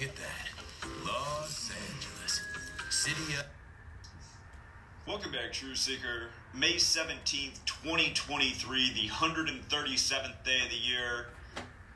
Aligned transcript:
Look 0.00 0.08
at 0.08 0.16
that. 0.16 0.48
Los 1.04 1.70
Angeles. 1.70 2.40
City 2.88 3.34
of. 3.38 3.44
Welcome 5.06 5.32
back, 5.32 5.52
True 5.52 5.74
Seeker. 5.74 6.28
May 6.54 6.76
17th, 6.76 7.62
2023, 7.66 8.94
the 8.94 9.08
137th 9.08 10.42
day 10.42 10.60
of 10.64 10.70
the 10.70 10.76
year. 10.76 11.26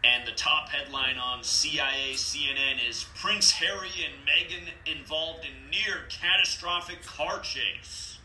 And 0.05 0.27
the 0.27 0.32
top 0.32 0.69
headline 0.69 1.17
on 1.17 1.43
CIA 1.43 2.12
CNN 2.12 2.87
is 2.87 3.07
Prince 3.14 3.53
Harry 3.53 3.89
and 4.05 4.29
Meghan 4.29 4.68
involved 4.84 5.46
in 5.46 5.71
near 5.71 6.02
catastrophic 6.11 7.02
car 7.07 7.41
chase. 7.41 8.18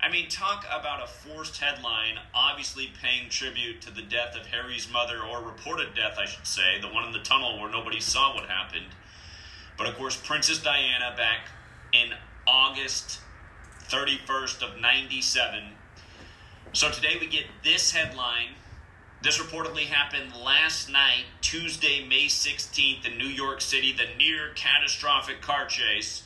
I 0.00 0.08
mean, 0.08 0.28
talk 0.28 0.64
about 0.66 1.02
a 1.02 1.08
forced 1.08 1.60
headline, 1.60 2.20
obviously 2.32 2.92
paying 3.02 3.28
tribute 3.28 3.80
to 3.80 3.90
the 3.90 4.02
death 4.02 4.36
of 4.36 4.46
Harry's 4.46 4.88
mother, 4.92 5.22
or 5.24 5.42
reported 5.42 5.96
death, 5.96 6.16
I 6.16 6.26
should 6.26 6.46
say, 6.46 6.80
the 6.80 6.88
one 6.88 7.04
in 7.04 7.12
the 7.12 7.18
tunnel 7.24 7.58
where 7.58 7.72
nobody 7.72 7.98
saw 7.98 8.32
what 8.32 8.48
happened. 8.48 8.86
But 9.76 9.88
of 9.88 9.96
course, 9.96 10.16
Princess 10.16 10.62
Diana 10.62 11.14
back 11.16 11.48
in 11.92 12.10
August 12.46 13.20
31st 13.88 14.62
of 14.62 14.80
97. 14.80 15.64
So 16.72 16.90
today 16.90 17.16
we 17.20 17.26
get 17.26 17.44
this 17.62 17.90
headline 17.92 18.54
this 19.22 19.38
reportedly 19.38 19.86
happened 19.86 20.32
last 20.44 20.90
night, 20.90 21.24
Tuesday, 21.40 22.06
May 22.06 22.26
16th, 22.26 23.06
in 23.06 23.18
New 23.18 23.26
York 23.26 23.60
City, 23.60 23.92
the 23.92 24.16
near 24.18 24.50
catastrophic 24.54 25.40
car 25.40 25.66
chase. 25.66 26.22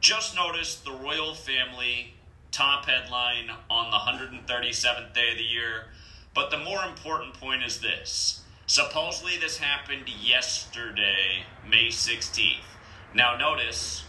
Just 0.00 0.36
noticed 0.36 0.84
the 0.84 0.92
royal 0.92 1.34
family 1.34 2.14
top 2.52 2.86
headline 2.86 3.50
on 3.70 3.90
the 3.90 3.96
137th 3.96 5.14
day 5.14 5.32
of 5.32 5.38
the 5.38 5.42
year. 5.42 5.86
But 6.34 6.50
the 6.50 6.58
more 6.58 6.84
important 6.84 7.34
point 7.34 7.64
is 7.64 7.80
this. 7.80 8.42
Supposedly, 8.66 9.38
this 9.38 9.58
happened 9.58 10.08
yesterday, 10.08 11.42
May 11.68 11.88
16th. 11.88 12.75
Now, 13.16 13.34
notice 13.34 14.04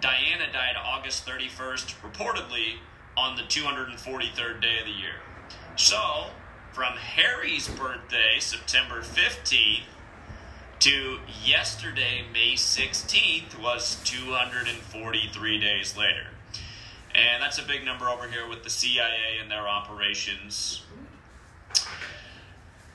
Diana 0.00 0.50
died 0.50 0.74
August 0.82 1.26
31st, 1.26 1.96
reportedly 2.00 2.76
on 3.14 3.36
the 3.36 3.42
243rd 3.42 4.62
day 4.62 4.78
of 4.78 4.86
the 4.86 4.90
year. 4.90 5.20
So, 5.76 6.28
from 6.72 6.94
Harry's 6.94 7.68
birthday, 7.68 8.38
September 8.40 9.02
15th, 9.02 9.82
to 10.78 11.18
yesterday, 11.44 12.24
May 12.32 12.54
16th, 12.54 13.60
was 13.60 14.00
243 14.04 15.60
days 15.60 15.94
later. 15.94 16.28
And 17.14 17.42
that's 17.42 17.58
a 17.58 17.66
big 17.66 17.84
number 17.84 18.08
over 18.08 18.28
here 18.28 18.48
with 18.48 18.64
the 18.64 18.70
CIA 18.70 19.40
and 19.42 19.50
their 19.50 19.68
operations. 19.68 20.84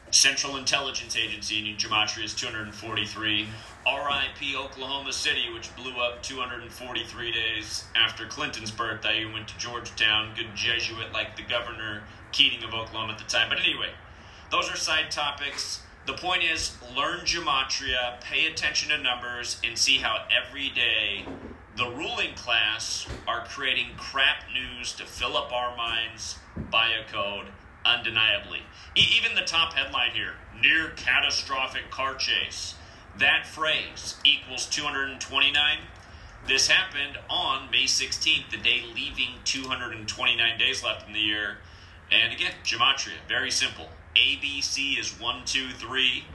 Central 0.09 0.57
Intelligence 0.57 1.15
Agency 1.15 1.69
in 1.69 1.77
Gematria 1.77 2.23
is 2.23 2.33
243. 2.33 3.47
RIP 3.85 4.55
Oklahoma 4.55 5.11
City, 5.11 5.51
which 5.53 5.75
blew 5.75 5.97
up 5.97 6.23
243 6.23 7.31
days 7.31 7.83
after 7.95 8.25
Clinton's 8.25 8.71
birthday. 8.71 9.25
He 9.25 9.33
went 9.33 9.49
to 9.49 9.57
Georgetown, 9.57 10.33
good 10.35 10.55
Jesuit 10.55 11.11
like 11.11 11.35
the 11.35 11.43
governor 11.43 12.03
Keating 12.31 12.63
of 12.63 12.73
Oklahoma 12.73 13.13
at 13.13 13.19
the 13.19 13.25
time. 13.25 13.49
But 13.49 13.59
anyway, 13.59 13.89
those 14.51 14.71
are 14.71 14.77
side 14.77 15.11
topics. 15.11 15.81
The 16.05 16.13
point 16.13 16.43
is 16.43 16.77
learn 16.95 17.19
gematria, 17.21 18.21
pay 18.21 18.45
attention 18.45 18.89
to 18.89 18.97
numbers, 18.97 19.59
and 19.63 19.77
see 19.77 19.97
how 19.97 20.25
every 20.31 20.69
day 20.69 21.25
the 21.75 21.89
ruling 21.89 22.35
class 22.35 23.07
are 23.27 23.45
creating 23.45 23.87
crap 23.97 24.45
news 24.53 24.93
to 24.93 25.05
fill 25.05 25.35
up 25.35 25.51
our 25.51 25.75
minds 25.75 26.37
by 26.71 26.89
a 26.89 27.11
code 27.11 27.47
undeniably. 27.85 28.59
E- 28.95 29.07
even 29.17 29.35
the 29.35 29.41
top 29.41 29.73
headline 29.73 30.11
here 30.11 30.33
near 30.61 30.89
catastrophic 30.95 31.89
car 31.89 32.15
chase. 32.15 32.75
That 33.19 33.45
phrase 33.45 34.15
equals 34.23 34.65
229. 34.67 35.77
This 36.47 36.67
happened 36.67 37.17
on 37.29 37.69
May 37.71 37.85
16th, 37.85 38.49
the 38.49 38.57
day 38.57 38.83
leaving 38.93 39.35
229 39.45 40.57
days 40.57 40.83
left 40.83 41.07
in 41.07 41.13
the 41.13 41.19
year. 41.19 41.57
And 42.11 42.33
again, 42.33 42.51
gematria, 42.63 43.13
very 43.27 43.51
simple. 43.51 43.87
ABC 44.15 44.99
is 44.99 45.19
1, 45.19 45.45
2, 45.45 45.69
3. 45.69 46.25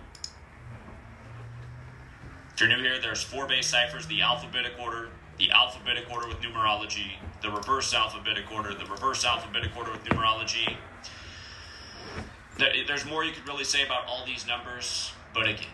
If 2.55 2.61
you're 2.61 2.69
new 2.69 2.83
here, 2.83 3.01
there's 3.01 3.23
four 3.23 3.47
base 3.47 3.67
ciphers 3.67 4.07
the 4.07 4.23
alphabetic 4.23 4.73
order, 4.81 5.11
the 5.39 5.51
alphabetic 5.51 6.11
order 6.11 6.27
with 6.27 6.39
numerology, 6.39 7.13
the 7.43 7.51
reverse 7.51 7.95
alphabetic 7.95 8.51
order, 8.51 8.75
the 8.75 8.87
reverse 8.87 9.25
alphabetic 9.25 9.77
order 9.77 9.93
with 9.93 10.05
numerology. 10.05 10.77
There's 12.57 13.05
more 13.05 13.23
you 13.25 13.33
could 13.33 13.47
really 13.47 13.63
say 13.63 13.85
about 13.85 14.07
all 14.07 14.25
these 14.27 14.47
numbers, 14.47 15.13
but 15.33 15.49
again, 15.49 15.69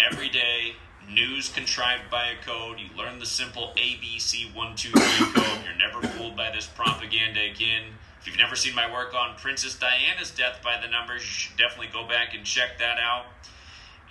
every 0.00 0.28
day, 0.28 0.74
news 1.10 1.48
contrived 1.48 2.10
by 2.10 2.28
a 2.28 2.44
code. 2.44 2.78
You 2.78 2.88
learn 2.96 3.18
the 3.18 3.26
simple 3.26 3.72
ABC123 3.76 5.34
code. 5.34 5.64
You're 5.64 5.76
never 5.76 6.06
fooled 6.08 6.36
by 6.36 6.50
this 6.50 6.66
propaganda 6.66 7.40
again. 7.40 7.84
If 8.20 8.26
you've 8.26 8.38
never 8.38 8.56
seen 8.56 8.74
my 8.74 8.90
work 8.90 9.14
on 9.14 9.36
Princess 9.36 9.78
Diana's 9.78 10.30
death 10.30 10.60
by 10.62 10.80
the 10.80 10.88
numbers, 10.88 11.22
you 11.22 11.28
should 11.28 11.56
definitely 11.56 11.92
go 11.92 12.06
back 12.08 12.34
and 12.34 12.44
check 12.44 12.78
that 12.78 12.98
out 12.98 13.26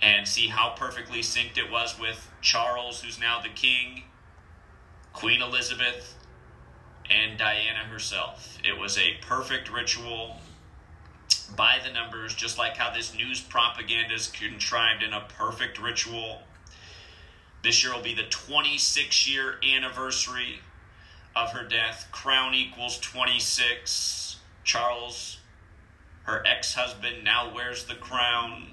and 0.02 0.26
see 0.26 0.48
how 0.48 0.74
perfectly 0.76 1.20
synced 1.20 1.58
it 1.58 1.70
was 1.70 1.98
with 1.98 2.30
Charles, 2.40 3.02
who's 3.02 3.18
now 3.18 3.40
the 3.40 3.48
king, 3.48 4.04
Queen 5.12 5.40
Elizabeth, 5.40 6.16
and 7.10 7.38
Diana 7.38 7.80
herself. 7.90 8.58
It 8.64 8.78
was 8.78 8.98
a 8.98 9.16
perfect 9.20 9.70
ritual 9.72 10.36
by 11.44 11.78
the 11.84 11.92
numbers, 11.92 12.34
just 12.34 12.58
like 12.58 12.76
how 12.76 12.92
this 12.92 13.14
news 13.14 13.40
propaganda 13.40 14.14
is 14.14 14.28
contrived 14.28 15.02
in 15.02 15.12
a 15.12 15.26
perfect 15.38 15.80
ritual. 15.80 16.42
This 17.62 17.82
year 17.82 17.94
will 17.94 18.02
be 18.02 18.14
the 18.14 18.24
26 18.24 19.28
year 19.28 19.58
anniversary 19.62 20.60
of 21.34 21.50
her 21.52 21.64
death. 21.66 22.08
Crown 22.12 22.54
equals 22.54 22.98
26. 22.98 24.36
Charles, 24.64 25.38
her 26.24 26.42
ex 26.46 26.74
husband, 26.74 27.24
now 27.24 27.54
wears 27.54 27.84
the 27.84 27.94
crown. 27.94 28.68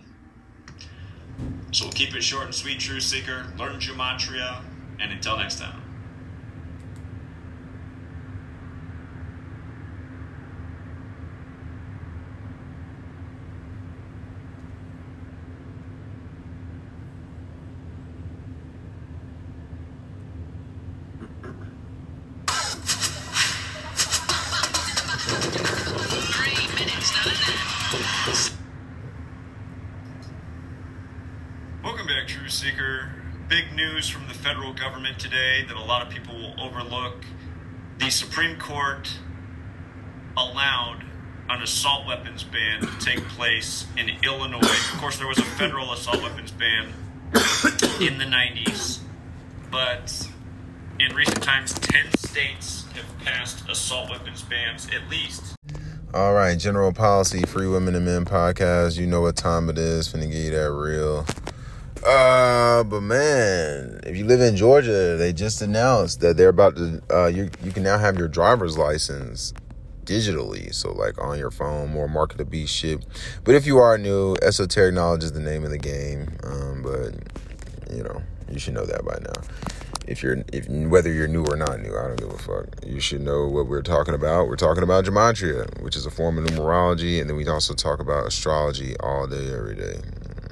So 1.72 1.86
we'll 1.86 1.94
keep 1.94 2.16
it 2.16 2.22
short 2.22 2.46
and 2.46 2.56
sweet, 2.56 2.80
True 2.80 3.00
Seeker. 3.00 3.46
Learn 3.58 3.80
Gematria, 3.80 4.62
and 5.00 5.12
until 5.12 5.38
next 5.38 5.60
time. 5.60 5.82
Welcome 31.84 32.08
back, 32.08 32.28
True 32.28 32.48
Seeker. 32.48 33.10
News 33.76 34.10
from 34.10 34.28
the 34.28 34.34
federal 34.34 34.74
government 34.74 35.18
today 35.18 35.64
that 35.68 35.78
a 35.78 35.84
lot 35.84 36.06
of 36.06 36.12
people 36.12 36.36
will 36.36 36.54
overlook. 36.60 37.24
The 38.00 38.10
Supreme 38.10 38.60
Court 38.60 39.10
allowed 40.36 41.04
an 41.50 41.62
assault 41.62 42.06
weapons 42.06 42.44
ban 42.44 42.82
to 42.82 43.00
take 43.00 43.24
place 43.30 43.86
in 43.98 44.10
Illinois. 44.24 44.60
Of 44.60 45.00
course, 45.00 45.18
there 45.18 45.28
was 45.28 45.38
a 45.38 45.44
federal 45.44 45.94
assault 45.94 46.22
weapons 46.22 46.52
ban 46.52 46.94
in 48.02 48.18
the 48.18 48.26
90s, 48.26 49.00
but 49.72 50.28
in 51.00 51.16
recent 51.16 51.42
times, 51.42 51.74
10 51.74 52.12
states 52.18 52.86
have 52.94 53.26
passed 53.26 53.68
assault 53.70 54.10
weapons 54.10 54.42
bans 54.44 54.88
at 54.94 55.10
least. 55.10 55.56
All 56.14 56.34
right, 56.34 56.60
General 56.60 56.92
Policy, 56.92 57.44
Free 57.44 57.68
Women 57.68 57.96
and 57.96 58.06
Men 58.06 58.26
podcast. 58.26 59.00
You 59.00 59.08
know 59.08 59.22
what 59.22 59.38
time 59.38 59.70
it 59.70 59.78
is. 59.78 60.10
Finna 60.10 60.30
give 60.30 60.44
you 60.44 60.52
that 60.52 60.72
real. 60.72 61.26
Uh, 62.04 62.84
but 62.84 63.02
man, 63.02 64.00
if 64.04 64.18
you 64.18 64.26
live 64.26 64.42
in 64.42 64.56
Georgia, 64.56 65.18
they 65.18 65.32
just 65.32 65.62
announced 65.62 66.20
that 66.22 66.36
they're 66.36 66.50
about 66.50 66.76
to. 66.76 67.02
Uh, 67.12 67.28
you 67.28 67.50
you 67.64 67.72
can 67.72 67.84
now 67.84 67.98
have 67.98 68.18
your 68.18 68.28
driver's 68.28 68.78
license 68.78 69.54
digitally, 70.06 70.74
so 70.74 70.92
like 70.92 71.22
on 71.22 71.38
your 71.38 71.52
phone, 71.52 71.92
more 71.92 72.08
market 72.08 72.38
to 72.40 72.46
be 72.46 72.66
shit. 72.66 73.06
But 73.44 73.54
if 73.54 73.68
you 73.68 73.78
are 73.78 73.98
new, 74.00 74.36
esoteric 74.42 74.96
knowledge 74.96 75.24
is 75.24 75.34
the 75.34 75.40
name 75.40 75.64
of 75.64 75.70
the 75.70 75.78
game. 75.78 76.38
Um, 76.44 76.82
but 76.82 77.96
you 77.96 78.04
know 78.04 78.24
you 78.50 78.60
should 78.60 78.74
know 78.74 78.86
that 78.86 79.06
by 79.06 79.18
now. 79.22 79.42
If 80.08 80.24
you're 80.24 80.44
if 80.52 80.68
whether 80.68 81.14
you're 81.14 81.28
new 81.28 81.46
or 81.46 81.56
not 81.56 81.80
new, 81.82 81.96
I 81.96 82.08
don't 82.08 82.20
give 82.20 82.32
a 82.32 82.38
fuck. 82.38 82.66
You 82.84 83.00
should 83.00 83.22
know 83.22 83.48
what 83.48 83.68
we're 83.68 83.84
talking 83.84 84.16
about. 84.16 84.48
We're 84.48 84.56
talking 84.56 84.82
about 84.84 85.06
gematria, 85.06 85.82
which 85.84 85.96
is 85.96 86.08
a 86.08 86.12
form 86.12 86.40
of 86.40 86.46
numerology, 86.46 87.22
and 87.22 87.30
then 87.30 87.38
we 87.38 87.48
also 87.48 87.76
talk 87.76 88.00
about 88.00 88.26
astrology 88.26 88.96
all 89.02 89.28
day, 89.28 89.54
every 89.54 89.76
day. 89.76 90.02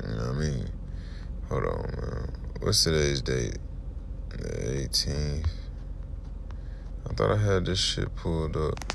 You 0.07 0.15
know 0.15 0.27
what 0.27 0.35
I 0.35 0.39
mean? 0.39 0.78
Hold 1.49 1.65
on, 1.65 1.93
man. 1.99 2.31
What's 2.59 2.83
today's 2.83 3.23
date? 3.23 3.57
The 4.29 4.87
18th. 4.87 5.47
I 7.09 7.13
thought 7.15 7.31
I 7.31 7.37
had 7.37 7.65
this 7.65 7.79
shit 7.79 8.15
pulled 8.15 8.55
up. 8.55 8.93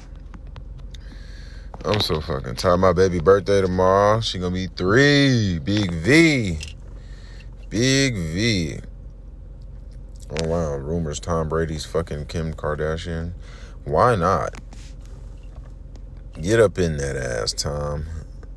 I'm 1.84 1.98
so 1.98 2.20
fucking 2.20 2.54
tired. 2.54 2.76
My 2.76 2.92
baby 2.92 3.18
birthday 3.18 3.60
tomorrow. 3.60 4.20
She 4.20 4.38
gonna 4.38 4.54
be 4.54 4.68
three. 4.68 5.58
Big 5.58 5.92
V. 5.92 6.58
Big 7.70 8.14
V. 8.14 8.78
Oh 10.30 10.48
wow, 10.48 10.76
rumors 10.76 11.18
Tom 11.18 11.48
Brady's 11.48 11.84
fucking 11.84 12.26
Kim 12.26 12.54
Kardashian. 12.54 13.32
Why 13.84 14.14
not? 14.14 14.54
Get 16.40 16.60
up 16.60 16.78
in 16.78 16.98
that 16.98 17.16
ass, 17.16 17.52
Tom. 17.52 18.06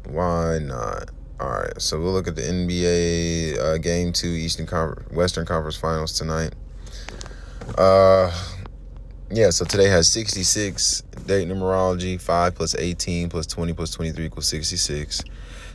Why 0.05 0.59
not? 0.59 1.09
All 1.39 1.49
right, 1.51 1.79
so 1.79 1.99
we'll 1.99 2.13
look 2.13 2.27
at 2.27 2.35
the 2.35 2.41
NBA 2.41 3.59
uh, 3.59 3.77
Game 3.77 4.11
Two 4.11 4.29
Eastern 4.29 4.65
Conference, 4.65 5.11
Western 5.11 5.45
Conference 5.45 5.77
Finals 5.77 6.13
tonight. 6.13 6.55
Uh, 7.77 8.31
yeah. 9.29 9.51
So 9.51 9.63
today 9.63 9.87
has 9.87 10.07
66 10.07 11.01
date 11.27 11.47
numerology. 11.47 12.19
Five 12.19 12.55
plus 12.55 12.73
18 12.75 13.29
plus 13.29 13.45
20 13.45 13.73
plus 13.73 13.91
23 13.91 14.25
equals 14.25 14.47
66. 14.47 15.21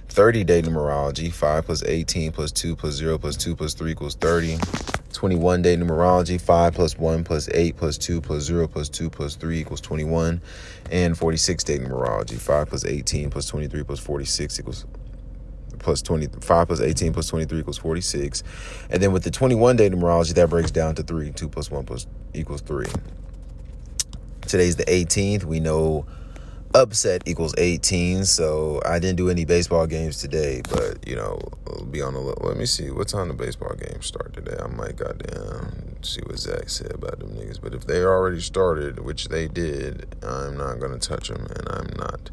30 0.08 0.44
day 0.44 0.62
numerology. 0.62 1.32
Five 1.32 1.66
plus 1.66 1.84
18 1.84 2.32
plus 2.32 2.50
two 2.50 2.74
plus 2.74 2.94
zero 2.94 3.16
plus 3.16 3.36
two 3.36 3.54
plus 3.54 3.74
three 3.74 3.92
equals 3.92 4.16
30. 4.16 4.58
21 5.12 5.62
day 5.62 5.76
numerology 5.76 6.40
5 6.40 6.74
plus 6.74 6.98
1 6.98 7.22
plus 7.22 7.48
8 7.50 7.76
plus 7.76 7.98
2 7.98 8.20
plus 8.22 8.44
0 8.44 8.66
plus 8.66 8.88
2 8.88 9.10
plus 9.10 9.36
3 9.36 9.60
equals 9.60 9.80
21 9.82 10.40
and 10.90 11.18
46 11.18 11.64
day 11.64 11.78
numerology 11.78 12.38
5 12.38 12.68
plus 12.68 12.84
18 12.84 13.28
plus 13.28 13.46
23 13.46 13.82
plus 13.84 14.00
46 14.00 14.58
equals 14.58 14.86
plus 15.82 16.02
25 16.02 16.66
plus 16.66 16.80
18 16.80 17.12
plus 17.12 17.28
23 17.28 17.60
equals 17.60 17.78
46 17.78 18.42
and 18.90 19.02
then 19.02 19.12
with 19.12 19.24
the 19.24 19.30
21 19.30 19.76
day 19.76 19.90
numerology 19.90 20.34
that 20.34 20.48
breaks 20.48 20.70
down 20.70 20.94
to 20.94 21.02
3 21.02 21.30
2 21.32 21.48
plus 21.48 21.70
1 21.70 21.84
plus 21.84 22.06
equals 22.34 22.60
3 22.62 22.86
today's 24.42 24.76
the 24.76 24.84
18th 24.84 25.44
we 25.44 25.60
know 25.60 26.06
upset 26.74 27.22
equals 27.26 27.54
18 27.58 28.24
so 28.24 28.80
i 28.86 28.98
didn't 28.98 29.16
do 29.16 29.28
any 29.28 29.44
baseball 29.44 29.86
games 29.86 30.16
today 30.18 30.62
but 30.70 31.06
you 31.06 31.14
know 31.14 31.38
will 31.66 31.84
be 31.84 32.00
on 32.00 32.14
the 32.14 32.20
let 32.20 32.56
me 32.56 32.64
see 32.64 32.90
what 32.90 33.08
time 33.08 33.28
the 33.28 33.34
baseball 33.34 33.74
games 33.74 34.06
start 34.06 34.32
today? 34.32 34.56
I 34.58 34.66
might 34.68 34.96
goddamn 34.96 36.02
see 36.02 36.20
what 36.22 36.38
zach 36.38 36.68
said 36.68 36.92
about 36.92 37.18
them 37.18 37.30
niggas 37.30 37.60
but 37.60 37.74
if 37.74 37.86
they 37.86 38.02
already 38.02 38.40
started 38.40 39.00
which 39.00 39.28
they 39.28 39.48
did 39.48 40.16
i'm 40.22 40.56
not 40.56 40.80
gonna 40.80 40.98
touch 40.98 41.28
them 41.28 41.46
and 41.50 41.68
i'm 41.68 41.90
not. 41.96 42.30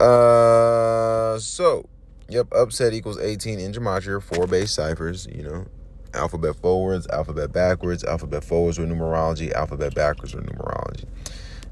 Uh 0.00 1.38
so 1.38 1.88
yep 2.28 2.46
upset 2.52 2.92
equals 2.92 3.18
18 3.18 3.58
in 3.58 3.72
gematria 3.72 4.22
four 4.22 4.46
base 4.46 4.72
ciphers 4.72 5.26
you 5.32 5.42
know. 5.42 5.66
Alphabet 6.12 6.54
forwards 6.54 7.08
alphabet 7.08 7.52
backwards 7.52 8.04
alphabet 8.04 8.44
forwards 8.44 8.78
with 8.78 8.88
numerology 8.88 9.52
alphabet 9.52 9.94
backwards 9.94 10.34
with 10.34 10.46
numerology. 10.46 11.06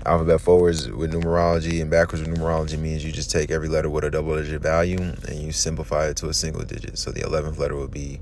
Alphabet 0.04 0.40
forwards 0.40 0.90
with 0.90 1.12
numerology 1.12 1.80
and 1.80 1.88
backwards 1.88 2.26
with 2.26 2.36
numerology 2.36 2.76
means 2.76 3.04
you 3.04 3.12
just 3.12 3.30
take 3.30 3.52
every 3.52 3.68
letter 3.68 3.88
with 3.88 4.02
a 4.02 4.10
double 4.10 4.34
digit 4.34 4.60
value 4.60 4.98
and 4.98 5.38
you 5.38 5.52
simplify 5.52 6.08
it 6.08 6.16
to 6.16 6.28
a 6.28 6.34
single 6.34 6.64
digit. 6.64 6.98
So 6.98 7.12
the 7.12 7.20
11th 7.20 7.56
letter 7.56 7.76
would 7.76 7.92
be, 7.92 8.18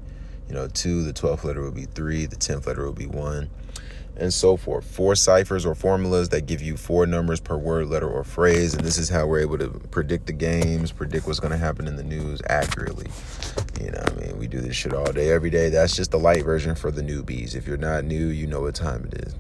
you 0.47 0.55
know, 0.55 0.69
2, 0.69 1.05
the 1.05 1.15
12th 1.15 1.45
letter 1.45 1.63
would 1.63 1.75
be 1.75 1.87
3, 1.87 2.27
the 2.27 2.37
10th 2.37 2.67
letter 2.67 2.85
would 2.85 2.99
be 2.99 3.07
1, 3.07 3.49
and 4.21 4.33
so 4.33 4.57
forth. 4.57 4.85
Four 4.85 5.15
ciphers 5.15 5.65
or 5.65 5.75
formulas 5.75 6.29
that 6.29 6.47
give 6.47 6.61
you 6.61 6.77
four 6.77 7.07
numbers 7.07 7.41
per 7.41 7.57
word, 7.57 7.89
letter, 7.89 8.09
or 8.09 8.23
phrase. 8.23 8.75
And 8.75 8.85
this 8.85 8.99
is 8.99 9.09
how 9.09 9.27
we're 9.27 9.41
able 9.41 9.59
to 9.59 9.69
predict 9.91 10.27
the 10.27 10.33
games, 10.33 10.93
predict 10.93 11.27
what's 11.27 11.41
going 11.41 11.53
to 11.53 11.59
happen 11.59 11.89
in 11.89 11.97
the 11.97 12.05
news 12.05 12.41
accurately. 12.49 13.07
You 13.81 13.91
know, 13.91 14.03
I 14.07 14.11
mean, 14.21 14.39
we 14.39 14.47
do 14.47 14.61
this 14.61 14.77
shit 14.77 14.93
all 14.93 15.11
day, 15.11 15.31
every 15.31 15.51
day. 15.51 15.71
That's 15.71 15.97
just 15.97 16.11
the 16.11 16.19
light 16.19 16.45
version 16.45 16.75
for 16.75 16.91
the 16.91 17.03
newbies. 17.03 17.57
If 17.57 17.67
you're 17.67 17.79
not 17.79 18.05
new, 18.05 18.27
you 18.27 18.47
know 18.47 18.61
what 18.61 18.75
time 18.75 19.09
it 19.11 19.27
is. 19.27 19.35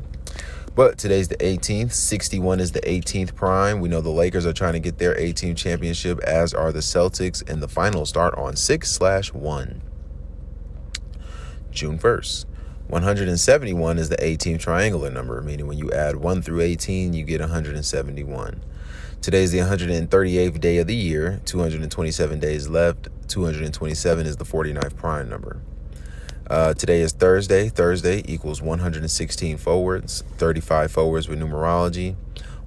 But 0.74 0.96
today's 0.96 1.28
the 1.28 1.36
18th. 1.36 1.92
61 1.92 2.58
is 2.60 2.72
the 2.72 2.80
18th 2.80 3.34
prime. 3.34 3.80
We 3.80 3.90
know 3.90 4.00
the 4.00 4.08
Lakers 4.08 4.46
are 4.46 4.52
trying 4.52 4.72
to 4.72 4.80
get 4.80 4.98
their 4.98 5.14
18th 5.14 5.58
championship, 5.58 6.20
as 6.20 6.54
are 6.54 6.72
the 6.72 6.80
Celtics, 6.80 7.46
and 7.48 7.62
the 7.62 7.68
finals 7.68 8.08
start 8.08 8.34
on 8.36 8.56
6 8.56 8.90
slash 8.90 9.32
1. 9.34 9.82
June 11.70 11.98
1st. 11.98 12.46
171 12.90 13.98
is 13.98 14.08
the 14.08 14.16
18th 14.16 14.58
triangular 14.58 15.10
number, 15.10 15.40
meaning 15.42 15.68
when 15.68 15.78
you 15.78 15.92
add 15.92 16.16
1 16.16 16.42
through 16.42 16.60
18, 16.60 17.12
you 17.12 17.22
get 17.22 17.40
171. 17.40 18.60
Today 19.22 19.44
is 19.44 19.52
the 19.52 19.58
138th 19.58 20.60
day 20.60 20.78
of 20.78 20.88
the 20.88 20.96
year, 20.96 21.40
227 21.44 22.40
days 22.40 22.68
left. 22.68 23.08
227 23.28 24.26
is 24.26 24.38
the 24.38 24.44
49th 24.44 24.96
prime 24.96 25.28
number. 25.28 25.60
Uh, 26.48 26.74
today 26.74 27.00
is 27.00 27.12
Thursday. 27.12 27.68
Thursday 27.68 28.24
equals 28.26 28.60
116 28.60 29.56
forwards, 29.56 30.24
35 30.38 30.90
forwards 30.90 31.28
with 31.28 31.38
numerology, 31.38 32.16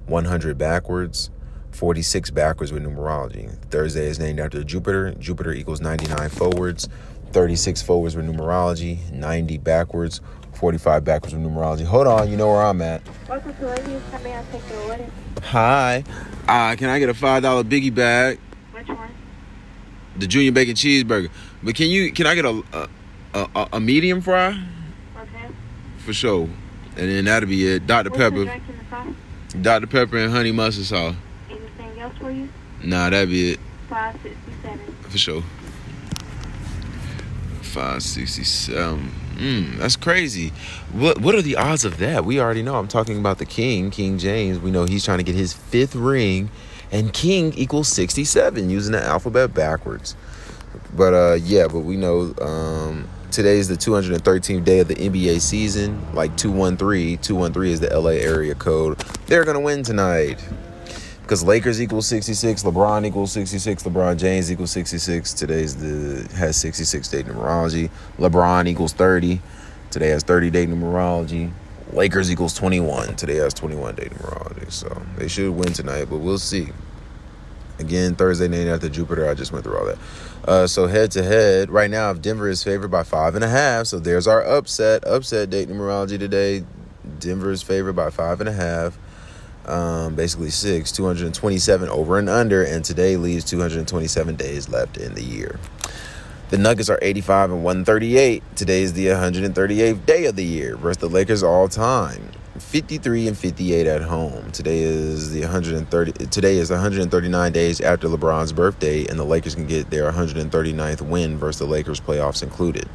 100 0.06 0.56
backwards, 0.56 1.28
46 1.72 2.30
backwards 2.30 2.72
with 2.72 2.82
numerology. 2.82 3.54
Thursday 3.70 4.06
is 4.06 4.18
named 4.18 4.40
after 4.40 4.64
Jupiter. 4.64 5.12
Jupiter 5.18 5.52
equals 5.52 5.82
99 5.82 6.30
forwards, 6.30 6.88
36 7.34 7.82
forwards 7.82 8.14
with 8.14 8.26
numerology, 8.26 9.10
90 9.10 9.58
backwards, 9.58 10.20
45 10.52 11.04
backwards 11.04 11.34
with 11.34 11.42
numerology. 11.42 11.84
Hold 11.84 12.06
on, 12.06 12.30
you 12.30 12.36
know 12.36 12.46
where 12.48 12.62
I'm 12.62 12.80
at. 12.80 13.02
Welcome 13.28 13.52
to 13.56 13.64
Wendy's. 13.66 14.00
How 14.12 14.18
may 14.18 14.38
I 14.38 14.44
take 14.52 14.62
your 14.70 14.80
order? 14.82 15.06
Hi. 15.42 16.04
Uh, 16.46 16.76
can 16.76 16.88
I 16.88 17.00
get 17.00 17.08
a 17.08 17.12
$5 17.12 17.64
biggie 17.64 17.92
bag? 17.92 18.38
Which 18.70 18.86
one? 18.86 19.10
The 20.16 20.28
junior 20.28 20.52
bacon 20.52 20.76
cheeseburger. 20.76 21.28
But 21.60 21.74
can 21.74 21.88
you 21.88 22.12
can 22.12 22.26
I 22.28 22.36
get 22.36 22.44
a 22.44 22.62
a, 23.34 23.48
a, 23.56 23.68
a 23.72 23.80
medium 23.80 24.20
fry? 24.20 24.50
Okay. 25.16 25.48
For 25.98 26.12
sure. 26.12 26.48
And 26.96 27.10
then 27.10 27.24
that'll 27.24 27.48
be 27.48 27.66
it. 27.66 27.84
Dr. 27.88 28.10
What's 28.10 28.22
Pepper. 28.22 28.60
Dr. 29.60 29.88
Pepper 29.88 30.18
and 30.18 30.30
honey 30.30 30.52
mustard 30.52 30.84
sauce. 30.84 31.16
Anything 31.50 31.98
else 31.98 32.16
for 32.16 32.30
you? 32.30 32.48
Nah, 32.84 33.10
that'd 33.10 33.28
be 33.28 33.52
it. 33.52 33.60
Five 33.88 34.14
sixty-seven. 34.22 34.94
For 35.08 35.18
sure. 35.18 35.42
567. 37.74 39.10
Mm, 39.34 39.78
that's 39.78 39.96
crazy. 39.96 40.52
What 40.92 41.20
what 41.20 41.34
are 41.34 41.42
the 41.42 41.56
odds 41.56 41.84
of 41.84 41.98
that? 41.98 42.24
We 42.24 42.40
already 42.40 42.62
know. 42.62 42.76
I'm 42.76 42.86
talking 42.86 43.18
about 43.18 43.38
the 43.38 43.44
king, 43.44 43.90
King 43.90 44.16
James. 44.16 44.60
We 44.60 44.70
know 44.70 44.84
he's 44.84 45.04
trying 45.04 45.18
to 45.18 45.24
get 45.24 45.34
his 45.34 45.52
fifth 45.52 45.96
ring, 45.96 46.50
and 46.92 47.12
king 47.12 47.52
equals 47.54 47.88
67 47.88 48.70
using 48.70 48.92
the 48.92 49.02
alphabet 49.02 49.52
backwards. 49.52 50.14
But 50.96 51.14
uh 51.14 51.34
yeah, 51.34 51.66
but 51.66 51.80
we 51.80 51.96
know 51.96 52.32
um 52.40 53.08
is 53.36 53.66
the 53.66 53.74
213th 53.74 54.64
day 54.64 54.78
of 54.78 54.86
the 54.86 54.94
NBA 54.94 55.40
season. 55.40 56.00
Like 56.14 56.36
213, 56.36 57.18
213 57.18 57.72
is 57.72 57.80
the 57.80 57.98
LA 57.98 58.10
area 58.10 58.54
code. 58.54 58.98
They're 59.26 59.44
gonna 59.44 59.58
win 59.58 59.82
tonight 59.82 60.40
because 61.24 61.42
Lakers 61.42 61.80
equals 61.80 62.06
66, 62.06 62.64
LeBron 62.64 63.06
equals 63.06 63.32
66, 63.32 63.84
LeBron 63.84 64.18
James 64.18 64.52
equals 64.52 64.70
66. 64.72 65.32
Today's 65.32 65.74
the 65.74 66.28
has 66.36 66.58
66 66.58 67.08
day 67.08 67.22
numerology. 67.22 67.90
LeBron 68.18 68.68
equals 68.68 68.92
30. 68.92 69.40
Today 69.90 70.08
has 70.10 70.22
30 70.22 70.50
day 70.50 70.66
numerology. 70.66 71.50
Lakers 71.94 72.30
equals 72.30 72.52
21. 72.52 73.16
Today 73.16 73.36
has 73.36 73.54
21 73.54 73.94
day 73.94 74.04
numerology. 74.04 74.70
So 74.70 75.02
they 75.16 75.26
should 75.26 75.50
win 75.52 75.72
tonight, 75.72 76.08
but 76.10 76.18
we'll 76.18 76.36
see. 76.36 76.68
Again, 77.78 78.14
Thursday 78.16 78.46
named 78.46 78.68
after 78.68 78.90
Jupiter. 78.90 79.28
I 79.28 79.32
just 79.32 79.50
went 79.50 79.64
through 79.64 79.78
all 79.78 79.86
that. 79.86 79.98
Uh, 80.46 80.66
so 80.66 80.86
head 80.86 81.10
to 81.12 81.22
head, 81.22 81.70
right 81.70 81.90
now, 81.90 82.10
if 82.10 82.20
Denver 82.20 82.50
is 82.50 82.62
favored 82.62 82.90
by 82.90 83.02
five 83.02 83.34
and 83.34 83.42
a 83.42 83.48
half, 83.48 83.86
so 83.86 83.98
there's 83.98 84.28
our 84.28 84.44
upset. 84.44 85.06
Upset 85.06 85.48
date 85.48 85.70
numerology 85.70 86.18
today. 86.18 86.64
Denver 87.18 87.50
is 87.50 87.62
favored 87.62 87.94
by 87.94 88.10
five 88.10 88.40
and 88.40 88.48
a 88.48 88.52
half 88.52 88.98
um, 89.66 90.14
basically 90.14 90.50
six, 90.50 90.92
227 90.92 91.88
over 91.88 92.18
and 92.18 92.28
under, 92.28 92.62
and 92.62 92.84
today 92.84 93.16
leaves 93.16 93.44
227 93.44 94.36
days 94.36 94.68
left 94.68 94.96
in 94.96 95.14
the 95.14 95.22
year. 95.22 95.58
The 96.50 96.58
Nuggets 96.58 96.90
are 96.90 96.98
85 97.00 97.50
and 97.52 97.64
138. 97.64 98.42
Today 98.54 98.82
is 98.82 98.92
the 98.92 99.06
138th 99.06 100.06
day 100.06 100.26
of 100.26 100.36
the 100.36 100.44
year 100.44 100.76
versus 100.76 100.98
the 100.98 101.08
Lakers 101.08 101.42
all 101.42 101.68
time. 101.68 102.30
53 102.58 103.28
and 103.28 103.36
58 103.36 103.86
at 103.86 104.02
home. 104.02 104.52
Today 104.52 104.82
is 104.82 105.32
the 105.32 105.40
130 105.40 106.12
today 106.26 106.56
is 106.58 106.70
139 106.70 107.52
days 107.52 107.80
after 107.80 108.06
LeBron's 108.08 108.52
birthday 108.52 109.06
and 109.06 109.18
the 109.18 109.24
Lakers 109.24 109.56
can 109.56 109.66
get 109.66 109.90
their 109.90 110.10
139th 110.12 111.00
win 111.00 111.36
versus 111.36 111.58
the 111.58 111.66
Lakers 111.66 112.00
playoffs 112.00 112.42
included. 112.42 112.88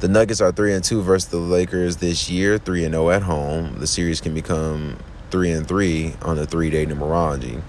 The 0.00 0.08
Nuggets 0.08 0.40
are 0.40 0.50
3 0.50 0.74
and 0.74 0.82
2 0.82 1.02
versus 1.02 1.28
the 1.28 1.36
Lakers 1.36 1.98
this 1.98 2.28
year, 2.28 2.58
3 2.58 2.86
and 2.86 2.94
0 2.94 3.10
at 3.10 3.22
home. 3.22 3.78
The 3.78 3.86
series 3.86 4.20
can 4.20 4.34
become 4.34 4.96
three 5.32 5.50
and 5.50 5.66
three 5.66 6.14
on 6.22 6.36
the 6.36 6.46
three 6.46 6.70
day 6.70 6.86
numerology. 6.86 7.60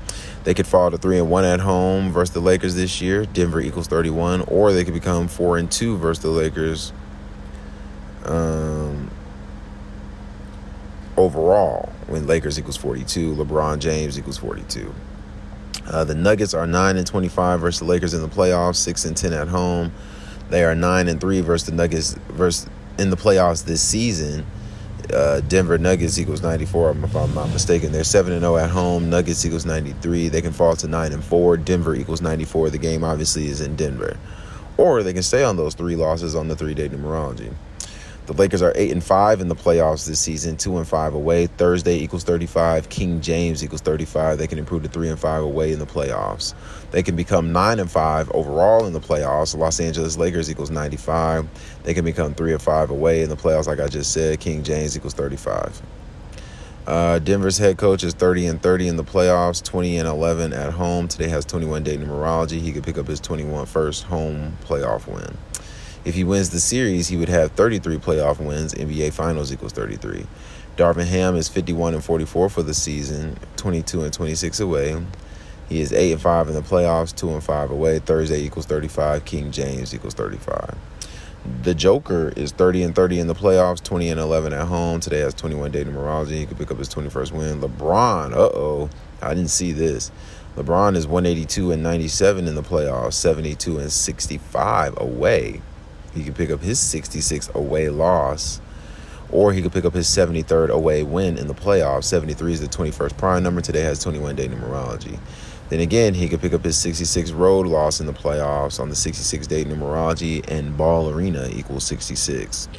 They 0.44 0.54
could 0.54 0.68
fall 0.68 0.92
to 0.92 0.98
three 0.98 1.18
and 1.18 1.30
one 1.30 1.46
at 1.46 1.62
home 1.62 2.12
versus 2.12 2.34
the 2.34 2.42
Lakers 2.42 2.76
this 2.76 3.02
year. 3.02 3.26
Denver 3.26 3.62
equals 3.62 3.88
thirty 3.88 4.12
one, 4.12 4.42
or 4.42 4.74
they 4.74 4.84
could 4.84 4.94
become 4.94 5.28
four 5.28 5.58
and 5.58 5.72
two 5.72 5.98
versus 5.98 6.22
the 6.22 6.30
Lakers. 6.30 6.94
Um, 8.26 9.10
overall, 11.18 11.92
when 12.08 12.28
Lakers 12.28 12.60
equals 12.60 12.78
forty 12.78 13.04
two, 13.04 13.34
LeBron 13.36 13.80
James 13.80 14.20
equals 14.20 14.38
forty 14.38 14.64
two. 14.64 14.94
Uh, 15.88 16.04
the 16.04 16.16
Nuggets 16.16 16.54
are 16.54 16.68
nine 16.68 16.98
and 16.98 17.08
twenty 17.08 17.30
five 17.30 17.62
versus 17.62 17.80
the 17.80 17.86
Lakers 17.86 18.14
in 18.14 18.22
the 18.22 18.30
playoffs, 18.30 18.76
six 18.76 19.06
and 19.06 19.16
ten 19.16 19.34
at 19.34 19.48
home. 19.48 19.92
They 20.50 20.66
are 20.66 20.76
nine 20.76 21.08
and 21.08 21.20
three 21.20 21.42
versus 21.42 21.68
the 21.68 21.76
Nuggets 21.76 22.14
versus 22.30 22.70
in 23.00 23.10
the 23.10 23.18
playoffs 23.18 23.66
this 23.66 23.82
season 23.82 24.46
uh, 25.12 25.42
Denver 25.42 25.78
Nuggets 25.78 26.18
equals 26.20 26.42
94, 26.42 26.92
if 27.04 27.16
I'm 27.16 27.34
not 27.34 27.50
mistaken. 27.50 27.92
They're 27.92 28.04
7 28.04 28.32
and 28.32 28.42
0 28.42 28.58
at 28.58 28.70
home. 28.70 29.10
Nuggets 29.10 29.46
equals 29.46 29.66
93. 29.66 30.30
They 30.30 30.42
can 30.42 30.54
fall 30.54 30.76
to 30.78 30.88
9 30.88 31.12
and 31.12 31.24
4. 31.24 31.58
Denver 31.58 31.96
equals 31.96 32.22
94. 32.22 32.70
The 32.70 32.78
game 32.78 33.04
obviously 33.04 33.48
is 33.48 33.62
in 33.62 33.76
Denver. 33.76 34.18
Or 34.78 35.04
they 35.04 35.14
can 35.14 35.24
stay 35.24 35.44
on 35.44 35.58
those 35.58 35.76
three 35.76 35.96
losses 35.96 36.36
on 36.36 36.48
the 36.48 36.56
three 36.56 36.74
day 36.74 36.90
numerology. 36.90 37.54
The 38.26 38.34
Lakers 38.34 38.62
are 38.62 38.72
eight 38.76 38.92
and 38.92 39.04
five 39.04 39.42
in 39.42 39.50
the 39.50 39.56
playoffs 39.56 40.08
this 40.08 40.22
season, 40.22 40.56
two 40.56 40.78
and 40.78 40.88
five 40.88 41.14
away. 41.14 41.48
Thursday 41.48 41.98
equals 41.98 42.24
35. 42.24 42.88
King 42.88 43.20
James 43.20 43.62
equals 43.62 43.82
35. 43.82 44.38
They 44.38 44.48
can 44.48 44.58
improve 44.58 44.84
to 44.84 44.90
three 44.90 45.10
and 45.10 45.20
five 45.20 45.44
away 45.44 45.74
in 45.74 45.80
the 45.80 45.86
playoffs. 45.86 46.54
They 46.92 47.04
can 47.04 47.18
become 47.18 47.52
nine 47.52 47.82
and 47.82 47.92
five 47.92 48.32
overall 48.32 48.86
in 48.86 48.94
the 48.94 49.02
playoffs. 49.02 49.58
Los 49.58 49.82
Angeles 49.82 50.16
Lakers 50.16 50.50
equals 50.50 50.72
95. 50.72 51.50
They 51.84 51.94
can 51.94 52.06
become 52.06 52.34
three 52.34 52.54
and 52.54 52.62
five 52.62 52.92
away 52.92 53.24
in 53.24 53.30
the 53.30 53.36
playoffs, 53.36 53.68
like 53.68 53.82
I 53.82 53.90
just 53.90 54.14
said. 54.14 54.40
King 54.40 54.64
James 54.64 54.96
equals 54.96 55.14
35. 55.16 55.82
Uh, 56.88 57.20
Denver's 57.20 57.58
head 57.58 57.78
coach 57.78 58.06
is 58.06 58.14
30 58.14 58.48
and 58.48 58.62
30 58.62 58.88
in 58.88 58.96
the 58.96 59.04
playoffs, 59.04 59.62
20 59.62 59.98
and 59.98 60.08
11 60.08 60.54
at 60.54 60.72
home. 60.72 61.10
Today 61.10 61.28
has 61.28 61.44
21 61.44 61.84
day 61.84 61.98
numerology. 61.98 62.62
He 62.62 62.72
could 62.72 62.84
pick 62.84 62.98
up 62.98 63.08
his 63.08 63.20
21 63.20 63.66
first 63.66 64.04
home 64.04 64.58
playoff 64.64 65.08
win. 65.08 65.38
If 66.06 66.16
he 66.16 66.26
wins 66.26 66.50
the 66.50 66.60
series, 66.60 67.08
he 67.08 67.16
would 67.16 67.30
have 67.30 67.54
33 67.54 67.98
playoff 67.98 68.38
wins. 68.40 68.74
NBA 68.74 69.14
Finals 69.14 69.54
equals 69.54 69.72
33. 69.72 70.26
Darvin 70.76 71.08
Ham 71.08 71.36
is 71.36 71.48
51 71.48 71.94
and 71.94 72.04
44 72.04 72.50
for 72.50 72.62
the 72.62 72.74
season, 72.74 73.38
22 73.56 74.04
and 74.04 74.12
26 74.12 74.60
away. 74.60 75.02
He 75.70 75.80
is 75.80 75.94
8 75.94 76.14
and 76.14 76.22
5 76.22 76.50
in 76.50 76.56
the 76.56 76.62
playoffs, 76.62 77.16
2 77.16 77.32
and 77.32 77.44
5 77.44 77.72
away. 77.72 78.00
Thursday 78.00 78.42
equals 78.42 78.66
35. 78.66 79.24
King 79.24 79.52
James 79.52 79.94
equals 79.96 80.14
35. 80.14 80.76
The 81.62 81.74
Joker 81.74 82.34
is 82.36 82.52
30 82.52 82.84
and 82.84 82.96
30 82.96 83.20
in 83.20 83.28
the 83.28 83.36
playoffs, 83.36 83.82
20 83.82 84.10
and 84.10 84.20
11 84.20 84.52
at 84.52 84.68
home. 84.68 85.00
Today 85.00 85.20
has 85.20 85.34
21 85.34 85.72
day 85.72 85.86
numerology. 85.86 86.40
He 86.40 86.46
could 86.46 86.58
pick 86.58 86.72
up 86.72 86.80
his 86.80 86.90
21st 86.90 87.32
win. 87.32 87.62
LeBron, 87.62 88.34
uh 88.34 88.38
oh, 88.40 88.90
I 89.22 89.34
didn't 89.34 89.52
see 89.52 89.72
this. 89.72 90.12
LeBron 90.58 90.96
is 90.96 91.08
182 91.08 91.72
and 91.72 91.82
97 91.82 92.48
in 92.48 92.56
the 92.56 92.62
playoffs, 92.62 93.14
72 93.14 93.80
and 93.80 93.92
65 93.92 95.00
away. 95.00 95.62
He 96.14 96.24
could 96.24 96.36
pick 96.36 96.50
up 96.50 96.62
his 96.62 96.80
66 96.80 97.50
away 97.56 97.90
loss, 97.90 98.62
or 99.32 99.52
he 99.54 99.62
could 99.62 99.72
pick 99.72 99.86
up 99.86 99.94
his 99.94 100.08
73rd 100.08 100.70
away 100.70 101.04
win 101.04 101.38
in 101.38 101.48
the 101.48 101.56
playoffs. 101.56 102.06
73 102.06 102.54
is 102.54 102.62
the 102.62 102.68
21st 102.68 103.18
prime 103.18 103.44
number. 103.44 103.62
Today 103.62 103.82
has 103.82 104.04
21 104.04 104.36
day 104.36 104.48
numerology. 104.48 105.20
Then 105.70 105.80
again, 105.80 106.14
he 106.14 106.30
could 106.30 106.42
pick 106.42 106.54
up 106.54 106.64
his 106.64 106.78
66 106.78 107.32
road 107.32 107.66
loss 107.66 108.00
in 108.00 108.06
the 108.06 108.14
playoffs 108.14 108.80
on 108.80 108.90
the 108.90 108.96
66 108.96 109.48
day 109.48 109.66
numerology, 109.66 110.44
and 110.48 110.78
Ball 110.78 111.10
Arena 111.10 111.50
equals 111.52 111.84
66. 111.86 112.70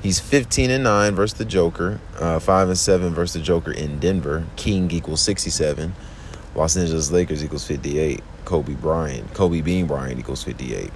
He's 0.00 0.20
15 0.20 0.70
and 0.70 0.84
9 0.84 1.16
versus 1.16 1.36
the 1.36 1.44
Joker, 1.44 1.98
uh, 2.20 2.38
5 2.38 2.68
and 2.68 2.78
7 2.78 3.12
versus 3.12 3.34
the 3.34 3.40
Joker 3.40 3.72
in 3.72 3.98
Denver. 3.98 4.46
King 4.54 4.88
equals 4.92 5.20
67. 5.22 5.92
Los 6.54 6.76
Angeles 6.76 7.10
Lakers 7.10 7.42
equals 7.42 7.66
58. 7.66 8.22
Kobe 8.44 8.74
Bryant, 8.74 9.34
Kobe 9.34 9.60
Bean 9.60 9.86
Bryant 9.86 10.18
equals 10.18 10.44
58. 10.44 10.90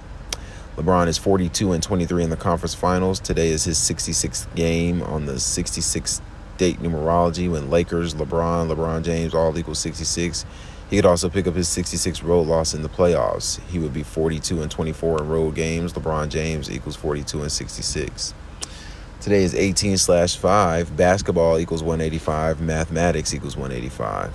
LeBron 0.77 1.07
is 1.07 1.19
42 1.19 1.71
and 1.71 1.83
23 1.83 2.23
in 2.23 2.29
the 2.31 2.35
conference 2.35 2.73
finals. 2.73 3.19
Today 3.19 3.49
is 3.49 3.63
his 3.63 3.77
66th 3.77 4.53
game 4.55 5.03
on 5.03 5.27
the 5.27 5.39
66 5.39 6.21
date 6.57 6.79
numerology 6.79 7.49
when 7.49 7.69
Lakers, 7.69 8.15
LeBron, 8.15 8.73
LeBron 8.73 9.03
James 9.03 9.35
all 9.35 9.55
equal 9.55 9.75
66. 9.75 10.45
He 10.89 10.95
could 10.95 11.05
also 11.05 11.29
pick 11.29 11.45
up 11.45 11.53
his 11.53 11.67
66 11.67 12.23
road 12.23 12.47
loss 12.47 12.73
in 12.73 12.81
the 12.81 12.89
playoffs. 12.89 13.61
He 13.67 13.77
would 13.77 13.93
be 13.93 14.01
42 14.01 14.63
and 14.63 14.71
24 14.71 15.21
in 15.21 15.29
road 15.29 15.53
games. 15.53 15.93
LeBron 15.93 16.29
James 16.29 16.71
equals 16.71 16.95
42 16.95 17.43
and 17.43 17.51
66. 17.51 18.33
Today 19.21 19.43
is 19.43 19.53
18 19.53 19.99
slash 19.99 20.35
5. 20.37 20.97
Basketball 20.97 21.59
equals 21.59 21.83
185. 21.83 22.61
Mathematics 22.61 23.31
equals 23.31 23.55
185. 23.55 24.33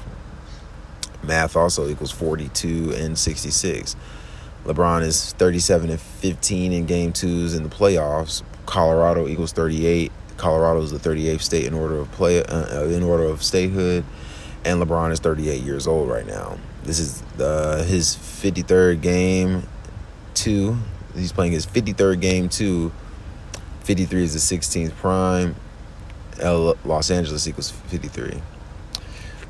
Math 1.24 1.56
also 1.56 1.88
equals 1.88 2.12
42 2.12 2.94
and 2.94 3.18
66. 3.18 3.96
LeBron 4.68 5.02
is 5.02 5.32
37 5.32 5.88
and 5.88 5.98
15 5.98 6.72
in 6.74 6.84
game 6.84 7.10
twos 7.10 7.54
in 7.54 7.62
the 7.62 7.70
playoffs. 7.70 8.42
Colorado 8.66 9.26
equals 9.26 9.50
38. 9.52 10.12
Colorado 10.36 10.82
is 10.82 10.90
the 10.90 10.98
38th 10.98 11.40
state 11.40 11.64
in 11.64 11.72
order 11.72 11.96
of 11.96 12.12
play 12.12 12.44
uh, 12.44 12.84
in 12.84 13.02
order 13.02 13.24
of 13.24 13.42
statehood, 13.42 14.04
and 14.66 14.80
LeBron 14.80 15.10
is 15.10 15.20
38 15.20 15.62
years 15.62 15.86
old 15.86 16.10
right 16.10 16.26
now. 16.26 16.58
This 16.84 16.98
is 16.98 17.22
uh, 17.40 17.82
his 17.84 18.14
53rd 18.14 19.00
game 19.00 19.62
two. 20.34 20.76
He's 21.14 21.32
playing 21.32 21.52
his 21.52 21.66
53rd 21.66 22.20
game 22.20 22.48
two. 22.50 22.92
53 23.80 24.22
is 24.22 24.34
the 24.34 24.56
16th 24.56 24.94
prime. 24.96 25.56
L- 26.40 26.76
Los 26.84 27.10
Angeles 27.10 27.48
equals 27.48 27.70
53. 27.70 28.42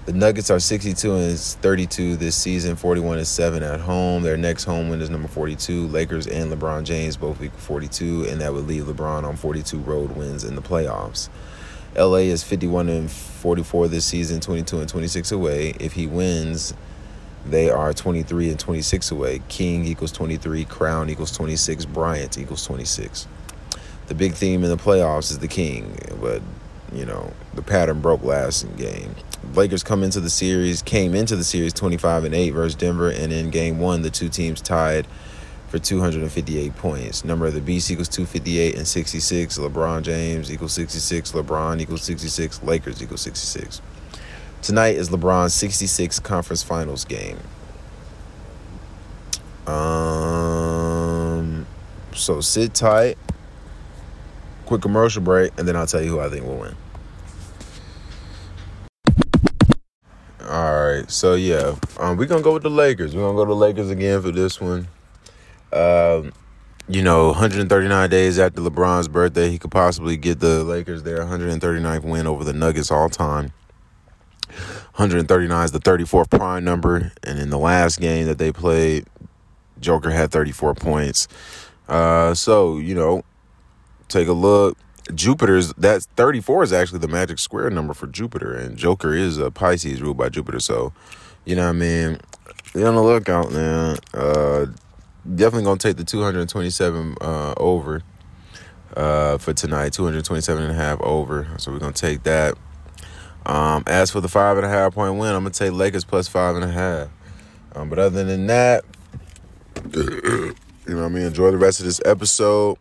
The 0.08 0.14
Nuggets 0.14 0.48
are 0.48 0.58
62 0.58 1.14
and 1.14 1.38
32 1.38 2.16
this 2.16 2.34
season, 2.34 2.76
41 2.76 3.18
and 3.18 3.26
7 3.26 3.62
at 3.62 3.80
home. 3.80 4.22
Their 4.22 4.38
next 4.38 4.64
home 4.64 4.88
win 4.88 5.02
is 5.02 5.10
number 5.10 5.28
42. 5.28 5.86
Lakers 5.88 6.26
and 6.26 6.50
LeBron 6.50 6.84
James 6.84 7.18
both 7.18 7.42
equal 7.42 7.58
42, 7.58 8.24
and 8.24 8.40
that 8.40 8.54
would 8.54 8.66
leave 8.66 8.84
LeBron 8.84 9.24
on 9.24 9.36
42 9.36 9.76
road 9.76 10.16
wins 10.16 10.44
in 10.44 10.54
the 10.54 10.62
playoffs. 10.62 11.28
LA 11.94 12.24
is 12.30 12.42
51 12.42 12.88
and 12.88 13.10
44 13.10 13.88
this 13.88 14.06
season, 14.06 14.40
22 14.40 14.80
and 14.80 14.88
26 14.88 15.30
away. 15.30 15.74
If 15.78 15.92
he 15.92 16.06
wins, 16.06 16.72
they 17.44 17.68
are 17.68 17.92
23 17.92 18.48
and 18.48 18.58
26 18.58 19.10
away. 19.10 19.42
King 19.48 19.84
equals 19.84 20.12
23, 20.12 20.64
Crown 20.64 21.10
equals 21.10 21.32
26, 21.32 21.84
Bryant 21.84 22.38
equals 22.38 22.64
26. 22.64 23.26
The 24.06 24.14
big 24.14 24.32
theme 24.32 24.64
in 24.64 24.70
the 24.70 24.78
playoffs 24.78 25.30
is 25.30 25.40
the 25.40 25.48
King, 25.48 25.98
but 26.18 26.40
you 26.94 27.04
know 27.04 27.30
the 27.52 27.60
pattern 27.60 28.00
broke 28.00 28.24
last 28.24 28.74
game. 28.78 29.14
Lakers 29.54 29.82
come 29.82 30.02
into 30.02 30.20
the 30.20 30.30
series, 30.30 30.82
came 30.82 31.14
into 31.14 31.36
the 31.36 31.44
series 31.44 31.72
25 31.72 32.24
and 32.24 32.34
8 32.34 32.50
versus 32.50 32.74
Denver, 32.74 33.10
and 33.10 33.32
in 33.32 33.50
game 33.50 33.78
one, 33.78 34.02
the 34.02 34.10
two 34.10 34.28
teams 34.28 34.60
tied 34.60 35.06
for 35.68 35.78
258 35.78 36.76
points. 36.76 37.24
Number 37.24 37.46
of 37.46 37.54
the 37.54 37.60
beast 37.60 37.90
equals 37.90 38.08
258 38.08 38.76
and 38.76 38.86
66. 38.86 39.58
LeBron 39.58 40.02
James 40.02 40.52
equals 40.52 40.72
66. 40.72 41.32
LeBron 41.32 41.80
equals 41.80 42.02
66. 42.02 42.62
Lakers 42.62 43.02
equals 43.02 43.20
66. 43.22 43.80
Tonight 44.62 44.96
is 44.96 45.10
LeBron's 45.10 45.54
66 45.54 46.20
conference 46.20 46.62
finals 46.62 47.04
game. 47.04 47.38
Um, 49.66 51.66
so 52.14 52.40
sit 52.40 52.74
tight. 52.74 53.18
Quick 54.64 54.82
commercial 54.82 55.22
break, 55.22 55.52
and 55.58 55.68
then 55.68 55.76
I'll 55.76 55.86
tell 55.86 56.02
you 56.02 56.10
who 56.10 56.20
I 56.20 56.28
think 56.28 56.44
will 56.44 56.58
win. 56.58 56.76
All 60.48 60.86
right, 60.86 61.10
so 61.10 61.34
yeah, 61.34 61.74
um, 61.98 62.16
we're 62.16 62.24
gonna 62.24 62.40
go 62.40 62.54
with 62.54 62.62
the 62.62 62.70
Lakers. 62.70 63.14
We're 63.14 63.20
gonna 63.20 63.36
go 63.36 63.44
to 63.44 63.50
the 63.50 63.54
Lakers 63.54 63.90
again 63.90 64.22
for 64.22 64.30
this 64.30 64.58
one. 64.58 64.88
Um, 65.74 66.32
you 66.88 67.02
know, 67.02 67.26
139 67.26 68.08
days 68.08 68.38
after 68.38 68.62
LeBron's 68.62 69.08
birthday, 69.08 69.50
he 69.50 69.58
could 69.58 69.70
possibly 69.70 70.16
get 70.16 70.40
the 70.40 70.64
Lakers 70.64 71.02
their 71.02 71.18
139th 71.18 72.02
win 72.02 72.26
over 72.26 72.44
the 72.44 72.54
Nuggets 72.54 72.90
all 72.90 73.10
time. 73.10 73.52
139 74.96 75.64
is 75.66 75.72
the 75.72 75.80
34th 75.80 76.30
prime 76.30 76.64
number, 76.64 77.12
and 77.24 77.38
in 77.38 77.50
the 77.50 77.58
last 77.58 78.00
game 78.00 78.24
that 78.24 78.38
they 78.38 78.50
played, 78.50 79.04
Joker 79.80 80.10
had 80.10 80.30
34 80.30 80.74
points. 80.76 81.28
Uh, 81.90 82.32
so 82.32 82.78
you 82.78 82.94
know, 82.94 83.22
take 84.08 84.28
a 84.28 84.32
look. 84.32 84.78
Jupiter's 85.14 85.72
that's 85.74 86.06
34 86.16 86.64
is 86.64 86.72
actually 86.72 86.98
the 86.98 87.08
magic 87.08 87.38
square 87.38 87.70
number 87.70 87.94
for 87.94 88.06
Jupiter, 88.06 88.54
and 88.54 88.76
Joker 88.76 89.14
is 89.14 89.38
a 89.38 89.50
Pisces 89.50 90.02
ruled 90.02 90.16
by 90.16 90.28
Jupiter. 90.28 90.60
So, 90.60 90.92
you 91.44 91.56
know 91.56 91.64
what 91.64 91.70
I 91.70 91.72
mean? 91.72 92.20
Be 92.74 92.84
on 92.84 92.94
the 92.94 93.02
lookout, 93.02 93.50
man. 93.52 93.96
Uh, 94.12 94.66
definitely 95.34 95.64
gonna 95.64 95.78
take 95.78 95.96
the 95.96 96.04
227 96.04 97.16
uh, 97.20 97.54
over 97.56 98.02
uh, 98.96 99.38
for 99.38 99.54
tonight. 99.54 99.92
227 99.92 100.62
and 100.62 100.72
a 100.72 100.74
half 100.74 101.00
over. 101.00 101.48
So 101.56 101.72
we're 101.72 101.78
gonna 101.78 101.92
take 101.92 102.24
that. 102.24 102.54
Um, 103.46 103.82
as 103.86 104.10
for 104.10 104.20
the 104.20 104.28
five 104.28 104.58
and 104.58 104.66
a 104.66 104.68
half 104.68 104.94
point 104.94 105.16
win, 105.18 105.34
I'm 105.34 105.42
gonna 105.42 105.50
take 105.50 105.72
Lakers 105.72 106.04
plus 106.04 106.28
five 106.28 106.54
and 106.54 106.64
a 106.64 106.70
half. 106.70 107.08
Um, 107.74 107.88
but 107.88 107.98
other 107.98 108.24
than 108.24 108.46
that, 108.48 108.84
you 109.94 110.54
know 110.86 110.96
what 110.96 111.04
I 111.04 111.08
mean. 111.08 111.24
Enjoy 111.24 111.50
the 111.50 111.58
rest 111.58 111.80
of 111.80 111.86
this 111.86 112.00
episode. 112.04 112.76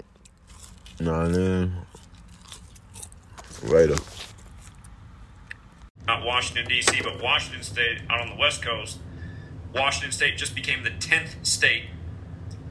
You 1.00 1.06
know 1.06 1.12
what 1.14 1.28
I 1.28 1.30
mean. 1.30 1.74
Later. 3.64 3.96
Not 6.06 6.26
Washington, 6.26 6.68
D.C., 6.68 7.02
but 7.04 7.22
Washington 7.22 7.64
State 7.64 8.00
out 8.10 8.22
on 8.22 8.30
the 8.30 8.36
West 8.36 8.62
Coast. 8.62 9.00
Washington 9.74 10.12
State 10.12 10.38
just 10.38 10.56
became 10.56 10.84
the 10.84 10.92
10th 10.92 11.46
state 11.46 11.86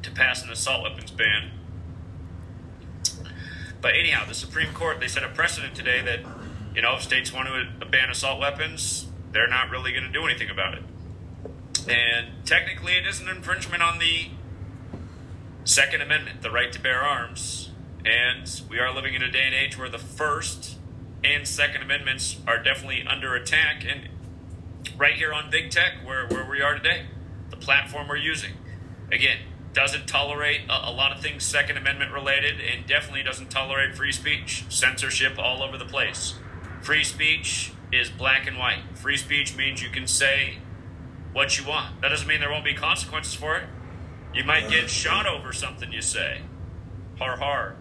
to 0.02 0.10
pass 0.10 0.42
an 0.42 0.50
assault 0.50 0.82
weapons 0.82 1.10
ban. 1.10 1.50
But 3.80 3.94
anyhow, 3.94 4.24
the 4.26 4.34
Supreme 4.34 4.72
Court, 4.72 5.00
they 5.00 5.08
set 5.08 5.22
a 5.22 5.28
precedent 5.28 5.74
today 5.74 6.00
that, 6.02 6.20
you 6.74 6.82
know, 6.82 6.96
if 6.96 7.02
states 7.02 7.32
want 7.32 7.48
to 7.48 7.86
ban 7.86 8.10
assault 8.10 8.40
weapons, 8.40 9.06
they're 9.32 9.48
not 9.48 9.70
really 9.70 9.92
going 9.92 10.04
to 10.04 10.12
do 10.12 10.24
anything 10.24 10.48
about 10.48 10.74
it. 10.74 10.82
And 11.88 12.44
technically, 12.44 12.94
it 12.94 13.06
is 13.06 13.20
an 13.20 13.28
infringement 13.28 13.82
on 13.82 13.98
the 13.98 14.28
Second 15.64 16.00
Amendment, 16.00 16.42
the 16.42 16.50
right 16.50 16.72
to 16.72 16.80
bear 16.80 17.02
arms. 17.02 17.70
And 18.04 18.48
we 18.70 18.78
are 18.78 18.92
living 18.94 19.14
in 19.14 19.22
a 19.22 19.30
day 19.30 19.42
and 19.42 19.54
age 19.54 19.76
where 19.76 19.88
the 19.88 19.98
First 19.98 20.75
and 21.24 21.46
Second 21.46 21.82
Amendments 21.82 22.36
are 22.46 22.62
definitely 22.62 23.04
under 23.06 23.34
attack. 23.34 23.84
And 23.86 24.08
right 24.96 25.14
here 25.14 25.32
on 25.32 25.50
Big 25.50 25.70
Tech, 25.70 25.94
where, 26.04 26.26
where 26.26 26.48
we 26.48 26.60
are 26.60 26.74
today, 26.74 27.06
the 27.50 27.56
platform 27.56 28.08
we're 28.08 28.16
using. 28.16 28.52
Again, 29.10 29.38
doesn't 29.72 30.06
tolerate 30.06 30.62
a, 30.68 30.90
a 30.90 30.92
lot 30.92 31.12
of 31.12 31.20
things 31.20 31.44
Second 31.44 31.76
Amendment 31.76 32.12
related, 32.12 32.60
and 32.60 32.86
definitely 32.86 33.22
doesn't 33.22 33.50
tolerate 33.50 33.94
free 33.94 34.12
speech, 34.12 34.64
censorship 34.68 35.38
all 35.38 35.62
over 35.62 35.76
the 35.76 35.84
place. 35.84 36.34
Free 36.82 37.04
speech 37.04 37.72
is 37.92 38.08
black 38.08 38.46
and 38.46 38.58
white. 38.58 38.80
Free 38.94 39.16
speech 39.16 39.56
means 39.56 39.82
you 39.82 39.90
can 39.90 40.06
say 40.06 40.58
what 41.32 41.58
you 41.58 41.66
want. 41.66 42.00
That 42.00 42.08
doesn't 42.08 42.26
mean 42.26 42.40
there 42.40 42.50
won't 42.50 42.64
be 42.64 42.74
consequences 42.74 43.34
for 43.34 43.56
it. 43.56 43.64
You 44.32 44.44
might 44.44 44.68
get 44.70 44.88
shot 44.88 45.26
over 45.26 45.52
something 45.52 45.92
you 45.92 46.02
say. 46.02 46.42
Har 47.18 47.36
har. 47.36 47.76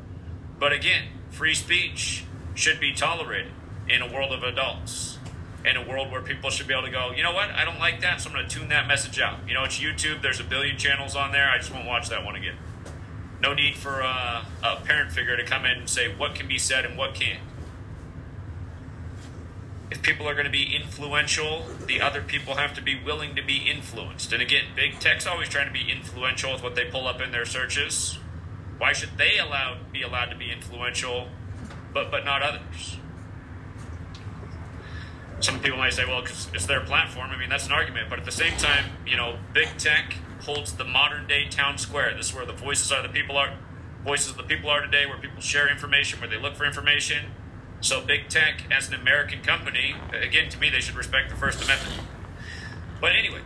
But 0.59 0.71
again, 0.73 1.03
free 1.29 1.53
speech 1.53 2.23
should 2.55 2.79
be 2.79 2.93
tolerated 2.93 3.51
in 3.87 4.01
a 4.01 4.11
world 4.11 4.31
of 4.31 4.43
adults. 4.43 5.19
In 5.63 5.77
a 5.77 5.87
world 5.87 6.11
where 6.11 6.21
people 6.21 6.49
should 6.49 6.67
be 6.67 6.73
able 6.73 6.85
to 6.85 6.91
go, 6.91 7.11
you 7.11 7.23
know 7.23 7.33
what, 7.33 7.49
I 7.49 7.65
don't 7.65 7.79
like 7.79 8.01
that, 8.01 8.21
so 8.21 8.29
I'm 8.29 8.35
going 8.35 8.47
to 8.47 8.59
tune 8.59 8.69
that 8.69 8.87
message 8.87 9.19
out. 9.19 9.39
You 9.47 9.55
know, 9.55 9.63
it's 9.63 9.79
YouTube, 9.79 10.21
there's 10.21 10.39
a 10.39 10.43
billion 10.43 10.77
channels 10.77 11.15
on 11.15 11.31
there, 11.31 11.49
I 11.49 11.57
just 11.57 11.73
won't 11.73 11.87
watch 11.87 12.09
that 12.09 12.23
one 12.23 12.35
again. 12.35 12.55
No 13.41 13.53
need 13.53 13.75
for 13.75 14.01
uh, 14.03 14.45
a 14.63 14.75
parent 14.77 15.11
figure 15.11 15.35
to 15.35 15.43
come 15.43 15.65
in 15.65 15.79
and 15.79 15.89
say 15.89 16.13
what 16.15 16.35
can 16.35 16.47
be 16.47 16.57
said 16.57 16.85
and 16.85 16.97
what 16.97 17.15
can't. 17.15 17.41
If 19.91 20.01
people 20.01 20.27
are 20.27 20.33
going 20.33 20.45
to 20.45 20.51
be 20.51 20.75
influential, 20.75 21.65
the 21.85 22.01
other 22.01 22.21
people 22.21 22.55
have 22.55 22.73
to 22.75 22.81
be 22.81 22.99
willing 22.99 23.35
to 23.35 23.43
be 23.43 23.69
influenced. 23.69 24.33
And 24.33 24.41
again, 24.41 24.65
big 24.75 24.99
tech's 24.99 25.27
always 25.27 25.49
trying 25.49 25.67
to 25.67 25.73
be 25.73 25.91
influential 25.91 26.53
with 26.53 26.63
what 26.63 26.75
they 26.75 26.85
pull 26.85 27.07
up 27.07 27.21
in 27.21 27.31
their 27.31 27.45
searches. 27.45 28.17
Why 28.77 28.93
should 28.93 29.17
they 29.17 29.37
allow 29.37 29.77
be 29.91 30.01
allowed 30.01 30.31
to 30.31 30.35
be 30.35 30.51
influential, 30.51 31.29
but 31.95 32.11
but 32.11 32.23
not 32.23 32.43
others? 32.43 32.97
Some 35.39 35.59
people 35.59 35.77
might 35.77 35.93
say, 35.93 36.05
well, 36.05 36.21
because 36.21 36.49
it's 36.53 36.65
their 36.65 36.81
platform. 36.81 37.31
I 37.31 37.37
mean, 37.37 37.49
that's 37.49 37.65
an 37.65 37.71
argument. 37.71 38.09
But 38.09 38.19
at 38.19 38.25
the 38.25 38.31
same 38.31 38.57
time, 38.57 38.85
you 39.07 39.17
know, 39.17 39.37
big 39.53 39.69
tech 39.77 40.15
holds 40.43 40.73
the 40.73 40.83
modern 40.83 41.25
day 41.27 41.47
town 41.49 41.77
square. 41.77 42.13
This 42.15 42.29
is 42.29 42.35
where 42.35 42.45
the 42.45 42.53
voices 42.53 42.91
are 42.91 43.01
the 43.01 43.09
people 43.09 43.37
are 43.37 43.53
voices 44.03 44.29
of 44.29 44.37
the 44.37 44.43
people 44.43 44.69
are 44.69 44.81
today, 44.81 45.07
where 45.07 45.17
people 45.17 45.41
share 45.41 45.67
information, 45.67 46.19
where 46.19 46.29
they 46.29 46.37
look 46.37 46.55
for 46.55 46.65
information. 46.65 47.31
So 47.81 48.05
big 48.05 48.29
tech, 48.29 48.63
as 48.71 48.87
an 48.87 48.93
American 48.93 49.41
company, 49.41 49.95
again, 50.13 50.49
to 50.49 50.59
me, 50.59 50.69
they 50.69 50.79
should 50.79 50.95
respect 50.95 51.29
the 51.29 51.35
First 51.35 51.63
Amendment. 51.63 52.01
But 53.01 53.13
anyway, 53.15 53.41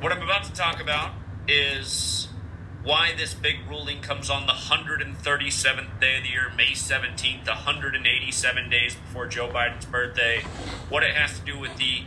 what 0.00 0.12
I'm 0.12 0.22
about 0.22 0.44
to 0.44 0.52
talk 0.52 0.80
about 0.80 1.12
is 1.48 2.28
why 2.82 3.12
this 3.16 3.32
big 3.32 3.58
ruling 3.68 4.00
comes 4.00 4.28
on 4.28 4.46
the 4.46 4.52
137th 4.52 6.00
day 6.00 6.16
of 6.16 6.24
the 6.24 6.28
year, 6.28 6.52
May 6.56 6.72
17th, 6.72 7.46
187 7.46 8.70
days 8.70 8.96
before 8.96 9.26
Joe 9.26 9.48
Biden's 9.48 9.86
birthday, 9.86 10.40
what 10.88 11.04
it 11.04 11.14
has 11.14 11.38
to 11.38 11.44
do 11.44 11.58
with 11.58 11.76
the 11.76 12.02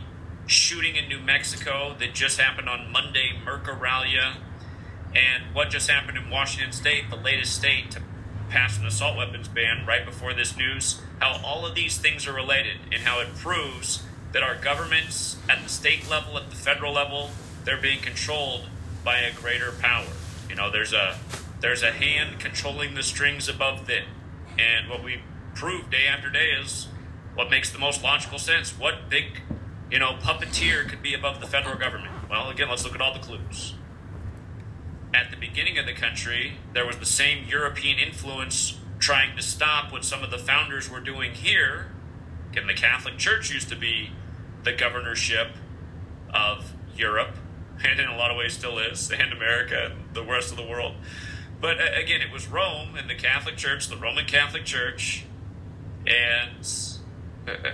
shooting 0.46 0.96
in 0.96 1.08
New 1.08 1.18
Mexico 1.18 1.96
that 1.98 2.14
just 2.14 2.38
happened 2.38 2.68
on 2.68 2.92
Monday, 2.92 3.32
Mercuralia, 3.42 4.36
and 5.14 5.54
what 5.54 5.70
just 5.70 5.88
happened 5.88 6.18
in 6.18 6.28
Washington 6.28 6.72
State, 6.72 7.08
the 7.08 7.16
latest 7.16 7.56
state 7.56 7.90
to 7.92 8.02
pass 8.50 8.78
an 8.78 8.84
assault 8.84 9.16
weapons 9.16 9.48
ban 9.48 9.86
right 9.86 10.04
before 10.04 10.34
this 10.34 10.58
news, 10.58 11.00
how 11.20 11.40
all 11.42 11.64
of 11.64 11.74
these 11.74 11.96
things 11.96 12.26
are 12.26 12.34
related, 12.34 12.76
and 12.92 13.02
how 13.02 13.18
it 13.18 13.34
proves 13.36 14.02
that 14.32 14.42
our 14.42 14.54
governments 14.54 15.38
at 15.48 15.62
the 15.62 15.70
state 15.70 16.08
level, 16.10 16.36
at 16.36 16.50
the 16.50 16.56
federal 16.56 16.92
level, 16.92 17.30
they're 17.64 17.80
being 17.80 18.00
controlled 18.00 18.68
by 19.02 19.20
a 19.20 19.32
greater 19.32 19.72
power. 19.72 20.04
You 20.56 20.62
know, 20.62 20.70
there's 20.70 20.94
a 20.94 21.18
there's 21.60 21.82
a 21.82 21.92
hand 21.92 22.40
controlling 22.40 22.94
the 22.94 23.02
strings 23.02 23.46
above 23.46 23.86
them, 23.86 24.04
and 24.58 24.88
what 24.88 25.04
we 25.04 25.20
prove 25.54 25.90
day 25.90 26.06
after 26.06 26.30
day 26.30 26.48
is 26.52 26.88
what 27.34 27.50
makes 27.50 27.70
the 27.70 27.78
most 27.78 28.02
logical 28.02 28.38
sense. 28.38 28.70
What 28.70 29.10
big, 29.10 29.42
you 29.90 29.98
know, 29.98 30.14
puppeteer 30.14 30.88
could 30.88 31.02
be 31.02 31.12
above 31.12 31.42
the 31.42 31.46
federal 31.46 31.76
government? 31.76 32.10
Well, 32.30 32.48
again, 32.48 32.70
let's 32.70 32.84
look 32.84 32.94
at 32.94 33.02
all 33.02 33.12
the 33.12 33.20
clues. 33.20 33.74
At 35.12 35.30
the 35.30 35.36
beginning 35.36 35.76
of 35.76 35.84
the 35.84 35.92
country, 35.92 36.54
there 36.72 36.86
was 36.86 36.96
the 36.96 37.04
same 37.04 37.46
European 37.46 37.98
influence 37.98 38.80
trying 38.98 39.36
to 39.36 39.42
stop 39.42 39.92
what 39.92 40.06
some 40.06 40.24
of 40.24 40.30
the 40.30 40.38
founders 40.38 40.88
were 40.88 41.00
doing 41.00 41.32
here. 41.34 41.88
Again, 42.50 42.66
the 42.66 42.72
Catholic 42.72 43.18
Church 43.18 43.52
used 43.52 43.68
to 43.68 43.76
be 43.76 44.12
the 44.64 44.72
governorship 44.72 45.48
of 46.32 46.72
Europe 46.96 47.36
and 47.84 48.00
in 48.00 48.08
a 48.08 48.16
lot 48.16 48.30
of 48.30 48.36
ways 48.36 48.52
still 48.52 48.78
is, 48.78 49.10
and 49.10 49.32
America 49.32 49.92
and 49.92 50.14
the 50.14 50.24
rest 50.24 50.50
of 50.50 50.56
the 50.56 50.66
world. 50.66 50.94
But 51.60 51.78
again, 51.80 52.20
it 52.20 52.32
was 52.32 52.46
Rome 52.46 52.96
and 52.96 53.08
the 53.08 53.14
Catholic 53.14 53.56
Church, 53.56 53.88
the 53.88 53.96
Roman 53.96 54.26
Catholic 54.26 54.64
Church, 54.64 55.24
and 56.06 56.66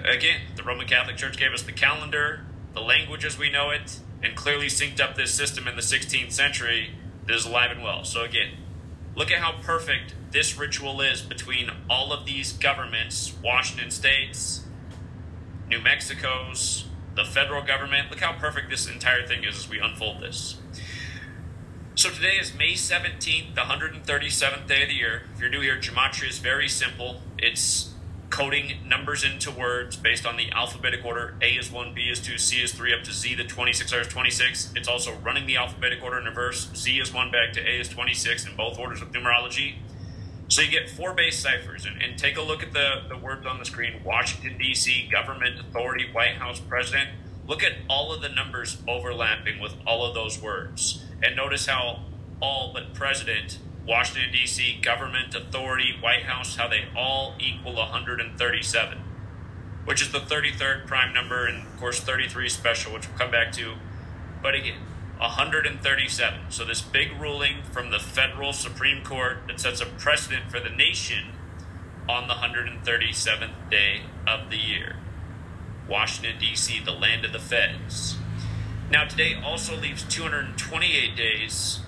again, 0.04 0.40
the 0.56 0.62
Roman 0.62 0.86
Catholic 0.86 1.16
Church 1.16 1.36
gave 1.36 1.52
us 1.52 1.62
the 1.62 1.72
calendar, 1.72 2.44
the 2.74 2.80
language 2.80 3.24
as 3.24 3.38
we 3.38 3.50
know 3.50 3.70
it, 3.70 4.00
and 4.22 4.36
clearly 4.36 4.66
synced 4.66 5.00
up 5.00 5.16
this 5.16 5.34
system 5.34 5.66
in 5.66 5.76
the 5.76 5.82
16th 5.82 6.32
century 6.32 6.90
that 7.26 7.34
is 7.34 7.44
alive 7.44 7.70
and 7.70 7.82
well. 7.82 8.04
So 8.04 8.22
again, 8.22 8.50
look 9.14 9.30
at 9.30 9.38
how 9.38 9.60
perfect 9.62 10.14
this 10.30 10.56
ritual 10.56 11.00
is 11.00 11.22
between 11.22 11.70
all 11.90 12.12
of 12.12 12.24
these 12.24 12.52
governments, 12.52 13.34
Washington 13.42 13.90
State's, 13.90 14.64
New 15.68 15.80
Mexico's, 15.80 16.84
the 17.14 17.24
federal 17.24 17.62
government. 17.62 18.10
Look 18.10 18.20
how 18.20 18.32
perfect 18.32 18.70
this 18.70 18.88
entire 18.88 19.26
thing 19.26 19.44
is 19.44 19.56
as 19.56 19.68
we 19.68 19.78
unfold 19.78 20.20
this. 20.20 20.56
So 21.94 22.08
today 22.08 22.36
is 22.40 22.54
May 22.54 22.72
17th, 22.72 23.54
the 23.54 23.60
137th 23.60 24.66
day 24.66 24.82
of 24.82 24.88
the 24.88 24.94
year. 24.94 25.22
If 25.34 25.40
you're 25.40 25.50
new 25.50 25.60
here, 25.60 25.76
Gematria 25.76 26.30
is 26.30 26.38
very 26.38 26.68
simple. 26.68 27.20
It's 27.36 27.92
coding 28.30 28.78
numbers 28.86 29.24
into 29.24 29.50
words 29.50 29.94
based 29.96 30.24
on 30.24 30.38
the 30.38 30.50
alphabetic 30.52 31.04
order. 31.04 31.34
A 31.42 31.48
is 31.50 31.70
1, 31.70 31.92
B 31.92 32.08
is 32.10 32.18
2, 32.18 32.38
C 32.38 32.62
is 32.62 32.72
3, 32.72 32.94
up 32.94 33.04
to 33.04 33.12
Z, 33.12 33.34
the 33.34 33.44
26 33.44 33.92
is 33.92 34.08
26. 34.08 34.72
It's 34.74 34.88
also 34.88 35.14
running 35.16 35.46
the 35.46 35.58
alphabetic 35.58 36.02
order 36.02 36.18
in 36.18 36.24
reverse. 36.24 36.70
Z 36.74 36.98
is 36.98 37.12
1 37.12 37.30
back 37.30 37.52
to 37.52 37.60
A 37.60 37.80
is 37.80 37.90
26 37.90 38.46
in 38.46 38.56
both 38.56 38.78
orders 38.78 39.02
of 39.02 39.12
numerology. 39.12 39.74
So 40.52 40.60
you 40.60 40.70
get 40.70 40.90
four 40.90 41.14
base 41.14 41.38
ciphers, 41.38 41.86
and, 41.86 42.02
and 42.02 42.18
take 42.18 42.36
a 42.36 42.42
look 42.42 42.62
at 42.62 42.74
the, 42.74 43.04
the 43.08 43.16
words 43.16 43.46
on 43.46 43.58
the 43.58 43.64
screen 43.64 44.04
Washington, 44.04 44.58
D.C., 44.58 45.08
government, 45.10 45.58
authority, 45.58 46.04
White 46.12 46.34
House, 46.34 46.60
president. 46.60 47.08
Look 47.46 47.62
at 47.62 47.72
all 47.88 48.12
of 48.12 48.20
the 48.20 48.28
numbers 48.28 48.76
overlapping 48.86 49.60
with 49.60 49.74
all 49.86 50.04
of 50.04 50.14
those 50.14 50.42
words. 50.42 51.06
And 51.22 51.36
notice 51.36 51.64
how 51.64 52.00
all 52.42 52.70
but 52.74 52.92
president, 52.92 53.60
Washington, 53.86 54.30
D.C., 54.30 54.78
government, 54.82 55.34
authority, 55.34 55.94
White 56.02 56.24
House, 56.24 56.56
how 56.56 56.68
they 56.68 56.84
all 56.94 57.34
equal 57.40 57.76
137, 57.76 58.98
which 59.86 60.02
is 60.02 60.12
the 60.12 60.20
33rd 60.20 60.86
prime 60.86 61.14
number, 61.14 61.46
and 61.46 61.66
of 61.66 61.76
course 61.78 61.98
33 61.98 62.50
special, 62.50 62.92
which 62.92 63.08
we'll 63.08 63.16
come 63.16 63.30
back 63.30 63.52
to. 63.52 63.72
But 64.42 64.54
again, 64.54 64.80
137. 65.18 66.40
So, 66.50 66.64
this 66.64 66.80
big 66.80 67.20
ruling 67.20 67.62
from 67.70 67.90
the 67.90 67.98
federal 67.98 68.52
Supreme 68.52 69.04
Court 69.04 69.38
that 69.46 69.60
sets 69.60 69.80
a 69.80 69.86
precedent 69.86 70.50
for 70.50 70.60
the 70.60 70.70
nation 70.70 71.32
on 72.08 72.28
the 72.28 72.34
137th 72.34 73.70
day 73.70 74.02
of 74.26 74.50
the 74.50 74.56
year. 74.56 74.96
Washington, 75.88 76.38
D.C., 76.40 76.80
the 76.84 76.92
land 76.92 77.24
of 77.24 77.32
the 77.32 77.38
feds. 77.38 78.16
Now, 78.90 79.04
today 79.04 79.40
also 79.42 79.76
leaves 79.76 80.02
228 80.04 81.16
days 81.16 81.80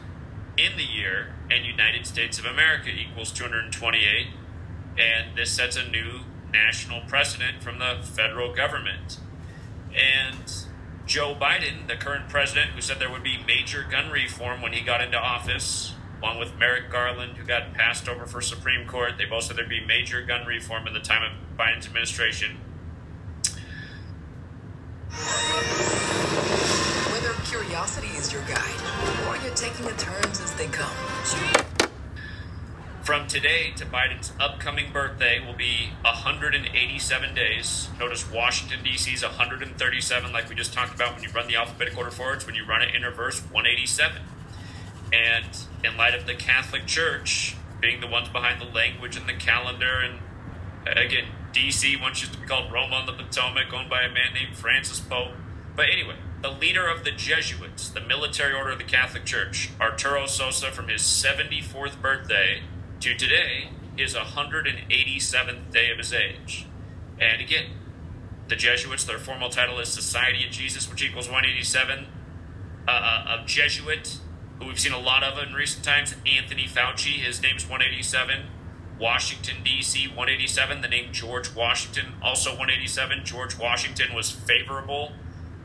in 0.56 0.76
the 0.76 0.84
year, 0.84 1.34
and 1.50 1.66
United 1.66 2.06
States 2.06 2.38
of 2.38 2.44
America 2.44 2.88
equals 2.88 3.30
228. 3.32 4.28
And 4.98 5.36
this 5.36 5.50
sets 5.50 5.76
a 5.76 5.86
new 5.88 6.20
national 6.52 7.02
precedent 7.02 7.62
from 7.62 7.78
the 7.78 7.98
federal 8.02 8.54
government. 8.54 9.18
And 9.92 10.63
Joe 11.06 11.34
Biden, 11.34 11.86
the 11.86 11.96
current 11.96 12.28
president, 12.30 12.70
who 12.70 12.80
said 12.80 12.98
there 12.98 13.10
would 13.10 13.22
be 13.22 13.38
major 13.46 13.84
gun 13.88 14.10
reform 14.10 14.62
when 14.62 14.72
he 14.72 14.80
got 14.80 15.02
into 15.02 15.18
office, 15.18 15.94
along 16.22 16.38
with 16.38 16.56
Merrick 16.56 16.90
Garland, 16.90 17.36
who 17.36 17.44
got 17.44 17.74
passed 17.74 18.08
over 18.08 18.26
for 18.26 18.40
Supreme 18.40 18.86
Court, 18.86 19.12
they 19.18 19.26
both 19.26 19.44
said 19.44 19.56
there'd 19.56 19.68
be 19.68 19.84
major 19.84 20.22
gun 20.22 20.46
reform 20.46 20.86
in 20.86 20.94
the 20.94 21.00
time 21.00 21.22
of 21.22 21.58
Biden's 21.58 21.86
administration. 21.86 22.56
Whether 27.12 27.34
curiosity 27.44 28.08
is 28.16 28.32
your 28.32 28.42
guide 28.42 29.28
or 29.28 29.36
you're 29.44 29.54
taking 29.54 29.84
the 29.84 29.92
turns 29.92 30.40
as 30.40 30.54
they 30.54 30.66
come. 30.68 31.73
From 33.04 33.26
today 33.26 33.70
to 33.76 33.84
Biden's 33.84 34.32
upcoming 34.40 34.90
birthday 34.90 35.38
will 35.38 35.52
be 35.52 35.90
187 36.06 37.34
days. 37.34 37.90
Notice 38.00 38.30
Washington, 38.32 38.82
D.C. 38.82 39.12
is 39.12 39.22
137, 39.22 40.32
like 40.32 40.48
we 40.48 40.54
just 40.54 40.72
talked 40.72 40.94
about 40.94 41.14
when 41.14 41.22
you 41.22 41.28
run 41.28 41.46
the 41.46 41.54
alphabetic 41.54 41.98
order 41.98 42.10
forwards. 42.10 42.46
When 42.46 42.54
you 42.54 42.64
run 42.64 42.80
it 42.80 42.94
in 42.94 43.02
reverse, 43.02 43.42
187. 43.42 44.22
And 45.12 45.44
in 45.84 45.98
light 45.98 46.14
of 46.14 46.24
the 46.24 46.34
Catholic 46.34 46.86
Church 46.86 47.56
being 47.78 48.00
the 48.00 48.06
ones 48.06 48.30
behind 48.30 48.58
the 48.58 48.72
language 48.74 49.18
and 49.18 49.28
the 49.28 49.34
calendar, 49.34 50.00
and 50.00 50.18
again, 50.86 51.26
D.C. 51.52 51.98
once 52.00 52.22
used 52.22 52.32
to 52.32 52.40
be 52.40 52.46
called 52.46 52.72
Rome 52.72 52.94
on 52.94 53.04
the 53.04 53.12
Potomac, 53.12 53.70
owned 53.70 53.90
by 53.90 54.00
a 54.00 54.08
man 54.08 54.32
named 54.32 54.56
Francis 54.56 55.00
Pope. 55.00 55.32
But 55.76 55.90
anyway, 55.92 56.16
the 56.40 56.50
leader 56.50 56.88
of 56.88 57.04
the 57.04 57.10
Jesuits, 57.10 57.90
the 57.90 58.00
military 58.00 58.54
order 58.54 58.70
of 58.70 58.78
the 58.78 58.84
Catholic 58.84 59.26
Church, 59.26 59.68
Arturo 59.78 60.24
Sosa, 60.24 60.72
from 60.72 60.88
his 60.88 61.02
74th 61.02 62.00
birthday 62.00 62.62
to 63.04 63.14
today 63.14 63.68
is 63.98 64.14
187th 64.14 65.70
day 65.70 65.90
of 65.90 65.98
his 65.98 66.10
age. 66.10 66.66
And 67.20 67.38
again, 67.38 67.66
the 68.48 68.56
Jesuits, 68.56 69.04
their 69.04 69.18
formal 69.18 69.50
title 69.50 69.78
is 69.78 69.90
Society 69.90 70.46
of 70.46 70.50
Jesus, 70.50 70.90
which 70.90 71.02
equals 71.02 71.26
187. 71.26 72.06
Uh, 72.88 73.40
a 73.42 73.44
Jesuit 73.44 74.16
who 74.58 74.66
we've 74.66 74.80
seen 74.80 74.94
a 74.94 74.98
lot 74.98 75.22
of 75.22 75.36
in 75.38 75.52
recent 75.52 75.84
times, 75.84 76.14
Anthony 76.26 76.66
Fauci. 76.66 77.22
His 77.22 77.42
name's 77.42 77.68
187. 77.68 78.46
Washington, 78.98 79.56
D.C., 79.62 80.08
187. 80.08 80.80
The 80.80 80.88
name 80.88 81.12
George 81.12 81.54
Washington, 81.54 82.14
also 82.22 82.52
187. 82.52 83.22
George 83.26 83.58
Washington 83.58 84.14
was 84.14 84.30
favorable 84.30 85.12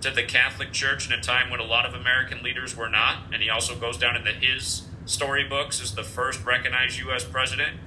to 0.02 0.12
the 0.12 0.24
Catholic 0.24 0.74
Church 0.74 1.08
in 1.08 1.18
a 1.18 1.22
time 1.22 1.50
when 1.50 1.62
a 1.62 1.66
lot 1.66 1.86
of 1.86 1.94
American 1.94 2.44
leaders 2.44 2.76
were 2.76 2.90
not. 2.90 3.32
And 3.32 3.42
he 3.42 3.50
also 3.50 3.78
goes 3.78 3.98
down 3.98 4.18
in 4.18 4.26
the 4.26 4.32
his 4.32 4.89
storybooks 5.10 5.82
as 5.82 5.96
the 5.96 6.04
first 6.04 6.46
recognized 6.46 7.00
U.S. 7.00 7.24
president. 7.24 7.78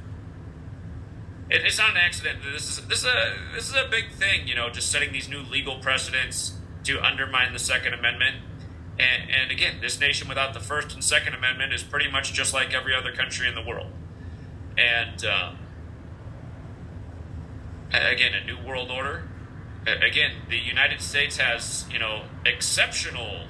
It, 1.48 1.64
it's 1.64 1.78
not 1.78 1.90
an 1.90 1.96
accident. 1.96 2.40
This 2.42 2.68
is 2.68 2.86
this 2.86 2.98
is 2.98 3.04
a 3.04 3.36
this 3.54 3.68
is 3.68 3.74
a 3.74 3.88
big 3.88 4.10
thing. 4.12 4.48
You 4.48 4.54
know, 4.54 4.68
just 4.70 4.90
setting 4.90 5.12
these 5.12 5.28
new 5.28 5.40
legal 5.40 5.78
precedents 5.78 6.54
to 6.84 7.00
undermine 7.00 7.52
the 7.52 7.58
Second 7.58 7.94
Amendment. 7.94 8.36
And, 8.98 9.30
and 9.30 9.50
again, 9.50 9.76
this 9.80 9.98
nation 9.98 10.28
without 10.28 10.52
the 10.52 10.60
First 10.60 10.92
and 10.92 11.02
Second 11.02 11.34
Amendment 11.34 11.72
is 11.72 11.82
pretty 11.82 12.10
much 12.10 12.32
just 12.32 12.52
like 12.52 12.74
every 12.74 12.94
other 12.94 13.12
country 13.12 13.48
in 13.48 13.54
the 13.54 13.62
world. 13.62 13.90
And 14.76 15.24
um, 15.24 15.58
again, 17.92 18.34
a 18.34 18.44
new 18.44 18.58
world 18.58 18.90
order. 18.90 19.28
Again, 19.86 20.32
the 20.48 20.58
United 20.58 21.00
States 21.00 21.38
has 21.38 21.86
you 21.90 21.98
know 21.98 22.24
exceptional 22.44 23.46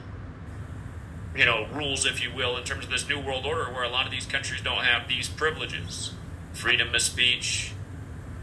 you 1.37 1.45
know 1.45 1.67
rules, 1.73 2.05
if 2.05 2.23
you 2.23 2.33
will, 2.35 2.57
in 2.57 2.65
terms 2.65 2.85
of 2.85 2.91
this 2.91 3.09
new 3.09 3.19
world 3.19 3.47
order, 3.47 3.65
where 3.73 3.83
a 3.83 3.89
lot 3.89 4.07
of 4.07 4.13
these 4.13 4.27
countries 4.27 4.61
don't 4.63 4.85
have 4.85 5.09
these 5.09 5.29
privileges, 5.29 6.13
freedom 6.53 6.95
of 6.95 7.01
speech, 7.01 7.73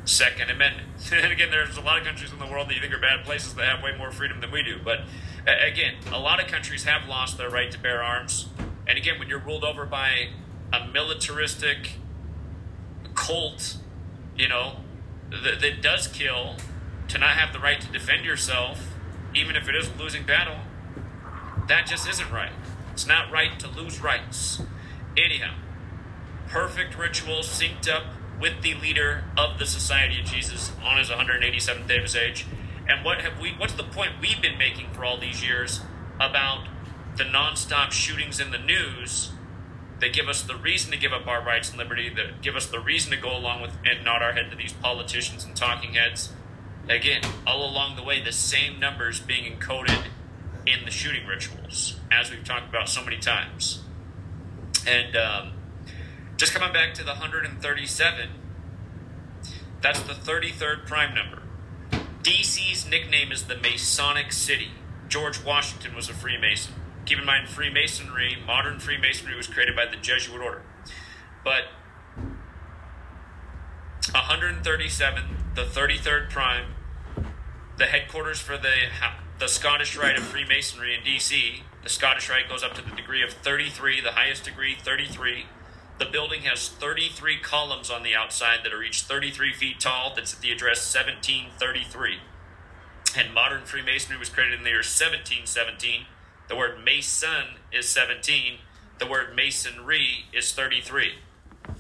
Second 0.06 0.50
Amendment. 0.50 0.88
and 1.12 1.32
again, 1.32 1.52
there's 1.52 1.78
a 1.78 1.82
lot 1.82 2.00
of 2.00 2.06
countries 2.06 2.32
in 2.32 2.40
the 2.40 2.48
world 2.48 2.70
that 2.70 2.76
you 2.76 2.82
think 2.82 2.94
are 2.94 3.00
bad 3.00 3.24
places 3.24 3.54
that 3.56 3.66
have 3.66 3.84
way 3.84 3.96
more 3.98 4.12
freedom 4.12 4.42
than 4.42 4.52
we 4.52 4.64
do. 4.64 4.78
But 4.84 5.02
again, 5.46 5.96
a 6.12 6.20
lot 6.20 6.42
of 6.42 6.48
countries 6.48 6.84
have 6.84 7.08
lost 7.08 7.38
their 7.38 7.50
right 7.50 7.72
to 7.72 7.80
bear 7.80 8.04
arms. 8.04 8.48
And 8.88 8.98
again, 8.98 9.20
when 9.20 9.30
you're 9.30 9.40
ruled 9.40 9.64
over 9.64 9.86
by 9.86 10.30
a 10.74 10.88
militaristic 10.88 11.94
cult, 13.14 13.78
you 14.36 14.48
know, 14.48 14.78
that, 15.30 15.62
that 15.62 15.82
does 15.82 16.08
kill, 16.08 16.56
to 17.08 17.18
not 17.18 17.32
have 17.32 17.54
the 17.54 17.60
right 17.60 17.80
to 17.82 17.88
defend 17.92 18.26
yourself, 18.26 18.96
even 19.36 19.56
if 19.56 19.68
it 19.68 19.76
is 19.76 19.90
a 19.90 20.02
losing 20.02 20.24
battle, 20.26 20.58
that 21.68 21.86
just 21.86 22.08
isn't 22.08 22.32
right. 22.32 22.52
It's 23.00 23.08
not 23.08 23.32
right 23.32 23.58
to 23.62 23.70
lose 23.70 24.02
rights. 24.02 24.62
Anyhow, 25.18 25.56
perfect 26.50 26.98
ritual 26.98 27.44
synced 27.44 27.88
up 27.88 28.04
with 28.42 28.62
the 28.62 28.74
leader 28.74 29.24
of 29.38 29.58
the 29.58 29.66
Society 29.66 30.20
of 30.20 30.26
Jesus 30.26 30.74
on 30.84 30.98
his 30.98 31.08
187th 31.08 31.88
day 31.88 31.96
of 31.96 32.04
his 32.04 32.18
age. 32.18 32.46
And 32.90 33.06
what 33.06 33.22
have 33.22 33.40
we? 33.40 33.52
What's 33.52 33.72
the 33.72 33.86
point 33.86 34.20
we've 34.20 34.42
been 34.42 34.58
making 34.58 34.90
for 34.92 35.06
all 35.06 35.18
these 35.18 35.42
years 35.42 35.80
about 36.16 36.68
the 37.16 37.24
nonstop 37.24 37.94
shootings 37.94 38.42
in 38.42 38.52
the 38.52 38.58
news 38.58 39.32
that 40.02 40.12
give 40.12 40.28
us 40.28 40.42
the 40.42 40.58
reason 40.58 40.92
to 40.92 40.98
give 40.98 41.14
up 41.14 41.26
our 41.26 41.42
rights 41.42 41.70
and 41.70 41.78
liberty, 41.78 42.10
that 42.14 42.42
give 42.42 42.58
us 42.58 42.66
the 42.66 42.82
reason 42.82 43.12
to 43.12 43.18
go 43.18 43.34
along 43.34 43.62
with 43.62 43.72
and 43.86 44.04
nod 44.04 44.22
our 44.22 44.34
head 44.34 44.52
to 44.52 44.58
these 44.58 44.74
politicians 44.74 45.46
and 45.46 45.56
talking 45.56 45.94
heads? 45.94 46.34
Again, 46.90 47.22
all 47.48 47.64
along 47.64 47.96
the 47.96 48.04
way, 48.04 48.22
the 48.22 48.34
same 48.34 48.78
numbers 48.78 49.22
being 49.22 49.50
encoded 49.56 50.04
in 50.72 50.86
the 50.86 50.92
shooting 50.92 51.26
rituals, 51.26 52.00
as 52.12 52.30
we've 52.30 52.44
talked 52.44 52.70
about 52.70 52.90
so 52.90 53.04
many 53.04 53.18
times. 53.18 53.82
And 54.88 55.16
um, 55.16 55.52
just 56.38 56.54
coming 56.54 56.74
back 56.74 56.94
to 56.96 57.04
the 57.04 57.12
137, 57.12 58.30
that's 59.82 60.02
the 60.02 60.14
33rd 60.14 60.86
prime 60.86 61.16
number. 61.16 61.42
DC's 62.24 62.88
nickname 62.88 63.32
is 63.32 63.46
the 63.46 63.56
Masonic 63.56 64.32
City. 64.32 64.72
George 65.08 65.44
Washington 65.44 65.96
was 65.96 66.10
a 66.10 66.14
Freemason. 66.14 66.74
Keep 67.06 67.20
in 67.20 67.26
mind, 67.26 67.50
Freemasonry, 67.50 68.38
modern 68.46 68.80
Freemasonry, 68.80 69.36
was 69.36 69.48
created 69.48 69.76
by 69.76 69.86
the 69.86 69.96
Jesuit 69.96 70.42
order. 70.42 70.62
But 71.44 71.64
137, 74.12 75.24
the 75.56 75.64
33rd 75.64 76.30
prime, 76.30 76.76
the 77.78 77.86
headquarters 77.86 78.40
for 78.40 78.58
the 78.58 78.74
the 79.40 79.48
Scottish 79.48 79.96
Rite 79.96 80.18
of 80.18 80.24
Freemasonry 80.26 80.94
in 80.94 81.00
DC. 81.02 81.62
The 81.82 81.90
Scottish 81.90 82.30
Rite 82.30 82.50
goes 82.50 82.62
up 82.62 82.74
to 82.74 82.82
the 82.82 82.94
degree 82.94 83.24
of 83.24 83.32
33, 83.32 84.02
the 84.02 84.12
highest 84.12 84.44
degree, 84.44 84.76
33. 84.76 85.46
The 85.98 86.06
building 86.06 86.42
has 86.42 86.68
33 86.68 87.38
columns 87.38 87.90
on 87.90 88.04
the 88.04 88.14
outside 88.14 88.60
that 88.66 88.74
are 88.74 88.84
each 88.84 89.04
33 89.04 89.54
feet 89.54 89.80
tall. 89.80 90.12
That's 90.14 90.34
at 90.34 90.42
the 90.42 90.52
address 90.52 90.94
1733. 90.94 92.18
And 93.16 93.34
modern 93.34 93.64
Freemasonry 93.64 94.18
was 94.20 94.28
created 94.28 94.58
in 94.58 94.64
the 94.66 94.72
year 94.72 94.80
1717. 94.80 96.06
The 96.50 96.56
word 96.58 96.84
Mason 96.84 97.56
is 97.72 97.88
17. 97.88 98.58
The 99.00 99.08
word 99.08 99.34
Masonry 99.38 100.26
is 100.34 100.52
33. 100.52 101.14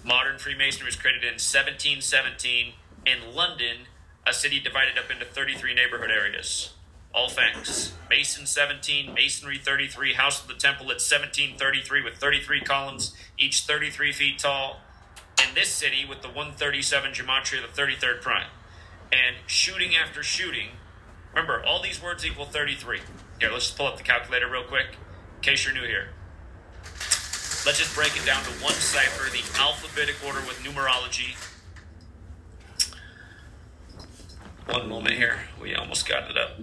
Modern 0.05 0.37
Freemasonry 0.37 0.85
was 0.85 0.95
created 0.95 1.23
in 1.23 1.35
1717 1.35 2.73
in 3.05 3.35
London, 3.35 3.87
a 4.25 4.33
city 4.33 4.61
divided 4.61 4.97
up 4.97 5.11
into 5.11 5.25
33 5.25 5.73
neighborhood 5.73 6.09
areas. 6.09 6.73
All 7.13 7.29
thanks. 7.29 7.93
Mason 8.09 8.45
17, 8.45 9.13
Masonry 9.13 9.57
33, 9.57 10.13
House 10.13 10.41
of 10.41 10.47
the 10.47 10.53
Temple 10.53 10.85
at 10.85 11.01
1733 11.01 12.03
with 12.03 12.15
33 12.15 12.61
columns, 12.61 13.13
each 13.37 13.61
33 13.61 14.11
feet 14.11 14.39
tall. 14.39 14.81
In 15.41 15.55
this 15.55 15.69
city 15.69 16.05
with 16.07 16.21
the 16.21 16.27
137 16.27 17.11
gematria, 17.11 17.61
the 17.61 17.81
33rd 17.81 18.21
prime. 18.21 18.49
And 19.11 19.37
shooting 19.47 19.95
after 19.95 20.21
shooting, 20.21 20.69
remember, 21.33 21.63
all 21.65 21.81
these 21.81 22.01
words 22.01 22.25
equal 22.25 22.45
33. 22.45 22.99
Here, 23.39 23.51
let's 23.51 23.65
just 23.65 23.77
pull 23.77 23.87
up 23.87 23.97
the 23.97 24.03
calculator 24.03 24.47
real 24.47 24.63
quick, 24.63 24.87
in 25.37 25.41
case 25.41 25.65
you're 25.65 25.73
new 25.73 25.87
here. 25.87 26.09
Let's 27.65 27.79
just 27.79 27.95
break 27.95 28.15
it 28.15 28.25
down 28.25 28.43
to 28.43 28.49
one 28.63 28.73
cipher, 28.73 29.29
the 29.31 29.43
alphabetic 29.59 30.15
order 30.25 30.39
with 30.41 30.59
numerology. 30.63 31.35
One 34.69 34.87
moment 34.87 35.15
here. 35.15 35.39
We 35.59 35.73
almost 35.75 36.07
got 36.07 36.29
it 36.29 36.37
up. 36.37 36.59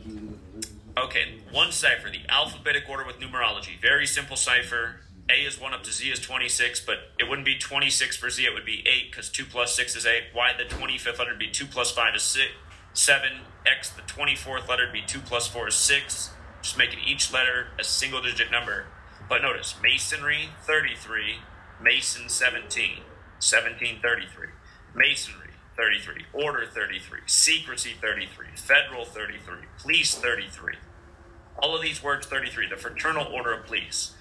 Okay, 0.99 1.35
one 1.53 1.73
cipher, 1.73 2.09
the 2.09 2.23
alphabetic 2.31 2.89
order 2.89 3.05
with 3.05 3.21
numerology. 3.21 3.79
Very 3.79 4.07
simple 4.07 4.35
cipher. 4.35 5.01
A 5.29 5.45
is 5.45 5.61
1 5.61 5.75
up 5.75 5.83
to 5.85 5.93
Z 5.93 6.09
is 6.09 6.21
26, 6.21 6.81
but 6.81 7.11
it 7.19 7.29
wouldn't 7.29 7.45
be 7.45 7.59
26 7.59 8.17
for 8.17 8.31
Z, 8.31 8.47
it 8.47 8.55
would 8.55 8.65
be 8.65 8.83
8 8.87 9.11
because 9.11 9.29
2 9.29 9.45
plus 9.45 9.77
6 9.77 9.95
is 9.95 10.07
8. 10.07 10.23
Y, 10.35 10.53
the 10.57 10.65
25th 10.65 11.19
letter, 11.19 11.33
would 11.33 11.39
be 11.39 11.51
2 11.51 11.67
plus 11.67 11.91
5 11.91 12.15
is 12.15 12.23
6, 12.23 12.45
7. 12.95 13.31
X, 13.67 13.91
the 13.91 14.03
24th 14.03 14.69
letter, 14.69 14.85
would 14.85 14.93
be 14.95 15.03
2 15.03 15.19
plus 15.21 15.47
4 15.47 15.69
is 15.69 15.75
6. 15.75 16.31
Just 16.63 16.79
making 16.79 17.01
each 17.07 17.31
letter 17.31 17.67
a 17.79 17.85
single 17.85 18.23
digit 18.23 18.51
number. 18.51 18.87
But 19.29 19.43
notice, 19.43 19.75
Masonry 19.83 20.49
33, 20.63 21.41
Mason 21.83 22.31
17, 22.31 23.03
1733. 23.41 24.49
Masonry 24.95 25.51
33, 25.77 26.25
Order 26.33 26.65
33, 26.65 27.21
Secrecy 27.27 27.93
33, 28.01 28.47
Federal 28.55 29.05
33, 29.05 29.57
Police 29.79 30.15
33. 30.15 30.75
All 31.59 31.75
of 31.75 31.83
these 31.83 32.03
words 32.03 32.27
33, 32.27 32.69
the 32.69 32.77
Fraternal 32.77 33.27
Order 33.27 33.53
of 33.55 33.67
Police. 33.67 34.13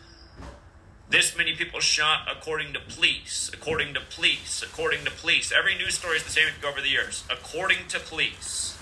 This 1.09 1.37
many 1.37 1.55
people 1.55 1.79
shot 1.79 2.27
according 2.31 2.73
to 2.73 2.79
police, 2.79 3.51
according 3.53 3.93
to 3.93 4.01
police, 4.01 4.63
according 4.63 5.05
to 5.05 5.11
police. 5.11 5.51
Every 5.51 5.75
news 5.75 5.95
story 5.95 6.17
is 6.17 6.23
the 6.23 6.31
same 6.31 6.47
if 6.47 6.55
you 6.57 6.61
go 6.63 6.69
over 6.69 6.81
the 6.81 6.89
years. 6.89 7.23
According 7.29 7.87
to 7.89 7.99
police. 7.99 8.77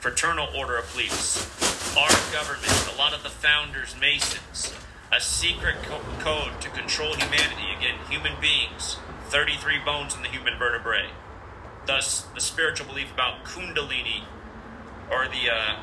Fraternal 0.00 0.48
Order 0.56 0.76
of 0.76 0.88
Police. 0.90 1.44
Our 1.96 2.10
government, 2.32 2.88
a 2.94 2.96
lot 2.96 3.12
of 3.12 3.24
the 3.24 3.30
founders, 3.30 3.96
Masons, 4.00 4.72
a 5.10 5.20
secret 5.20 5.76
co- 5.82 6.00
code 6.20 6.60
to 6.60 6.68
control 6.68 7.14
humanity, 7.14 7.74
again, 7.76 7.96
human 8.08 8.40
beings, 8.40 8.98
33 9.30 9.78
bones 9.84 10.14
in 10.14 10.22
the 10.22 10.28
human 10.28 10.56
vertebrae. 10.58 11.08
Thus, 11.86 12.20
the 12.34 12.40
spiritual 12.40 12.86
belief 12.86 13.12
about 13.12 13.44
Kundalini, 13.44 14.24
or 15.10 15.26
the 15.26 15.50
uh, 15.50 15.76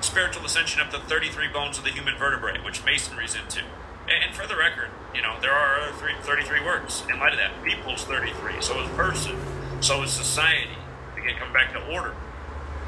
spiritual 0.00 0.44
ascension 0.44 0.80
of 0.80 0.90
the 0.90 0.98
33 0.98 1.48
bones 1.48 1.78
of 1.78 1.84
the 1.84 1.90
human 1.90 2.16
vertebrae, 2.16 2.58
which 2.64 2.84
Masonry's 2.84 3.34
into. 3.34 3.62
And, 4.08 4.34
for 4.34 4.46
the 4.46 4.56
record, 4.56 4.88
you 5.14 5.20
know, 5.20 5.36
there 5.40 5.52
are 5.52 5.80
other 5.80 5.92
three, 5.92 6.14
33 6.22 6.64
words 6.64 7.02
in 7.10 7.18
light 7.18 7.32
of 7.32 7.38
that. 7.38 7.62
People's 7.62 8.04
33, 8.04 8.60
so 8.60 8.80
is 8.80 8.88
person, 8.90 9.36
so 9.80 10.02
is 10.02 10.10
society. 10.10 10.78
Again, 11.16 11.36
come 11.38 11.52
back 11.52 11.72
to 11.72 11.86
order. 11.92 12.14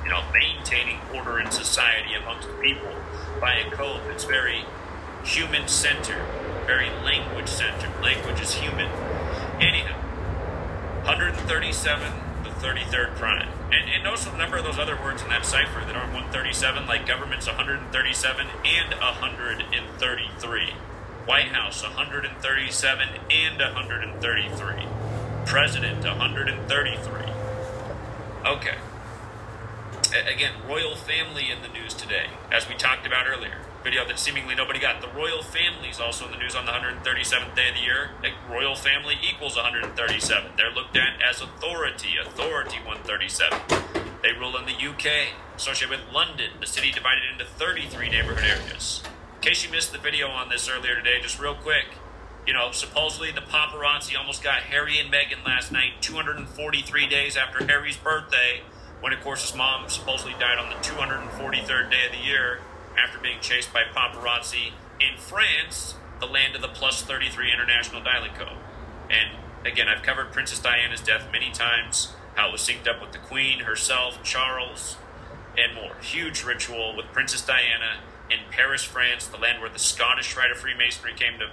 You 0.05 0.11
know, 0.11 0.23
maintaining 0.33 0.99
order 1.15 1.39
in 1.39 1.51
society 1.51 2.15
amongst 2.15 2.49
the 2.49 2.55
people 2.55 2.95
by 3.39 3.57
a 3.57 3.71
code 3.71 4.01
that's 4.09 4.25
very 4.25 4.65
human 5.25 5.69
centered, 5.69 6.25
very 6.67 6.89
language 7.05 7.49
centered. 7.49 7.93
Language 8.03 8.41
is 8.41 8.55
human. 8.55 8.91
Anyhow, 9.61 9.99
137, 11.05 12.13
the 12.45 12.51
33rd 12.51 13.15
prime. 13.17 13.49
And, 13.73 13.89
and 13.89 14.03
notice 14.03 14.25
the 14.25 14.37
number 14.37 14.57
of 14.57 14.65
those 14.65 14.79
other 14.79 14.97
words 14.97 15.23
in 15.23 15.29
that 15.29 15.47
cipher 15.47 15.81
that 15.85 15.95
aren't 15.95 16.13
137, 16.13 16.87
like 16.87 17.07
government's 17.07 17.47
137 17.47 18.47
and 18.65 18.91
133. 18.95 20.71
White 21.27 21.53
House 21.53 21.83
137 21.85 23.09
and 23.31 23.61
133. 23.61 24.87
President 25.47 26.05
133. 26.05 27.23
Okay. 28.45 28.77
Again, 30.35 30.55
royal 30.67 30.97
family 30.97 31.51
in 31.51 31.63
the 31.63 31.69
news 31.69 31.95
today, 31.95 32.27
as 32.51 32.69
we 32.69 32.75
talked 32.75 33.07
about 33.07 33.29
earlier. 33.29 33.59
Video 33.83 34.07
that 34.07 34.19
seemingly 34.19 34.55
nobody 34.55 34.79
got. 34.79 35.01
The 35.01 35.09
royal 35.09 35.43
family 35.43 35.89
is 35.89 36.01
also 36.01 36.27
in 36.27 36.33
the 36.33 36.39
news 36.39 36.55
on 36.55 36.67
the 36.67 36.73
137th 36.73 37.55
day 37.57 37.69
of 37.69 37.75
the 37.75 37.81
year. 37.81 38.11
Royal 38.49 38.75
family 38.75 39.15
equals 39.23 39.57
137. 39.57 40.53
They're 40.57 40.71
looked 40.71 40.97
at 40.97 41.21
as 41.23 41.41
authority, 41.41 42.17
authority 42.21 42.77
137. 42.85 43.59
They 44.23 44.33
rule 44.33 44.57
in 44.57 44.67
the 44.67 44.77
UK, 44.77 45.33
associated 45.57 45.99
with 45.99 46.13
London, 46.13 46.51
the 46.61 46.67
city 46.67 46.91
divided 46.91 47.25
into 47.33 47.45
33 47.45 48.11
neighborhood 48.11 48.45
areas. 48.45 49.03
In 49.37 49.41
case 49.41 49.65
you 49.65 49.71
missed 49.71 49.93
the 49.93 49.99
video 49.99 50.29
on 50.29 50.51
this 50.51 50.69
earlier 50.69 50.97
today, 50.97 51.19
just 51.23 51.41
real 51.41 51.55
quick, 51.55 51.87
you 52.47 52.53
know, 52.53 52.73
supposedly 52.73 53.31
the 53.31 53.41
paparazzi 53.41 54.19
almost 54.19 54.43
got 54.43 54.63
Harry 54.65 54.99
and 54.99 55.11
Meghan 55.11 55.45
last 55.47 55.73
night, 55.73 56.03
243 56.03 57.07
days 57.07 57.37
after 57.37 57.65
Harry's 57.65 57.97
birthday, 57.97 58.61
when 59.01 59.15
of 59.15 59.21
course 59.23 59.49
his 59.49 59.57
mom 59.57 59.89
supposedly 59.89 60.35
died 60.35 60.59
on 60.59 60.69
the 60.69 60.77
243rd 60.87 61.91
day 61.91 62.05
of 62.05 62.13
the 62.13 62.19
year 62.19 62.61
after 63.03 63.19
being 63.19 63.41
chased 63.41 63.73
by 63.73 63.83
paparazzi 63.83 64.73
in 65.01 65.17
France, 65.17 65.95
the 66.21 66.27
land 66.27 66.55
of 66.55 66.63
the 66.63 66.69
plus 66.69 67.03
33 67.03 67.53
International 67.53 68.03
Dialing 68.03 68.33
Code. 68.35 68.59
And 69.09 69.31
again, 69.65 69.89
I've 69.89 70.03
covered 70.03 70.33
Princess 70.33 70.59
Diana's 70.59 71.01
death 71.01 71.29
many 71.33 71.51
times, 71.51 72.13
how 72.35 72.49
it 72.49 72.53
was 72.53 72.61
synced 72.61 72.89
up 72.89 73.01
with 73.01 73.13
the 73.13 73.19
Queen, 73.19 73.61
herself, 73.61 74.23
Charles, 74.23 74.97
and 75.59 75.75
more. 75.75 75.97
Huge 76.01 76.45
ritual 76.45 76.97
with 76.97 77.07
Princess 77.07 77.45
Diana 77.45 78.01
in 78.31 78.39
Paris, 78.51 78.85
France, 78.85 79.27
the 79.27 79.37
land 79.37 79.61
where 79.61 79.71
the 79.71 79.79
Scottish 79.79 80.37
Rite 80.37 80.51
of 80.51 80.59
Freemasonry 80.59 81.15
came 81.15 81.39
to, 81.39 81.51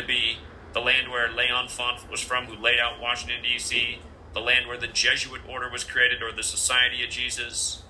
to 0.00 0.06
be, 0.06 0.38
the 0.72 0.80
land 0.80 1.10
where 1.10 1.30
L'Enfant 1.30 2.10
was 2.10 2.20
from, 2.20 2.46
who 2.46 2.60
laid 2.60 2.80
out 2.80 3.00
Washington, 3.00 3.42
D.C., 3.42 3.98
the 4.32 4.40
land 4.40 4.66
where 4.66 4.78
the 4.78 4.88
Jesuit 4.88 5.42
order 5.48 5.68
was 5.70 5.84
created, 5.84 6.22
or 6.22 6.32
the 6.32 6.42
Society 6.42 7.04
of 7.04 7.10
Jesus. 7.10 7.83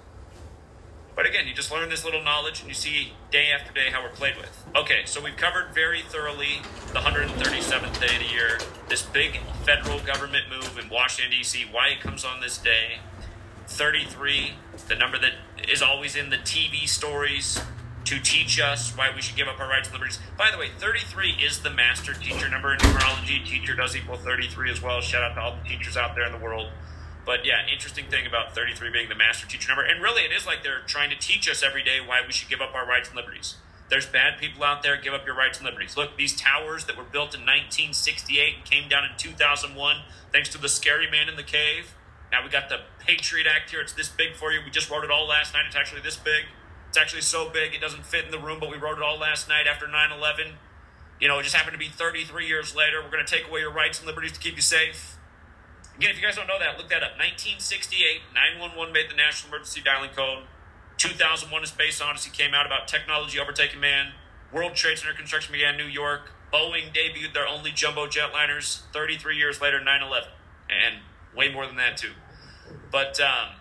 But 1.16 1.26
again, 1.26 1.46
you 1.46 1.54
just 1.54 1.70
learn 1.70 1.88
this 1.90 2.04
little 2.04 2.22
knowledge 2.22 2.60
and 2.60 2.68
you 2.68 2.74
see 2.74 3.12
day 3.30 3.50
after 3.52 3.72
day 3.72 3.90
how 3.90 4.02
we're 4.02 4.08
played 4.08 4.36
with. 4.36 4.64
Okay, 4.74 5.02
so 5.04 5.22
we've 5.22 5.36
covered 5.36 5.72
very 5.72 6.02
thoroughly 6.02 6.62
the 6.92 7.00
137th 7.00 8.00
day 8.00 8.16
of 8.16 8.22
the 8.22 8.32
year, 8.32 8.58
this 8.88 9.02
big 9.02 9.40
federal 9.64 10.00
government 10.00 10.44
move 10.50 10.76
in 10.78 10.88
Washington, 10.88 11.30
D.C., 11.38 11.66
why 11.70 11.88
it 11.88 12.00
comes 12.00 12.24
on 12.24 12.40
this 12.40 12.58
day. 12.58 12.98
33, 13.66 14.54
the 14.88 14.96
number 14.96 15.18
that 15.18 15.32
is 15.68 15.82
always 15.82 16.16
in 16.16 16.30
the 16.30 16.36
TV 16.36 16.88
stories 16.88 17.60
to 18.04 18.20
teach 18.20 18.60
us 18.60 18.94
why 18.96 19.10
we 19.14 19.22
should 19.22 19.36
give 19.36 19.48
up 19.48 19.58
our 19.58 19.68
rights 19.68 19.88
and 19.88 19.94
liberties. 19.94 20.18
By 20.36 20.50
the 20.50 20.58
way, 20.58 20.68
33 20.78 21.38
is 21.42 21.60
the 21.60 21.70
master 21.70 22.12
teacher 22.12 22.48
number 22.48 22.74
in 22.74 22.78
numerology. 22.80 23.44
Teacher 23.46 23.74
does 23.74 23.96
equal 23.96 24.16
33 24.16 24.70
as 24.70 24.82
well. 24.82 25.00
Shout 25.00 25.22
out 25.22 25.34
to 25.36 25.40
all 25.40 25.56
the 25.62 25.68
teachers 25.68 25.96
out 25.96 26.14
there 26.14 26.26
in 26.26 26.32
the 26.32 26.38
world. 26.38 26.68
But 27.24 27.46
yeah, 27.46 27.66
interesting 27.72 28.06
thing 28.06 28.26
about 28.26 28.54
33 28.54 28.90
being 28.90 29.08
the 29.08 29.14
master 29.14 29.46
teacher 29.46 29.68
number. 29.68 29.84
And 29.84 30.02
really, 30.02 30.22
it 30.22 30.32
is 30.32 30.46
like 30.46 30.62
they're 30.62 30.82
trying 30.86 31.10
to 31.10 31.16
teach 31.16 31.48
us 31.48 31.62
every 31.62 31.82
day 31.82 31.98
why 32.04 32.20
we 32.24 32.32
should 32.32 32.50
give 32.50 32.60
up 32.60 32.74
our 32.74 32.86
rights 32.86 33.08
and 33.08 33.16
liberties. 33.16 33.56
There's 33.88 34.06
bad 34.06 34.38
people 34.38 34.64
out 34.64 34.82
there, 34.82 34.96
give 34.96 35.14
up 35.14 35.26
your 35.26 35.34
rights 35.34 35.58
and 35.58 35.66
liberties. 35.66 35.96
Look, 35.96 36.16
these 36.16 36.34
towers 36.34 36.86
that 36.86 36.96
were 36.96 37.04
built 37.04 37.34
in 37.34 37.40
1968 37.40 38.54
and 38.56 38.64
came 38.64 38.88
down 38.88 39.04
in 39.04 39.10
2001 39.16 39.96
thanks 40.32 40.48
to 40.50 40.58
the 40.58 40.68
scary 40.68 41.10
man 41.10 41.28
in 41.28 41.36
the 41.36 41.42
cave. 41.42 41.94
Now 42.32 42.42
we 42.42 42.50
got 42.50 42.68
the 42.68 42.80
Patriot 42.98 43.46
Act 43.46 43.70
here. 43.70 43.80
It's 43.80 43.92
this 43.92 44.08
big 44.08 44.34
for 44.34 44.52
you. 44.52 44.60
We 44.64 44.70
just 44.70 44.90
wrote 44.90 45.04
it 45.04 45.10
all 45.10 45.26
last 45.26 45.54
night. 45.54 45.64
It's 45.66 45.76
actually 45.76 46.00
this 46.00 46.16
big. 46.16 46.44
It's 46.88 46.98
actually 46.98 47.22
so 47.22 47.48
big 47.48 47.74
it 47.74 47.80
doesn't 47.80 48.04
fit 48.04 48.24
in 48.24 48.30
the 48.30 48.38
room, 48.38 48.58
but 48.58 48.70
we 48.70 48.76
wrote 48.76 48.98
it 48.98 49.02
all 49.02 49.18
last 49.18 49.48
night 49.48 49.66
after 49.66 49.86
9 49.86 50.12
11. 50.12 50.54
You 51.20 51.28
know, 51.28 51.38
it 51.38 51.44
just 51.44 51.54
happened 51.54 51.74
to 51.74 51.78
be 51.78 51.88
33 51.88 52.46
years 52.46 52.74
later. 52.74 53.02
We're 53.02 53.10
going 53.10 53.24
to 53.24 53.30
take 53.30 53.48
away 53.48 53.60
your 53.60 53.72
rights 53.72 53.98
and 53.98 54.06
liberties 54.06 54.32
to 54.32 54.40
keep 54.40 54.56
you 54.56 54.62
safe. 54.62 55.13
Again, 55.96 56.10
if 56.10 56.16
you 56.16 56.22
guys 56.22 56.34
don't 56.34 56.48
know 56.48 56.58
that, 56.58 56.76
look 56.76 56.88
that 56.88 57.02
up. 57.02 57.14
1968, 57.22 58.34
911 58.34 58.92
made 58.92 59.10
the 59.10 59.14
National 59.14 59.54
Emergency 59.54 59.80
Dialing 59.80 60.10
Code. 60.10 60.44
2001, 60.96 61.62
A 61.62 61.66
Space 61.66 62.00
Odyssey 62.00 62.30
came 62.30 62.54
out 62.54 62.66
about 62.66 62.88
technology 62.88 63.38
overtaking 63.38 63.80
man. 63.80 64.12
World 64.52 64.74
Trade 64.74 64.98
Center 64.98 65.14
construction 65.14 65.52
began 65.52 65.74
in 65.74 65.86
New 65.86 65.92
York. 65.92 66.32
Boeing 66.52 66.92
debuted 66.92 67.32
their 67.32 67.46
only 67.46 67.70
jumbo 67.70 68.06
jetliners 68.06 68.82
33 68.92 69.36
years 69.36 69.60
later, 69.60 69.82
9 69.82 70.02
11. 70.02 70.28
And 70.68 70.96
way 71.36 71.52
more 71.52 71.66
than 71.66 71.76
that, 71.76 71.96
too. 71.96 72.12
But, 72.90 73.20
um, 73.20 73.56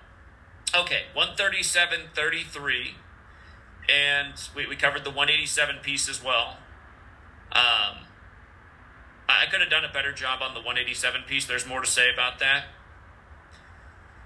okay, 0.75 1.03
137, 1.13 1.99
33. 2.15 2.95
And 3.89 4.33
we, 4.55 4.67
we 4.67 4.75
covered 4.75 5.03
the 5.03 5.09
187 5.09 5.77
piece 5.81 6.07
as 6.07 6.23
well. 6.23 6.57
Um, 7.51 8.05
I 9.27 9.45
could 9.49 9.61
have 9.61 9.69
done 9.69 9.85
a 9.85 9.91
better 9.91 10.11
job 10.11 10.41
on 10.41 10.53
the 10.53 10.59
187 10.59 11.23
piece. 11.23 11.45
There's 11.45 11.67
more 11.67 11.81
to 11.81 11.87
say 11.87 12.11
about 12.13 12.39
that. 12.39 12.65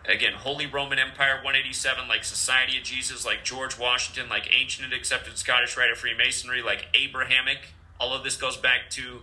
Again, 0.08 0.34
Holy 0.34 0.66
Roman 0.66 1.00
Empire 1.00 1.36
187, 1.36 2.08
like 2.08 2.24
Society 2.24 2.78
of 2.78 2.84
Jesus, 2.84 3.26
like 3.26 3.44
George 3.44 3.78
Washington, 3.78 4.30
like 4.30 4.50
ancient 4.58 4.86
and 4.86 4.94
accepted 4.94 5.38
Scottish 5.38 5.76
Rite 5.76 5.92
of 5.92 5.98
Freemasonry, 5.98 6.62
like 6.62 6.88
Abrahamic. 6.94 7.74
All 8.00 8.14
of 8.14 8.24
this 8.24 8.38
goes 8.38 8.56
back 8.56 8.90
to 8.92 9.22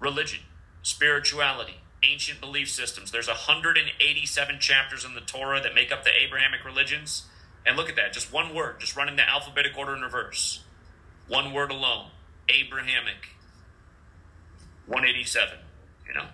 religion, 0.00 0.40
spirituality, 0.82 1.76
ancient 2.02 2.40
belief 2.40 2.68
systems. 2.68 3.12
There's 3.12 3.28
187 3.28 4.58
chapters 4.58 5.04
in 5.04 5.14
the 5.14 5.20
Torah 5.20 5.60
that 5.60 5.74
make 5.74 5.92
up 5.92 6.02
the 6.02 6.10
Abrahamic 6.10 6.64
religions. 6.64 7.26
And 7.64 7.76
look 7.76 7.88
at 7.88 7.96
that, 7.96 8.12
just 8.12 8.32
one 8.32 8.54
word, 8.54 8.80
just 8.80 8.96
running 8.96 9.16
the 9.16 9.28
alphabetic 9.28 9.76
order 9.78 9.94
in 9.94 10.02
reverse. 10.02 10.64
One 11.28 11.52
word 11.52 11.70
alone 11.70 12.10
Abrahamic. 12.48 13.37
187, 14.88 15.58
you 16.06 16.14
know? 16.14 16.26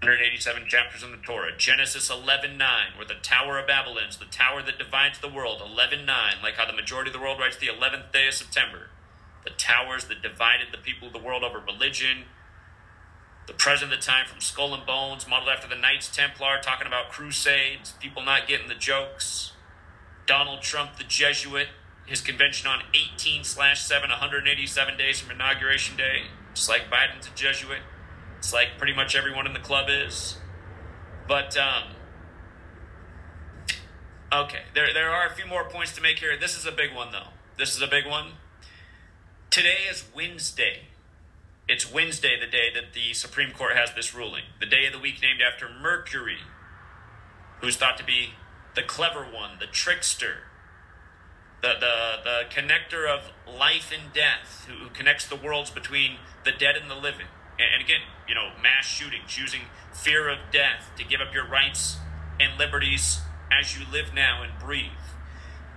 187 0.00 0.68
chapters 0.68 1.02
in 1.02 1.10
the 1.10 1.16
Torah. 1.18 1.56
Genesis 1.56 2.08
11:9, 2.08 2.96
where 2.96 3.04
the 3.04 3.16
Tower 3.16 3.58
of 3.58 3.66
Babel 3.66 3.98
ends, 3.98 4.16
the 4.16 4.26
tower 4.26 4.62
that 4.62 4.78
divides 4.78 5.18
the 5.18 5.28
world. 5.28 5.60
11:9, 5.60 6.40
like 6.40 6.56
how 6.56 6.64
the 6.64 6.72
majority 6.72 7.08
of 7.08 7.14
the 7.14 7.20
world 7.20 7.40
writes 7.40 7.56
the 7.56 7.66
11th 7.66 8.12
day 8.12 8.28
of 8.28 8.34
September. 8.34 8.90
The 9.44 9.50
towers 9.50 10.04
that 10.04 10.22
divided 10.22 10.68
the 10.70 10.78
people 10.78 11.08
of 11.08 11.12
the 11.12 11.18
world 11.18 11.42
over 11.42 11.58
religion. 11.58 12.28
The 13.46 13.54
president 13.54 13.94
of 13.94 14.00
the 14.00 14.06
time 14.06 14.26
from 14.26 14.40
Skull 14.40 14.72
and 14.72 14.86
Bones, 14.86 15.26
modeled 15.26 15.50
after 15.50 15.66
the 15.66 15.74
Knights 15.74 16.14
Templar, 16.14 16.60
talking 16.60 16.86
about 16.86 17.10
crusades, 17.10 17.92
people 17.98 18.22
not 18.22 18.46
getting 18.46 18.68
the 18.68 18.74
jokes. 18.76 19.52
Donald 20.26 20.62
Trump, 20.62 20.96
the 20.96 21.04
Jesuit, 21.04 21.68
his 22.06 22.20
convention 22.20 22.68
on 22.68 22.84
18 22.94 23.42
slash 23.42 23.80
7, 23.80 24.10
187 24.10 24.96
days 24.96 25.20
from 25.20 25.30
inauguration 25.30 25.96
day, 25.96 26.26
just 26.58 26.68
like 26.68 26.90
Biden's 26.90 27.28
a 27.28 27.30
Jesuit. 27.36 27.78
It's 28.38 28.52
like 28.52 28.78
pretty 28.78 28.92
much 28.92 29.14
everyone 29.14 29.46
in 29.46 29.52
the 29.52 29.60
club 29.60 29.86
is. 29.88 30.38
But, 31.28 31.56
um, 31.56 31.84
okay, 34.32 34.62
there, 34.74 34.92
there 34.92 35.08
are 35.08 35.28
a 35.28 35.30
few 35.30 35.46
more 35.46 35.68
points 35.68 35.94
to 35.94 36.02
make 36.02 36.18
here. 36.18 36.36
This 36.36 36.58
is 36.58 36.66
a 36.66 36.72
big 36.72 36.92
one, 36.92 37.12
though. 37.12 37.28
This 37.56 37.76
is 37.76 37.82
a 37.82 37.86
big 37.86 38.06
one. 38.06 38.32
Today 39.50 39.86
is 39.88 40.04
Wednesday. 40.12 40.88
It's 41.68 41.92
Wednesday, 41.92 42.36
the 42.40 42.50
day 42.50 42.70
that 42.74 42.92
the 42.92 43.14
Supreme 43.14 43.52
Court 43.52 43.76
has 43.76 43.94
this 43.94 44.12
ruling. 44.12 44.44
The 44.58 44.66
day 44.66 44.84
of 44.86 44.92
the 44.92 44.98
week 44.98 45.22
named 45.22 45.40
after 45.40 45.68
Mercury, 45.68 46.38
who's 47.60 47.76
thought 47.76 47.98
to 47.98 48.04
be 48.04 48.30
the 48.74 48.82
clever 48.82 49.20
one, 49.22 49.60
the 49.60 49.66
trickster, 49.66 50.47
the, 51.62 51.74
the, 51.80 52.22
the 52.24 52.42
connector 52.50 53.08
of 53.08 53.32
life 53.46 53.92
and 53.92 54.12
death, 54.12 54.66
who, 54.68 54.84
who 54.84 54.90
connects 54.90 55.26
the 55.26 55.36
worlds 55.36 55.70
between 55.70 56.16
the 56.44 56.52
dead 56.52 56.76
and 56.76 56.90
the 56.90 56.94
living. 56.94 57.26
And, 57.58 57.68
and 57.74 57.82
again, 57.82 58.00
you 58.28 58.34
know, 58.34 58.50
mass 58.62 58.86
shootings, 58.86 59.38
using 59.38 59.62
fear 59.92 60.28
of 60.28 60.38
death 60.52 60.90
to 60.96 61.04
give 61.04 61.20
up 61.20 61.34
your 61.34 61.46
rights 61.46 61.98
and 62.40 62.58
liberties 62.58 63.20
as 63.50 63.78
you 63.78 63.84
live 63.90 64.14
now 64.14 64.42
and 64.42 64.52
breathe. 64.58 64.90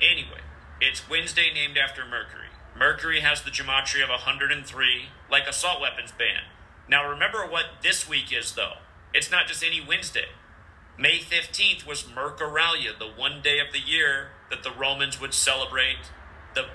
Anyway, 0.02 0.41
it's 0.80 1.10
Wednesday 1.10 1.52
named 1.54 1.78
after 1.78 2.06
Mercury. 2.06 2.48
Mercury 2.78 3.22
has 3.22 3.41
the 3.41 3.52
gematria 3.52 4.04
of 4.04 4.10
103, 4.10 5.06
like 5.30 5.48
assault 5.48 5.82
weapons 5.82 6.12
ban. 6.12 6.44
Now 6.88 7.10
remember 7.10 7.46
what 7.46 7.65
this 7.84 8.08
week 8.08 8.32
is, 8.32 8.54
though. 8.54 8.76
It's 9.13 9.32
not 9.32 9.48
just 9.48 9.63
any 9.63 9.84
Wednesday. 9.86 10.28
May 10.98 11.20
15th 11.20 11.86
was 11.86 12.04
Mercuralia, 12.04 12.98
the 12.98 13.08
one 13.08 13.41
day 13.41 13.60
of 13.60 13.72
the 13.72 13.80
year 13.80 14.30
that 14.52 14.62
the 14.62 14.72
Romans 14.72 15.20
would 15.20 15.34
celebrate 15.34 16.12
the 16.54 16.66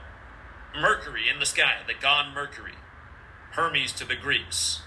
Mercury 0.74 1.28
in 1.32 1.38
the 1.38 1.46
sky, 1.46 1.76
the 1.86 1.94
god 1.94 2.34
Mercury, 2.34 2.74
Hermes 3.52 3.92
to 3.92 4.04
the 4.04 4.16
Greeks. 4.16 4.80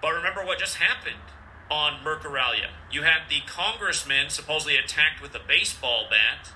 But 0.00 0.14
remember 0.14 0.44
what 0.44 0.58
just 0.58 0.76
happened 0.76 1.16
on 1.70 2.04
Mercuralia. 2.04 2.70
You 2.90 3.02
had 3.02 3.28
the 3.28 3.40
congressman 3.46 4.30
supposedly 4.30 4.76
attacked 4.76 5.20
with 5.20 5.34
a 5.34 5.40
baseball 5.46 6.06
bat, 6.08 6.52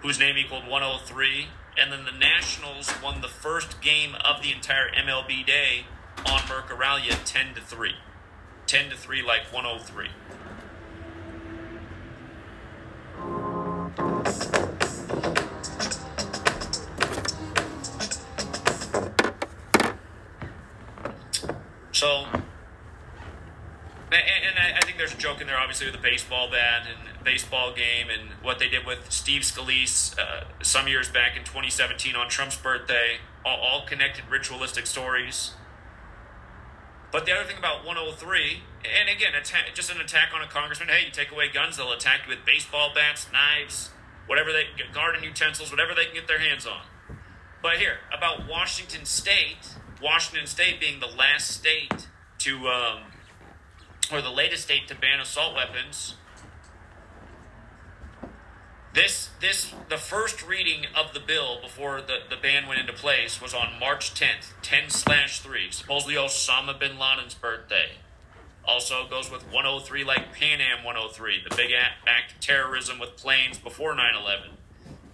whose 0.00 0.18
name 0.18 0.36
equaled 0.36 0.66
103, 0.66 1.48
and 1.78 1.92
then 1.92 2.04
the 2.04 2.18
Nationals 2.18 2.92
won 3.02 3.20
the 3.20 3.28
first 3.28 3.80
game 3.80 4.14
of 4.24 4.42
the 4.42 4.52
entire 4.52 4.90
MLB 4.90 5.46
day 5.46 5.86
on 6.26 6.40
Mercuralia 6.40 7.18
10 7.24 7.54
to 7.54 7.60
3. 7.60 7.94
10 8.66 8.90
to 8.90 8.96
3 8.96 9.22
like 9.22 9.52
103. 9.52 10.08
So, 22.00 22.24
and, 22.32 22.40
and 24.10 24.74
I, 24.74 24.80
think 24.86 24.96
there's 24.96 25.12
a 25.12 25.18
joke 25.18 25.42
in 25.42 25.46
there, 25.46 25.58
obviously, 25.58 25.86
with 25.86 25.94
the 25.94 26.00
baseball 26.00 26.50
bat, 26.50 26.86
and 26.88 27.22
baseball 27.22 27.74
game 27.74 28.06
and 28.08 28.30
what 28.42 28.58
they 28.58 28.70
did 28.70 28.86
with 28.86 29.12
Steve 29.12 29.42
Scalise 29.42 30.18
uh, 30.18 30.44
some 30.62 30.88
years 30.88 31.10
back 31.10 31.36
in 31.36 31.44
2017 31.44 32.16
on 32.16 32.30
Trump's 32.30 32.56
birthday, 32.56 33.18
all, 33.44 33.58
all 33.58 33.84
connected 33.84 34.24
ritualistic 34.30 34.86
stories. 34.86 35.52
But 37.12 37.26
the 37.26 37.32
other 37.32 37.44
thing 37.44 37.58
about 37.58 37.84
103, 37.84 38.62
and 38.98 39.10
again, 39.10 39.32
atta- 39.36 39.74
just 39.74 39.94
an 39.94 40.00
attack 40.00 40.30
on 40.34 40.40
a 40.40 40.48
congressman. 40.48 40.88
Hey, 40.88 41.04
you 41.04 41.10
take 41.10 41.30
away 41.30 41.50
guns, 41.52 41.76
they'll 41.76 41.92
attack 41.92 42.20
you 42.24 42.34
with 42.34 42.46
baseball 42.46 42.92
bats, 42.94 43.26
knives, 43.30 43.90
whatever 44.26 44.54
they 44.54 44.68
garden 44.94 45.22
utensils, 45.22 45.70
whatever 45.70 45.94
they 45.94 46.06
can 46.06 46.14
get 46.14 46.28
their 46.28 46.40
hands 46.40 46.66
on. 46.66 46.80
But 47.62 47.76
here 47.76 47.98
about 48.10 48.48
Washington 48.48 49.04
State, 49.04 49.76
Washington 50.02 50.46
State 50.46 50.80
being 50.80 51.00
the 51.00 51.06
last 51.06 51.48
state 51.48 52.08
to, 52.38 52.68
um, 52.68 53.02
or 54.12 54.20
the 54.22 54.30
latest 54.30 54.64
state 54.64 54.88
to 54.88 54.94
ban 54.94 55.20
assault 55.20 55.54
weapons. 55.54 56.14
This 58.92 59.30
this 59.40 59.72
the 59.88 59.96
first 59.96 60.44
reading 60.44 60.86
of 60.96 61.14
the 61.14 61.20
bill 61.20 61.60
before 61.62 62.00
the, 62.00 62.18
the 62.28 62.34
ban 62.34 62.66
went 62.66 62.80
into 62.80 62.92
place 62.92 63.40
was 63.40 63.54
on 63.54 63.78
March 63.78 64.14
10th, 64.14 64.52
10 64.62 64.90
slash 64.90 65.40
3, 65.40 65.70
supposedly 65.70 66.14
Osama 66.16 66.78
bin 66.78 66.98
Laden's 66.98 67.34
birthday. 67.34 67.98
Also 68.64 69.08
goes 69.08 69.30
with 69.30 69.42
103 69.44 70.02
like 70.02 70.32
Pan 70.34 70.60
Am 70.60 70.84
103, 70.84 71.44
the 71.48 71.54
big 71.54 71.70
act 71.72 72.32
of 72.32 72.40
terrorism 72.40 72.98
with 72.98 73.16
planes 73.16 73.58
before 73.58 73.94
9 73.94 74.12
11. 74.20 74.50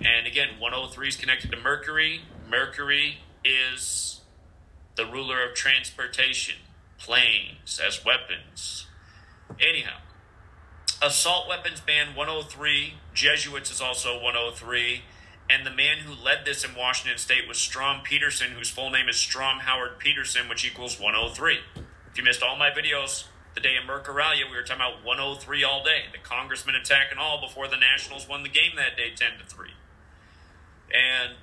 And 0.01 0.27
again, 0.27 0.59
103 0.59 1.09
is 1.09 1.16
connected 1.16 1.51
to 1.51 1.57
Mercury. 1.59 2.22
Mercury 2.49 3.18
is 3.44 4.15
the 4.96 5.06
ruler 5.06 5.42
of 5.46 5.54
transportation, 5.54 6.56
planes 6.98 7.80
as 7.85 8.04
weapons. 8.04 8.87
Anyhow, 9.61 9.98
assault 11.02 11.48
weapons 11.48 11.80
ban 11.80 12.14
103 12.14 12.94
jesuits 13.14 13.70
is 13.70 13.80
also 13.80 14.14
103 14.14 15.02
and 15.48 15.64
the 15.64 15.70
man 15.70 15.98
who 15.98 16.12
led 16.12 16.38
this 16.44 16.64
in 16.64 16.74
washington 16.74 17.18
state 17.18 17.46
was 17.46 17.59
strom 17.59 18.00
peterson 18.02 18.52
whose 18.52 18.70
full 18.70 18.90
name 18.90 19.09
is 19.09 19.16
strom 19.16 19.61
howard 19.61 19.98
peterson 19.98 20.48
which 20.48 20.64
equals 20.64 20.98
103 20.98 21.59
if 22.11 22.16
you 22.16 22.24
missed 22.24 22.42
all 22.42 22.56
my 22.56 22.70
videos 22.70 23.26
the 23.56 23.61
day 23.61 23.74
in 23.74 23.88
mercuralia 23.88 24.48
we 24.48 24.54
were 24.54 24.62
talking 24.62 24.85
about 24.85 25.02
103 25.02 25.64
all 25.64 25.82
day. 25.82 26.04
The 26.12 26.18
congressman 26.18 26.76
attacking 26.76 27.18
all 27.18 27.40
before 27.40 27.66
the 27.66 27.76
nationals 27.76 28.28
won 28.28 28.42
the 28.44 28.50
game 28.50 28.76
that 28.76 28.96
day 28.96 29.11
10 29.16 29.38
to 29.38 29.46
3 29.46 29.70
and 30.94 31.37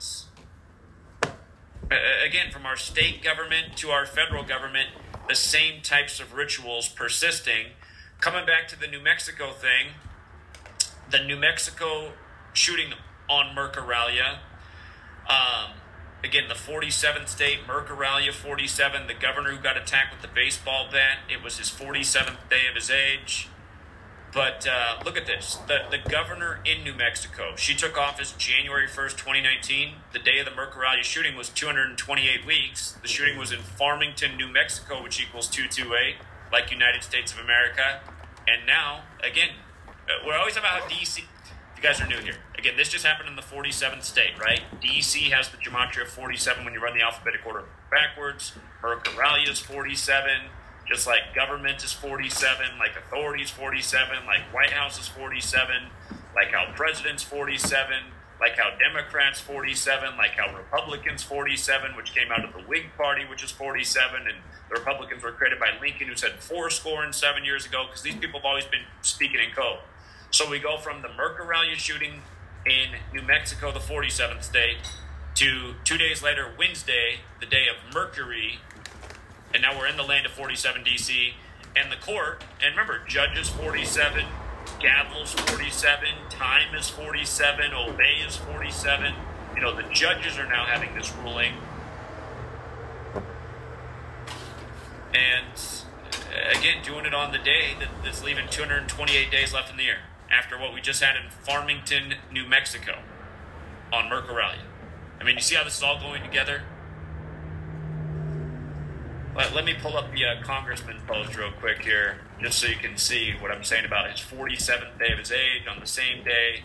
again 2.25 2.51
from 2.51 2.65
our 2.65 2.77
state 2.77 3.23
government 3.23 3.77
to 3.77 3.89
our 3.89 4.05
federal 4.05 4.43
government 4.43 4.89
the 5.27 5.35
same 5.35 5.81
types 5.81 6.19
of 6.19 6.33
rituals 6.33 6.89
persisting 6.89 7.67
coming 8.19 8.45
back 8.45 8.67
to 8.69 8.79
the 8.79 8.87
New 8.87 9.01
Mexico 9.01 9.51
thing, 9.51 9.95
the 11.11 11.19
New 11.19 11.35
Mexico 11.35 12.13
shooting 12.53 12.93
on 13.29 13.55
Mercuralia. 13.55 14.37
Um, 15.29 15.71
again, 16.23 16.47
the 16.47 16.53
47th 16.55 17.27
state, 17.27 17.59
Mercuralia 17.67 18.31
47, 18.31 19.07
the 19.07 19.13
governor 19.13 19.51
who 19.51 19.61
got 19.61 19.75
attacked 19.75 20.13
with 20.13 20.21
the 20.21 20.33
baseball 20.33 20.87
bat, 20.91 21.19
it 21.29 21.43
was 21.43 21.57
his 21.57 21.69
47th 21.69 22.49
day 22.49 22.67
of 22.69 22.75
his 22.75 22.89
age. 22.89 23.49
But 24.33 24.67
uh, 24.67 24.97
look 25.05 25.15
at 25.15 25.27
this. 25.27 25.59
The, 25.67 25.81
the 25.91 25.99
governor 26.09 26.59
in 26.65 26.83
New 26.83 26.95
Mexico, 26.95 27.55
she 27.55 27.75
took 27.75 27.97
office 27.97 28.31
January 28.31 28.87
1st, 28.87 29.11
2019. 29.11 29.93
The 30.11 30.19
day 30.19 30.39
of 30.39 30.45
the 30.45 30.51
Mercuralia 30.51 31.03
shooting 31.03 31.35
was 31.35 31.49
228 31.49 32.45
weeks. 32.45 32.97
The 33.01 33.07
shooting 33.07 33.37
was 33.37 33.51
in 33.51 33.59
Farmington, 33.59 34.35
New 34.35 34.47
Mexico, 34.47 35.03
which 35.03 35.21
equals 35.21 35.47
228, 35.49 36.15
like 36.51 36.71
United 36.71 37.03
States 37.03 37.31
of 37.31 37.39
America. 37.39 38.01
And 38.47 38.65
now, 38.65 39.03
again, 39.23 39.49
uh, 39.87 40.25
we're 40.25 40.37
always 40.37 40.57
about 40.57 40.89
DC. 40.89 41.19
If 41.19 41.77
you 41.77 41.83
guys 41.83 42.01
are 42.01 42.07
new 42.07 42.17
here, 42.17 42.37
again, 42.57 42.73
this 42.75 42.89
just 42.89 43.05
happened 43.05 43.29
in 43.29 43.35
the 43.35 43.43
47th 43.43 44.03
state, 44.03 44.39
right? 44.39 44.61
DC 44.81 45.31
has 45.31 45.49
the 45.49 45.57
gematria 45.57 46.03
of 46.03 46.07
47 46.09 46.65
when 46.65 46.73
you 46.73 46.81
run 46.81 46.97
the 46.97 47.03
alphabetic 47.03 47.45
order 47.45 47.65
backwards. 47.91 48.53
Mercuralia 48.81 49.49
is 49.49 49.59
47, 49.59 50.49
just 50.93 51.07
like 51.07 51.33
government 51.33 51.83
is 51.83 51.91
47, 51.91 52.77
like 52.77 52.91
authorities 52.95 53.49
47, 53.49 54.27
like 54.27 54.41
White 54.53 54.69
House 54.69 54.99
is 54.99 55.07
47, 55.07 55.87
like 56.35 56.51
how 56.51 56.71
presidents 56.75 57.23
47, 57.23 57.97
like 58.39 58.57
how 58.57 58.77
Democrats 58.77 59.39
47, 59.39 60.17
like 60.17 60.31
how 60.37 60.55
Republicans 60.55 61.23
47, 61.23 61.95
which 61.95 62.13
came 62.13 62.31
out 62.31 62.45
of 62.45 62.53
the 62.53 62.59
Whig 62.59 62.91
Party, 62.95 63.25
which 63.25 63.43
is 63.43 63.49
47, 63.49 64.27
and 64.27 64.37
the 64.69 64.75
Republicans 64.79 65.23
were 65.23 65.31
created 65.31 65.59
by 65.59 65.69
Lincoln, 65.81 66.09
who 66.09 66.15
said 66.15 66.33
four 66.33 66.69
score 66.69 67.03
and 67.03 67.15
seven 67.15 67.43
years 67.43 67.65
ago, 67.65 67.85
because 67.87 68.03
these 68.03 68.15
people 68.15 68.39
have 68.39 68.45
always 68.45 68.65
been 68.65 68.85
speaking 69.01 69.39
in 69.39 69.49
code. 69.55 69.79
So 70.29 70.47
we 70.47 70.59
go 70.59 70.77
from 70.77 71.01
the 71.01 71.07
Mercuralia 71.07 71.75
shooting 71.75 72.21
in 72.67 72.99
New 73.11 73.23
Mexico, 73.23 73.71
the 73.71 73.79
47th 73.79 74.43
state, 74.43 74.77
to 75.35 75.73
two 75.83 75.97
days 75.97 76.21
later, 76.21 76.53
Wednesday, 76.55 77.21
the 77.39 77.47
day 77.47 77.65
of 77.67 77.95
Mercury, 77.95 78.59
and 79.53 79.61
now 79.61 79.77
we're 79.77 79.87
in 79.87 79.97
the 79.97 80.03
land 80.03 80.25
of 80.25 80.31
47 80.31 80.83
DC, 80.83 81.33
and 81.75 81.91
the 81.91 81.95
court, 81.95 82.43
and 82.63 82.71
remember, 82.71 83.01
judges 83.07 83.49
47, 83.49 84.25
Gavel's 84.79 85.33
47, 85.33 86.09
Time 86.29 86.75
is 86.75 86.89
47, 86.89 87.73
Obey 87.73 88.15
is 88.25 88.35
47. 88.35 89.13
You 89.55 89.61
know, 89.61 89.75
the 89.75 89.83
judges 89.93 90.37
are 90.37 90.47
now 90.47 90.65
having 90.65 90.93
this 90.95 91.13
ruling. 91.23 91.53
And 95.13 95.53
uh, 95.55 96.57
again, 96.57 96.83
doing 96.83 97.05
it 97.05 97.13
on 97.13 97.31
the 97.31 97.37
day 97.37 97.75
that's 98.03 98.23
leaving 98.23 98.47
228 98.49 99.31
days 99.31 99.53
left 99.53 99.69
in 99.69 99.77
the 99.77 99.83
year 99.83 99.99
after 100.31 100.57
what 100.59 100.73
we 100.73 100.81
just 100.81 101.01
had 101.03 101.15
in 101.15 101.29
Farmington, 101.29 102.15
New 102.31 102.47
Mexico 102.47 102.99
on 103.91 104.05
Mercuralia. 104.09 104.57
I 105.21 105.23
mean, 105.23 105.35
you 105.35 105.41
see 105.41 105.55
how 105.55 105.63
this 105.63 105.77
is 105.77 105.83
all 105.83 105.99
going 105.99 106.23
together? 106.23 106.63
Let, 109.35 109.55
let 109.55 109.65
me 109.65 109.73
pull 109.81 109.97
up 109.97 110.11
the 110.11 110.25
uh, 110.25 110.43
congressman 110.43 110.99
post 111.07 111.35
real 111.35 111.51
quick 111.59 111.83
here, 111.83 112.19
just 112.39 112.59
so 112.59 112.67
you 112.67 112.75
can 112.75 112.97
see 112.97 113.33
what 113.39 113.49
I'm 113.49 113.63
saying 113.63 113.83
about 113.83 114.11
his 114.11 114.19
47th 114.19 114.99
day 114.99 115.11
of 115.11 115.17
his 115.17 115.31
age 115.31 115.63
on 115.67 115.79
the 115.79 115.87
same 115.87 116.23
day. 116.23 116.63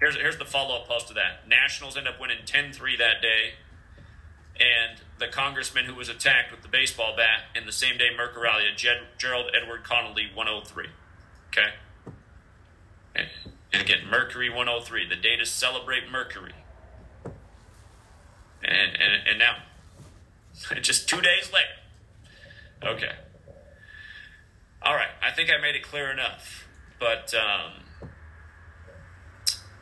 Here's, 0.00 0.14
here's 0.16 0.36
the 0.36 0.44
follow 0.44 0.76
up 0.76 0.86
post 0.86 1.08
to 1.08 1.14
that. 1.14 1.48
Nationals 1.48 1.96
end 1.96 2.06
up 2.06 2.20
winning 2.20 2.38
10 2.44 2.72
3 2.72 2.96
that 2.98 3.22
day, 3.22 3.54
and 4.60 5.00
the 5.18 5.28
congressman 5.28 5.86
who 5.86 5.94
was 5.94 6.10
attacked 6.10 6.50
with 6.50 6.60
the 6.60 6.68
baseball 6.68 7.16
bat 7.16 7.44
in 7.54 7.64
the 7.64 7.72
same 7.72 7.96
day 7.96 8.10
Mercuralia, 8.14 8.76
Jed, 8.76 8.98
Gerald 9.16 9.46
Edward 9.58 9.82
Connolly, 9.84 10.28
103. 10.34 10.88
Okay? 11.48 11.70
And, 13.16 13.28
and 13.72 13.80
again, 13.80 14.06
Mercury 14.10 14.50
103, 14.50 15.08
the 15.08 15.16
day 15.16 15.36
to 15.36 15.46
celebrate 15.46 16.10
Mercury. 16.10 16.52
And, 18.62 18.92
and, 18.92 19.26
and 19.26 19.38
now, 19.38 19.56
just 20.82 21.08
two 21.08 21.22
days 21.22 21.50
later, 21.50 21.83
Okay. 22.84 23.12
All 24.82 24.94
right. 24.94 25.08
I 25.22 25.30
think 25.30 25.50
I 25.50 25.60
made 25.60 25.74
it 25.74 25.82
clear 25.82 26.10
enough. 26.10 26.68
But 27.00 27.34
um, 27.34 28.08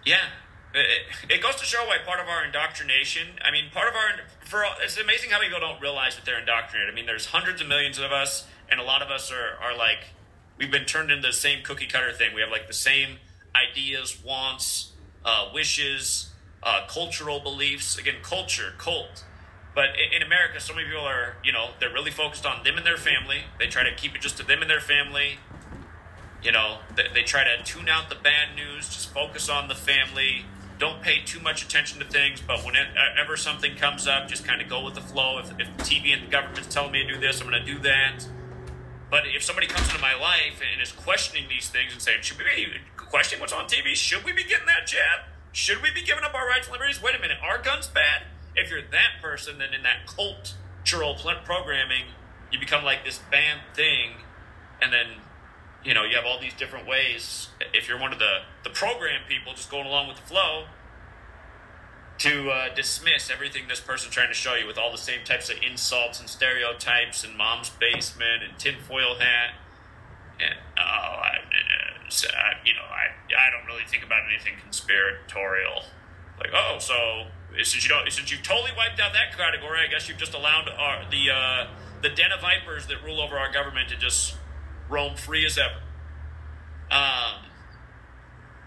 yeah, 0.05 0.27
it, 0.75 1.03
it, 1.29 1.43
goes 1.43 1.57
to 1.57 1.65
show 1.65 1.85
why 1.87 1.99
part 2.05 2.21
of 2.21 2.29
our 2.29 2.45
indoctrination. 2.45 3.29
I 3.45 3.51
mean, 3.51 3.71
part 3.73 3.89
of 3.89 3.95
our 3.95 4.25
for 4.45 4.65
it's 4.83 4.99
amazing 4.99 5.31
how 5.31 5.39
many 5.39 5.51
people 5.51 5.67
don't 5.67 5.81
realize 5.81 6.17
that 6.17 6.25
they're 6.25 6.41
indoctrinated. 6.41 6.93
I 6.93 6.95
mean, 6.95 7.07
there's 7.07 7.27
hundreds 7.27 7.61
of 7.61 7.69
millions 7.69 7.99
of 7.99 8.13
us, 8.13 8.47
and 8.71 8.81
a 8.81 8.83
lot 8.83 9.03
of 9.03 9.11
us 9.11 9.31
are 9.33 9.57
are 9.63 9.77
like 9.77 9.99
we've 10.59 10.71
been 10.71 10.85
turned 10.85 11.11
into 11.11 11.27
the 11.29 11.33
same 11.33 11.63
cookie 11.63 11.87
cutter 11.87 12.13
thing. 12.13 12.35
We 12.35 12.41
have 12.41 12.51
like 12.51 12.67
the 12.67 12.73
same 12.73 13.19
ideas, 13.55 14.23
wants, 14.25 14.93
uh, 15.25 15.51
wishes, 15.53 16.31
uh, 16.63 16.87
cultural 16.89 17.41
beliefs. 17.41 17.99
Again, 17.99 18.17
culture, 18.23 18.73
cult 18.79 19.25
but 19.75 19.91
in 20.15 20.23
America, 20.23 20.61
so 20.61 20.75
many 20.75 20.87
people 20.87 21.05
are, 21.05 21.37
you 21.43 21.53
know, 21.53 21.71
they're 21.81 21.93
really 21.93 22.11
focused 22.11 22.45
on 22.45 22.63
them 22.63 22.77
and 22.77 22.85
their 22.85 22.99
family. 22.99 23.45
They 23.59 23.69
try 23.69 23.85
to 23.85 23.95
keep 23.95 24.15
it 24.15 24.21
just 24.21 24.37
to 24.37 24.47
them 24.47 24.61
and 24.61 24.71
their 24.71 24.81
family. 24.81 25.39
You 26.43 26.53
know, 26.53 26.79
they, 26.95 27.05
they 27.15 27.23
try 27.23 27.45
to 27.45 27.63
tune 27.65 27.89
out 27.89 28.09
the 28.11 28.17
bad 28.17 28.55
news, 28.55 28.89
just 28.89 29.13
focus 29.13 29.49
on 29.49 29.69
the 29.69 29.75
family. 29.75 30.45
Don't 30.79 31.01
pay 31.01 31.23
too 31.25 31.41
much 31.41 31.65
attention 31.65 32.01
to 32.01 32.05
things, 32.05 32.43
but 32.43 32.65
whenever 32.65 33.37
something 33.37 33.77
comes 33.77 34.07
up, 34.07 34.29
just 34.29 34.45
kind 34.45 34.61
of 34.61 34.69
go 34.69 34.85
with 34.85 34.95
the 34.95 35.01
flow. 35.01 35.39
If, 35.39 35.53
if 35.53 35.77
the 35.77 35.83
TV 35.85 36.13
and 36.13 36.27
the 36.27 36.31
government's 36.31 36.73
telling 36.75 36.93
me 36.93 37.05
to 37.05 37.15
do 37.15 37.21
this, 37.21 37.41
I'm 37.41 37.49
going 37.49 37.65
to 37.65 37.73
do 37.75 37.79
that. 37.81 38.27
But 39.09 39.27
if 39.27 39.43
somebody 39.43 39.69
comes 39.69 39.89
into 39.89 40.01
my 40.01 40.15
life 40.15 40.61
and 40.61 40.83
is 40.83 40.91
questioning 40.91 41.49
these 41.49 41.69
things 41.69 41.93
and 41.93 42.03
saying, 42.03 42.23
should 42.23 42.39
we 42.39 42.45
be 42.45 42.67
questioning 42.97 43.41
what's 43.41 43.53
on 43.53 43.67
TV? 43.67 43.95
Should 43.95 44.25
we 44.25 44.33
be 44.33 44.43
getting 44.43 44.67
that 44.67 44.87
jab? 44.87 45.29
Should 45.53 45.83
we 45.83 45.91
be 45.93 46.03
giving 46.03 46.25
up 46.25 46.35
our 46.35 46.49
rights 46.49 46.67
and 46.67 46.73
liberties? 46.73 47.01
Wait 47.01 47.15
a 47.15 47.21
minute, 47.21 47.37
are 47.43 47.61
guns 47.63 47.87
bad? 47.87 48.23
If 48.55 48.71
you're 48.71 48.83
that 48.83 49.23
person, 49.23 49.59
then 49.59 49.75
in 49.75 49.83
that 49.83 50.07
cultural 50.07 51.15
programming, 51.45 52.05
you 52.51 52.59
become 52.59 52.85
like 52.85 53.05
this 53.05 53.21
banned 53.31 53.63
thing, 53.75 54.13
and 54.81 54.93
then 54.93 55.07
you 55.85 55.95
know 55.95 56.05
you 56.05 56.17
have 56.17 56.25
all 56.27 56.41
these 56.41 56.55
different 56.55 56.87
ways. 56.87 57.49
If 57.73 57.89
you're 57.89 57.99
one 57.99 58.13
of 58.13 58.19
the 58.19 58.41
the 58.65 58.71
program 58.71 59.23
people, 59.29 59.53
just 59.55 59.71
going 59.71 59.87
along 59.87 60.09
with 60.09 60.17
the 60.17 60.23
flow, 60.23 60.65
to 62.19 62.51
uh, 62.51 62.75
dismiss 62.75 63.31
everything 63.31 63.65
this 63.69 63.81
person's 63.81 64.15
trying 64.15 64.29
to 64.29 64.35
show 64.35 64.55
you 64.55 64.67
with 64.67 64.79
all 64.79 64.93
the 64.93 64.99
same 64.99 65.25
types 65.25 65.49
of 65.51 65.57
insults 65.63 66.21
and 66.21 66.29
stereotypes 66.29 67.25
and 67.25 67.37
mom's 67.37 67.71
basement 67.71 68.43
and 68.43 68.59
tinfoil 68.59 69.19
hat 69.19 69.55
and 70.43 70.55
oh, 70.79 70.83
I, 70.83 71.39
uh, 71.39 72.55
you 72.65 72.75
know, 72.75 72.83
I 72.83 73.13
I 73.33 73.51
don't 73.51 73.67
really 73.67 73.87
think 73.87 74.05
about 74.05 74.23
anything 74.29 74.55
conspiratorial. 74.61 75.85
Like, 76.39 76.51
oh, 76.55 76.77
so 76.79 77.27
since 77.57 77.83
you 77.83 77.89
don't, 77.89 78.11
since 78.11 78.31
you've 78.31 78.43
totally 78.43 78.71
wiped 78.77 79.01
out 79.01 79.13
that 79.13 79.37
category, 79.37 79.79
I 79.87 79.91
guess 79.91 80.09
you've 80.09 80.19
just 80.19 80.35
allowed 80.35 80.69
our, 80.69 81.05
the 81.11 81.31
uh, 81.31 81.67
the 82.03 82.09
den 82.09 82.33
of 82.33 82.41
vipers 82.41 82.87
that 82.87 83.03
rule 83.05 83.21
over 83.21 83.39
our 83.39 83.53
government 83.53 83.89
to 83.91 83.97
just 83.97 84.37
roam 84.89 85.17
free 85.17 85.47
as 85.47 85.59
ever. 85.59 85.81
Um, 86.91 87.47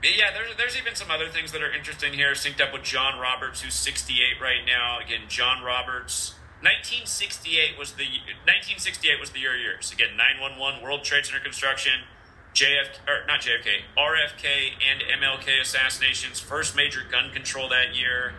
yeah, 0.03 0.31
there's 0.33 0.55
there's 0.57 0.77
even 0.77 0.95
some 0.95 1.09
other 1.09 1.29
things 1.29 1.51
that 1.51 1.61
are 1.61 1.73
interesting 1.73 2.13
here. 2.13 2.31
Synced 2.33 2.61
up 2.61 2.73
with 2.73 2.83
John 2.83 3.19
Roberts, 3.19 3.61
who's 3.61 3.73
68 3.73 4.41
right 4.41 4.65
now. 4.65 4.99
Again, 4.99 5.21
John 5.27 5.63
Roberts. 5.63 6.35
1968 6.61 7.77
was 7.77 7.93
the 7.93 8.25
1968 8.47 9.19
was 9.19 9.29
the 9.31 9.39
year 9.39 9.53
of 9.53 9.59
years. 9.59 9.91
Again, 9.91 10.17
911, 10.17 10.81
World 10.81 11.03
Trade 11.03 11.25
Center 11.25 11.39
construction, 11.39 12.07
JFK 12.55 13.05
or 13.07 13.27
not 13.27 13.41
JFK, 13.41 13.85
RFK 13.97 14.73
and 14.81 15.03
MLK 15.21 15.61
assassinations, 15.61 16.39
first 16.39 16.75
major 16.75 17.01
gun 17.09 17.29
control 17.31 17.69
that 17.69 17.95
year. 17.95 18.33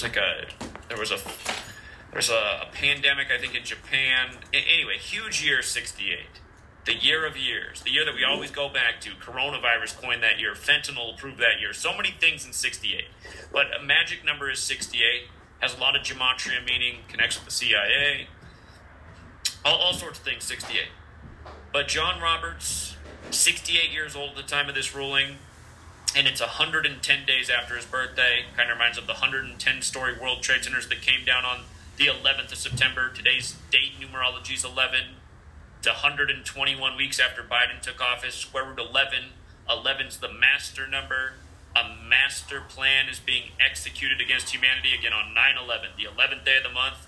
There's 0.00 0.02
like 0.02 0.16
a 0.16 0.46
there 0.88 0.98
was 0.98 1.12
a 1.12 1.18
there's 2.12 2.30
a, 2.30 2.32
a 2.32 2.68
pandemic 2.72 3.28
I 3.30 3.38
think 3.38 3.54
in 3.54 3.64
Japan. 3.64 4.38
Anyway, 4.52 4.96
huge 4.98 5.44
year 5.44 5.62
68. 5.62 6.18
The 6.86 6.94
year 6.94 7.26
of 7.26 7.36
years, 7.36 7.82
the 7.82 7.90
year 7.90 8.06
that 8.06 8.14
we 8.14 8.24
always 8.24 8.50
go 8.50 8.68
back 8.68 9.00
to. 9.02 9.10
Coronavirus 9.10 10.00
coined 10.00 10.22
that 10.22 10.40
year. 10.40 10.54
Fentanyl 10.54 11.14
approved 11.14 11.38
that 11.38 11.60
year. 11.60 11.74
So 11.74 11.94
many 11.94 12.10
things 12.10 12.46
in 12.46 12.52
68. 12.52 13.04
But 13.52 13.66
a 13.78 13.84
magic 13.84 14.24
number 14.24 14.50
is 14.50 14.60
68. 14.60 15.28
Has 15.60 15.76
a 15.76 15.80
lot 15.80 15.94
of 15.94 16.02
gematria 16.02 16.64
meaning, 16.64 17.00
connects 17.08 17.36
with 17.36 17.44
the 17.44 17.50
CIA. 17.50 18.28
All, 19.62 19.76
all 19.76 19.92
sorts 19.92 20.18
of 20.18 20.24
things, 20.24 20.44
68. 20.44 20.86
But 21.70 21.86
John 21.86 22.20
Roberts, 22.20 22.96
68 23.30 23.92
years 23.92 24.16
old 24.16 24.30
at 24.30 24.36
the 24.36 24.42
time 24.42 24.70
of 24.70 24.74
this 24.74 24.94
ruling, 24.94 25.36
and 26.16 26.26
it's 26.26 26.40
110 26.40 27.26
days 27.26 27.50
after 27.50 27.76
his 27.76 27.84
birthday. 27.84 28.44
Kind 28.56 28.70
of 28.70 28.76
reminds 28.76 28.96
of 28.96 29.06
the 29.06 29.12
110 29.12 29.82
story 29.82 30.14
World 30.18 30.42
Trade 30.42 30.64
Centers 30.64 30.88
that 30.88 31.02
came 31.02 31.24
down 31.26 31.44
on 31.44 31.64
the 31.98 32.06
11th 32.06 32.52
of 32.52 32.58
September. 32.58 33.10
Today's 33.10 33.54
date 33.70 33.92
numerology 34.00 34.54
is 34.54 34.64
11 34.64 35.19
to 35.82 35.90
121 35.90 36.96
weeks 36.96 37.20
after 37.20 37.42
Biden 37.42 37.80
took 37.80 38.00
office. 38.00 38.34
Square 38.34 38.66
root 38.66 38.78
11. 38.78 39.30
11's 39.68 40.18
the 40.18 40.32
master 40.32 40.86
number. 40.86 41.34
A 41.76 41.94
master 42.08 42.60
plan 42.60 43.08
is 43.08 43.20
being 43.20 43.52
executed 43.64 44.20
against 44.20 44.50
humanity 44.50 44.94
again 44.98 45.12
on 45.12 45.32
9 45.32 45.54
11, 45.62 45.90
the 45.96 46.04
11th 46.04 46.44
day 46.44 46.56
of 46.56 46.64
the 46.64 46.72
month. 46.72 47.06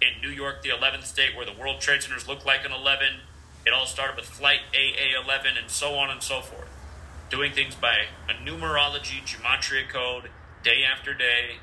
In 0.00 0.20
New 0.20 0.34
York, 0.34 0.62
the 0.62 0.68
11th 0.68 1.04
state, 1.04 1.36
where 1.36 1.46
the 1.46 1.52
World 1.52 1.80
Trade 1.80 2.02
Centers 2.02 2.28
look 2.28 2.44
like 2.44 2.64
an 2.64 2.72
11. 2.72 3.20
It 3.64 3.72
all 3.72 3.86
started 3.86 4.16
with 4.16 4.26
Flight 4.26 4.60
AA 4.74 5.20
11 5.22 5.56
and 5.56 5.70
so 5.70 5.94
on 5.94 6.10
and 6.10 6.22
so 6.22 6.40
forth 6.40 6.68
doing 7.32 7.50
things 7.50 7.74
by 7.74 8.04
a 8.28 8.34
numerology, 8.46 9.22
gematria 9.24 9.88
code, 9.88 10.28
day 10.62 10.84
after 10.84 11.14
day, 11.14 11.56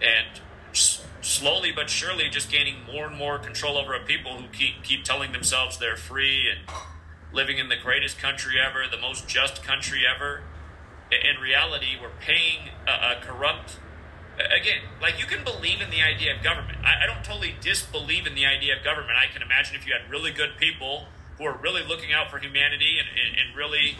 and 0.00 0.40
slowly 0.74 1.72
but 1.72 1.88
surely 1.88 2.28
just 2.28 2.50
gaining 2.50 2.76
more 2.84 3.06
and 3.06 3.16
more 3.16 3.38
control 3.38 3.78
over 3.78 3.94
a 3.94 4.00
people 4.00 4.36
who 4.36 4.48
keep, 4.48 4.82
keep 4.82 5.04
telling 5.04 5.32
themselves 5.32 5.78
they're 5.78 5.96
free 5.96 6.48
and 6.50 6.60
living 7.32 7.58
in 7.58 7.68
the 7.68 7.76
greatest 7.76 8.18
country 8.18 8.54
ever, 8.60 8.84
the 8.90 9.00
most 9.00 9.26
just 9.26 9.62
country 9.62 10.02
ever. 10.06 10.42
In 11.10 11.40
reality, 11.40 11.96
we're 12.00 12.10
paying 12.20 12.70
a, 12.86 13.16
a 13.16 13.20
corrupt. 13.20 13.78
Again, 14.36 14.82
like 15.00 15.18
you 15.18 15.26
can 15.26 15.44
believe 15.44 15.80
in 15.80 15.90
the 15.90 16.02
idea 16.02 16.36
of 16.36 16.42
government. 16.42 16.78
I, 16.84 17.04
I 17.04 17.06
don't 17.06 17.24
totally 17.24 17.54
disbelieve 17.60 18.26
in 18.26 18.34
the 18.34 18.46
idea 18.46 18.76
of 18.76 18.84
government. 18.84 19.16
I 19.16 19.32
can 19.32 19.42
imagine 19.42 19.76
if 19.76 19.86
you 19.86 19.92
had 19.92 20.10
really 20.10 20.32
good 20.32 20.56
people 20.58 21.06
who 21.38 21.44
are 21.44 21.56
really 21.56 21.82
looking 21.82 22.12
out 22.12 22.30
for 22.30 22.38
humanity 22.38 22.98
and, 22.98 23.08
and, 23.08 23.38
and 23.38 23.56
really 23.56 23.96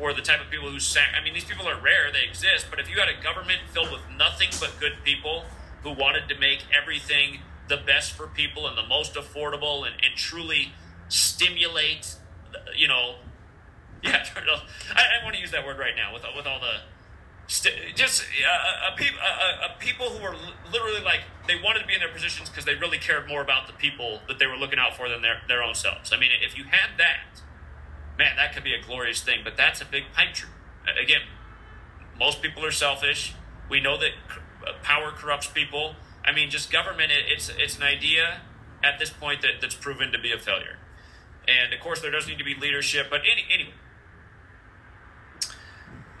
were 0.00 0.14
the 0.14 0.22
type 0.22 0.40
of 0.40 0.50
people 0.50 0.70
who 0.70 0.80
sac- 0.80 1.14
I 1.18 1.22
mean, 1.22 1.34
these 1.34 1.44
people 1.44 1.68
are 1.68 1.78
rare; 1.78 2.10
they 2.12 2.26
exist. 2.26 2.66
But 2.70 2.80
if 2.80 2.88
you 2.88 2.98
had 2.98 3.08
a 3.08 3.22
government 3.22 3.60
filled 3.72 3.92
with 3.92 4.00
nothing 4.16 4.48
but 4.60 4.72
good 4.80 4.94
people 5.04 5.44
who 5.84 5.92
wanted 5.92 6.28
to 6.28 6.38
make 6.38 6.64
everything 6.74 7.40
the 7.68 7.76
best 7.76 8.12
for 8.12 8.26
people 8.26 8.66
and 8.66 8.76
the 8.76 8.86
most 8.86 9.14
affordable 9.14 9.86
and, 9.86 9.94
and 10.04 10.16
truly 10.16 10.72
stimulate, 11.08 12.16
you 12.76 12.88
know, 12.88 13.16
yeah, 14.02 14.24
I, 14.94 15.20
I 15.20 15.24
want 15.24 15.36
to 15.36 15.40
use 15.40 15.50
that 15.52 15.64
word 15.64 15.78
right 15.78 15.94
now 15.96 16.12
with 16.12 16.24
with 16.36 16.46
all 16.46 16.60
the 16.60 16.80
st- 17.46 17.94
just 17.94 18.22
uh, 18.22 18.92
a, 18.92 18.96
peop- 18.96 19.14
a, 19.14 19.66
a 19.66 19.78
people 19.78 20.10
who 20.10 20.22
were 20.22 20.36
literally 20.70 21.00
like 21.00 21.20
they 21.46 21.54
wanted 21.62 21.80
to 21.80 21.86
be 21.86 21.94
in 21.94 22.00
their 22.00 22.12
positions 22.12 22.50
because 22.50 22.66
they 22.66 22.74
really 22.74 22.98
cared 22.98 23.26
more 23.28 23.40
about 23.40 23.66
the 23.66 23.72
people 23.72 24.20
that 24.28 24.38
they 24.38 24.46
were 24.46 24.56
looking 24.56 24.78
out 24.78 24.94
for 24.94 25.08
than 25.08 25.22
their 25.22 25.40
their 25.48 25.62
own 25.62 25.74
selves. 25.74 26.12
I 26.12 26.18
mean, 26.18 26.30
if 26.42 26.56
you 26.58 26.64
had 26.64 26.98
that, 26.98 27.40
man, 28.18 28.36
that 28.36 28.52
could 28.52 28.64
be 28.64 28.74
a 28.74 28.82
glorious 28.82 29.22
thing. 29.22 29.40
But 29.42 29.56
that's 29.56 29.80
a 29.80 29.86
big 29.86 30.04
pipe 30.12 30.34
dream. 30.34 30.52
Again, 31.02 31.22
most 32.18 32.42
people 32.42 32.64
are 32.64 32.72
selfish. 32.72 33.34
We 33.70 33.80
know 33.80 33.96
that 33.98 34.12
Uh, 34.66 34.72
power 34.82 35.10
corrupts 35.10 35.46
people. 35.48 35.94
I 36.24 36.32
mean, 36.32 36.50
just 36.50 36.72
government. 36.72 37.12
It, 37.12 37.24
it's 37.28 37.50
it's 37.58 37.76
an 37.76 37.82
idea 37.82 38.40
at 38.82 38.98
this 38.98 39.10
point 39.10 39.42
that, 39.42 39.60
that's 39.60 39.74
proven 39.74 40.12
to 40.12 40.18
be 40.18 40.32
a 40.32 40.38
failure. 40.38 40.78
And 41.46 41.72
of 41.72 41.80
course, 41.80 42.00
there 42.00 42.10
does 42.10 42.26
need 42.26 42.38
to 42.38 42.44
be 42.44 42.54
leadership. 42.54 43.08
But 43.10 43.20
any, 43.20 43.44
anyway, 43.52 43.74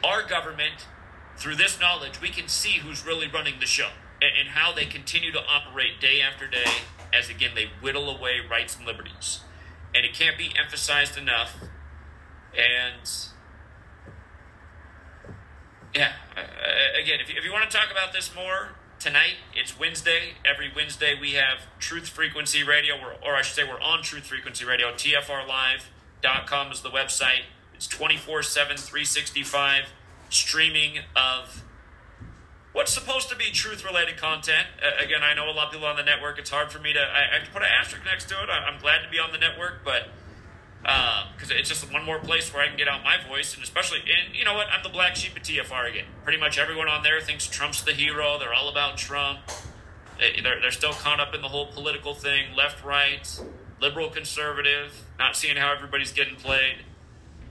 our 0.02 0.22
government, 0.22 0.86
through 1.36 1.56
this 1.56 1.80
knowledge, 1.80 2.20
we 2.20 2.28
can 2.28 2.48
see 2.48 2.78
who's 2.78 3.04
really 3.04 3.28
running 3.28 3.54
the 3.60 3.66
show 3.66 3.88
and, 4.20 4.30
and 4.38 4.48
how 4.50 4.72
they 4.72 4.84
continue 4.84 5.32
to 5.32 5.40
operate 5.40 6.00
day 6.00 6.20
after 6.20 6.46
day 6.46 6.64
as, 7.12 7.30
again, 7.30 7.52
they 7.54 7.70
whittle 7.80 8.10
away 8.10 8.40
rights 8.48 8.76
and 8.76 8.86
liberties. 8.86 9.40
And 9.94 10.04
it 10.04 10.12
can't 10.12 10.36
be 10.36 10.52
emphasized 10.58 11.16
enough. 11.16 11.56
And 12.56 13.08
yeah, 15.94 16.12
uh, 16.36 17.00
again, 17.00 17.20
if 17.20 17.28
you, 17.28 17.36
if 17.38 17.44
you 17.44 17.52
want 17.52 17.70
to 17.70 17.76
talk 17.76 17.90
about 17.90 18.12
this 18.12 18.34
more 18.34 18.70
tonight, 18.98 19.34
it's 19.54 19.78
Wednesday. 19.78 20.34
Every 20.44 20.70
Wednesday 20.74 21.14
we 21.18 21.32
have 21.32 21.58
Truth 21.78 22.08
Frequency 22.08 22.64
Radio, 22.64 22.96
or, 22.96 23.34
I 23.34 23.42
should 23.42 23.54
say, 23.54 23.64
we're 23.64 23.80
on 23.80 24.02
Truth 24.02 24.26
Frequency 24.26 24.64
Radio. 24.64 24.92
TFRLive.com 24.92 26.72
is 26.72 26.80
the 26.80 26.90
website. 26.90 27.44
It's 27.74 27.86
24 27.86 28.42
7, 28.42 28.76
365 28.76 29.84
streaming 30.30 30.98
of 31.14 31.62
what's 32.72 32.92
supposed 32.92 33.28
to 33.28 33.36
be 33.36 33.52
truth 33.52 33.84
related 33.84 34.16
content. 34.16 34.66
Uh, 34.82 35.04
again, 35.04 35.22
I 35.22 35.34
know 35.34 35.48
a 35.48 35.52
lot 35.52 35.66
of 35.66 35.72
people 35.72 35.86
on 35.86 35.96
the 35.96 36.02
network. 36.02 36.38
It's 36.38 36.50
hard 36.50 36.72
for 36.72 36.80
me 36.80 36.92
to, 36.92 37.00
I, 37.00 37.36
I 37.36 37.38
have 37.38 37.44
to 37.46 37.52
put 37.52 37.62
an 37.62 37.68
asterisk 37.68 38.04
next 38.04 38.28
to 38.30 38.42
it. 38.42 38.50
I, 38.50 38.64
I'm 38.64 38.80
glad 38.80 39.02
to 39.02 39.10
be 39.10 39.18
on 39.18 39.30
the 39.30 39.38
network, 39.38 39.84
but 39.84 40.08
because 40.84 41.50
it's 41.50 41.68
just 41.68 41.90
one 41.92 42.04
more 42.04 42.18
place 42.18 42.52
where 42.52 42.62
I 42.62 42.68
can 42.68 42.76
get 42.76 42.88
out 42.88 43.02
my 43.02 43.16
voice, 43.28 43.54
and 43.54 43.62
especially, 43.64 44.00
and 44.00 44.34
you 44.36 44.44
know 44.44 44.54
what, 44.54 44.66
I'm 44.70 44.82
the 44.82 44.88
black 44.90 45.16
sheep 45.16 45.34
of 45.36 45.42
TFR 45.42 45.88
again. 45.90 46.04
Pretty 46.22 46.38
much 46.38 46.58
everyone 46.58 46.88
on 46.88 47.02
there 47.02 47.20
thinks 47.20 47.46
Trump's 47.46 47.82
the 47.82 47.92
hero. 47.92 48.38
They're 48.38 48.52
all 48.54 48.68
about 48.68 48.96
Trump. 48.98 49.40
They- 50.18 50.40
They're, 50.42 50.60
they're 50.60 50.70
still 50.70 50.92
caught 50.92 51.20
up 51.20 51.34
in 51.34 51.40
the 51.42 51.48
whole 51.48 51.66
political 51.66 52.14
thing, 52.14 52.54
left, 52.54 52.84
right, 52.84 53.26
liberal, 53.80 54.10
conservative, 54.10 55.04
not 55.18 55.36
seeing 55.36 55.56
how 55.56 55.72
everybody's 55.72 56.12
getting 56.12 56.36
played. 56.36 56.76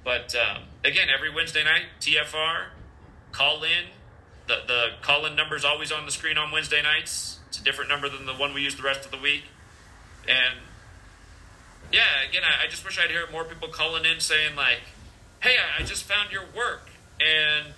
But 0.04 0.36
um, 0.36 0.64
again, 0.86 1.08
every 1.14 1.34
Wednesday 1.34 1.64
night, 1.64 1.84
TFR, 2.02 2.66
call 3.32 3.64
in. 3.64 3.86
The 4.48 4.60
the 4.68 4.88
call 5.02 5.26
in 5.26 5.36
number 5.36 5.56
is 5.56 5.64
always 5.64 5.92
on 5.92 6.06
the 6.06 6.12
screen 6.12 6.38
on 6.38 6.52
Wednesday 6.52 6.82
nights. 6.82 7.40
It's 7.48 7.60
a 7.60 7.64
different 7.64 7.90
number 7.90 8.10
than 8.10 8.26
the 8.26 8.34
one 8.34 8.54
we 8.54 8.62
use 8.62 8.76
the 8.76 8.84
rest 8.84 9.06
of 9.06 9.12
the 9.12 9.18
week. 9.18 9.44
And 10.28 10.60
yeah, 11.94 12.28
again, 12.28 12.42
I, 12.44 12.66
I 12.66 12.68
just 12.68 12.84
wish 12.84 13.00
I'd 13.00 13.10
hear 13.10 13.26
more 13.32 13.46
people 13.46 13.70
calling 13.70 14.04
in 14.04 14.20
saying 14.20 14.58
like, 14.58 14.82
"Hey, 15.40 15.56
I, 15.56 15.82
I 15.82 15.86
just 15.86 16.04
found 16.04 16.32
your 16.32 16.44
work, 16.56 16.90
and 17.22 17.74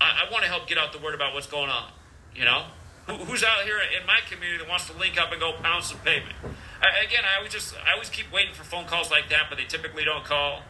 I, 0.00 0.24
I 0.24 0.32
want 0.32 0.44
to 0.44 0.48
help 0.48 0.66
get 0.68 0.78
out 0.78 0.92
the 0.92 1.00
word 1.00 1.14
about 1.14 1.34
what's 1.34 1.48
going 1.48 1.68
on." 1.68 1.90
You 2.34 2.44
know, 2.44 2.64
Who, 3.08 3.14
who's 3.14 3.42
out 3.42 3.64
here 3.64 3.78
in 3.98 4.06
my 4.06 4.20
community 4.28 4.58
that 4.58 4.68
wants 4.68 4.86
to 4.88 4.96
link 4.96 5.18
up 5.20 5.32
and 5.32 5.40
go 5.40 5.52
pound 5.62 5.82
some 5.82 5.98
pavement? 5.98 6.36
I, 6.80 7.04
again, 7.04 7.24
I 7.24 7.38
always 7.38 7.52
just 7.52 7.74
I 7.86 7.92
always 7.92 8.10
keep 8.10 8.30
waiting 8.30 8.54
for 8.54 8.64
phone 8.64 8.84
calls 8.84 9.10
like 9.10 9.30
that, 9.30 9.46
but 9.48 9.56
they 9.56 9.64
typically 9.64 10.04
don't 10.04 10.24
call. 10.24 10.60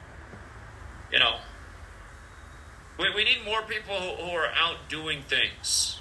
You 1.13 1.19
know, 1.19 1.37
we, 2.99 3.13
we 3.15 3.25
need 3.25 3.45
more 3.45 3.63
people 3.63 3.95
who, 3.95 4.23
who 4.23 4.31
are 4.31 4.49
out 4.55 4.89
doing 4.89 5.23
things, 5.23 5.99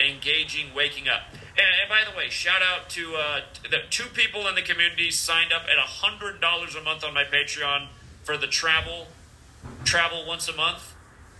engaging, 0.00 0.74
waking 0.74 1.08
up. 1.08 1.22
And, 1.32 1.66
and 1.80 1.88
by 1.88 2.10
the 2.10 2.16
way, 2.16 2.28
shout 2.28 2.62
out 2.62 2.88
to 2.90 3.14
uh, 3.16 3.40
the 3.62 3.78
two 3.90 4.06
people 4.12 4.46
in 4.48 4.54
the 4.54 4.62
community 4.62 5.10
signed 5.10 5.52
up 5.52 5.62
at 5.62 5.78
hundred 5.78 6.40
dollars 6.40 6.74
a 6.74 6.82
month 6.82 7.04
on 7.04 7.14
my 7.14 7.24
Patreon 7.24 7.88
for 8.22 8.36
the 8.36 8.46
travel, 8.46 9.08
travel 9.84 10.24
once 10.26 10.48
a 10.48 10.54
month. 10.54 10.94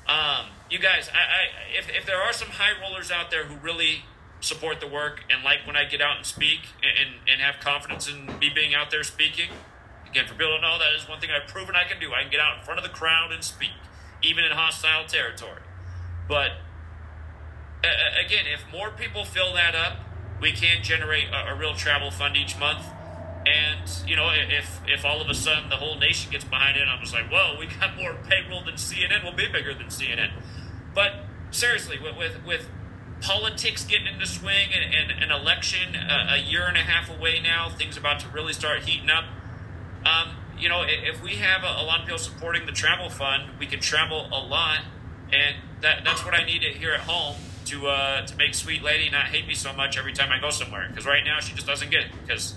Um, 0.06 0.46
you 0.70 0.78
guys, 0.78 1.08
I, 1.08 1.18
I 1.18 1.78
if, 1.78 1.88
if 1.88 2.06
there 2.06 2.20
are 2.20 2.32
some 2.32 2.48
high 2.48 2.72
rollers 2.80 3.10
out 3.10 3.30
there 3.30 3.44
who 3.44 3.56
really 3.56 4.04
support 4.40 4.80
the 4.80 4.86
work 4.86 5.20
and 5.30 5.44
like 5.44 5.66
when 5.66 5.76
I 5.76 5.84
get 5.84 6.00
out 6.00 6.16
and 6.16 6.26
speak 6.26 6.60
and, 6.82 7.14
and 7.30 7.40
have 7.40 7.60
confidence 7.60 8.08
in 8.08 8.26
me 8.38 8.50
being 8.54 8.74
out 8.74 8.90
there 8.90 9.04
speaking. 9.04 9.50
Again, 10.08 10.26
for 10.26 10.34
people 10.34 10.56
to 10.56 10.60
know, 10.60 10.78
that 10.78 10.92
is 10.98 11.08
one 11.08 11.20
thing 11.20 11.30
I've 11.30 11.46
proven 11.48 11.76
I 11.76 11.84
can 11.84 12.00
do. 12.00 12.12
I 12.12 12.22
can 12.22 12.30
get 12.30 12.40
out 12.40 12.58
in 12.58 12.64
front 12.64 12.78
of 12.78 12.84
the 12.84 12.90
crowd 12.90 13.30
and 13.30 13.44
speak, 13.44 13.70
even 14.22 14.44
in 14.44 14.50
hostile 14.50 15.06
territory. 15.06 15.62
But 16.26 16.52
uh, 17.82 18.24
again, 18.24 18.44
if 18.46 18.70
more 18.70 18.90
people 18.90 19.24
fill 19.24 19.54
that 19.54 19.74
up, 19.74 19.98
we 20.40 20.52
can 20.52 20.82
generate 20.82 21.28
a, 21.28 21.52
a 21.52 21.54
real 21.54 21.74
travel 21.74 22.10
fund 22.10 22.36
each 22.36 22.58
month. 22.58 22.84
And 23.46 23.90
you 24.06 24.16
know, 24.16 24.30
if 24.32 24.80
if 24.86 25.04
all 25.04 25.20
of 25.20 25.28
a 25.30 25.34
sudden 25.34 25.70
the 25.70 25.76
whole 25.76 25.98
nation 25.98 26.30
gets 26.30 26.44
behind 26.44 26.76
it, 26.76 26.86
I'm 26.86 27.00
just 27.00 27.14
like, 27.14 27.30
whoa, 27.30 27.56
we 27.58 27.66
got 27.66 27.96
more 27.96 28.14
payroll 28.28 28.64
than 28.64 28.74
CNN. 28.74 29.22
We'll 29.22 29.32
be 29.32 29.48
bigger 29.48 29.72
than 29.72 29.86
CNN. 29.86 30.30
But 30.94 31.24
seriously, 31.50 31.98
with 31.98 32.16
with, 32.16 32.44
with 32.44 32.68
politics 33.22 33.84
getting 33.84 34.06
into 34.06 34.26
swing 34.26 34.68
and, 34.74 35.10
and 35.10 35.22
an 35.22 35.30
election 35.30 35.94
a, 35.94 36.34
a, 36.34 36.38
year 36.38 36.66
and 36.66 36.76
a 36.76 36.80
half 36.80 37.10
away 37.10 37.38
now, 37.38 37.68
things 37.68 37.98
about 37.98 38.18
to 38.18 38.28
really 38.28 38.54
start 38.54 38.80
heating 38.80 39.10
up. 39.10 39.24
Um, 40.06 40.36
you 40.58 40.70
know, 40.70 40.84
if 40.86 41.22
we 41.22 41.36
have 41.36 41.62
a, 41.62 41.82
a, 41.82 41.84
lot 41.84 42.00
of 42.00 42.06
people 42.06 42.18
supporting 42.18 42.64
the 42.64 42.72
travel 42.72 43.10
fund, 43.10 43.50
we 43.58 43.66
can 43.66 43.80
travel 43.80 44.26
a 44.32 44.40
lot, 44.40 44.80
and 45.32 45.56
that 45.80 46.04
that's 46.04 46.24
what 46.26 46.34
I 46.34 46.44
need 46.44 46.62
here 46.62 46.92
at 46.92 47.00
home 47.00 47.36
to 47.70 47.86
uh, 47.88 48.26
to 48.26 48.36
make 48.36 48.54
Sweet 48.54 48.82
Lady 48.82 49.08
not 49.10 49.26
hate 49.26 49.46
me 49.46 49.54
so 49.54 49.72
much 49.72 49.98
every 49.98 50.12
time 50.12 50.30
I 50.30 50.40
go 50.40 50.50
somewhere. 50.50 50.86
Because 50.88 51.06
right 51.06 51.24
now 51.24 51.40
she 51.40 51.54
just 51.54 51.66
doesn't 51.66 51.90
get 51.90 52.04
it. 52.04 52.10
Because 52.26 52.54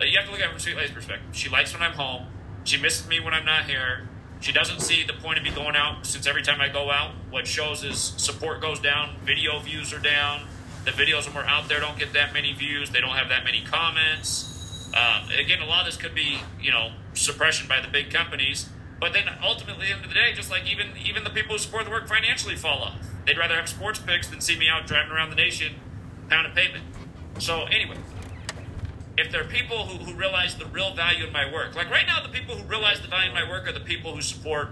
uh, 0.00 0.04
you 0.04 0.16
have 0.18 0.26
to 0.26 0.32
look 0.32 0.40
at 0.40 0.48
it 0.48 0.50
from 0.50 0.60
Sweet 0.60 0.76
Lady's 0.76 0.92
perspective. 0.92 1.28
She 1.32 1.48
likes 1.48 1.72
when 1.72 1.82
I'm 1.82 1.92
home. 1.94 2.26
She 2.64 2.78
misses 2.78 3.06
me 3.06 3.20
when 3.20 3.34
I'm 3.34 3.44
not 3.44 3.64
here. 3.64 4.08
She 4.40 4.52
doesn't 4.52 4.80
see 4.80 5.04
the 5.04 5.12
point 5.12 5.38
of 5.38 5.44
me 5.44 5.50
going 5.50 5.76
out 5.76 6.04
since 6.04 6.26
every 6.26 6.42
time 6.42 6.60
I 6.60 6.68
go 6.68 6.90
out, 6.90 7.12
what 7.30 7.46
shows 7.46 7.82
is 7.82 7.98
support 7.98 8.60
goes 8.60 8.78
down, 8.78 9.16
video 9.24 9.58
views 9.60 9.92
are 9.92 9.98
down. 9.98 10.42
The 10.84 10.90
videos 10.90 11.26
when 11.26 11.36
we're 11.36 11.48
out 11.48 11.68
there 11.68 11.80
don't 11.80 11.98
get 11.98 12.12
that 12.12 12.34
many 12.34 12.52
views. 12.52 12.90
They 12.90 13.00
don't 13.00 13.16
have 13.16 13.30
that 13.30 13.44
many 13.44 13.62
comments. 13.64 14.90
Um, 14.94 15.30
again, 15.30 15.62
a 15.62 15.66
lot 15.66 15.80
of 15.80 15.86
this 15.86 15.96
could 15.96 16.14
be, 16.14 16.40
you 16.60 16.70
know, 16.70 16.92
suppression 17.14 17.68
by 17.68 17.80
the 17.80 17.88
big 17.88 18.10
companies. 18.10 18.68
But 19.04 19.12
then 19.12 19.28
ultimately, 19.42 19.88
at 19.88 19.88
the 19.88 19.94
end 19.96 20.04
of 20.04 20.08
the 20.08 20.14
day, 20.14 20.32
just 20.32 20.50
like 20.50 20.62
even 20.64 20.86
even 20.96 21.24
the 21.24 21.30
people 21.30 21.52
who 21.52 21.58
support 21.58 21.84
the 21.84 21.90
work 21.90 22.08
financially 22.08 22.56
fall 22.56 22.78
off. 22.78 22.96
They'd 23.26 23.36
rather 23.36 23.54
have 23.54 23.68
sports 23.68 23.98
picks 23.98 24.28
than 24.28 24.40
see 24.40 24.58
me 24.58 24.66
out 24.66 24.86
driving 24.86 25.12
around 25.12 25.28
the 25.28 25.36
nation 25.36 25.74
pounding 26.30 26.54
pavement. 26.54 26.84
So 27.38 27.64
anyway, 27.64 27.98
if 29.18 29.30
there 29.30 29.42
are 29.42 29.46
people 29.46 29.84
who, 29.84 30.02
who 30.02 30.14
realize 30.14 30.56
the 30.56 30.64
real 30.64 30.94
value 30.94 31.26
in 31.26 31.34
my 31.34 31.52
work, 31.52 31.76
like 31.76 31.90
right 31.90 32.06
now, 32.06 32.22
the 32.22 32.30
people 32.30 32.56
who 32.56 32.64
realize 32.64 33.02
the 33.02 33.08
value 33.08 33.28
in 33.28 33.34
my 33.34 33.46
work 33.46 33.68
are 33.68 33.72
the 33.72 33.80
people 33.80 34.14
who 34.14 34.22
support 34.22 34.70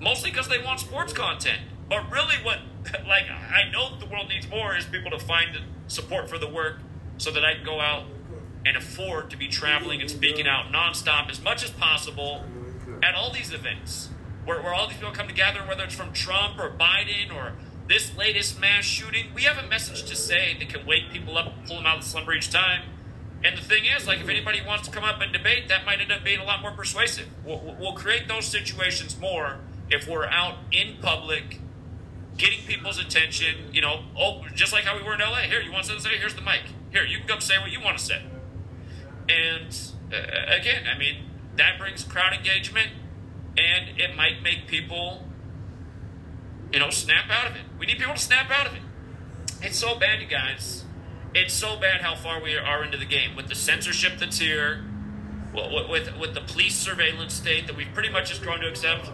mostly 0.00 0.30
because 0.30 0.46
they 0.46 0.62
want 0.62 0.78
sports 0.78 1.12
content. 1.12 1.58
But 1.88 2.08
really, 2.08 2.36
what 2.44 2.60
like 3.08 3.24
I 3.28 3.68
know 3.72 3.98
the 3.98 4.06
world 4.06 4.28
needs 4.28 4.48
more 4.48 4.76
is 4.76 4.84
people 4.84 5.10
to 5.10 5.18
find 5.18 5.58
support 5.88 6.30
for 6.30 6.38
the 6.38 6.48
work 6.48 6.78
so 7.18 7.32
that 7.32 7.44
I 7.44 7.54
can 7.54 7.64
go 7.64 7.80
out 7.80 8.04
and 8.64 8.76
afford 8.76 9.28
to 9.30 9.36
be 9.36 9.48
traveling 9.48 10.00
and 10.00 10.08
speaking 10.08 10.46
out 10.46 10.66
nonstop 10.70 11.28
as 11.28 11.42
much 11.42 11.64
as 11.64 11.70
possible 11.70 12.44
at 13.02 13.14
all 13.14 13.32
these 13.32 13.52
events 13.52 14.10
where, 14.44 14.62
where 14.62 14.74
all 14.74 14.88
these 14.88 14.96
people 14.96 15.12
come 15.12 15.28
together, 15.28 15.60
whether 15.66 15.84
it's 15.84 15.94
from 15.94 16.12
Trump 16.12 16.58
or 16.58 16.70
Biden 16.70 17.34
or 17.34 17.52
this 17.88 18.16
latest 18.16 18.60
mass 18.60 18.84
shooting, 18.84 19.26
we 19.34 19.42
have 19.42 19.62
a 19.62 19.66
message 19.68 20.04
to 20.04 20.16
say 20.16 20.56
that 20.58 20.68
can 20.68 20.86
wake 20.86 21.10
people 21.12 21.36
up 21.38 21.52
pull 21.66 21.76
them 21.76 21.86
out 21.86 21.98
of 21.98 22.04
slumber 22.04 22.32
each 22.32 22.50
time. 22.50 22.82
And 23.44 23.56
the 23.56 23.62
thing 23.62 23.84
is, 23.84 24.06
like, 24.06 24.20
if 24.20 24.28
anybody 24.28 24.60
wants 24.66 24.88
to 24.88 24.94
come 24.94 25.04
up 25.04 25.20
and 25.20 25.32
debate, 25.32 25.68
that 25.68 25.84
might 25.84 26.00
end 26.00 26.10
up 26.10 26.24
being 26.24 26.40
a 26.40 26.44
lot 26.44 26.62
more 26.62 26.72
persuasive. 26.72 27.28
We'll, 27.44 27.76
we'll 27.78 27.92
create 27.92 28.28
those 28.28 28.46
situations 28.46 29.18
more 29.20 29.58
if 29.90 30.08
we're 30.08 30.26
out 30.26 30.56
in 30.72 30.96
public, 31.00 31.60
getting 32.36 32.64
people's 32.66 32.98
attention. 32.98 33.70
You 33.72 33.82
know, 33.82 34.04
oh, 34.18 34.42
just 34.54 34.72
like 34.72 34.84
how 34.84 34.96
we 34.96 35.04
were 35.04 35.14
in 35.14 35.20
LA. 35.20 35.42
Here, 35.42 35.60
you 35.60 35.70
want 35.70 35.84
something 35.84 36.02
to 36.02 36.10
say? 36.10 36.16
Here's 36.18 36.34
the 36.34 36.40
mic. 36.40 36.62
Here, 36.90 37.04
you 37.04 37.18
can 37.18 37.28
come 37.28 37.40
say 37.40 37.58
what 37.58 37.70
you 37.70 37.80
want 37.80 37.98
to 37.98 38.04
say. 38.04 38.22
And 39.28 39.76
uh, 40.12 40.54
again, 40.58 40.84
I 40.92 40.98
mean, 40.98 41.16
that 41.56 41.78
brings 41.78 42.04
crowd 42.04 42.32
engagement, 42.32 42.88
and 43.56 43.98
it 43.98 44.14
might 44.16 44.42
make 44.42 44.66
people 44.66 45.26
you 46.72 46.80
know, 46.80 46.90
snap 46.90 47.30
out 47.30 47.50
of 47.50 47.56
it. 47.56 47.62
We 47.78 47.86
need 47.86 47.98
people 47.98 48.14
to 48.14 48.20
snap 48.20 48.50
out 48.50 48.66
of 48.66 48.74
it. 48.74 48.82
It's 49.62 49.78
so 49.78 49.98
bad, 49.98 50.20
you 50.20 50.26
guys. 50.26 50.84
It's 51.34 51.54
so 51.54 51.78
bad 51.78 52.00
how 52.00 52.14
far 52.14 52.42
we 52.42 52.56
are 52.56 52.84
into 52.84 52.98
the 52.98 53.04
game 53.04 53.36
with 53.36 53.48
the 53.48 53.54
censorship 53.54 54.18
that's 54.18 54.38
here, 54.38 54.84
with 55.54 56.18
with 56.18 56.34
the 56.34 56.40
police 56.40 56.74
surveillance 56.74 57.34
state 57.34 57.66
that 57.66 57.76
we've 57.76 57.92
pretty 57.92 58.10
much 58.10 58.28
just 58.28 58.42
grown 58.42 58.60
to 58.60 58.68
accept. 58.68 59.10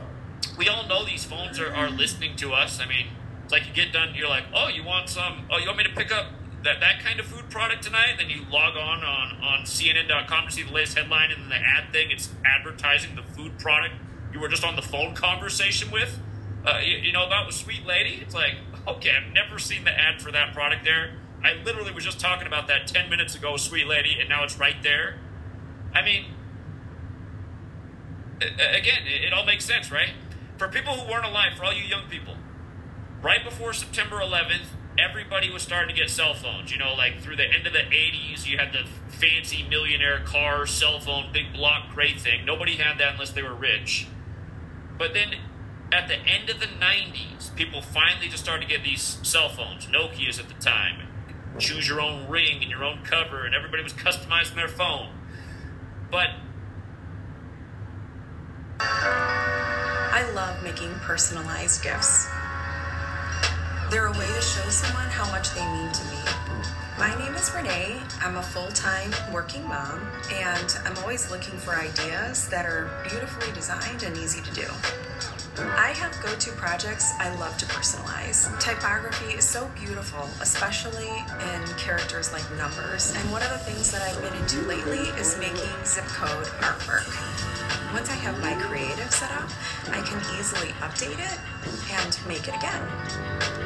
We 0.57 0.69
all 0.69 0.87
know 0.87 1.05
these 1.05 1.25
phones 1.25 1.59
are, 1.61 1.73
are 1.73 1.91
listening 1.91 2.37
to 2.37 2.53
us. 2.53 2.81
I 2.81 2.87
mean, 2.87 3.07
it's 3.45 3.53
like 3.53 3.67
you 3.67 3.73
get 3.73 3.93
done, 3.93 4.15
you're 4.15 4.29
like, 4.29 4.45
oh, 4.55 4.69
you 4.69 4.85
want 4.85 5.09
some? 5.09 5.47
Oh, 5.51 5.59
you 5.59 5.67
want 5.67 5.79
me 5.79 5.85
to 5.85 5.95
pick 5.95 6.13
up 6.13 6.27
that 6.65 6.81
that 6.81 7.01
kind 7.01 7.21
of 7.21 7.27
food 7.27 7.51
product 7.51 7.83
tonight? 7.83 8.15
Then 8.19 8.31
you 8.31 8.43
log 8.51 8.77
on 8.77 9.05
on 9.05 9.43
on 9.43 9.65
CNN.com 9.65 10.47
to 10.47 10.53
see 10.53 10.63
the 10.63 10.73
latest 10.73 10.97
headline, 10.97 11.31
and 11.31 11.43
then 11.43 11.49
the 11.49 11.57
ad 11.57 11.93
thing 11.93 12.11
it's 12.11 12.31
advertising 12.45 13.17
the 13.17 13.23
food 13.23 13.59
product 13.59 13.95
you 14.33 14.41
were 14.41 14.49
just 14.49 14.65
on 14.65 14.77
the 14.77 14.83
phone 14.83 15.15
conversation 15.15 15.91
with 15.91 16.19
uh, 16.65 16.81
you, 16.83 16.97
you, 16.97 17.13
know, 17.13 17.27
about 17.27 17.47
the 17.47 17.53
sweet 17.53 17.85
lady. 17.87 18.21
It's 18.23 18.35
like, 18.35 18.55
okay, 18.87 19.11
I've 19.11 19.33
never 19.33 19.59
seen 19.59 19.85
the 19.85 19.91
ad 19.91 20.23
for 20.23 20.33
that 20.33 20.55
product 20.55 20.85
there. 20.85 21.19
I 21.45 21.55
literally 21.65 21.93
was 21.93 22.05
just 22.05 22.21
talking 22.21 22.47
about 22.47 22.69
that 22.69 22.87
10 22.87 23.11
minutes 23.11 23.35
ago, 23.35 23.57
sweet 23.57 23.87
lady, 23.87 24.17
and 24.21 24.29
now 24.29 24.45
it's 24.45 24.59
right 24.59 24.81
there. 24.83 25.19
I 25.93 26.03
mean, 26.03 26.27
again, 28.41 29.07
it, 29.07 29.25
it 29.25 29.33
all 29.33 29.45
makes 29.45 29.65
sense, 29.65 29.91
right? 29.91 30.11
For 30.57 30.69
people 30.69 30.95
who 30.95 31.11
weren't 31.11 31.27
alive, 31.27 31.55
for 31.57 31.65
all 31.65 31.73
you 31.73 31.83
young 31.83 32.09
people, 32.09 32.37
right 33.21 33.43
before 33.43 33.73
September 33.73 34.21
11th, 34.21 34.67
everybody 34.99 35.51
was 35.51 35.63
starting 35.63 35.95
to 35.95 36.01
get 36.01 36.11
cell 36.11 36.35
phones. 36.35 36.71
You 36.71 36.79
know, 36.79 36.95
like 36.95 37.21
through 37.21 37.37
the 37.37 37.47
end 37.47 37.67
of 37.67 37.73
the 37.73 37.81
80s, 37.81 38.47
you 38.47 38.59
had 38.59 38.73
the 38.73 38.85
fancy 39.09 39.63
millionaire 39.69 40.21
car, 40.21 40.67
cell 40.67 41.01
phone, 41.01 41.33
big 41.33 41.53
block, 41.53 41.91
great 41.95 42.21
thing. 42.21 42.45
Nobody 42.45 42.77
had 42.77 42.99
that 42.99 43.15
unless 43.15 43.31
they 43.31 43.43
were 43.43 43.55
rich. 43.55 44.07
But 44.99 45.15
then 45.15 45.35
at 45.93 46.09
the 46.09 46.17
end 46.17 46.51
of 46.51 46.61
the 46.61 46.67
90s, 46.67 47.55
people 47.55 47.83
finally 47.83 48.29
just 48.29 48.43
started 48.43 48.63
to 48.63 48.69
get 48.69 48.83
these 48.83 49.19
cell 49.23 49.49
phones, 49.49 49.87
Nokia's 49.87 50.39
at 50.39 50.49
the 50.49 50.55
time. 50.55 51.09
Choose 51.59 51.87
your 51.87 52.01
own 52.01 52.29
ring 52.31 52.63
and 52.63 52.71
your 52.71 52.83
own 52.83 53.03
cover, 53.05 53.45
and 53.45 53.55
everybody 53.55 53.83
was 53.83 53.93
customizing 53.93 54.55
their 54.55 54.69
phone. 54.69 55.11
But 56.11 56.31
I 58.81 60.31
love 60.35 60.63
making 60.63 60.95
personalized 61.01 61.83
gifts. 61.83 62.27
They're 63.93 64.07
a 64.07 64.13
way 64.13 64.27
to 64.27 64.41
show 64.41 64.67
someone 64.71 65.11
how 65.11 65.31
much 65.31 65.53
they 65.55 65.61
mean 65.61 65.93
to 65.93 66.05
me. 66.05 66.17
My 66.99 67.15
name 67.19 67.35
is 67.35 67.53
Renee. 67.55 68.01
I'm 68.23 68.39
a 68.39 68.43
full 68.43 68.69
time 68.69 69.13
working 69.31 69.69
mom, 69.69 70.01
and 70.33 70.79
I'm 70.87 70.97
always 71.03 71.31
looking 71.31 71.59
for 71.59 71.75
ideas 71.75 72.49
that 72.49 72.65
are 72.65 72.89
beautifully 73.03 73.53
designed 73.53 74.03
and 74.03 74.17
easy 74.17 74.41
to 74.41 74.55
do. 74.55 74.67
I 75.59 75.93
have 75.93 76.19
go 76.23 76.35
to 76.35 76.53
projects 76.53 77.13
I 77.19 77.35
love 77.37 77.59
to 77.59 77.67
personalize. 77.67 78.49
Typography 78.61 79.35
is 79.35 79.47
so 79.47 79.71
beautiful, 79.79 80.27
especially 80.41 81.13
in 81.53 81.63
characters 81.77 82.33
like 82.33 82.51
numbers. 82.57 83.15
And 83.15 83.31
one 83.31 83.43
of 83.43 83.51
the 83.51 83.59
things 83.59 83.93
that 83.93 84.01
I've 84.01 84.23
been 84.23 84.33
into 84.41 84.63
lately 84.67 85.11
is 85.21 85.37
making 85.39 85.69
zip 85.85 86.07
code 86.07 86.47
artwork. 86.65 87.13
Once 87.93 88.09
I 88.09 88.15
have 88.15 88.41
my 88.41 88.55
creative 88.55 89.13
set 89.13 89.31
up, 89.33 89.51
I 89.91 90.01
can 90.03 90.21
easily 90.39 90.69
update 90.81 91.19
it 91.19 91.39
and 91.91 92.19
make 92.29 92.49
it 92.49 92.55
again. 92.55 92.83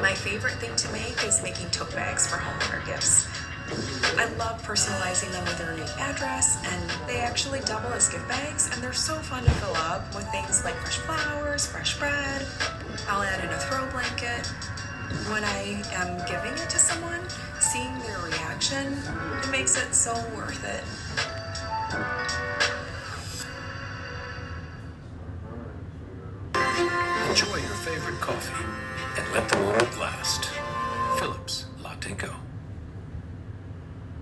My 0.01 0.15
favorite 0.15 0.55
thing 0.55 0.75
to 0.77 0.93
make 0.93 1.23
is 1.25 1.43
making 1.43 1.71
tote 1.71 1.95
bags 1.95 2.27
for 2.27 2.37
homeowner 2.37 2.85
gifts. 2.87 3.29
I 4.17 4.27
love 4.39 4.63
personalizing 4.63 5.33
them 5.33 5.45
with 5.45 5.59
their 5.59 5.75
new 5.75 5.83
address, 5.99 6.63
and 6.65 7.09
they 7.09 7.19
actually 7.19 7.61
double 7.61 7.93
as 7.93 8.09
gift 8.09 8.29
bags, 8.29 8.71
and 8.73 8.83
they're 8.83 8.93
so 8.93 9.17
fun 9.17 9.45
to 9.45 9.51
fill 9.53 9.77
up 9.77 10.15
with 10.15 10.29
things 10.31 10.65
like 10.65 10.75
fresh 10.77 10.99
flowers, 10.99 11.67
fresh 11.67 11.99
bread. 11.99 12.47
I'll 13.09 13.23
add 13.23 13.45
in 13.45 13.51
a 13.51 13.59
throw 13.59 13.87
blanket. 13.91 14.47
When 15.31 15.45
I 15.45 15.83
am 15.93 16.19
giving 16.27 16.53
it 16.53 16.71
to 16.71 16.79
someone, 16.79 17.21
seeing 17.61 17.99
their 18.01 18.19
reaction, 18.21 18.97
it 19.43 19.51
makes 19.51 19.77
it 19.77 19.95
so 19.95 20.15
worth 20.35 20.65
it. 20.65 20.85
Coffee 28.21 28.65
and 29.17 29.33
let 29.33 29.49
the 29.49 29.57
moment 29.59 29.99
last. 29.99 30.51
Philips 31.19 31.67
Latte 31.83 32.15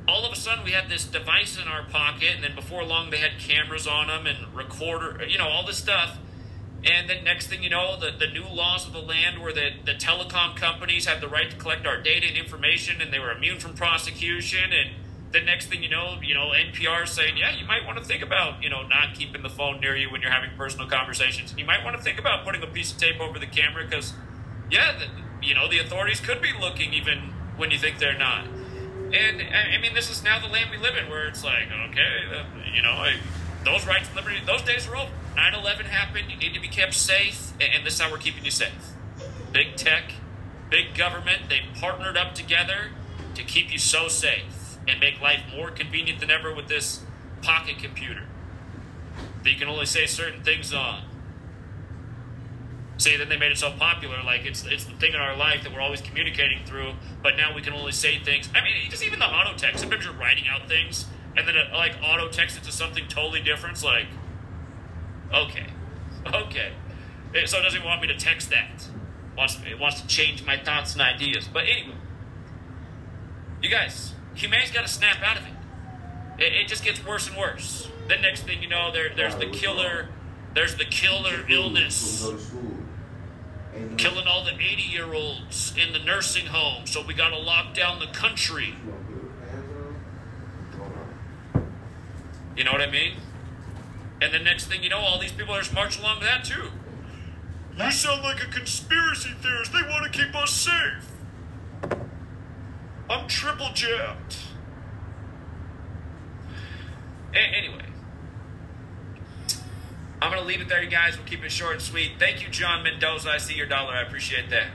all 0.06 0.24
of 0.24 0.32
a 0.32 0.36
sudden 0.36 0.64
we 0.64 0.72
had 0.72 0.88
this 0.88 1.04
device 1.06 1.58
in 1.60 1.66
our 1.66 1.84
pocket, 1.84 2.34
and 2.34 2.44
then 2.44 2.54
before 2.54 2.84
long 2.84 3.10
they 3.10 3.18
had 3.18 3.38
cameras 3.38 3.86
on 3.86 4.08
them 4.08 4.26
and 4.26 4.54
recorder, 4.54 5.24
you 5.26 5.38
know, 5.38 5.48
all 5.48 5.66
this 5.66 5.78
stuff. 5.78 6.18
And 6.84 7.08
then 7.08 7.24
next 7.24 7.46
thing 7.46 7.62
you 7.62 7.70
know, 7.70 7.98
the, 7.98 8.10
the 8.10 8.26
new 8.26 8.46
laws 8.46 8.86
of 8.86 8.92
the 8.92 9.00
land 9.00 9.40
where 9.40 9.52
the, 9.52 9.70
the 9.84 9.94
telecom 9.94 10.54
companies 10.54 11.06
had 11.06 11.22
the 11.22 11.28
right 11.28 11.50
to 11.50 11.56
collect 11.56 11.86
our 11.86 12.00
data 12.00 12.26
and 12.26 12.36
information 12.36 13.00
and 13.00 13.10
they 13.12 13.18
were 13.18 13.32
immune 13.32 13.58
from 13.58 13.72
prosecution. 13.72 14.72
And 14.72 14.90
the 15.34 15.40
next 15.40 15.66
thing 15.66 15.82
you 15.82 15.88
know, 15.88 16.16
you 16.22 16.32
know, 16.32 16.52
NPR 16.52 17.06
saying, 17.08 17.36
yeah, 17.36 17.50
you 17.54 17.66
might 17.66 17.84
want 17.84 17.98
to 17.98 18.04
think 18.04 18.22
about, 18.22 18.62
you 18.62 18.70
know, 18.70 18.86
not 18.86 19.14
keeping 19.14 19.42
the 19.42 19.50
phone 19.50 19.80
near 19.80 19.96
you 19.96 20.08
when 20.08 20.22
you're 20.22 20.30
having 20.30 20.50
personal 20.56 20.88
conversations. 20.88 21.52
You 21.58 21.64
might 21.64 21.84
want 21.84 21.96
to 21.96 22.02
think 22.02 22.20
about 22.20 22.44
putting 22.44 22.62
a 22.62 22.68
piece 22.68 22.92
of 22.92 22.98
tape 22.98 23.20
over 23.20 23.40
the 23.40 23.46
camera 23.46 23.84
because, 23.84 24.14
yeah, 24.70 24.96
the, 24.96 25.46
you 25.46 25.54
know, 25.54 25.68
the 25.68 25.80
authorities 25.80 26.20
could 26.20 26.40
be 26.40 26.52
looking 26.58 26.94
even 26.94 27.18
when 27.56 27.72
you 27.72 27.78
think 27.78 27.98
they're 27.98 28.16
not. 28.16 28.44
And 29.12 29.42
I 29.42 29.76
mean, 29.82 29.92
this 29.92 30.08
is 30.08 30.22
now 30.22 30.38
the 30.38 30.46
land 30.46 30.70
we 30.70 30.78
live 30.78 30.96
in, 30.96 31.10
where 31.10 31.26
it's 31.26 31.44
like, 31.44 31.64
okay, 31.90 32.44
you 32.72 32.82
know, 32.82 32.90
I, 32.90 33.16
those 33.64 33.86
rights 33.86 34.06
and 34.06 34.16
liberty, 34.16 34.38
those 34.46 34.62
days 34.62 34.86
are 34.86 34.96
over. 34.96 35.10
9/11 35.36 35.86
happened. 35.86 36.30
You 36.30 36.36
need 36.36 36.54
to 36.54 36.60
be 36.60 36.68
kept 36.68 36.94
safe, 36.94 37.52
and, 37.60 37.74
and 37.74 37.86
this 37.86 37.94
is 37.94 38.00
how 38.00 38.10
we're 38.10 38.18
keeping 38.18 38.44
you 38.44 38.52
safe. 38.52 38.92
Big 39.52 39.74
tech, 39.76 40.12
big 40.70 40.94
government, 40.96 41.48
they 41.48 41.60
partnered 41.80 42.16
up 42.16 42.34
together 42.34 42.90
to 43.34 43.42
keep 43.42 43.72
you 43.72 43.78
so 43.78 44.06
safe 44.06 44.63
and 44.88 45.00
make 45.00 45.20
life 45.20 45.40
more 45.54 45.70
convenient 45.70 46.20
than 46.20 46.30
ever 46.30 46.54
with 46.54 46.68
this 46.68 47.00
pocket 47.42 47.78
computer 47.78 48.22
that 49.42 49.50
you 49.50 49.58
can 49.58 49.68
only 49.68 49.86
say 49.86 50.06
certain 50.06 50.42
things 50.42 50.72
on. 50.72 51.02
See, 52.96 53.16
then 53.16 53.28
they 53.28 53.36
made 53.36 53.50
it 53.52 53.58
so 53.58 53.72
popular, 53.72 54.22
like 54.22 54.44
it's 54.46 54.64
it's 54.64 54.84
the 54.84 54.92
thing 54.94 55.14
in 55.14 55.20
our 55.20 55.36
life 55.36 55.64
that 55.64 55.72
we're 55.74 55.80
always 55.80 56.00
communicating 56.00 56.64
through. 56.64 56.92
But 57.22 57.36
now 57.36 57.54
we 57.54 57.60
can 57.60 57.72
only 57.72 57.92
say 57.92 58.18
things. 58.20 58.48
I 58.54 58.62
mean, 58.62 58.72
just 58.88 59.02
even 59.04 59.18
the 59.18 59.26
auto 59.26 59.56
text. 59.56 59.80
Sometimes 59.80 60.04
you're 60.04 60.14
writing 60.14 60.44
out 60.48 60.68
things, 60.68 61.06
and 61.36 61.46
then 61.46 61.56
it, 61.56 61.72
like 61.72 61.96
auto 62.02 62.28
text 62.28 62.56
it 62.56 62.62
to 62.64 62.72
something 62.72 63.06
totally 63.08 63.40
different. 63.42 63.74
It's 63.76 63.84
like, 63.84 64.06
okay, 65.32 65.66
okay. 66.32 66.72
It- 67.34 67.48
So 67.48 67.58
it 67.58 67.62
doesn't 67.62 67.84
want 67.84 68.00
me 68.00 68.06
to 68.08 68.16
text 68.16 68.50
that. 68.50 68.70
It 68.76 69.36
wants 69.36 69.58
it 69.68 69.78
wants 69.78 70.00
to 70.00 70.06
change 70.06 70.46
my 70.46 70.56
thoughts 70.56 70.92
and 70.92 71.02
ideas. 71.02 71.48
But 71.52 71.64
anyway, 71.64 71.96
you 73.60 73.68
guys, 73.70 74.12
humanity's 74.34 74.72
got 74.72 74.86
to 74.86 74.92
snap 74.92 75.22
out 75.22 75.38
of 75.38 75.44
it. 75.44 76.44
It, 76.44 76.52
it 76.52 76.68
just 76.68 76.84
gets 76.84 77.04
worse 77.04 77.28
and 77.28 77.36
worse. 77.36 77.88
The 78.08 78.16
next 78.16 78.42
thing 78.42 78.62
you 78.62 78.68
know, 78.68 78.92
there 78.92 79.14
there's 79.14 79.36
the 79.36 79.46
killer, 79.46 80.08
there's 80.54 80.76
the 80.76 80.84
killer 80.84 81.44
illness 81.48 82.28
killing 83.96 84.26
all 84.26 84.44
the 84.44 84.54
80 84.54 84.82
year 84.82 85.12
olds 85.12 85.74
in 85.76 85.92
the 85.92 85.98
nursing 85.98 86.46
home, 86.46 86.86
so 86.86 87.02
we 87.04 87.14
got 87.14 87.30
to 87.30 87.38
lock 87.38 87.74
down 87.74 87.98
the 87.98 88.06
country. 88.06 88.74
You 92.56 92.64
know 92.64 92.72
what 92.72 92.80
I 92.80 92.90
mean? 92.90 93.14
And 94.22 94.32
the 94.32 94.38
next 94.38 94.66
thing 94.66 94.82
you 94.82 94.88
know, 94.88 94.98
all 94.98 95.18
these 95.18 95.32
people 95.32 95.54
are 95.54 95.60
just 95.60 95.74
marching 95.74 96.02
along 96.02 96.20
with 96.20 96.28
that 96.28 96.44
too. 96.44 96.68
You 97.76 97.90
sound 97.90 98.22
like 98.22 98.42
a 98.42 98.46
conspiracy 98.46 99.30
theorist. 99.42 99.72
They 99.72 99.82
want 99.82 100.10
to 100.10 100.18
keep 100.18 100.34
us 100.36 100.52
safe. 100.52 101.13
I'm 103.08 103.28
triple 103.28 103.70
jabbed. 103.74 104.36
A- 107.34 107.38
anyway, 107.38 107.84
I'm 110.22 110.30
going 110.30 110.40
to 110.40 110.46
leave 110.48 110.60
it 110.60 110.68
there, 110.68 110.82
you 110.82 110.88
guys. 110.90 111.16
We'll 111.16 111.26
keep 111.26 111.44
it 111.44 111.52
short 111.52 111.74
and 111.74 111.82
sweet. 111.82 112.12
Thank 112.18 112.42
you, 112.42 112.48
John 112.48 112.82
Mendoza. 112.82 113.30
I 113.30 113.38
see 113.38 113.54
your 113.54 113.66
dollar. 113.66 113.92
I 113.92 114.02
appreciate 114.02 114.50
that. 114.50 114.68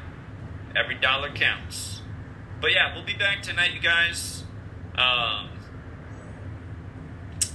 Every 0.76 0.96
dollar 0.96 1.32
counts. 1.32 2.02
But 2.62 2.72
yeah, 2.72 2.94
we'll 2.94 3.06
be 3.06 3.16
back 3.16 3.42
tonight, 3.42 3.74
you 3.74 3.80
guys. 3.80 4.44
Um, 4.96 5.50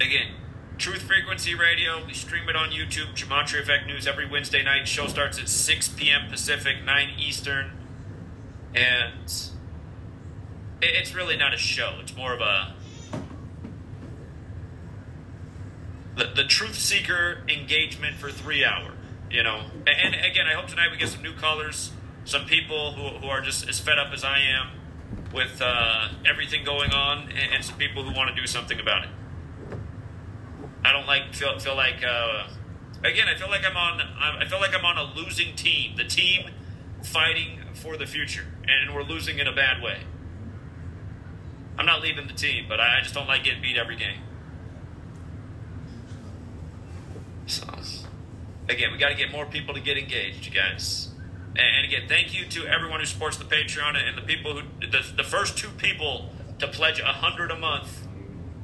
again, 0.00 0.32
Truth 0.78 1.02
Frequency 1.02 1.54
Radio. 1.54 2.04
We 2.04 2.14
stream 2.14 2.48
it 2.48 2.56
on 2.56 2.70
YouTube. 2.70 3.14
Gematria 3.14 3.62
Effect 3.62 3.86
News 3.86 4.06
every 4.06 4.28
Wednesday 4.28 4.62
night. 4.62 4.88
Show 4.88 5.06
starts 5.06 5.38
at 5.38 5.48
6 5.48 5.88
p.m. 5.90 6.28
Pacific, 6.30 6.82
9 6.84 7.10
Eastern. 7.18 7.70
And 8.74 9.30
it's 10.82 11.14
really 11.14 11.36
not 11.36 11.54
a 11.54 11.58
show. 11.58 11.94
It's 12.00 12.16
more 12.16 12.34
of 12.34 12.40
a 12.40 12.74
the, 16.16 16.26
the 16.34 16.44
truth 16.44 16.76
seeker 16.76 17.42
engagement 17.48 18.16
for 18.16 18.30
three 18.30 18.64
hour 18.64 18.92
you 19.34 19.42
know? 19.42 19.64
And, 19.86 20.14
and 20.14 20.26
again 20.26 20.46
i 20.46 20.54
hope 20.54 20.68
tonight 20.68 20.90
we 20.92 20.96
get 20.96 21.08
some 21.08 21.22
new 21.22 21.34
callers 21.34 21.90
some 22.24 22.46
people 22.46 22.92
who, 22.92 23.18
who 23.18 23.26
are 23.26 23.40
just 23.40 23.68
as 23.68 23.80
fed 23.80 23.98
up 23.98 24.12
as 24.12 24.22
i 24.24 24.38
am 24.38 24.68
with 25.32 25.60
uh, 25.60 26.08
everything 26.24 26.64
going 26.64 26.92
on 26.92 27.28
and, 27.30 27.54
and 27.54 27.64
some 27.64 27.76
people 27.76 28.04
who 28.04 28.14
want 28.14 28.34
to 28.34 28.40
do 28.40 28.46
something 28.46 28.78
about 28.78 29.02
it. 29.02 29.10
I 30.84 30.92
don't 30.92 31.06
like 31.06 31.34
feel, 31.34 31.58
feel 31.58 31.74
like 31.74 32.04
uh, 32.06 32.46
again 33.02 33.26
i 33.28 33.36
feel 33.36 33.48
like 33.48 33.64
i'm 33.64 33.76
on 33.76 34.00
i 34.00 34.44
feel 34.46 34.60
like 34.60 34.74
i'm 34.74 34.84
on 34.84 34.96
a 34.96 35.14
losing 35.14 35.56
team 35.56 35.96
the 35.96 36.04
team 36.04 36.48
fighting 37.02 37.60
for 37.74 37.96
the 37.96 38.06
future 38.06 38.46
and 38.66 38.94
we're 38.94 39.02
losing 39.02 39.38
in 39.38 39.46
a 39.46 39.52
bad 39.52 39.82
way 39.82 39.98
i'm 41.78 41.86
not 41.86 42.02
leaving 42.02 42.26
the 42.26 42.32
team 42.32 42.64
but 42.68 42.80
i 42.80 43.00
just 43.02 43.14
don't 43.14 43.28
like 43.28 43.44
getting 43.44 43.62
beat 43.62 43.76
every 43.76 43.96
game 43.96 44.20
So, 47.46 47.66
again, 48.68 48.92
we 48.92 48.98
got 48.98 49.10
to 49.10 49.14
get 49.14 49.30
more 49.30 49.46
people 49.46 49.74
to 49.74 49.80
get 49.80 49.98
engaged, 49.98 50.46
you 50.46 50.52
guys. 50.52 51.10
And, 51.56 51.86
again, 51.86 52.08
thank 52.08 52.34
you 52.34 52.46
to 52.46 52.66
everyone 52.66 53.00
who 53.00 53.06
supports 53.06 53.36
the 53.36 53.44
Patreon 53.44 53.96
and 53.96 54.16
the 54.16 54.22
people 54.22 54.54
who 54.54 54.62
the, 54.80 55.04
the 55.16 55.22
first 55.22 55.58
two 55.58 55.68
people 55.70 56.30
to 56.58 56.66
pledge 56.66 57.00
a 57.00 57.04
hundred 57.04 57.50
a 57.50 57.58
month 57.58 58.06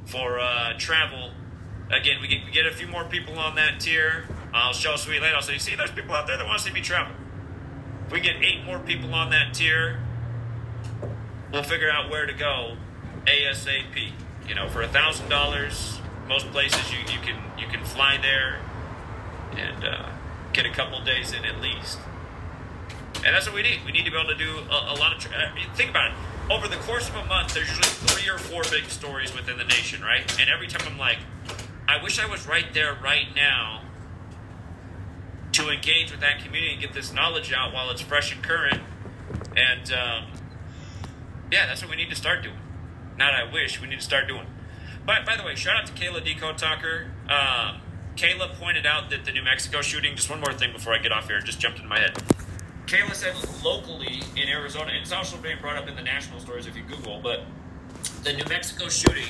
for 0.06 0.40
uh, 0.40 0.72
travel. 0.78 1.32
Again, 1.90 2.20
we 2.20 2.28
get, 2.28 2.44
we 2.44 2.52
get 2.52 2.66
a 2.66 2.72
few 2.72 2.86
more 2.86 3.04
people 3.04 3.38
on 3.38 3.56
that 3.56 3.80
tier. 3.80 4.24
I'll 4.52 4.72
show 4.72 4.96
Sweet 4.96 5.20
later. 5.20 5.36
I'll 5.36 5.42
say, 5.42 5.58
see, 5.58 5.76
there's 5.76 5.90
people 5.90 6.14
out 6.14 6.26
there 6.26 6.36
that 6.36 6.46
want 6.46 6.58
to 6.60 6.64
see 6.64 6.72
me 6.72 6.80
travel. 6.80 7.14
If 8.06 8.12
we 8.12 8.20
get 8.20 8.36
eight 8.42 8.64
more 8.64 8.78
people 8.78 9.14
on 9.14 9.30
that 9.30 9.54
tier, 9.54 10.00
we'll 11.52 11.62
figure 11.62 11.90
out 11.90 12.10
where 12.10 12.26
to 12.26 12.32
go 12.32 12.76
ASAP. 13.26 14.12
You 14.48 14.54
know, 14.54 14.68
for 14.68 14.82
a 14.82 14.88
thousand 14.88 15.28
dollars, 15.28 16.00
most 16.28 16.50
places 16.50 16.92
you, 16.92 16.98
you 16.98 17.20
can 17.20 17.36
you 17.58 17.66
can 17.66 17.84
fly 17.84 18.18
there 18.20 18.60
and 19.52 19.84
uh, 19.84 20.08
get 20.52 20.66
a 20.66 20.70
couple 20.70 21.02
days 21.04 21.32
in 21.32 21.44
at 21.44 21.60
least. 21.60 21.98
And 23.16 23.34
that's 23.34 23.46
what 23.46 23.54
we 23.54 23.62
need. 23.62 23.80
We 23.84 23.92
need 23.92 24.04
to 24.04 24.10
be 24.10 24.16
able 24.16 24.30
to 24.30 24.36
do 24.36 24.58
a, 24.70 24.94
a 24.94 24.96
lot 24.98 25.14
of. 25.14 25.18
Tra- 25.18 25.36
I 25.36 25.54
mean, 25.54 25.66
think 25.74 25.90
about 25.90 26.10
it. 26.10 26.16
Over 26.50 26.66
the 26.66 26.76
course 26.76 27.08
of 27.08 27.14
a 27.14 27.24
month, 27.26 27.54
there's 27.54 27.68
usually 27.68 27.88
three 27.88 28.28
or 28.28 28.38
four 28.38 28.62
big 28.70 28.90
stories 28.90 29.34
within 29.34 29.56
the 29.56 29.64
nation, 29.64 30.02
right? 30.02 30.22
And 30.40 30.50
every 30.50 30.66
time 30.66 30.82
I'm 30.90 30.98
like, 30.98 31.18
I 31.86 32.02
wish 32.02 32.18
I 32.18 32.26
was 32.26 32.46
right 32.46 32.72
there 32.72 32.96
right 33.02 33.26
now 33.36 33.82
to 35.52 35.68
engage 35.68 36.10
with 36.10 36.20
that 36.20 36.38
community 36.42 36.72
and 36.72 36.80
get 36.80 36.92
this 36.92 37.12
knowledge 37.12 37.52
out 37.52 37.72
while 37.72 37.90
it's 37.90 38.00
fresh 38.00 38.32
and 38.32 38.42
current. 38.42 38.80
And 39.56 39.92
um, 39.92 40.24
yeah, 41.50 41.66
that's 41.66 41.82
what 41.82 41.90
we 41.90 41.96
need 41.96 42.10
to 42.10 42.16
start 42.16 42.42
doing. 42.42 42.59
Not 43.20 43.34
I 43.34 43.44
wish, 43.44 43.78
we 43.82 43.86
need 43.86 43.98
to 43.98 44.04
start 44.04 44.26
doing. 44.28 44.46
But 45.04 45.26
by 45.26 45.36
the 45.36 45.42
way, 45.42 45.54
shout 45.54 45.76
out 45.76 45.86
to 45.86 45.92
Kayla 45.92 46.24
Deco 46.24 46.56
Talker. 46.56 47.10
Um, 47.28 47.82
Kayla 48.16 48.54
pointed 48.54 48.86
out 48.86 49.10
that 49.10 49.26
the 49.26 49.30
New 49.30 49.42
Mexico 49.42 49.82
shooting, 49.82 50.16
just 50.16 50.30
one 50.30 50.40
more 50.40 50.54
thing 50.54 50.72
before 50.72 50.94
I 50.94 50.98
get 50.98 51.12
off 51.12 51.28
here, 51.28 51.38
just 51.42 51.60
jumped 51.60 51.76
into 51.76 51.88
my 51.90 51.98
head. 51.98 52.14
Kayla 52.86 53.14
said 53.14 53.34
locally 53.62 54.22
in 54.36 54.48
Arizona, 54.48 54.92
and 54.92 55.02
it's 55.02 55.12
also 55.12 55.36
being 55.36 55.58
brought 55.60 55.76
up 55.76 55.86
in 55.86 55.96
the 55.96 56.02
national 56.02 56.40
stories 56.40 56.66
if 56.66 56.74
you 56.74 56.82
Google, 56.82 57.20
but 57.22 57.42
the 58.24 58.32
New 58.32 58.44
Mexico 58.48 58.88
shooting, 58.88 59.28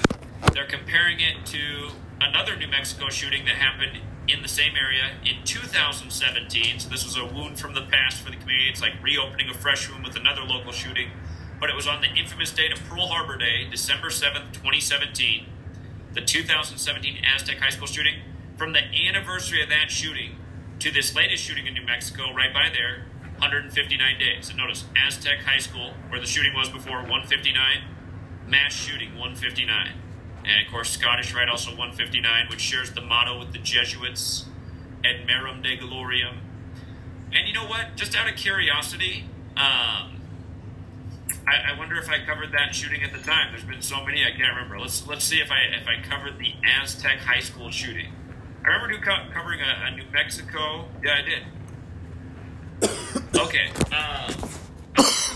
they're 0.55 0.67
comparing 0.67 1.19
it 1.19 1.45
to 1.47 1.89
another 2.21 2.57
New 2.57 2.69
Mexico 2.69 3.09
shooting 3.09 3.45
that 3.47 3.57
happened 3.57 3.99
in 4.29 4.41
the 4.43 4.49
same 4.49 4.75
area 4.77 5.11
in 5.25 5.45
2017. 5.45 6.79
So 6.79 6.89
this 6.89 7.05
was 7.05 7.17
a 7.17 7.25
wound 7.25 7.59
from 7.59 7.75
the 7.75 7.83
past 7.83 8.23
for 8.23 8.31
the 8.31 8.37
community. 8.37 8.71
It's 8.71 8.83
like 8.83 9.03
reopening 9.03 9.51
a 9.51 9.55
fresh 9.55 9.91
wound 9.91 10.05
with 10.05 10.15
another 10.15 10.43
local 10.43 10.71
shooting. 10.71 11.11
But 11.61 11.69
it 11.69 11.77
was 11.77 11.87
on 11.87 12.01
the 12.01 12.09
infamous 12.09 12.51
date 12.53 12.73
of 12.73 12.83
Pearl 12.89 13.07
Harbor 13.09 13.37
Day, 13.37 13.69
December 13.71 14.09
7th, 14.09 14.53
2017, 14.53 15.47
the 16.15 16.23
2017 16.23 17.23
Aztec 17.23 17.59
High 17.59 17.69
School 17.69 17.87
shooting. 17.87 18.21
From 18.57 18.73
the 18.73 18.81
anniversary 19.09 19.63
of 19.63 19.69
that 19.69 19.91
shooting 19.91 20.37
to 20.81 20.91
this 20.91 21.15
latest 21.15 21.43
shooting 21.43 21.67
in 21.67 21.75
New 21.75 21.85
Mexico, 21.85 22.33
right 22.35 22.53
by 22.53 22.71
there, 22.73 23.05
159 23.39 24.19
days. 24.19 24.49
And 24.49 24.59
notice 24.59 24.85
Aztec 24.97 25.41
High 25.41 25.59
School, 25.59 25.93
where 26.09 26.21
the 26.21 26.27
shooting 26.27 26.55
was 26.55 26.69
before, 26.69 26.99
159. 26.99 27.85
Mass 28.47 28.73
shooting, 28.73 29.11
159. 29.11 29.93
And 30.45 30.67
of 30.67 30.73
course, 30.73 30.91
Scottish 30.91 31.35
Rite 31.35 31.49
also 31.49 31.71
159, 31.71 32.49
which 32.49 32.61
shares 32.61 32.91
the 32.93 33.01
motto 33.01 33.39
with 33.39 33.53
the 33.53 33.59
Jesuits, 33.59 34.47
ad 35.05 35.27
maiorem 35.27 35.63
Dei 35.63 35.77
gloriam. 35.77 36.39
And 37.33 37.47
you 37.47 37.55
know 37.55 37.67
what? 37.67 37.97
Just 37.97 38.17
out 38.17 38.29
of 38.29 38.37
curiosity, 38.37 39.27
um, 39.57 40.20
I, 41.51 41.73
I 41.73 41.79
wonder 41.79 41.97
if 41.97 42.09
I 42.09 42.25
covered 42.25 42.53
that 42.53 42.75
shooting 42.75 43.03
at 43.03 43.13
the 43.13 43.19
time. 43.19 43.49
There's 43.51 43.65
been 43.65 43.83
so 43.83 44.05
many 44.05 44.25
I 44.25 44.31
can't 44.31 44.55
remember. 44.55 44.79
Let's 44.79 45.07
let's 45.07 45.25
see 45.25 45.41
if 45.41 45.51
I 45.51 45.59
if 45.81 45.89
I 45.89 46.01
covered 46.09 46.39
the 46.39 46.55
Aztec 46.65 47.19
High 47.19 47.41
School 47.41 47.71
shooting. 47.71 48.13
I 48.65 48.69
remember 48.69 49.05
co- 49.05 49.33
covering 49.33 49.61
a, 49.61 49.87
a 49.87 49.97
New 49.97 50.05
Mexico. 50.13 50.87
Yeah, 51.03 51.19
I 51.19 51.23
did. 51.23 51.43
Okay. 53.41 53.71
Um, 53.91 54.35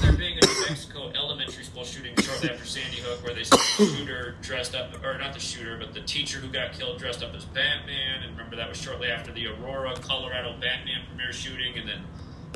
there 0.00 0.12
being 0.12 0.36
a 0.36 0.46
New 0.46 0.66
Mexico 0.68 1.10
elementary 1.16 1.64
school 1.64 1.84
shooting 1.84 2.14
shortly 2.20 2.50
after 2.50 2.64
Sandy 2.66 2.98
Hook, 2.98 3.24
where 3.24 3.34
they 3.34 3.44
said 3.44 3.58
the 3.78 3.86
shooter 3.86 4.36
dressed 4.42 4.74
up, 4.74 5.02
or 5.02 5.16
not 5.18 5.32
the 5.32 5.40
shooter, 5.40 5.78
but 5.78 5.94
the 5.94 6.02
teacher 6.02 6.38
who 6.38 6.48
got 6.48 6.74
killed 6.74 6.98
dressed 6.98 7.22
up 7.22 7.34
as 7.34 7.46
Batman. 7.46 8.22
And 8.22 8.36
remember 8.36 8.56
that 8.56 8.68
was 8.68 8.78
shortly 8.80 9.08
after 9.08 9.32
the 9.32 9.46
Aurora, 9.46 9.94
Colorado 9.96 10.52
Batman 10.60 11.06
premiere 11.08 11.32
shooting, 11.32 11.78
and 11.78 11.88
then 11.88 12.04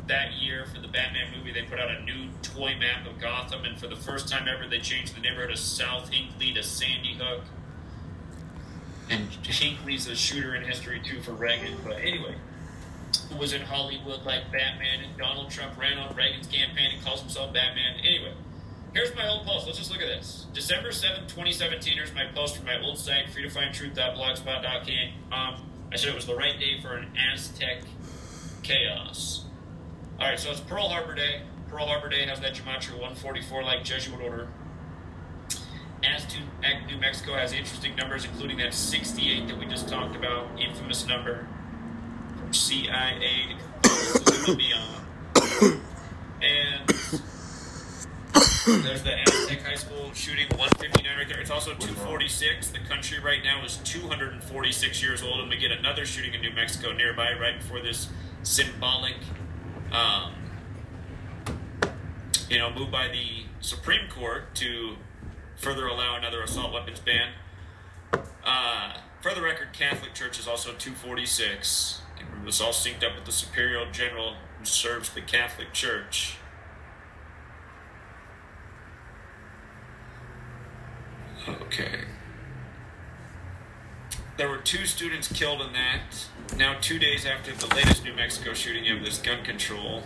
that 0.09 0.33
year 0.33 0.65
for 0.65 0.81
the 0.81 0.87
Batman 0.87 1.31
movie, 1.35 1.53
they 1.53 1.63
put 1.63 1.79
out 1.79 1.89
a 1.89 2.03
new 2.03 2.27
toy 2.41 2.75
map 2.77 3.07
of 3.07 3.19
Gotham, 3.19 3.63
and 3.63 3.79
for 3.79 3.87
the 3.87 3.95
first 3.95 4.27
time 4.27 4.47
ever, 4.47 4.67
they 4.67 4.79
changed 4.79 5.15
the 5.15 5.21
neighborhood 5.21 5.51
of 5.51 5.59
South 5.59 6.09
Hinckley 6.09 6.53
to 6.53 6.61
Sandy 6.61 7.13
Hook. 7.13 7.43
And 9.09 9.29
Hinckley's 9.43 10.07
a 10.07 10.15
shooter 10.15 10.55
in 10.55 10.63
history 10.63 11.01
too 11.03 11.21
for 11.21 11.31
Reagan, 11.31 11.77
but 11.83 11.97
anyway, 11.97 12.35
was 13.37 13.53
in 13.53 13.61
Hollywood 13.61 14.25
like 14.25 14.51
Batman, 14.51 15.01
and 15.03 15.17
Donald 15.17 15.49
Trump 15.49 15.79
ran 15.79 15.97
on 15.97 16.15
Reagan's 16.15 16.47
campaign 16.47 16.91
and 16.95 17.03
calls 17.03 17.21
himself 17.21 17.53
Batman. 17.53 17.99
Anyway, 17.99 18.33
here's 18.93 19.15
my 19.15 19.27
old 19.27 19.45
post. 19.45 19.65
Let's 19.65 19.77
just 19.77 19.91
look 19.91 20.01
at 20.01 20.07
this. 20.07 20.47
December 20.53 20.89
7th, 20.89 21.27
2017. 21.27 21.93
Here's 21.93 22.13
my 22.13 22.25
post 22.33 22.57
from 22.57 22.65
my 22.65 22.81
old 22.81 22.97
site, 22.97 23.27
freetofindtruth.blogspot.com. 23.27 25.31
Um, 25.31 25.63
I 25.91 25.95
said 25.95 26.09
it 26.09 26.15
was 26.15 26.25
the 26.25 26.35
right 26.35 26.59
day 26.59 26.81
for 26.81 26.97
an 26.97 27.11
Aztec 27.31 27.83
chaos. 28.63 29.45
All 30.19 30.27
right, 30.27 30.37
so 30.37 30.51
it's 30.51 30.59
Pearl 30.59 30.89
Harbor 30.89 31.15
Day. 31.15 31.43
Pearl 31.69 31.85
Harbor 31.85 32.09
Day 32.09 32.25
has 32.25 32.41
that 32.41 32.53
Gematria 32.53 32.91
144 32.91 33.63
like 33.63 33.85
Jesuit 33.85 34.19
order. 34.19 34.49
Aztec 36.03 36.87
New 36.87 36.97
Mexico 36.97 37.35
has 37.35 37.53
interesting 37.53 37.95
numbers, 37.95 38.25
including 38.25 38.57
that 38.57 38.73
68 38.73 39.47
that 39.47 39.57
we 39.57 39.65
just 39.65 39.87
talked 39.87 40.17
about, 40.17 40.47
infamous 40.59 41.07
number 41.07 41.47
from 42.37 42.53
CIA 42.53 43.55
to 43.81 44.57
beyond. 44.57 45.05
And 46.41 46.89
there's 48.83 49.03
the 49.03 49.21
Aztec 49.25 49.61
High 49.61 49.75
School 49.75 50.11
shooting, 50.13 50.47
159 50.49 51.17
right 51.17 51.29
there. 51.29 51.39
It's 51.39 51.49
also 51.49 51.71
246. 51.75 52.71
The 52.71 52.79
country 52.89 53.19
right 53.19 53.41
now 53.41 53.63
is 53.63 53.77
246 53.85 55.01
years 55.01 55.23
old, 55.23 55.39
and 55.39 55.49
we 55.49 55.55
get 55.55 55.71
another 55.71 56.05
shooting 56.05 56.33
in 56.33 56.41
New 56.41 56.51
Mexico 56.51 56.91
nearby 56.91 57.31
right 57.39 57.57
before 57.57 57.79
this 57.79 58.09
symbolic, 58.43 59.15
um, 59.91 60.33
you 62.49 62.57
know, 62.57 62.71
move 62.71 62.91
by 62.91 63.07
the 63.07 63.45
Supreme 63.61 64.09
Court 64.09 64.55
to 64.55 64.95
further 65.57 65.87
allow 65.87 66.15
another 66.15 66.41
assault 66.41 66.73
weapons 66.73 66.99
ban. 66.99 67.29
Uh, 68.43 68.97
for 69.21 69.33
the 69.33 69.41
record, 69.41 69.73
Catholic 69.73 70.13
Church 70.13 70.39
is 70.39 70.47
also 70.47 70.69
246. 70.69 72.01
It 72.17 72.45
was 72.45 72.61
all 72.61 72.71
synced 72.71 73.03
up 73.03 73.15
with 73.15 73.25
the 73.25 73.31
Superior 73.31 73.85
General 73.91 74.35
who 74.57 74.65
serves 74.65 75.09
the 75.09 75.21
Catholic 75.21 75.73
Church. 75.73 76.35
Okay. 81.47 82.01
There 84.39 84.47
were 84.47 84.59
two 84.59 84.85
students 84.85 85.27
killed 85.27 85.61
in 85.61 85.73
that. 85.73 86.25
Now, 86.55 86.77
two 86.79 86.97
days 86.97 87.25
after 87.25 87.51
the 87.51 87.75
latest 87.75 88.05
New 88.05 88.13
Mexico 88.13 88.53
shooting, 88.53 88.85
you 88.85 88.95
have 88.95 89.03
this 89.03 89.17
gun 89.17 89.43
control. 89.43 90.03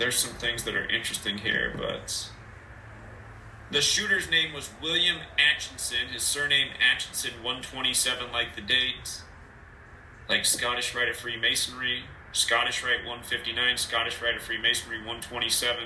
There's 0.00 0.16
some 0.16 0.32
things 0.32 0.64
that 0.64 0.74
are 0.74 0.90
interesting 0.90 1.38
here, 1.38 1.72
but 1.78 2.28
the 3.70 3.80
shooter's 3.80 4.28
name 4.28 4.52
was 4.52 4.70
William 4.82 5.18
Atchison. 5.38 6.08
His 6.12 6.24
surname 6.24 6.70
Atchison, 6.92 7.34
127, 7.44 8.32
like 8.32 8.56
the 8.56 8.60
date. 8.60 9.22
Like 10.28 10.44
Scottish 10.44 10.92
Rite 10.92 11.08
of 11.08 11.14
Freemasonry, 11.14 12.02
Scottish 12.32 12.82
Rite 12.82 13.06
159, 13.06 13.76
Scottish 13.76 14.20
Rite 14.20 14.34
of 14.34 14.42
Freemasonry 14.42 14.98
127. 14.98 15.84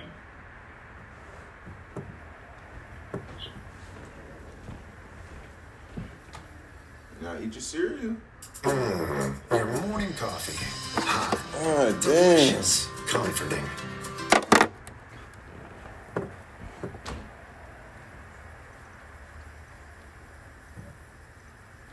Now 7.22 7.36
eat 7.42 7.54
your 7.54 7.62
cereal. 7.62 8.16
Mm. 8.62 9.34
Your 9.50 9.66
morning 9.86 10.12
coffee. 10.14 10.58
Ah, 10.98 11.30
Hot, 11.30 11.38
Oh 11.58 11.90
damn. 11.92 12.00
delicious, 12.00 12.88
comforting. 13.08 13.64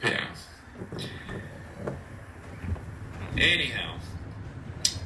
Yeah. 0.04 0.26
Anyhow, 3.38 3.98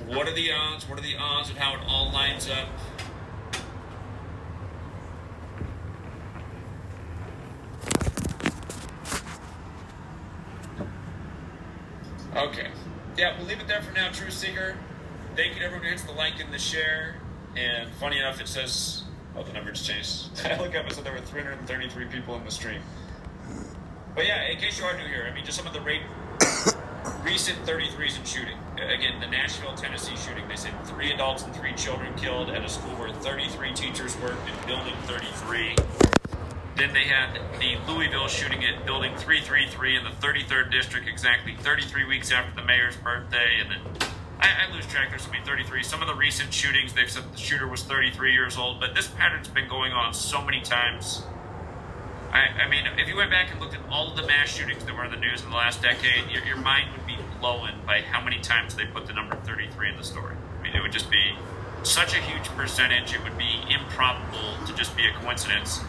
what 0.08 0.28
are 0.28 0.34
the 0.34 0.52
odds? 0.52 0.88
What 0.90 0.98
are 1.00 1.02
the 1.02 1.16
odds 1.18 1.50
of 1.50 1.58
how 1.58 1.76
it 1.76 1.82
all 1.88 2.12
lines 2.12 2.50
up? 2.50 2.68
Okay. 12.38 12.68
Yeah, 13.18 13.36
we'll 13.36 13.48
leave 13.48 13.60
it 13.60 13.68
there 13.68 13.82
for 13.82 13.92
now, 13.94 14.12
True 14.12 14.30
Seeker. 14.30 14.78
Thank 15.36 15.56
you 15.56 15.62
to 15.62 15.66
everyone 15.66 15.86
who 15.86 15.90
hits 15.90 16.04
the 16.04 16.12
like 16.12 16.40
and 16.40 16.54
the 16.54 16.60
share. 16.60 17.16
And 17.56 17.90
funny 17.94 18.20
enough, 18.20 18.40
it 18.40 18.48
says, 18.48 19.06
oh, 19.36 19.42
the 19.42 19.54
number 19.54 19.72
just 19.72 19.90
changed. 19.90 20.46
I 20.46 20.62
look 20.62 20.76
up, 20.76 20.86
and 20.86 20.94
said 20.94 21.04
there 21.04 21.14
were 21.14 21.22
333 21.22 22.06
people 22.06 22.36
in 22.36 22.46
the 22.46 22.52
stream. 22.52 22.82
But 24.14 24.28
yeah, 24.28 24.44
in 24.52 24.58
case 24.58 24.78
you 24.78 24.86
are 24.86 24.96
new 24.96 25.08
here, 25.08 25.28
I 25.28 25.34
mean, 25.34 25.46
just 25.46 25.58
some 25.58 25.66
of 25.66 25.74
the 25.74 25.82
rate, 25.82 26.04
recent 27.24 27.58
33s 27.66 28.20
in 28.20 28.26
shooting. 28.26 28.58
Again, 28.76 29.20
the 29.20 29.28
Nashville, 29.28 29.74
Tennessee 29.74 30.16
shooting, 30.16 30.48
they 30.48 30.56
said 30.56 30.74
three 30.86 31.12
adults 31.12 31.42
and 31.42 31.56
three 31.56 31.74
children 31.74 32.14
killed 32.18 32.52
at 32.52 32.64
a 32.64 32.70
school 32.70 32.94
where 32.98 33.12
33 33.12 33.74
teachers 33.74 34.16
worked 34.18 34.48
in 34.48 34.68
Building 34.68 34.94
33. 35.06 35.76
Then 36.78 36.94
they 36.94 37.06
had 37.06 37.40
the 37.60 37.76
Louisville 37.92 38.28
shooting 38.28 38.64
at 38.64 38.86
Building 38.86 39.16
333 39.18 39.98
in 39.98 40.04
the 40.04 40.12
33rd 40.12 40.72
District, 40.72 41.08
exactly 41.08 41.56
33 41.56 42.06
weeks 42.06 42.32
after 42.32 42.54
the 42.54 42.64
mayor's 42.64 42.96
birthday. 42.98 43.60
And 43.60 43.72
then 43.72 44.10
I, 44.40 44.68
I 44.68 44.76
lose 44.76 44.86
track, 44.86 45.10
there's 45.10 45.26
be 45.26 45.40
33. 45.44 45.82
Some 45.82 46.04
of 46.04 46.08
the 46.08 46.14
recent 46.14 46.54
shootings, 46.54 46.94
they've 46.94 47.10
said 47.10 47.24
the 47.34 47.38
shooter 47.38 47.68
was 47.68 47.82
33 47.82 48.32
years 48.32 48.58
old, 48.58 48.80
but 48.80 48.94
this 48.94 49.08
pattern's 49.08 49.48
been 49.48 49.68
going 49.68 49.92
on 49.92 50.14
so 50.14 50.40
many 50.40 50.62
times. 50.62 51.24
I, 52.32 52.66
I 52.66 52.70
mean, 52.70 52.86
if 53.00 53.08
you 53.08 53.16
went 53.16 53.32
back 53.32 53.52
and 53.52 53.60
looked 53.60 53.74
at 53.74 53.82
all 53.90 54.12
of 54.12 54.16
the 54.16 54.28
mass 54.28 54.50
shootings 54.50 54.86
that 54.86 54.96
were 54.96 55.06
in 55.06 55.10
the 55.10 55.18
news 55.18 55.42
in 55.42 55.50
the 55.50 55.56
last 55.56 55.82
decade, 55.82 56.30
your, 56.30 56.46
your 56.46 56.58
mind 56.58 56.92
would 56.96 57.08
be 57.08 57.18
blown 57.40 57.72
by 57.88 58.02
how 58.02 58.24
many 58.24 58.40
times 58.40 58.76
they 58.76 58.86
put 58.86 59.08
the 59.08 59.14
number 59.14 59.36
33 59.36 59.90
in 59.90 59.98
the 59.98 60.04
story. 60.04 60.36
I 60.60 60.64
mean, 60.64 60.76
it 60.76 60.82
would 60.84 60.92
just 60.92 61.10
be 61.10 61.34
such 61.82 62.14
a 62.14 62.22
huge 62.22 62.46
percentage, 62.50 63.16
it 63.16 63.24
would 63.24 63.38
be 63.38 63.64
improbable 63.68 64.64
to 64.68 64.76
just 64.76 64.96
be 64.96 65.08
a 65.08 65.14
coincidence. 65.14 65.80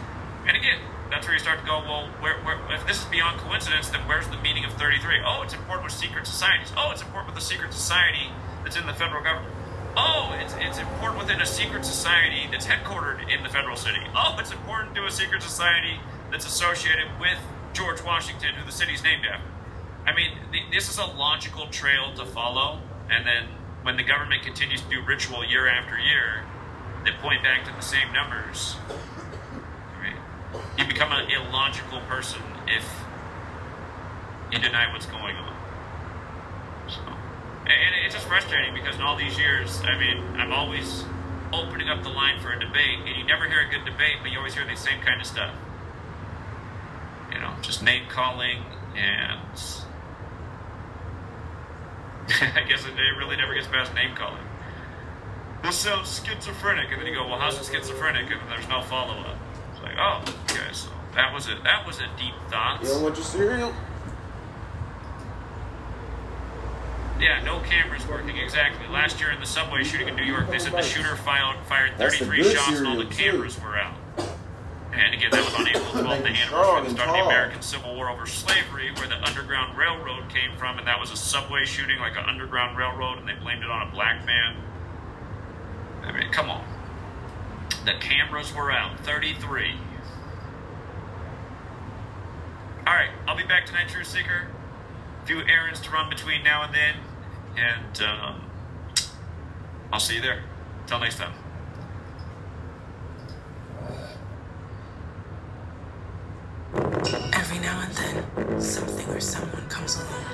And 0.47 0.55
again, 0.55 0.79
that's 1.09 1.25
where 1.25 1.33
you 1.33 1.39
start 1.39 1.59
to 1.59 1.65
go, 1.65 1.79
well, 1.79 2.07
where, 2.21 2.37
where, 2.41 2.57
if 2.73 2.85
this 2.85 2.99
is 2.99 3.05
beyond 3.05 3.39
coincidence, 3.39 3.89
then 3.89 4.01
where's 4.07 4.27
the 4.27 4.37
meaning 4.37 4.65
of 4.65 4.73
33? 4.73 5.21
Oh, 5.25 5.41
it's 5.41 5.53
important 5.53 5.85
with 5.85 5.93
secret 5.93 6.27
societies. 6.27 6.71
Oh, 6.77 6.91
it's 6.91 7.01
important 7.01 7.33
with 7.33 7.43
a 7.43 7.45
secret 7.45 7.73
society 7.73 8.31
that's 8.63 8.77
in 8.77 8.85
the 8.85 8.93
federal 8.93 9.23
government. 9.23 9.53
Oh, 9.97 10.37
it's, 10.39 10.53
it's 10.59 10.77
important 10.77 11.19
within 11.19 11.41
a 11.41 11.45
secret 11.45 11.83
society 11.83 12.47
that's 12.51 12.67
headquartered 12.67 13.27
in 13.33 13.43
the 13.43 13.49
federal 13.49 13.75
city. 13.75 14.01
Oh, 14.15 14.37
it's 14.39 14.51
important 14.51 14.95
to 14.95 15.05
a 15.05 15.11
secret 15.11 15.41
society 15.41 15.99
that's 16.31 16.45
associated 16.45 17.07
with 17.19 17.39
George 17.73 18.03
Washington, 18.03 18.53
who 18.55 18.65
the 18.65 18.71
city's 18.71 19.03
named 19.03 19.25
after. 19.25 19.49
I 20.05 20.15
mean, 20.15 20.31
th- 20.51 20.65
this 20.71 20.89
is 20.89 20.97
a 20.97 21.05
logical 21.05 21.67
trail 21.67 22.13
to 22.15 22.25
follow, 22.25 22.79
and 23.09 23.25
then 23.25 23.45
when 23.81 23.97
the 23.97 24.03
government 24.03 24.43
continues 24.43 24.81
to 24.81 24.89
do 24.89 25.01
ritual 25.01 25.43
year 25.43 25.67
after 25.67 25.97
year 25.97 26.45
they 27.03 27.11
point 27.11 27.43
back 27.43 27.65
to 27.65 27.71
the 27.71 27.81
same 27.81 28.11
numbers, 28.11 28.75
you 30.77 30.85
become 30.85 31.11
an 31.11 31.29
illogical 31.29 31.99
person 32.01 32.41
if 32.67 32.85
you 34.51 34.59
deny 34.59 34.91
what's 34.91 35.05
going 35.05 35.35
on. 35.35 35.55
So, 36.89 36.99
and 37.65 38.05
it's 38.05 38.15
just 38.15 38.27
frustrating 38.27 38.73
because 38.73 38.95
in 38.95 39.01
all 39.01 39.15
these 39.15 39.37
years, 39.37 39.81
I 39.83 39.97
mean, 39.97 40.17
I'm 40.37 40.51
always 40.51 41.03
opening 41.53 41.89
up 41.89 42.03
the 42.03 42.09
line 42.09 42.39
for 42.39 42.51
a 42.51 42.59
debate, 42.59 42.99
and 43.05 43.15
you 43.15 43.23
never 43.25 43.47
hear 43.47 43.61
a 43.61 43.69
good 43.69 43.85
debate, 43.85 44.17
but 44.21 44.31
you 44.31 44.37
always 44.37 44.53
hear 44.53 44.65
the 44.65 44.75
same 44.75 45.01
kind 45.01 45.19
of 45.19 45.27
stuff. 45.27 45.53
You 47.31 47.39
know, 47.39 47.53
just 47.61 47.83
name 47.83 48.03
calling 48.09 48.63
and. 48.95 49.39
I 52.55 52.61
guess 52.67 52.85
it 52.85 52.93
really 53.17 53.35
never 53.35 53.53
gets 53.53 53.67
past 53.67 53.93
name 53.93 54.15
calling. 54.15 54.43
This 55.63 55.75
sounds 55.75 56.21
schizophrenic, 56.23 56.91
and 56.91 57.01
then 57.01 57.07
you 57.07 57.15
go, 57.15 57.27
"Well, 57.27 57.39
how's 57.39 57.59
it 57.59 57.71
schizophrenic?" 57.71 58.31
And 58.31 58.39
there's 58.49 58.67
no 58.69 58.81
follow 58.81 59.19
up. 59.19 59.37
It's 59.79 59.83
like, 59.83 59.97
oh, 59.97 60.21
okay, 60.43 60.73
so 60.73 60.89
that 61.15 61.33
was 61.33 61.47
a 61.47 61.55
That 61.63 61.87
was 61.87 61.99
a 61.99 62.07
deep 62.17 62.33
thought. 62.49 62.79
You 62.81 62.89
don't 62.89 63.03
want 63.03 63.15
your 63.15 63.25
cereal? 63.25 63.73
Yeah, 67.19 67.43
no 67.43 67.59
cameras 67.59 68.07
working 68.07 68.37
exactly. 68.37 68.87
Last 68.87 69.19
year 69.19 69.31
in 69.31 69.39
the 69.41 69.45
subway 69.45 69.83
shooting 69.83 70.07
in 70.07 70.15
New 70.15 70.23
York, 70.23 70.49
they 70.49 70.59
said 70.59 70.71
the 70.71 70.81
shooter 70.81 71.17
fired, 71.17 71.57
fired 71.65 71.97
33 71.97 72.43
shots 72.43 72.77
and 72.79 72.87
all 72.87 72.95
the 72.95 73.01
cereal, 73.03 73.09
too. 73.11 73.31
cameras 73.31 73.61
were 73.61 73.77
out. 73.77 73.95
And 74.93 75.13
again, 75.13 75.29
that 75.31 75.43
was 75.43 75.53
on 75.55 75.67
April 75.67 75.83
12th, 76.03 76.23
the 76.23 76.29
anniversary 76.29 76.77
of 76.79 76.83
the 76.85 76.89
start 76.91 77.09
of 77.09 77.15
the. 77.15 77.21
American 77.23 77.61
Civil 77.61 77.95
War 77.95 78.09
over 78.09 78.25
slavery, 78.25 78.91
where 78.95 79.07
the 79.07 79.21
Underground 79.23 79.77
Railroad 79.77 80.29
came 80.29 80.55
from, 80.57 80.77
and 80.79 80.87
that 80.87 80.99
was 80.99 81.11
a 81.11 81.17
subway 81.17 81.65
shooting, 81.65 81.99
like 81.99 82.13
an 82.17 82.23
Underground 82.25 82.77
Railroad, 82.77 83.19
and 83.19 83.27
they 83.27 83.33
blamed 83.33 83.63
it 83.63 83.69
on 83.69 83.87
a 83.87 83.91
black 83.91 84.25
man. 84.25 84.55
I 86.03 86.11
mean, 86.13 86.31
come 86.31 86.49
on. 86.49 86.63
The 87.85 87.93
cameras 87.99 88.53
were 88.53 88.71
out. 88.71 88.99
33. 89.01 89.73
Alright, 92.85 93.09
I'll 93.27 93.37
be 93.37 93.43
back 93.43 93.65
tonight, 93.65 93.87
True 93.87 94.03
Seeker. 94.03 94.47
A 95.23 95.25
few 95.25 95.41
errands 95.41 95.79
to 95.81 95.91
run 95.91 96.09
between 96.09 96.43
now 96.43 96.63
and 96.63 96.73
then. 96.73 96.95
And 97.57 98.01
um, 98.01 98.41
I'll 99.93 99.99
see 99.99 100.15
you 100.15 100.21
there. 100.21 100.43
Till 100.87 100.99
next 100.99 101.17
time. 101.17 101.33
Every 107.33 107.59
now 107.59 107.81
and 107.81 107.93
then, 107.93 108.61
something 108.61 109.07
or 109.09 109.19
someone 109.19 109.67
comes 109.69 109.95
along 109.95 110.25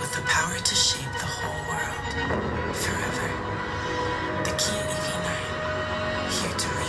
with 0.00 0.14
the 0.14 0.22
power 0.22 0.56
to 0.56 0.74
shape 0.74 1.12
the 1.12 1.26
whole 1.26 1.62
world 1.68 2.76
forever. 2.76 3.28
The 4.44 4.50
Kia 4.50 5.21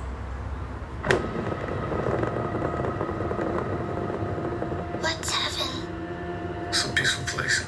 What's 5.00 5.30
heaven? 5.30 6.68
It's 6.68 6.84
a 6.84 6.92
peaceful 6.92 7.24
place 7.26 7.60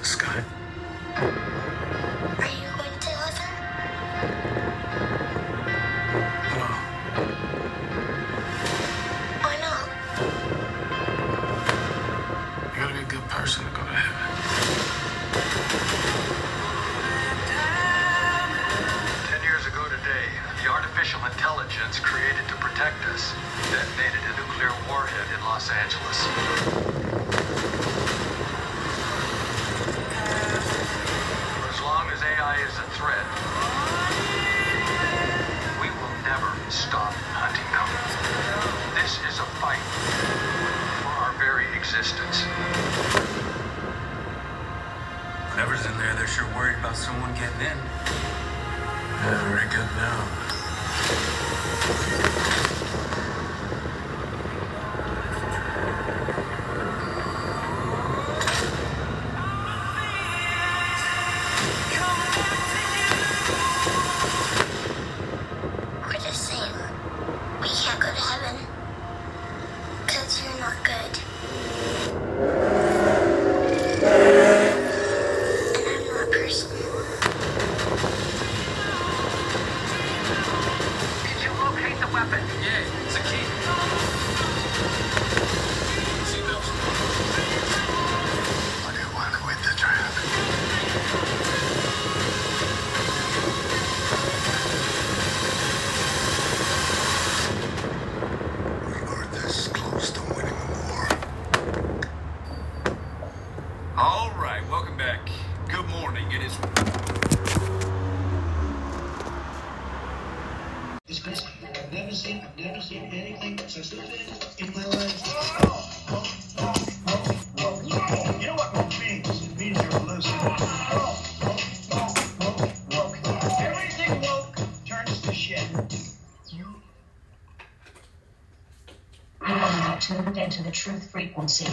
frequency. 131.33 131.65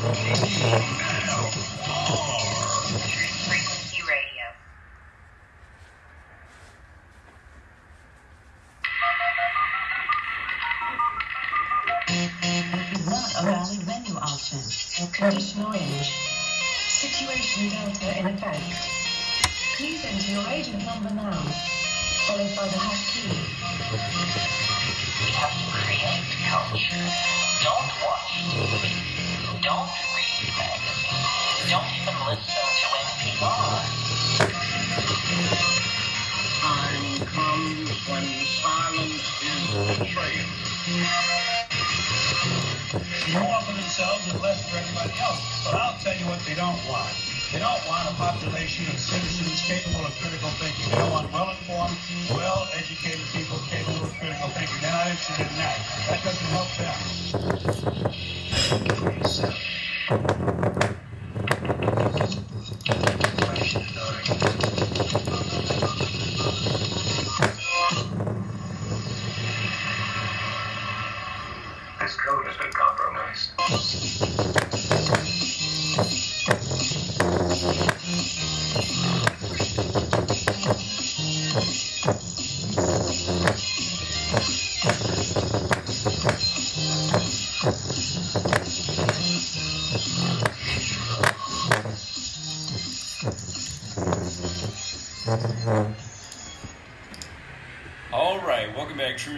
Frequency 0.00 0.47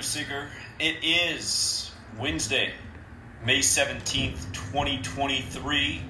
True 0.01 0.23
Seeker. 0.23 0.49
It 0.79 1.05
is 1.05 1.91
Wednesday, 2.19 2.73
May 3.45 3.59
17th, 3.59 4.51
2023. 4.55 6.01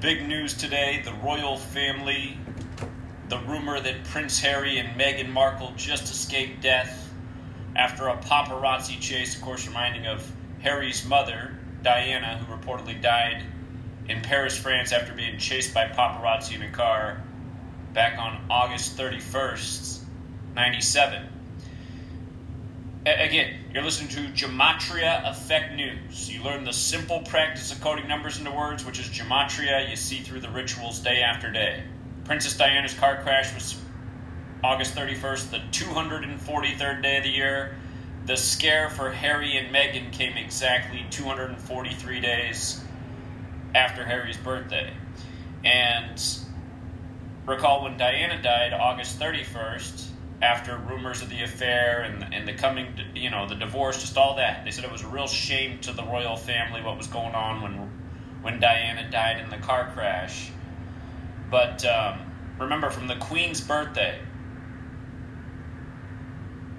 Big 0.00 0.26
news 0.26 0.52
today 0.54 1.00
the 1.04 1.12
royal 1.24 1.56
family, 1.56 2.36
the 3.28 3.38
rumor 3.46 3.78
that 3.78 4.02
Prince 4.02 4.40
Harry 4.40 4.78
and 4.78 5.00
Meghan 5.00 5.28
Markle 5.28 5.72
just 5.76 6.10
escaped 6.10 6.60
death 6.60 7.08
after 7.76 8.08
a 8.08 8.16
paparazzi 8.16 9.00
chase, 9.00 9.36
of 9.36 9.42
course, 9.42 9.68
reminding 9.68 10.08
of 10.08 10.28
Harry's 10.60 11.06
mother, 11.06 11.56
Diana, 11.84 12.38
who 12.38 12.52
reportedly 12.52 13.00
died 13.00 13.44
in 14.08 14.22
Paris, 14.22 14.58
France, 14.58 14.90
after 14.90 15.12
being 15.12 15.38
chased 15.38 15.72
by 15.72 15.86
paparazzi 15.86 16.56
in 16.56 16.62
a 16.62 16.70
car 16.72 17.22
back 17.92 18.18
on 18.18 18.44
August 18.50 18.98
31st, 18.98 20.00
97. 20.56 21.23
You're 23.74 23.82
listening 23.82 24.10
to 24.10 24.46
Gematria 24.46 25.28
Effect 25.28 25.74
News. 25.74 26.32
You 26.32 26.44
learn 26.44 26.62
the 26.62 26.72
simple 26.72 27.22
practice 27.22 27.72
of 27.72 27.80
coding 27.80 28.06
numbers 28.06 28.38
into 28.38 28.52
words, 28.52 28.84
which 28.84 29.00
is 29.00 29.06
gematria 29.06 29.90
you 29.90 29.96
see 29.96 30.20
through 30.20 30.42
the 30.42 30.48
rituals 30.48 31.00
day 31.00 31.22
after 31.22 31.50
day. 31.50 31.82
Princess 32.22 32.56
Diana's 32.56 32.94
car 32.94 33.20
crash 33.24 33.52
was 33.52 33.76
August 34.62 34.94
31st, 34.94 35.50
the 35.50 35.58
243rd 35.72 37.02
day 37.02 37.16
of 37.16 37.24
the 37.24 37.30
year. 37.30 37.74
The 38.26 38.36
scare 38.36 38.90
for 38.90 39.10
Harry 39.10 39.56
and 39.56 39.74
Meghan 39.74 40.12
came 40.12 40.36
exactly 40.36 41.04
243 41.10 42.20
days 42.20 42.80
after 43.74 44.04
Harry's 44.04 44.36
birthday. 44.36 44.92
And 45.64 46.24
recall 47.44 47.82
when 47.82 47.96
Diana 47.96 48.40
died 48.40 48.72
August 48.72 49.18
31st, 49.18 50.10
after 50.44 50.76
rumors 50.76 51.22
of 51.22 51.30
the 51.30 51.42
affair 51.42 52.02
and, 52.02 52.34
and 52.34 52.46
the 52.46 52.52
coming, 52.52 52.86
you 53.14 53.30
know, 53.30 53.48
the 53.48 53.54
divorce, 53.54 54.00
just 54.00 54.18
all 54.18 54.36
that. 54.36 54.64
They 54.64 54.70
said 54.70 54.84
it 54.84 54.92
was 54.92 55.02
a 55.02 55.08
real 55.08 55.26
shame 55.26 55.80
to 55.80 55.92
the 55.92 56.04
royal 56.04 56.36
family 56.36 56.82
what 56.82 56.98
was 56.98 57.06
going 57.06 57.34
on 57.34 57.62
when, 57.62 57.72
when 58.42 58.60
Diana 58.60 59.10
died 59.10 59.40
in 59.40 59.48
the 59.48 59.56
car 59.56 59.90
crash. 59.94 60.50
But 61.50 61.84
um, 61.86 62.18
remember, 62.58 62.90
from 62.90 63.06
the 63.06 63.16
Queen's 63.16 63.62
birthday, 63.62 64.18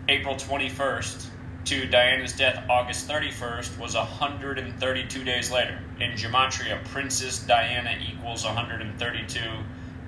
April 0.08 0.36
21st, 0.36 1.30
to 1.66 1.88
Diana's 1.88 2.34
death, 2.34 2.64
August 2.70 3.08
31st, 3.08 3.80
was 3.80 3.96
132 3.96 5.24
days 5.24 5.50
later. 5.50 5.80
In 6.00 6.12
Gematria, 6.12 6.86
Princess 6.86 7.40
Diana 7.40 7.98
equals 8.08 8.46
132. 8.46 9.40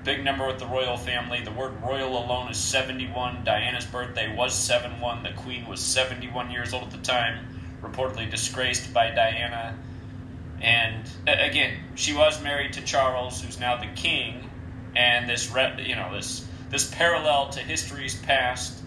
Big 0.08 0.24
number 0.24 0.48
with 0.48 0.58
the 0.58 0.66
royal 0.66 0.96
family. 0.96 1.42
The 1.42 1.52
word 1.52 1.84
royal 1.84 2.18
alone 2.18 2.50
is 2.50 2.56
71. 2.56 3.44
Diana's 3.44 3.86
birthday 3.86 4.34
was 4.34 4.54
71. 4.54 5.24
The 5.24 5.34
Queen 5.34 5.68
was 5.68 5.82
71 5.82 6.50
years 6.50 6.74
old 6.74 6.84
at 6.84 6.92
the 6.92 6.98
time, 7.00 7.60
reportedly 7.82 8.32
disgraced 8.32 8.94
by 8.94 9.10
Diana. 9.12 9.78
And 10.62 11.04
again, 11.28 11.74
she 11.96 12.14
was 12.14 12.42
married 12.42 12.72
to 12.74 12.82
Charles, 12.84 13.42
who's 13.42 13.60
now 13.60 13.76
the 13.76 13.90
king, 13.98 14.50
and 14.96 15.30
this, 15.30 15.54
you 15.80 15.98
know, 15.98 16.16
this 16.16 16.48
this 16.70 16.90
parallel 16.90 17.50
to 17.50 17.60
history's 17.60 18.16
past 18.16 18.82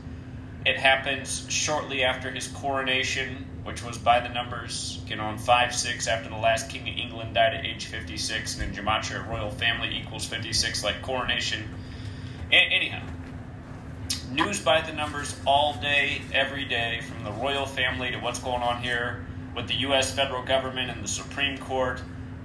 it 0.64 0.78
happens 0.78 1.44
shortly 1.50 2.02
after 2.02 2.30
his 2.30 2.48
coronation, 2.48 3.46
which 3.70 3.84
was 3.84 3.98
by 3.98 4.18
the 4.18 4.28
numbers, 4.28 4.98
you 5.06 5.16
on 5.16 5.38
5 5.38 5.74
6 5.74 6.08
after 6.08 6.28
the 6.28 6.36
last 6.36 6.68
King 6.68 6.88
of 6.88 6.96
England 6.96 7.34
died 7.34 7.54
at 7.54 7.64
age 7.64 7.86
56, 7.86 8.58
and 8.58 8.76
in 8.76 8.84
Gematria, 8.84 9.24
royal 9.28 9.48
family 9.48 9.96
equals 9.96 10.26
56, 10.26 10.82
like 10.82 11.00
coronation. 11.02 11.62
A- 12.50 12.56
anyhow, 12.56 13.00
news 14.32 14.58
by 14.58 14.80
the 14.80 14.92
numbers 14.92 15.36
all 15.46 15.74
day, 15.74 16.20
every 16.32 16.64
day, 16.64 17.00
from 17.02 17.22
the 17.22 17.30
royal 17.40 17.64
family 17.64 18.10
to 18.10 18.18
what's 18.18 18.40
going 18.40 18.60
on 18.60 18.82
here 18.82 19.24
with 19.54 19.68
the 19.68 19.74
U.S. 19.74 20.12
federal 20.12 20.42
government 20.42 20.90
and 20.90 21.04
the 21.04 21.08
Supreme 21.08 21.56
Court 21.56 22.02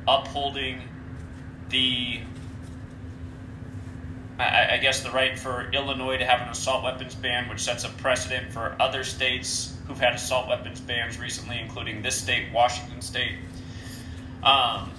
upholding 0.08 0.84
the 1.70 2.20
I, 4.38 4.78
guess 4.80 5.02
the 5.02 5.12
right 5.12 5.40
for 5.40 5.72
Illinois 5.72 6.18
to 6.18 6.26
have 6.26 6.42
an 6.42 6.50
assault 6.50 6.84
weapons 6.84 7.16
ban, 7.16 7.48
which 7.48 7.62
sets 7.62 7.86
a 7.86 7.90
precedent 7.90 8.52
for 8.52 8.76
other 8.82 9.06
states 9.06 9.75
who've 9.88 10.00
had 10.00 10.14
assault 10.14 10.48
weapons 10.48 10.80
bans 10.80 11.20
recently, 11.20 11.60
including 11.60 12.02
this 12.02 12.20
state, 12.20 12.52
Washington 12.54 13.02
State. 13.02 13.36
Um, 14.44 14.92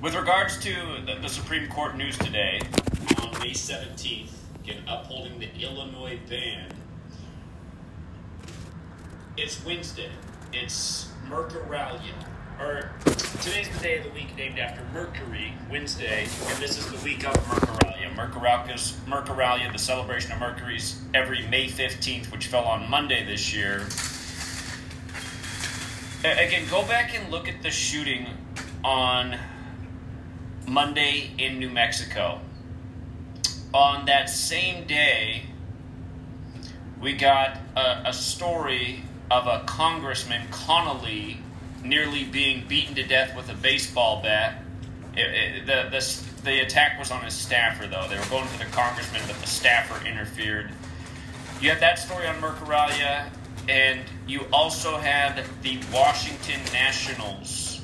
with 0.00 0.14
regards 0.14 0.58
to 0.60 0.74
the, 1.06 1.16
the, 1.20 1.28
Supreme 1.28 1.68
Court 1.68 1.96
news 1.96 2.18
today, 2.18 2.60
on 3.20 3.30
May 3.38 3.52
17th, 3.52 4.32
again, 4.64 4.82
upholding 4.88 5.38
the 5.38 5.48
Illinois 5.60 6.18
ban, 6.28 6.72
it's 9.36 9.64
Wednesday. 9.64 10.10
It's 10.52 11.08
Mercuralia 11.28 12.12
or 12.60 12.90
today's 13.40 13.68
the 13.68 13.80
day 13.82 13.98
of 13.98 14.04
the 14.04 14.10
week 14.10 14.36
named 14.36 14.58
after 14.58 14.82
Mercury, 14.92 15.52
Wednesday, 15.70 16.26
and 16.46 16.58
this 16.58 16.78
is 16.78 16.86
the 16.90 17.04
week 17.04 17.26
of 17.26 17.34
Mercuralia. 17.34 18.14
Mercuralia's, 18.14 18.92
Mercuralia, 19.06 19.72
the 19.72 19.78
celebration 19.78 20.32
of 20.32 20.40
Mercury's 20.40 21.00
every 21.14 21.46
May 21.46 21.68
15th, 21.68 22.30
which 22.32 22.46
fell 22.46 22.64
on 22.64 22.88
Monday 22.88 23.24
this 23.24 23.54
year. 23.54 23.86
Again, 26.24 26.68
go 26.70 26.82
back 26.86 27.18
and 27.18 27.30
look 27.30 27.48
at 27.48 27.62
the 27.62 27.70
shooting 27.70 28.26
on 28.84 29.38
Monday 30.66 31.30
in 31.38 31.58
New 31.58 31.70
Mexico. 31.70 32.40
On 33.74 34.06
that 34.06 34.28
same 34.28 34.86
day, 34.86 35.44
we 37.00 37.14
got 37.14 37.58
a, 37.76 38.02
a 38.06 38.12
story 38.12 39.02
of 39.30 39.46
a 39.46 39.64
congressman, 39.66 40.46
Connolly, 40.50 41.38
nearly 41.84 42.24
being 42.24 42.66
beaten 42.68 42.94
to 42.94 43.02
death 43.02 43.36
with 43.36 43.48
a 43.50 43.54
baseball 43.54 44.22
bat. 44.22 44.62
It, 45.16 45.20
it, 45.20 45.66
the, 45.66 45.88
the, 45.90 46.22
the 46.44 46.60
attack 46.60 46.98
was 46.98 47.10
on 47.10 47.22
his 47.22 47.34
staffer, 47.34 47.86
though. 47.86 48.06
They 48.08 48.18
were 48.18 48.24
going 48.26 48.46
for 48.46 48.58
the 48.58 48.70
congressman, 48.70 49.22
but 49.26 49.36
the 49.36 49.46
staffer 49.46 50.06
interfered. 50.06 50.70
You 51.60 51.70
have 51.70 51.80
that 51.80 51.98
story 51.98 52.26
on 52.26 52.36
Mercuralia, 52.36 53.30
and 53.68 54.00
you 54.26 54.46
also 54.52 54.96
had 54.96 55.44
the 55.62 55.78
Washington 55.92 56.60
Nationals 56.72 57.80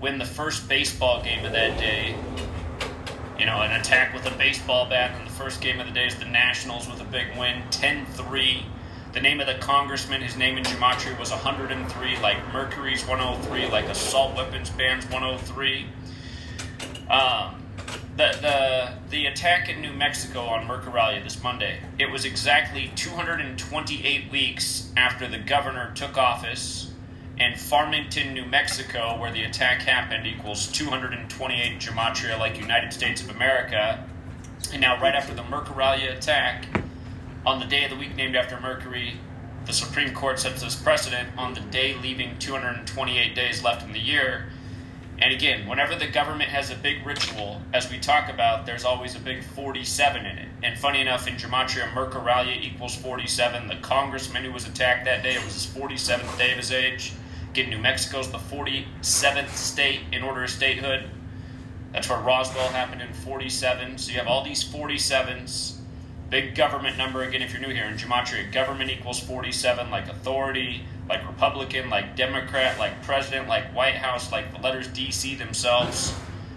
win 0.00 0.18
the 0.18 0.26
first 0.26 0.68
baseball 0.68 1.22
game 1.22 1.44
of 1.44 1.52
that 1.52 1.78
day. 1.78 2.16
You 3.38 3.46
know, 3.46 3.60
an 3.62 3.72
attack 3.72 4.14
with 4.14 4.26
a 4.26 4.36
baseball 4.36 4.88
bat 4.88 5.18
in 5.18 5.24
the 5.24 5.32
first 5.32 5.60
game 5.60 5.78
of 5.78 5.86
the 5.86 5.92
day 5.92 6.06
is 6.06 6.16
the 6.16 6.24
Nationals 6.24 6.88
with 6.88 7.00
a 7.00 7.04
big 7.04 7.36
win, 7.38 7.62
10 7.70 8.06
3 8.06 8.66
the 9.16 9.22
name 9.22 9.40
of 9.40 9.46
the 9.46 9.54
congressman, 9.54 10.20
his 10.20 10.36
name 10.36 10.58
in 10.58 10.64
Gematria 10.64 11.18
was 11.18 11.30
103, 11.30 12.18
like 12.20 12.36
Mercury's 12.52 13.02
103, 13.06 13.66
like 13.70 13.86
assault 13.86 14.36
weapons 14.36 14.68
bans 14.68 15.06
103. 15.06 15.86
Um, 17.08 17.62
the, 18.18 18.36
the, 18.42 18.92
the 19.08 19.24
attack 19.24 19.70
in 19.70 19.80
New 19.80 19.94
Mexico 19.94 20.42
on 20.42 20.68
Mercuralia 20.68 21.24
this 21.24 21.42
Monday, 21.42 21.78
it 21.98 22.10
was 22.10 22.26
exactly 22.26 22.92
228 22.94 24.30
weeks 24.30 24.92
after 24.98 25.26
the 25.26 25.38
governor 25.38 25.92
took 25.94 26.18
office, 26.18 26.92
and 27.38 27.58
Farmington, 27.58 28.34
New 28.34 28.44
Mexico, 28.44 29.18
where 29.18 29.32
the 29.32 29.44
attack 29.44 29.80
happened, 29.80 30.26
equals 30.26 30.66
228 30.72 31.80
Gematria, 31.80 32.38
like 32.38 32.60
United 32.60 32.92
States 32.92 33.22
of 33.22 33.30
America. 33.30 34.06
And 34.74 34.82
now, 34.82 35.00
right 35.00 35.14
after 35.14 35.32
the 35.32 35.42
Mercuralia 35.44 36.14
attack, 36.14 36.66
on 37.46 37.60
the 37.60 37.66
day 37.66 37.84
of 37.84 37.90
the 37.90 37.96
week 37.96 38.16
named 38.16 38.34
after 38.34 38.60
Mercury, 38.60 39.14
the 39.66 39.72
Supreme 39.72 40.12
Court 40.12 40.38
sets 40.38 40.62
this 40.62 40.74
precedent 40.74 41.28
on 41.38 41.54
the 41.54 41.60
day 41.60 41.94
leaving 41.94 42.36
228 42.40 43.34
days 43.34 43.62
left 43.62 43.86
in 43.86 43.92
the 43.92 44.00
year. 44.00 44.46
And 45.18 45.32
again, 45.32 45.66
whenever 45.66 45.94
the 45.94 46.08
government 46.08 46.50
has 46.50 46.70
a 46.70 46.74
big 46.74 47.06
ritual, 47.06 47.62
as 47.72 47.90
we 47.90 47.98
talk 47.98 48.28
about, 48.28 48.66
there's 48.66 48.84
always 48.84 49.14
a 49.14 49.20
big 49.20 49.44
47 49.44 50.26
in 50.26 50.38
it. 50.38 50.48
And 50.62 50.76
funny 50.76 51.00
enough, 51.00 51.26
in 51.26 51.34
Gematria, 51.36 51.90
Mercuralia 51.92 52.60
equals 52.60 52.96
47. 52.96 53.68
The 53.68 53.76
congressman 53.76 54.44
who 54.44 54.52
was 54.52 54.66
attacked 54.66 55.04
that 55.04 55.22
day, 55.22 55.36
it 55.36 55.44
was 55.44 55.54
his 55.54 55.66
47th 55.66 56.36
day 56.36 56.50
of 56.50 56.58
his 56.58 56.72
age. 56.72 57.12
Again, 57.52 57.70
New 57.70 57.78
Mexico's 57.78 58.30
the 58.30 58.38
47th 58.38 59.50
state 59.50 60.00
in 60.12 60.22
order 60.22 60.44
of 60.44 60.50
statehood. 60.50 61.08
That's 61.92 62.10
where 62.10 62.18
Roswell 62.18 62.68
happened 62.68 63.00
in 63.00 63.12
47. 63.12 63.98
So 63.98 64.12
you 64.12 64.18
have 64.18 64.26
all 64.26 64.44
these 64.44 64.64
47s 64.64 65.75
Big 66.28 66.56
government 66.56 66.98
number 66.98 67.22
again 67.22 67.40
if 67.40 67.52
you're 67.52 67.62
new 67.62 67.72
here 67.72 67.84
in 67.84 67.94
gematria. 67.94 68.50
Government 68.50 68.90
equals 68.90 69.20
47, 69.20 69.90
like 69.90 70.08
authority, 70.08 70.82
like 71.08 71.24
Republican, 71.24 71.88
like 71.88 72.16
Democrat, 72.16 72.78
like 72.80 73.00
president, 73.04 73.46
like 73.46 73.72
White 73.74 73.94
House, 73.94 74.32
like 74.32 74.52
the 74.52 74.60
letters 74.60 74.88
DC 74.88 75.38
themselves. 75.38 76.12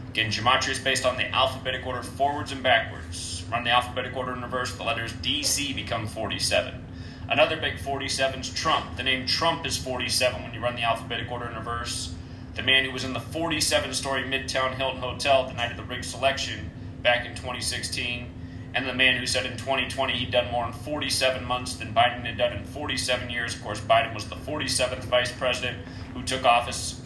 Again, 0.10 0.32
gematria 0.32 0.72
is 0.72 0.80
based 0.80 1.06
on 1.06 1.18
the 1.18 1.30
alphabetic 1.36 1.86
order 1.86 2.02
forwards 2.02 2.52
and 2.52 2.64
backwards. 2.64 3.46
Run 3.52 3.64
the 3.64 3.70
alphabetic 3.70 4.16
order 4.16 4.34
in 4.34 4.42
reverse, 4.42 4.74
the 4.74 4.84
letters 4.84 5.14
DC 5.14 5.76
become 5.76 6.08
47. 6.08 6.86
Another 7.30 7.56
big 7.56 7.80
47 7.80 8.40
is 8.40 8.50
Trump. 8.52 8.98
The 8.98 9.04
name 9.04 9.28
Trump 9.28 9.68
is 9.68 9.78
47 9.78 10.42
when 10.42 10.52
you 10.52 10.62
run 10.62 10.76
the 10.76 10.82
alphabetic 10.82 11.32
order 11.32 11.48
in 11.48 11.56
reverse. 11.56 12.16
The 12.56 12.64
man 12.64 12.86
who 12.86 12.92
was 12.92 13.04
in 13.04 13.14
the 13.14 13.20
47 13.20 13.94
story 13.94 14.24
Midtown 14.24 14.74
Hilton 14.74 15.00
Hotel 15.00 15.48
the 15.48 15.54
night 15.54 15.70
of 15.70 15.78
the 15.78 15.84
rigged 15.84 16.06
selection 16.06 16.72
back 17.04 17.28
in 17.28 17.36
2016 17.36 18.32
and 18.74 18.88
the 18.88 18.94
man 18.94 19.20
who 19.20 19.26
said 19.26 19.46
in 19.46 19.58
2020 19.58 20.14
he'd 20.14 20.32
done 20.32 20.52
more 20.52 20.66
in 20.66 20.74
47 20.74 21.44
months 21.44 21.76
than 21.76 21.94
Biden 21.94 22.26
had 22.26 22.38
done 22.38 22.54
in 22.54 22.64
47 22.64 23.30
years. 23.30 23.56
Of 23.56 23.64
course, 23.64 23.80
Biden 23.82 24.14
was 24.14 24.30
the 24.30 24.36
47th 24.36 25.04
vice 25.06 25.32
president 25.32 25.80
who 26.14 26.24
took 26.24 26.46
office 26.46 27.02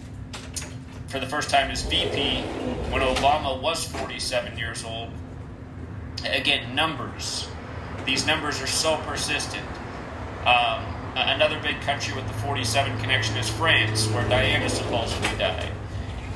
for 1.08 1.20
the 1.20 1.28
first 1.28 1.50
time 1.50 1.70
as 1.70 1.84
VP 1.84 2.42
when 2.92 3.02
Obama 3.02 3.62
was 3.62 3.86
47 3.86 4.58
years 4.58 4.84
old. 4.84 5.10
Again, 6.26 6.74
numbers. 6.76 7.48
These 8.06 8.26
numbers 8.26 8.62
are 8.62 8.68
so 8.68 8.98
persistent. 9.06 9.66
Um, 10.46 10.84
another 11.16 11.60
big 11.62 11.80
country 11.82 12.16
with 12.16 12.28
the 12.28 12.34
47 12.34 13.00
connection 13.00 13.38
is 13.38 13.50
France, 13.50 14.08
where 14.08 14.28
Diana 14.28 14.68
supposedly 14.68 15.30
died. 15.38 15.72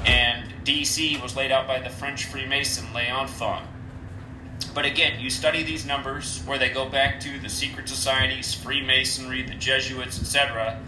And 0.05 0.53
DC 0.63 1.21
was 1.21 1.36
laid 1.36 1.51
out 1.51 1.67
by 1.67 1.80
the 1.80 1.89
French 1.89 2.25
Freemason 2.25 2.93
L'Enfant. 2.93 3.65
But 4.74 4.86
again, 4.86 5.20
you 5.20 5.30
study 5.30 5.64
these 5.64 5.86
numbers 5.86 6.41
where 6.45 6.58
they 6.58 6.70
go 6.70 6.88
back 6.88 7.20
to 7.22 7.39
the 7.39 7.49
secret 7.49 7.89
societies, 7.89 8.53
Freemasonry, 8.53 9.41
the 9.41 9.55
Jesuits, 9.55 10.20
etc. 10.22 10.80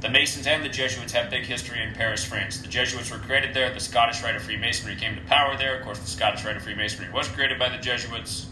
The 0.00 0.08
Masons 0.08 0.46
and 0.46 0.64
the 0.64 0.68
Jesuits 0.68 1.12
have 1.12 1.30
big 1.30 1.44
history 1.44 1.80
in 1.80 1.94
Paris, 1.94 2.24
France. 2.24 2.58
The 2.58 2.68
Jesuits 2.68 3.10
were 3.10 3.18
created 3.18 3.54
there. 3.54 3.72
The 3.72 3.80
Scottish 3.80 4.22
Rite 4.22 4.36
of 4.36 4.42
Freemasonry 4.42 4.96
came 4.96 5.14
to 5.14 5.20
power 5.22 5.56
there. 5.56 5.76
Of 5.76 5.84
course, 5.84 5.98
the 5.98 6.08
Scottish 6.08 6.44
Rite 6.44 6.56
of 6.56 6.62
Freemasonry 6.62 7.12
was 7.12 7.28
created 7.28 7.58
by 7.58 7.68
the 7.68 7.78
Jesuits. 7.78 8.46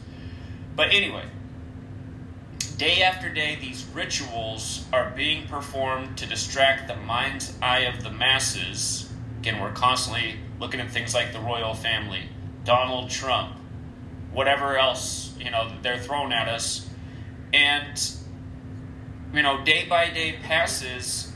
But 0.77 0.93
anyway, 0.93 1.25
day 2.77 3.03
after 3.03 3.29
day, 3.29 3.59
these 3.61 3.85
rituals 3.93 4.85
are 4.93 5.11
being 5.11 5.47
performed 5.49 6.17
to 6.19 6.27
distract 6.27 6.89
the 6.89 6.97
mind's 6.97 7.53
eye 7.61 7.81
of 7.81 8.03
the 8.03 8.11
masses. 8.11 9.11
Again, 9.41 9.61
we're 9.61 9.73
constantly 9.73 10.37
looking 10.59 10.81
at 10.81 10.91
things 10.91 11.15
like 11.15 11.33
the 11.33 11.41
royal 11.41 11.75
family 11.75 12.23
Donald 12.65 13.11
Trump, 13.11 13.57
whatever 14.33 14.79
else 14.79 15.35
you 15.39 15.51
know 15.51 15.71
they're 15.83 15.99
throwing 15.99 16.33
at 16.33 16.49
us, 16.49 16.89
and 17.53 18.13
you 19.33 19.43
know 19.43 19.65
day 19.65 19.87
by 19.89 20.11
day 20.11 20.37
passes, 20.43 21.33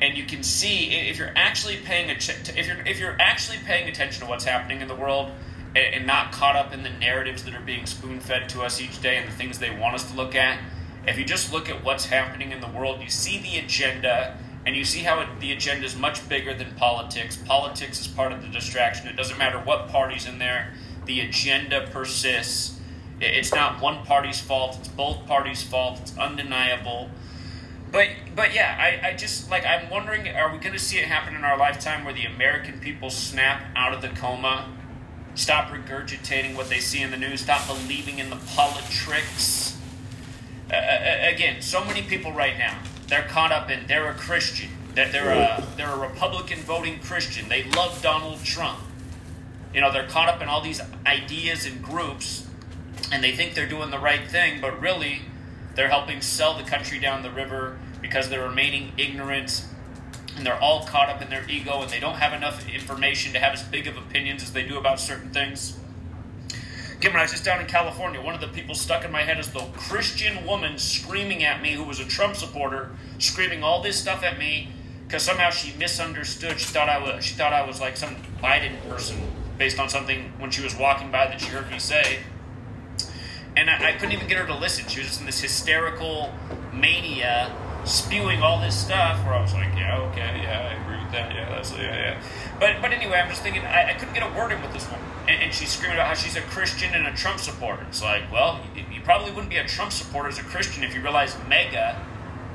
and 0.00 0.16
you 0.16 0.24
can 0.24 0.42
see 0.42 0.90
if 0.92 1.18
you're 1.18 1.32
actually 1.36 1.76
paying 1.76 2.10
a 2.10 2.14
if 2.14 2.66
you're 2.66 2.86
if 2.86 2.98
you're 2.98 3.16
actually 3.20 3.58
paying 3.64 3.88
attention 3.88 4.24
to 4.24 4.28
what's 4.28 4.44
happening 4.44 4.80
in 4.80 4.88
the 4.88 4.94
world 4.94 5.30
and, 5.74 5.94
and 5.94 6.06
not 6.06 6.32
caught 6.32 6.56
up 6.56 6.72
in 6.72 6.82
the 6.82 6.90
narratives 6.90 7.44
that 7.44 7.54
are 7.54 7.60
being 7.60 7.86
spoon 7.86 8.20
fed 8.20 8.48
to 8.50 8.62
us 8.62 8.80
each 8.80 9.00
day 9.00 9.16
and 9.16 9.28
the 9.28 9.34
things 9.34 9.58
they 9.58 9.70
want 9.76 9.94
us 9.94 10.10
to 10.10 10.16
look 10.16 10.34
at. 10.34 10.58
If 11.06 11.18
you 11.18 11.24
just 11.24 11.52
look 11.52 11.70
at 11.70 11.84
what's 11.84 12.06
happening 12.06 12.52
in 12.52 12.60
the 12.60 12.68
world, 12.68 13.00
you 13.00 13.08
see 13.08 13.38
the 13.38 13.58
agenda 13.58 14.36
and 14.66 14.76
you 14.76 14.84
see 14.84 15.00
how 15.00 15.20
it, 15.20 15.28
the 15.40 15.52
agenda 15.52 15.86
is 15.86 15.96
much 15.96 16.28
bigger 16.28 16.52
than 16.52 16.74
politics. 16.74 17.36
Politics 17.36 18.00
is 18.00 18.08
part 18.08 18.32
of 18.32 18.42
the 18.42 18.48
distraction. 18.48 19.08
It 19.08 19.16
doesn't 19.16 19.38
matter 19.38 19.58
what 19.58 19.88
party's 19.88 20.26
in 20.26 20.38
there, 20.38 20.74
the 21.08 21.20
agenda 21.20 21.88
persists. 21.90 22.78
It's 23.20 23.52
not 23.52 23.82
one 23.82 24.04
party's 24.04 24.40
fault, 24.40 24.76
it's 24.78 24.88
both 24.88 25.26
parties' 25.26 25.62
fault, 25.62 25.98
it's 26.00 26.16
undeniable. 26.16 27.10
But 27.90 28.08
but 28.36 28.54
yeah, 28.54 28.76
I, 28.78 29.08
I 29.08 29.12
just 29.14 29.50
like 29.50 29.66
I'm 29.66 29.90
wondering, 29.90 30.28
are 30.28 30.52
we 30.52 30.58
gonna 30.58 30.78
see 30.78 30.98
it 30.98 31.06
happen 31.06 31.34
in 31.34 31.42
our 31.42 31.58
lifetime 31.58 32.04
where 32.04 32.14
the 32.14 32.26
American 32.26 32.78
people 32.78 33.10
snap 33.10 33.62
out 33.74 33.92
of 33.92 34.02
the 34.02 34.08
coma, 34.08 34.68
stop 35.34 35.70
regurgitating 35.70 36.54
what 36.54 36.68
they 36.68 36.78
see 36.78 37.02
in 37.02 37.10
the 37.10 37.16
news, 37.16 37.40
stop 37.40 37.66
believing 37.66 38.20
in 38.20 38.30
the 38.30 38.36
politics? 38.36 39.76
Uh, 40.70 40.76
again, 41.22 41.62
so 41.62 41.82
many 41.84 42.02
people 42.02 42.30
right 42.30 42.56
now 42.56 42.78
they're 43.08 43.22
caught 43.22 43.52
up 43.52 43.70
in 43.70 43.86
they're 43.86 44.08
a 44.08 44.14
Christian. 44.14 44.68
They're, 44.94 45.10
they're 45.10 45.30
a 45.30 45.66
they're 45.76 45.92
a 45.92 45.98
Republican 45.98 46.60
voting 46.60 47.00
Christian. 47.00 47.48
They 47.48 47.64
love 47.64 48.00
Donald 48.02 48.44
Trump. 48.44 48.78
You 49.72 49.80
know, 49.80 49.92
they're 49.92 50.08
caught 50.08 50.28
up 50.28 50.40
in 50.42 50.48
all 50.48 50.60
these 50.62 50.80
ideas 51.06 51.66
and 51.66 51.82
groups, 51.82 52.46
and 53.12 53.22
they 53.22 53.32
think 53.32 53.54
they're 53.54 53.68
doing 53.68 53.90
the 53.90 53.98
right 53.98 54.26
thing, 54.28 54.60
but 54.60 54.80
really, 54.80 55.22
they're 55.74 55.88
helping 55.88 56.20
sell 56.20 56.56
the 56.56 56.64
country 56.64 56.98
down 56.98 57.22
the 57.22 57.30
river 57.30 57.78
because 58.00 58.28
they're 58.28 58.48
remaining 58.48 58.92
ignorant 58.96 59.64
and 60.36 60.46
they're 60.46 60.60
all 60.60 60.84
caught 60.84 61.08
up 61.08 61.20
in 61.20 61.30
their 61.30 61.48
ego 61.48 61.82
and 61.82 61.90
they 61.90 62.00
don't 62.00 62.16
have 62.16 62.32
enough 62.32 62.68
information 62.68 63.32
to 63.32 63.38
have 63.38 63.52
as 63.52 63.62
big 63.62 63.86
of 63.86 63.96
opinions 63.96 64.42
as 64.42 64.52
they 64.52 64.66
do 64.66 64.78
about 64.78 65.00
certain 65.00 65.30
things. 65.30 65.78
Again, 66.96 67.12
when 67.12 67.20
I 67.20 67.24
was 67.24 67.32
just 67.32 67.44
down 67.44 67.60
in 67.60 67.66
California, 67.66 68.20
one 68.20 68.34
of 68.34 68.40
the 68.40 68.48
people 68.48 68.74
stuck 68.74 69.04
in 69.04 69.12
my 69.12 69.22
head 69.22 69.38
is 69.38 69.52
the 69.52 69.60
Christian 69.76 70.44
woman 70.44 70.78
screaming 70.78 71.44
at 71.44 71.62
me 71.62 71.74
who 71.74 71.84
was 71.84 72.00
a 72.00 72.04
Trump 72.04 72.34
supporter, 72.34 72.90
screaming 73.18 73.62
all 73.62 73.82
this 73.82 73.96
stuff 74.00 74.24
at 74.24 74.38
me 74.38 74.70
because 75.06 75.22
somehow 75.22 75.50
she 75.50 75.76
misunderstood. 75.76 76.58
She 76.58 76.66
thought 76.66 76.88
I 76.88 76.98
was 76.98 77.24
she 77.24 77.34
thought 77.34 77.52
I 77.52 77.64
was 77.64 77.80
like 77.80 77.96
some 77.96 78.16
Biden 78.42 78.80
person 78.88 79.16
based 79.58 79.78
on 79.78 79.88
something 79.88 80.32
when 80.38 80.50
she 80.50 80.62
was 80.62 80.74
walking 80.76 81.10
by 81.10 81.26
that 81.26 81.40
she 81.40 81.48
heard 81.48 81.70
me 81.70 81.78
say. 81.78 82.20
And 83.56 83.68
I, 83.68 83.88
I 83.88 83.92
couldn't 83.92 84.12
even 84.12 84.28
get 84.28 84.38
her 84.38 84.46
to 84.46 84.54
listen. 84.54 84.86
She 84.88 85.00
was 85.00 85.08
just 85.08 85.20
in 85.20 85.26
this 85.26 85.40
hysterical 85.40 86.32
mania, 86.72 87.54
spewing 87.84 88.40
all 88.40 88.60
this 88.60 88.76
stuff. 88.76 89.24
Where 89.24 89.34
I 89.34 89.40
was 89.40 89.52
like, 89.52 89.74
"Yeah, 89.74 89.98
okay, 90.10 90.40
yeah, 90.42 90.70
I 90.70 90.82
agree 90.82 91.02
with 91.02 91.12
that. 91.12 91.34
Yeah, 91.34 91.48
that's 91.48 91.72
yeah, 91.72 91.80
yeah." 91.82 92.22
But 92.60 92.80
but 92.80 92.92
anyway, 92.92 93.18
I'm 93.18 93.28
just 93.28 93.42
thinking 93.42 93.62
I, 93.62 93.90
I 93.90 93.92
couldn't 93.94 94.14
get 94.14 94.22
a 94.22 94.32
word 94.38 94.52
in 94.52 94.62
with 94.62 94.72
this 94.72 94.88
woman 94.88 95.08
and, 95.28 95.42
and 95.42 95.54
she's 95.54 95.68
screaming 95.70 95.96
about 95.96 96.08
how 96.08 96.14
she's 96.14 96.36
a 96.36 96.40
Christian 96.40 96.94
and 96.94 97.06
a 97.06 97.12
Trump 97.12 97.38
supporter. 97.38 97.84
It's 97.88 98.02
like, 98.02 98.32
well, 98.32 98.60
you, 98.74 98.84
you 98.90 99.00
probably 99.02 99.30
wouldn't 99.30 99.50
be 99.50 99.58
a 99.58 99.66
Trump 99.66 99.92
supporter 99.92 100.28
as 100.28 100.38
a 100.38 100.42
Christian 100.42 100.82
if 100.82 100.94
you 100.94 101.02
realize 101.02 101.36
MAGA 101.48 102.04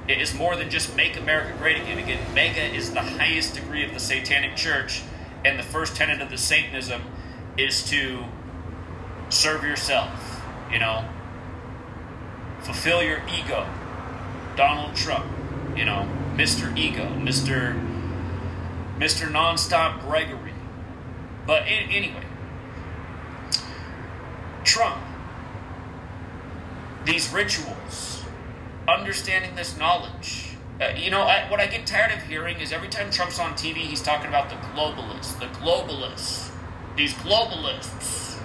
is 0.10 0.34
more 0.34 0.56
than 0.56 0.70
just 0.70 0.96
make 0.98 1.16
America 1.16 1.54
great 1.58 1.78
again. 1.78 1.98
Again, 1.98 2.20
MAGA 2.34 2.76
is 2.76 2.92
the 2.92 3.02
highest 3.02 3.56
degree 3.56 3.86
of 3.86 3.94
the 3.94 4.00
Satanic 4.00 4.56
Church, 4.56 5.04
and 5.46 5.60
the 5.60 5.64
first 5.64 5.96
tenet 5.96 6.22
of 6.22 6.30
the 6.30 6.38
Satanism 6.38 7.02
is 7.58 7.84
to 7.90 8.24
serve 9.30 9.64
yourself. 9.64 10.42
You 10.72 10.80
know, 10.80 11.06
fulfill 12.62 13.04
your 13.04 13.22
ego. 13.28 13.68
Donald 14.56 14.96
Trump, 14.96 15.26
you 15.76 15.86
know, 15.86 16.08
Mr. 16.36 16.76
Ego, 16.78 17.06
Mr. 17.18 17.74
Mr. 18.98 19.30
Nonstop 19.30 20.02
Gregory. 20.02 20.54
But 21.46 21.64
anyway, 21.68 22.24
Trump, 24.64 25.02
these 27.06 27.32
rituals, 27.34 28.24
understanding 28.88 29.56
this 29.56 29.78
knowledge. 29.78 30.53
Uh, 30.82 30.90
you 30.98 31.12
know, 31.12 31.22
I, 31.22 31.50
what 31.52 31.60
I 31.60 31.68
get 31.68 31.86
tired 31.86 32.12
of 32.12 32.24
hearing 32.24 32.60
is 32.60 32.72
every 32.72 32.88
time 32.90 33.12
Trump's 33.12 33.40
on 33.40 33.54
TV, 33.54 33.76
he's 33.76 34.02
talking 34.02 34.28
about 34.28 34.50
the 34.50 34.56
globalists, 34.56 35.40
the 35.40 35.46
globalists, 35.46 36.52
these 36.96 37.14
globalists. 37.14 38.40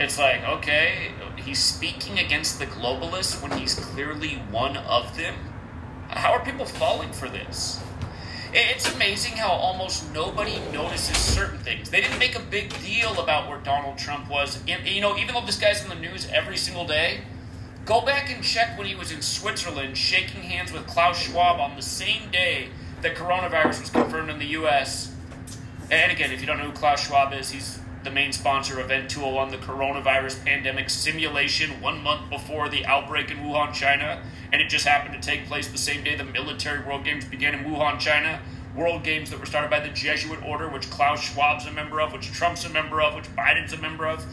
It's 0.00 0.18
like, 0.18 0.42
okay, 0.44 1.12
he's 1.36 1.58
speaking 1.58 2.18
against 2.18 2.58
the 2.58 2.66
globalists 2.66 3.42
when 3.42 3.58
he's 3.58 3.74
clearly 3.74 4.36
one 4.50 4.76
of 4.78 5.16
them. 5.16 5.34
How 6.08 6.32
are 6.32 6.42
people 6.42 6.64
falling 6.64 7.12
for 7.12 7.28
this? 7.28 7.82
It's 8.54 8.90
amazing 8.94 9.36
how 9.36 9.50
almost 9.50 10.10
nobody 10.14 10.58
notices 10.72 11.18
certain 11.18 11.58
things. 11.58 11.90
They 11.90 12.00
didn't 12.00 12.18
make 12.18 12.34
a 12.34 12.40
big 12.40 12.72
deal 12.82 13.20
about 13.20 13.46
where 13.46 13.58
Donald 13.58 13.98
Trump 13.98 14.30
was. 14.30 14.58
You 14.66 15.02
know, 15.02 15.18
even 15.18 15.34
though 15.34 15.44
this 15.44 15.58
guy's 15.58 15.82
in 15.82 15.90
the 15.90 15.96
news 15.96 16.26
every 16.32 16.56
single 16.56 16.86
day, 16.86 17.20
go 17.88 18.02
back 18.02 18.30
and 18.30 18.44
check 18.44 18.76
when 18.76 18.86
he 18.86 18.94
was 18.94 19.10
in 19.10 19.22
Switzerland 19.22 19.96
shaking 19.96 20.42
hands 20.42 20.70
with 20.70 20.86
Klaus 20.86 21.18
Schwab 21.18 21.58
on 21.58 21.74
the 21.74 21.80
same 21.80 22.30
day 22.30 22.68
that 23.00 23.16
coronavirus 23.16 23.80
was 23.80 23.88
confirmed 23.88 24.28
in 24.28 24.38
the 24.38 24.48
U.S. 24.48 25.10
And 25.90 26.12
again, 26.12 26.30
if 26.30 26.42
you 26.42 26.46
don't 26.46 26.58
know 26.58 26.66
who 26.66 26.72
Klaus 26.72 27.06
Schwab 27.06 27.32
is, 27.32 27.50
he's 27.50 27.80
the 28.04 28.10
main 28.10 28.32
sponsor 28.32 28.78
of 28.78 28.84
Event 28.84 29.08
201, 29.08 29.50
the 29.50 29.56
coronavirus 29.56 30.44
pandemic 30.44 30.90
simulation, 30.90 31.80
one 31.80 32.02
month 32.02 32.28
before 32.28 32.68
the 32.68 32.84
outbreak 32.84 33.30
in 33.30 33.38
Wuhan, 33.38 33.72
China. 33.72 34.22
And 34.52 34.60
it 34.60 34.68
just 34.68 34.86
happened 34.86 35.20
to 35.20 35.26
take 35.26 35.46
place 35.46 35.68
the 35.68 35.78
same 35.78 36.04
day 36.04 36.14
the 36.14 36.24
military 36.24 36.86
World 36.86 37.04
Games 37.04 37.24
began 37.24 37.54
in 37.54 37.64
Wuhan, 37.64 37.98
China. 37.98 38.42
World 38.76 39.02
Games 39.02 39.30
that 39.30 39.40
were 39.40 39.46
started 39.46 39.70
by 39.70 39.80
the 39.80 39.88
Jesuit 39.88 40.42
Order, 40.44 40.68
which 40.68 40.90
Klaus 40.90 41.22
Schwab's 41.22 41.64
a 41.64 41.72
member 41.72 42.02
of, 42.02 42.12
which 42.12 42.30
Trump's 42.32 42.66
a 42.66 42.68
member 42.68 43.00
of, 43.00 43.14
which 43.14 43.34
Biden's 43.34 43.72
a 43.72 43.78
member 43.78 44.06
of. 44.06 44.26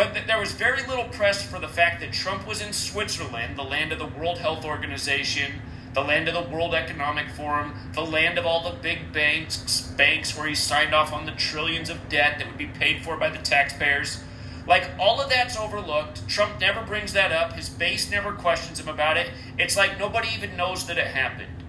But 0.00 0.14
th- 0.14 0.26
there 0.26 0.38
was 0.38 0.52
very 0.52 0.82
little 0.86 1.04
press 1.10 1.42
for 1.42 1.58
the 1.58 1.68
fact 1.68 2.00
that 2.00 2.10
Trump 2.10 2.46
was 2.48 2.62
in 2.62 2.72
Switzerland, 2.72 3.58
the 3.58 3.62
land 3.62 3.92
of 3.92 3.98
the 3.98 4.06
World 4.06 4.38
Health 4.38 4.64
Organization, 4.64 5.60
the 5.92 6.00
land 6.00 6.26
of 6.26 6.32
the 6.32 6.50
World 6.50 6.74
Economic 6.74 7.28
Forum, 7.28 7.74
the 7.92 8.00
land 8.00 8.38
of 8.38 8.46
all 8.46 8.62
the 8.62 8.78
big 8.78 9.12
banks, 9.12 9.82
banks 9.98 10.34
where 10.34 10.46
he 10.46 10.54
signed 10.54 10.94
off 10.94 11.12
on 11.12 11.26
the 11.26 11.32
trillions 11.32 11.90
of 11.90 12.08
debt 12.08 12.38
that 12.38 12.46
would 12.46 12.56
be 12.56 12.64
paid 12.64 13.04
for 13.04 13.18
by 13.18 13.28
the 13.28 13.36
taxpayers. 13.42 14.22
Like 14.66 14.88
all 14.98 15.20
of 15.20 15.28
that's 15.28 15.58
overlooked. 15.58 16.26
Trump 16.26 16.58
never 16.58 16.82
brings 16.82 17.12
that 17.12 17.30
up. 17.30 17.52
His 17.52 17.68
base 17.68 18.10
never 18.10 18.32
questions 18.32 18.80
him 18.80 18.88
about 18.88 19.18
it. 19.18 19.28
It's 19.58 19.76
like 19.76 19.98
nobody 19.98 20.28
even 20.34 20.56
knows 20.56 20.86
that 20.86 20.96
it 20.96 21.08
happened. 21.08 21.62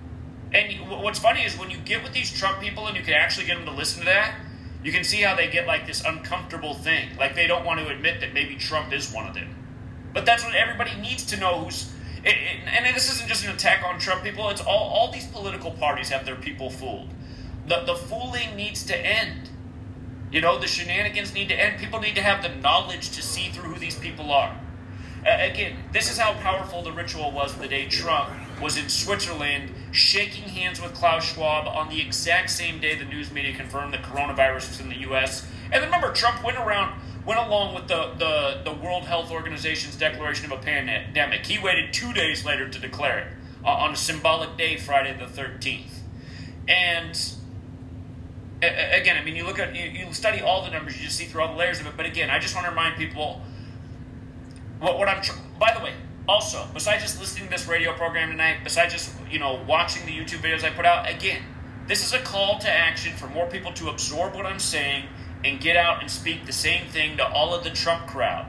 And 0.54 0.90
what's 0.90 1.20
funny 1.20 1.42
is 1.42 1.60
when 1.60 1.70
you 1.70 1.80
get 1.80 2.02
with 2.02 2.14
these 2.14 2.32
Trump 2.32 2.62
people 2.62 2.88
and 2.88 2.96
you 2.96 3.04
can 3.04 3.14
actually 3.14 3.48
get 3.48 3.58
them 3.58 3.66
to 3.66 3.74
listen 3.74 4.00
to 4.00 4.06
that, 4.06 4.36
you 4.84 4.92
can 4.92 5.04
see 5.04 5.22
how 5.22 5.36
they 5.36 5.48
get 5.50 5.68
like 5.68 5.86
this 5.86 6.04
uncomfortable 6.04 6.74
thing. 6.74 7.16
Like 7.18 7.36
they 7.36 7.48
don't 7.48 7.66
want 7.66 7.80
to 7.80 7.88
admit 7.88 8.20
that 8.22 8.34
maybe 8.34 8.56
Trump 8.56 8.94
is 8.94 9.12
one 9.12 9.28
of 9.28 9.34
them. 9.34 9.56
But 10.14 10.26
that's 10.26 10.44
what 10.44 10.56
everybody 10.56 10.96
needs 11.00 11.26
to 11.28 11.38
know 11.38 11.64
who's 11.64 11.92
and 12.24 12.96
this 12.96 13.12
isn't 13.12 13.28
just 13.28 13.44
an 13.46 13.52
attack 13.52 13.84
on 13.84 14.00
Trump 14.00 14.24
people. 14.24 14.50
It's 14.50 14.62
all 14.62 14.90
all 14.90 15.12
these 15.12 15.28
political 15.28 15.72
parties 15.72 16.10
have 16.10 16.26
their 16.26 16.36
people 16.36 16.70
fooled. 16.70 17.10
The 17.68 17.82
the 17.82 17.96
fooling 17.96 18.56
needs 18.56 18.84
to 18.86 18.98
end. 18.98 19.50
You 20.32 20.40
know, 20.42 20.60
the 20.60 20.68
shenanigans 20.68 21.34
need 21.34 21.50
to 21.50 21.60
end. 21.60 21.80
People 21.80 22.00
need 22.00 22.16
to 22.16 22.22
have 22.22 22.42
the 22.42 22.50
knowledge 22.50 23.10
to 23.12 23.22
see 23.22 23.50
through 23.50 23.74
who 23.74 23.80
these 23.80 23.98
people 23.98 24.32
are. 24.32 24.56
Uh, 25.26 25.38
again, 25.40 25.78
this 25.92 26.10
is 26.10 26.18
how 26.18 26.34
powerful 26.34 26.82
the 26.82 26.92
ritual 26.92 27.32
was 27.32 27.56
the 27.56 27.68
day 27.68 27.88
Trump 27.88 28.32
was 28.62 28.78
in 28.78 28.90
Switzerland 28.90 29.72
shaking 29.92 30.44
hands 30.44 30.82
with 30.82 30.94
Klaus 30.94 31.34
Schwab 31.34 31.68
on 31.68 31.90
the 31.90 32.00
exact 32.00 32.50
same 32.50 32.80
day 32.80 32.96
the 32.96 33.06
news 33.06 33.32
media 33.32 33.56
confirmed 33.56 33.94
that 33.94 34.04
coronavirus 34.04 34.70
was 34.70 34.80
in 34.80 34.90
the 34.90 35.00
U.S. 35.00 35.48
And 35.72 35.84
remember, 35.84 36.12
Trump 36.14 36.44
went 36.44 36.58
around 36.58 37.00
went 37.26 37.40
along 37.40 37.76
with 37.76 37.88
the, 37.88 38.14
the, 38.18 38.62
the 38.64 38.74
World 38.74 39.04
Health 39.04 39.32
Organization's 39.32 39.96
declaration 39.96 40.52
of 40.52 40.60
a 40.60 40.62
pandemic. 40.62 41.46
He 41.46 41.60
waited 41.60 41.94
two 41.94 42.14
days 42.14 42.46
later 42.46 42.68
to 42.68 42.80
declare 42.80 43.20
it 43.20 43.28
uh, 43.64 43.70
on 43.70 43.94
a 43.94 43.96
symbolic 43.96 44.58
day, 44.58 44.78
Friday 44.78 45.16
the 45.18 45.26
13th. 45.26 46.00
And 46.68 47.34
again, 48.62 49.18
I 49.18 49.24
mean, 49.24 49.36
you 49.36 49.46
look 49.46 49.60
at, 49.60 49.76
you, 49.76 49.84
you 49.84 50.14
study 50.14 50.42
all 50.42 50.64
the 50.64 50.72
numbers, 50.72 50.98
you 50.98 51.06
just 51.06 51.18
see 51.18 51.26
through 51.26 51.42
all 51.42 51.54
the 51.54 51.60
layers 51.60 51.80
of 51.80 51.88
it. 51.88 51.94
But 51.96 52.06
again, 52.06 52.30
I 52.30 52.40
just 52.40 52.56
want 52.56 52.66
to 52.66 52.72
remind 52.72 52.98
people 52.98 53.42
what, 54.80 54.98
what 54.98 55.08
I'm, 55.08 55.22
by 55.60 55.74
the 55.78 55.84
way, 55.84 55.94
also, 56.28 56.68
besides 56.74 57.04
just 57.04 57.20
listening 57.20 57.46
to 57.46 57.52
this 57.52 57.68
radio 57.68 57.94
program 57.94 58.30
tonight, 58.30 58.58
besides 58.64 58.94
just, 58.94 59.12
you 59.30 59.40
know, 59.40 59.64
watching 59.68 60.06
the 60.06 60.12
YouTube 60.12 60.40
videos 60.40 60.64
I 60.64 60.70
put 60.70 60.86
out, 60.86 61.10
again, 61.10 61.42
this 61.88 62.06
is 62.06 62.14
a 62.14 62.20
call 62.20 62.60
to 62.60 62.70
action 62.70 63.16
for 63.18 63.28
more 63.28 63.48
people 63.48 63.74
to 63.74 63.90
absorb 63.90 64.36
what 64.36 64.46
I'm 64.46 64.60
saying 64.60 65.06
and 65.44 65.60
get 65.60 65.76
out 65.76 66.02
and 66.02 66.12
speak 66.12 66.46
the 66.46 66.54
same 66.54 66.88
thing 66.88 67.18
to 67.18 67.28
all 67.28 67.54
of 67.54 67.64
the 67.64 67.72
Trump 67.72 68.08
crowd. 68.08 68.46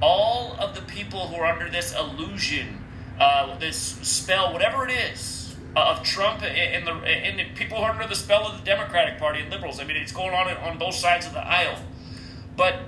All 0.00 0.56
of 0.58 0.74
the 0.74 0.82
people 0.82 1.28
who 1.28 1.36
are 1.36 1.46
under 1.46 1.70
this 1.70 1.94
illusion, 1.94 2.84
uh, 3.20 3.56
this 3.58 3.78
spell, 3.78 4.52
whatever 4.52 4.86
it 4.86 4.92
is, 4.92 5.54
uh, 5.76 5.94
of 5.96 6.02
Trump 6.02 6.42
and 6.42 6.86
the 6.86 6.92
and 6.92 7.38
the 7.38 7.44
people 7.54 7.78
who 7.78 7.84
are 7.84 7.92
under 7.92 8.06
the 8.06 8.16
spell 8.16 8.46
of 8.46 8.58
the 8.58 8.64
Democratic 8.64 9.18
Party 9.18 9.40
and 9.40 9.50
liberals. 9.50 9.80
I 9.80 9.84
mean, 9.84 9.96
it's 9.96 10.12
going 10.12 10.34
on 10.34 10.54
on 10.56 10.76
both 10.76 10.94
sides 10.94 11.26
of 11.26 11.32
the 11.32 11.40
aisle. 11.40 11.78
But 12.56 12.80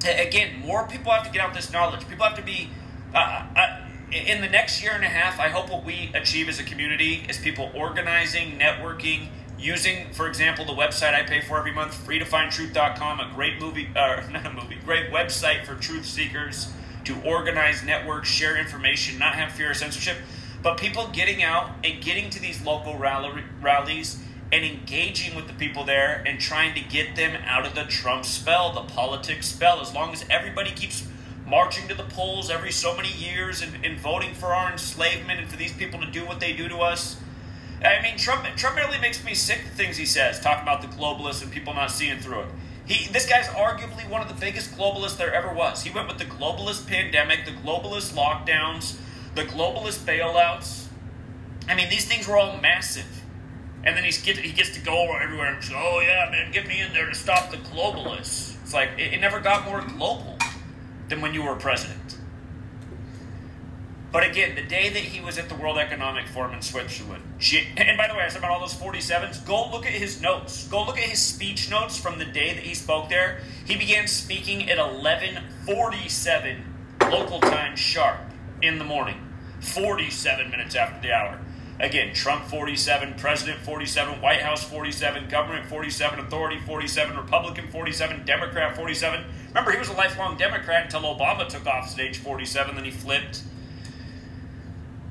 but 0.00 0.20
again, 0.20 0.60
more 0.60 0.86
people 0.86 1.12
have 1.12 1.24
to 1.24 1.30
get 1.30 1.40
out 1.40 1.54
this 1.54 1.72
knowledge. 1.72 2.06
People 2.08 2.26
have 2.26 2.36
to 2.36 2.42
be. 2.42 2.70
Uh, 3.14 3.46
uh, 3.56 3.80
in 4.10 4.40
the 4.40 4.48
next 4.48 4.82
year 4.82 4.92
and 4.92 5.04
a 5.04 5.08
half, 5.08 5.38
I 5.38 5.48
hope 5.48 5.70
what 5.70 5.84
we 5.84 6.10
achieve 6.14 6.48
as 6.48 6.58
a 6.58 6.64
community 6.64 7.24
is 7.28 7.38
people 7.38 7.70
organizing, 7.74 8.58
networking, 8.58 9.28
using, 9.58 10.12
for 10.12 10.26
example, 10.26 10.64
the 10.64 10.72
website 10.72 11.14
I 11.14 11.22
pay 11.22 11.40
for 11.40 11.58
every 11.58 11.72
month, 11.72 11.94
freetofindtruth.com, 12.06 13.20
a 13.20 13.32
great 13.34 13.60
movie, 13.60 13.88
uh, 13.94 14.22
not 14.32 14.46
a 14.46 14.52
movie, 14.52 14.78
great 14.84 15.10
website 15.10 15.64
for 15.64 15.74
truth 15.76 16.06
seekers 16.06 16.72
to 17.04 17.20
organize, 17.22 17.84
network, 17.84 18.24
share 18.24 18.56
information, 18.56 19.18
not 19.18 19.34
have 19.34 19.52
fear 19.52 19.70
of 19.70 19.76
censorship. 19.76 20.16
But 20.62 20.78
people 20.78 21.08
getting 21.12 21.42
out 21.42 21.70
and 21.84 22.02
getting 22.02 22.30
to 22.30 22.40
these 22.40 22.64
local 22.64 22.98
rally, 22.98 23.44
rallies 23.60 24.18
and 24.50 24.64
engaging 24.64 25.34
with 25.34 25.46
the 25.46 25.52
people 25.52 25.84
there 25.84 26.22
and 26.26 26.40
trying 26.40 26.74
to 26.74 26.80
get 26.80 27.16
them 27.16 27.36
out 27.44 27.66
of 27.66 27.74
the 27.74 27.84
Trump 27.84 28.24
spell, 28.24 28.72
the 28.72 28.82
politics 28.92 29.48
spell. 29.48 29.80
As 29.80 29.92
long 29.92 30.12
as 30.12 30.24
everybody 30.30 30.70
keeps 30.70 31.06
marching 31.46 31.86
to 31.88 31.94
the 31.94 32.04
polls 32.04 32.50
every 32.50 32.72
so 32.72 32.96
many 32.96 33.12
years 33.12 33.62
and, 33.62 33.84
and 33.84 33.98
voting 33.98 34.34
for 34.34 34.46
our 34.46 34.72
enslavement 34.72 35.40
and 35.40 35.48
for 35.48 35.56
these 35.56 35.72
people 35.72 36.00
to 36.00 36.06
do 36.10 36.24
what 36.24 36.40
they 36.40 36.52
do 36.52 36.68
to 36.68 36.78
us. 36.78 37.20
I 37.84 38.00
mean, 38.02 38.16
Trump 38.16 38.44
Trump 38.56 38.76
really 38.76 38.98
makes 38.98 39.22
me 39.24 39.34
sick. 39.34 39.62
The 39.64 39.76
things 39.76 39.96
he 39.96 40.06
says, 40.06 40.40
talking 40.40 40.62
about 40.62 40.80
the 40.80 40.88
globalists 40.88 41.42
and 41.42 41.52
people 41.52 41.74
not 41.74 41.90
seeing 41.90 42.18
through 42.18 42.40
it. 42.40 42.48
He, 42.86 43.08
this 43.12 43.26
guy's 43.26 43.46
arguably 43.46 44.08
one 44.08 44.20
of 44.20 44.28
the 44.28 44.34
biggest 44.34 44.76
globalists 44.76 45.16
there 45.16 45.32
ever 45.32 45.52
was. 45.52 45.82
He 45.82 45.90
went 45.90 46.08
with 46.08 46.18
the 46.18 46.24
globalist 46.24 46.86
pandemic, 46.86 47.44
the 47.44 47.52
globalist 47.52 48.14
lockdowns, 48.14 48.98
the 49.34 49.42
globalist 49.42 50.04
bailouts. 50.04 50.86
I 51.66 51.74
mean, 51.74 51.88
these 51.88 52.06
things 52.06 52.28
were 52.28 52.36
all 52.36 52.58
massive. 52.58 53.22
And 53.84 53.96
then 53.96 54.04
he's 54.04 54.22
get, 54.22 54.38
he 54.38 54.52
gets 54.52 54.70
to 54.70 54.80
go 54.80 55.14
everywhere 55.16 55.54
and 55.54 55.64
say, 55.64 55.74
oh, 55.74 56.00
yeah, 56.00 56.30
man, 56.30 56.52
get 56.52 56.66
me 56.66 56.80
in 56.80 56.92
there 56.92 57.06
to 57.06 57.14
stop 57.14 57.50
the 57.50 57.58
globalists. 57.58 58.56
It's 58.62 58.72
like, 58.72 58.90
it, 58.98 59.14
it 59.14 59.20
never 59.20 59.40
got 59.40 59.66
more 59.66 59.82
global 59.82 60.38
than 61.08 61.20
when 61.20 61.34
you 61.34 61.42
were 61.42 61.54
president. 61.56 62.18
But 64.12 64.24
again, 64.24 64.54
the 64.54 64.62
day 64.62 64.88
that 64.90 65.02
he 65.02 65.20
was 65.20 65.38
at 65.38 65.48
the 65.48 65.56
World 65.56 65.76
Economic 65.76 66.28
Forum 66.28 66.54
in 66.54 66.62
Switzerland, 66.62 67.24
and 67.76 67.98
by 67.98 68.06
the 68.06 68.14
way, 68.14 68.22
I 68.22 68.28
said 68.28 68.38
about 68.38 68.52
all 68.52 68.60
those 68.60 68.74
47s, 68.74 69.44
go 69.44 69.68
look 69.72 69.86
at 69.86 69.92
his 69.92 70.20
notes. 70.22 70.68
Go 70.68 70.84
look 70.84 70.96
at 70.96 71.02
his 71.02 71.18
speech 71.18 71.68
notes 71.68 71.98
from 71.98 72.18
the 72.20 72.24
day 72.24 72.54
that 72.54 72.62
he 72.62 72.74
spoke 72.74 73.08
there. 73.08 73.40
He 73.64 73.76
began 73.76 74.06
speaking 74.06 74.70
at 74.70 74.78
11:47 74.78 76.62
local 77.10 77.40
time 77.40 77.74
sharp 77.74 78.20
in 78.62 78.78
the 78.78 78.84
morning, 78.84 79.20
47 79.60 80.48
minutes 80.48 80.76
after 80.76 81.00
the 81.00 81.12
hour. 81.12 81.40
Again, 81.80 82.14
Trump 82.14 82.44
47, 82.44 83.14
President 83.14 83.58
47, 83.60 84.20
White 84.20 84.40
House 84.40 84.62
47, 84.62 85.28
Government 85.28 85.66
47, 85.66 86.20
Authority 86.20 86.60
47, 86.60 87.16
Republican 87.16 87.68
47, 87.68 88.24
Democrat 88.24 88.76
47. 88.76 89.24
Remember, 89.48 89.72
he 89.72 89.78
was 89.78 89.88
a 89.88 89.92
lifelong 89.94 90.36
Democrat 90.36 90.84
until 90.84 91.02
Obama 91.02 91.48
took 91.48 91.66
office 91.66 91.94
at 91.94 92.00
age 92.00 92.18
47, 92.18 92.76
then 92.76 92.84
he 92.84 92.92
flipped. 92.92 93.42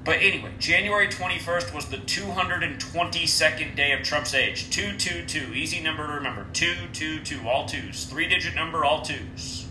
But 0.06 0.18
anyway, 0.18 0.52
January 0.60 1.08
21st 1.08 1.74
was 1.74 1.86
the 1.86 1.98
222nd 1.98 3.76
day 3.76 3.92
of 3.94 4.04
Trump's 4.04 4.34
age. 4.34 4.70
222, 4.70 5.54
easy 5.54 5.82
number 5.82 6.06
to 6.08 6.14
remember. 6.14 6.46
222, 6.54 7.48
all 7.48 7.66
twos. 7.66 8.06
Three 8.06 8.28
digit 8.28 8.56
number, 8.56 8.84
all 8.84 9.02
twos. 9.02 9.66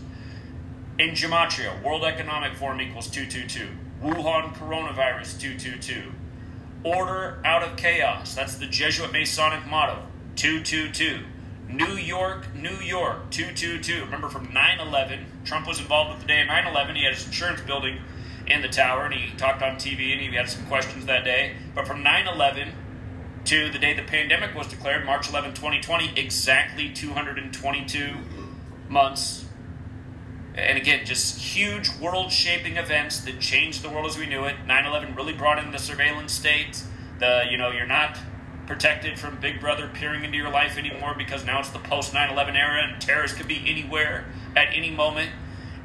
In 0.97 1.11
Gematria, 1.11 1.81
World 1.83 2.03
Economic 2.03 2.53
Forum 2.55 2.81
equals 2.81 3.09
222. 3.09 3.67
Wuhan 4.03 4.55
coronavirus, 4.55 5.39
222. 5.39 6.11
Order 6.83 7.39
out 7.45 7.63
of 7.63 7.77
chaos, 7.77 8.35
that's 8.35 8.55
the 8.55 8.65
Jesuit 8.65 9.11
Masonic 9.11 9.65
motto. 9.65 10.03
222. 10.35 11.19
New 11.69 11.93
York, 11.95 12.53
New 12.53 12.75
York, 12.77 13.29
222. 13.31 14.03
Remember 14.03 14.27
from 14.27 14.53
9 14.53 14.79
11, 14.79 15.25
Trump 15.45 15.65
was 15.65 15.79
involved 15.79 16.11
with 16.11 16.21
the 16.21 16.27
day 16.27 16.41
of 16.41 16.47
9 16.47 16.67
11. 16.67 16.95
He 16.95 17.03
had 17.05 17.13
his 17.13 17.25
insurance 17.25 17.61
building 17.61 17.99
in 18.47 18.61
the 18.61 18.67
tower 18.67 19.05
and 19.05 19.13
he 19.13 19.35
talked 19.37 19.61
on 19.61 19.77
TV 19.77 20.11
and 20.11 20.21
he 20.21 20.35
had 20.35 20.49
some 20.49 20.65
questions 20.65 21.05
that 21.05 21.23
day. 21.23 21.55
But 21.73 21.87
from 21.87 22.03
9 22.03 22.27
11 22.27 22.73
to 23.45 23.69
the 23.69 23.79
day 23.79 23.93
the 23.93 24.03
pandemic 24.03 24.53
was 24.53 24.67
declared, 24.67 25.05
March 25.05 25.29
11, 25.29 25.53
2020, 25.53 26.19
exactly 26.19 26.89
222 26.89 28.13
months. 28.89 29.42
And 30.55 30.77
again, 30.77 31.05
just 31.05 31.39
huge 31.39 31.89
world 31.99 32.31
shaping 32.31 32.77
events 32.77 33.21
that 33.21 33.39
changed 33.39 33.81
the 33.81 33.89
world 33.89 34.05
as 34.05 34.17
we 34.17 34.25
knew 34.25 34.45
it. 34.45 34.55
9 34.67 34.85
11 34.85 35.15
really 35.15 35.33
brought 35.33 35.57
in 35.63 35.71
the 35.71 35.79
surveillance 35.79 36.31
state. 36.31 36.83
The, 37.19 37.43
you 37.49 37.57
know, 37.57 37.71
you're 37.71 37.87
not 37.87 38.17
protected 38.67 39.19
from 39.19 39.39
Big 39.39 39.59
Brother 39.59 39.89
peering 39.93 40.23
into 40.23 40.37
your 40.37 40.49
life 40.49 40.77
anymore 40.77 41.15
because 41.17 41.45
now 41.45 41.59
it's 41.59 41.69
the 41.69 41.79
post 41.79 42.13
9 42.13 42.29
11 42.29 42.55
era 42.55 42.83
and 42.83 43.01
terrorists 43.01 43.37
could 43.37 43.47
be 43.47 43.63
anywhere 43.67 44.25
at 44.55 44.67
any 44.73 44.91
moment 44.91 45.31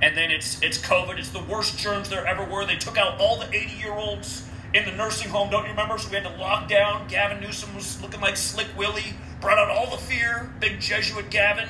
and 0.01 0.17
then 0.17 0.31
it's 0.31 0.63
it's 0.63 0.79
COVID. 0.79 1.19
It's 1.19 1.31
the 1.31 1.43
worst 1.43 1.79
germs 1.79 2.09
there 2.09 2.27
ever 2.27 2.45
were. 2.45 2.65
They 2.65 2.77
took 2.77 2.97
out 2.97 3.21
all 3.21 3.39
the 3.39 3.49
80 3.53 3.77
year 3.77 3.93
olds 3.93 4.47
in 4.75 4.85
the 4.85 4.93
nursing 4.93 5.31
home. 5.31 5.51
Don't 5.51 5.65
you 5.65 5.71
remember? 5.71 5.99
So 5.99 6.09
we 6.09 6.17
had 6.17 6.25
to 6.25 6.41
lock 6.41 6.69
down. 6.69 7.09
Gavin 7.09 7.41
Newsom 7.41 7.75
was 7.75 8.01
looking 8.01 8.21
like 8.21 8.37
Slick 8.37 8.69
Willie. 8.77 9.15
Brought 9.41 9.59
out 9.59 9.71
all 9.71 9.91
the 9.91 10.03
fear. 10.03 10.53
Big 10.61 10.81
Jesuit 10.81 11.31
Gavin. 11.31 11.69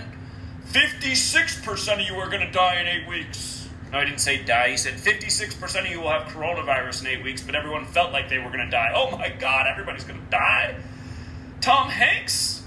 56% 0.73 1.95
of 1.95 2.01
you 2.01 2.15
are 2.16 2.28
going 2.28 2.47
to 2.47 2.53
die 2.53 2.81
in 2.81 2.86
eight 2.86 3.09
weeks. 3.09 3.69
No, 3.90 3.99
I 3.99 4.05
didn't 4.05 4.20
say 4.20 4.43
die. 4.43 4.70
He 4.70 4.77
said 4.77 4.95
56% 4.95 5.81
of 5.81 5.86
you 5.86 6.01
will 6.01 6.11
have 6.11 6.28
coronavirus 6.28 7.01
in 7.03 7.07
eight 7.07 7.23
weeks, 7.24 7.40
but 7.40 7.55
everyone 7.55 7.86
felt 7.86 8.12
like 8.12 8.28
they 8.28 8.39
were 8.39 8.51
going 8.51 8.65
to 8.65 8.70
die. 8.70 8.93
Oh 8.95 9.11
my 9.16 9.31
God, 9.31 9.66
everybody's 9.66 10.05
going 10.05 10.20
to 10.20 10.31
die. 10.31 10.77
Tom 11.62 11.89
Hanks, 11.89 12.62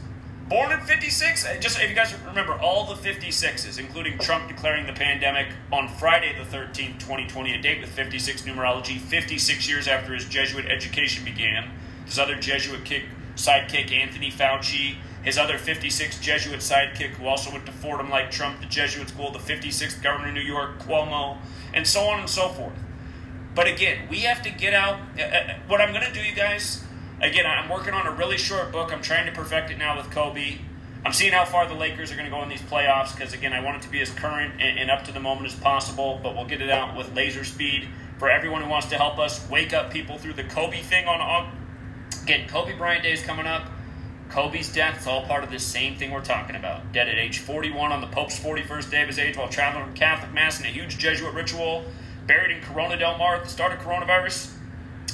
born 0.50 0.72
in 0.72 0.80
56. 0.80 1.46
uh, 1.46 1.58
Just 1.60 1.80
if 1.80 1.90
you 1.90 1.96
guys 1.96 2.14
remember, 2.26 2.54
all 2.54 2.88
the 2.92 2.96
56s, 2.96 3.78
including 3.80 4.18
Trump 4.18 4.48
declaring 4.48 4.88
the 4.88 4.94
pandemic 4.94 5.48
on 5.72 5.88
Friday 5.88 6.34
the 6.38 6.58
13th, 6.58 7.00
2020, 7.00 7.54
a 7.54 7.62
date 7.62 7.82
with 7.82 7.92
56 7.92 8.42
numerology, 8.42 8.98
56 9.00 9.70
years 9.70 9.88
after 9.88 10.16
his 10.16 10.26
Jesuit 10.26 10.66
education 10.66 11.24
began. 11.24 11.70
His 12.08 12.18
other 12.18 12.36
Jesuit 12.36 12.84
kick, 12.84 13.04
sidekick, 13.36 13.92
Anthony 13.92 14.32
Fauci, 14.32 14.96
his 15.24 15.38
other 15.38 15.58
56 15.58 16.20
Jesuit 16.20 16.60
sidekick, 16.60 17.12
who 17.12 17.28
also 17.28 17.52
went 17.52 17.66
to 17.68 17.72
Fordham 17.72 18.10
like 18.10 18.32
Trump, 18.32 18.60
the 18.60 18.66
Jesuit 18.66 19.10
school, 19.10 19.32
the 19.32 19.40
56th 19.40 20.02
governor 20.02 20.30
of 20.30 20.34
New 20.34 20.42
York, 20.42 20.80
Cuomo, 20.80 21.38
and 21.74 21.86
so 21.86 22.02
on 22.06 22.20
and 22.20 22.30
so 22.30 22.50
forth. 22.50 22.74
But 23.54 23.68
again, 23.68 24.08
we 24.10 24.20
have 24.20 24.42
to 24.44 24.50
get 24.50 24.74
out. 24.74 25.00
Uh, 25.18 25.24
uh, 25.24 25.54
what 25.68 25.82
I'm 25.82 25.94
going 25.94 26.06
to 26.06 26.14
do, 26.14 26.22
you 26.22 26.34
guys, 26.34 26.84
again, 27.22 27.46
I'm 27.46 27.70
working 27.70 27.94
on 27.94 28.08
a 28.08 28.12
really 28.12 28.38
short 28.38 28.72
book. 28.72 28.92
I'm 28.94 29.02
trying 29.02 29.26
to 29.26 29.32
perfect 29.32 29.70
it 29.72 29.78
now 29.78 29.98
with 29.98 30.10
Kobe. 30.10 30.58
I'm 31.04 31.14
seeing 31.14 31.34
how 31.34 31.46
far 31.46 31.68
the 31.68 31.74
Lakers 31.74 32.12
are 32.12 32.16
going 32.16 32.26
to 32.26 32.32
go 32.32 32.42
in 32.44 32.50
these 32.50 32.62
playoffs 32.62 33.16
because, 33.16 33.34
again, 33.34 33.54
I 33.54 33.62
want 33.62 33.78
it 33.78 33.82
to 33.84 33.90
be 33.90 34.02
as 34.02 34.12
current 34.12 34.54
and, 34.62 34.80
and 34.80 34.92
up 34.92 35.04
to 35.06 35.12
the 35.12 35.20
moment 35.20 35.48
as 35.48 35.56
possible. 35.56 36.20
But 36.24 36.36
we'll 36.36 36.46
get 36.46 36.62
it 36.62 36.70
out 36.70 36.96
with 36.96 37.14
laser 37.16 37.44
speed 37.44 37.88
for 38.18 38.30
everyone 38.30 38.62
who 38.62 38.70
wants 38.70 38.88
to 38.88 38.98
help 38.98 39.20
us 39.20 39.48
wake 39.50 39.74
up 39.74 39.92
people 39.92 40.18
through 40.18 40.34
the 40.34 40.44
Kobe 40.44 40.82
thing 40.82 41.08
on. 41.08 41.52
Again, 42.24 42.48
Kobe 42.48 42.78
Bryant 42.78 43.04
Day 43.04 43.14
is 43.14 43.22
coming 43.22 43.48
up. 43.48 43.68
Kobe's 44.32 44.72
death 44.72 45.02
is 45.02 45.08
all 45.08 45.24
part 45.24 45.44
of 45.44 45.52
this 45.52 45.66
same 45.66 45.98
thing 45.98 46.12
we're 46.12 46.24
talking 46.24 46.56
about. 46.56 46.94
Dead 46.94 47.10
at 47.10 47.18
age 47.18 47.40
41 47.40 47.92
on 47.92 48.00
the 48.00 48.08
Pope's 48.08 48.40
41st 48.40 48.90
day 48.90 49.02
of 49.02 49.08
his 49.10 49.20
age 49.20 49.36
while 49.36 49.50
traveling 49.50 49.84
from 49.84 49.94
Catholic 49.94 50.34
Mass 50.34 50.58
in 50.58 50.66
a 50.66 50.70
huge 50.70 50.98
Jesuit 50.98 51.34
ritual. 51.34 51.84
Buried 52.28 52.56
in 52.56 52.64
Corona 52.64 52.96
del 52.96 53.18
Mar 53.18 53.36
at 53.36 53.44
the 53.44 53.50
start 53.50 53.74
of 53.74 53.80
coronavirus. 53.80 54.54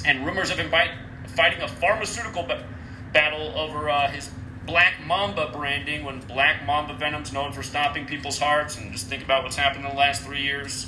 And 0.06 0.24
rumors 0.24 0.50
of 0.50 0.58
him 0.58 0.70
fight, 0.70 0.90
fighting 1.26 1.60
a 1.62 1.66
pharmaceutical 1.66 2.44
ba- 2.44 2.64
battle 3.12 3.58
over 3.58 3.90
uh, 3.90 4.08
his 4.08 4.30
Black 4.64 5.04
Mamba 5.04 5.50
branding 5.52 6.04
when 6.04 6.20
Black 6.20 6.64
Mamba 6.64 6.94
Venom's 6.94 7.32
known 7.32 7.52
for 7.52 7.64
stopping 7.64 8.06
people's 8.06 8.38
hearts. 8.38 8.78
And 8.78 8.92
just 8.92 9.08
think 9.08 9.24
about 9.24 9.42
what's 9.42 9.56
happened 9.56 9.84
in 9.84 9.90
the 9.90 9.96
last 9.98 10.22
three 10.22 10.42
years. 10.42 10.86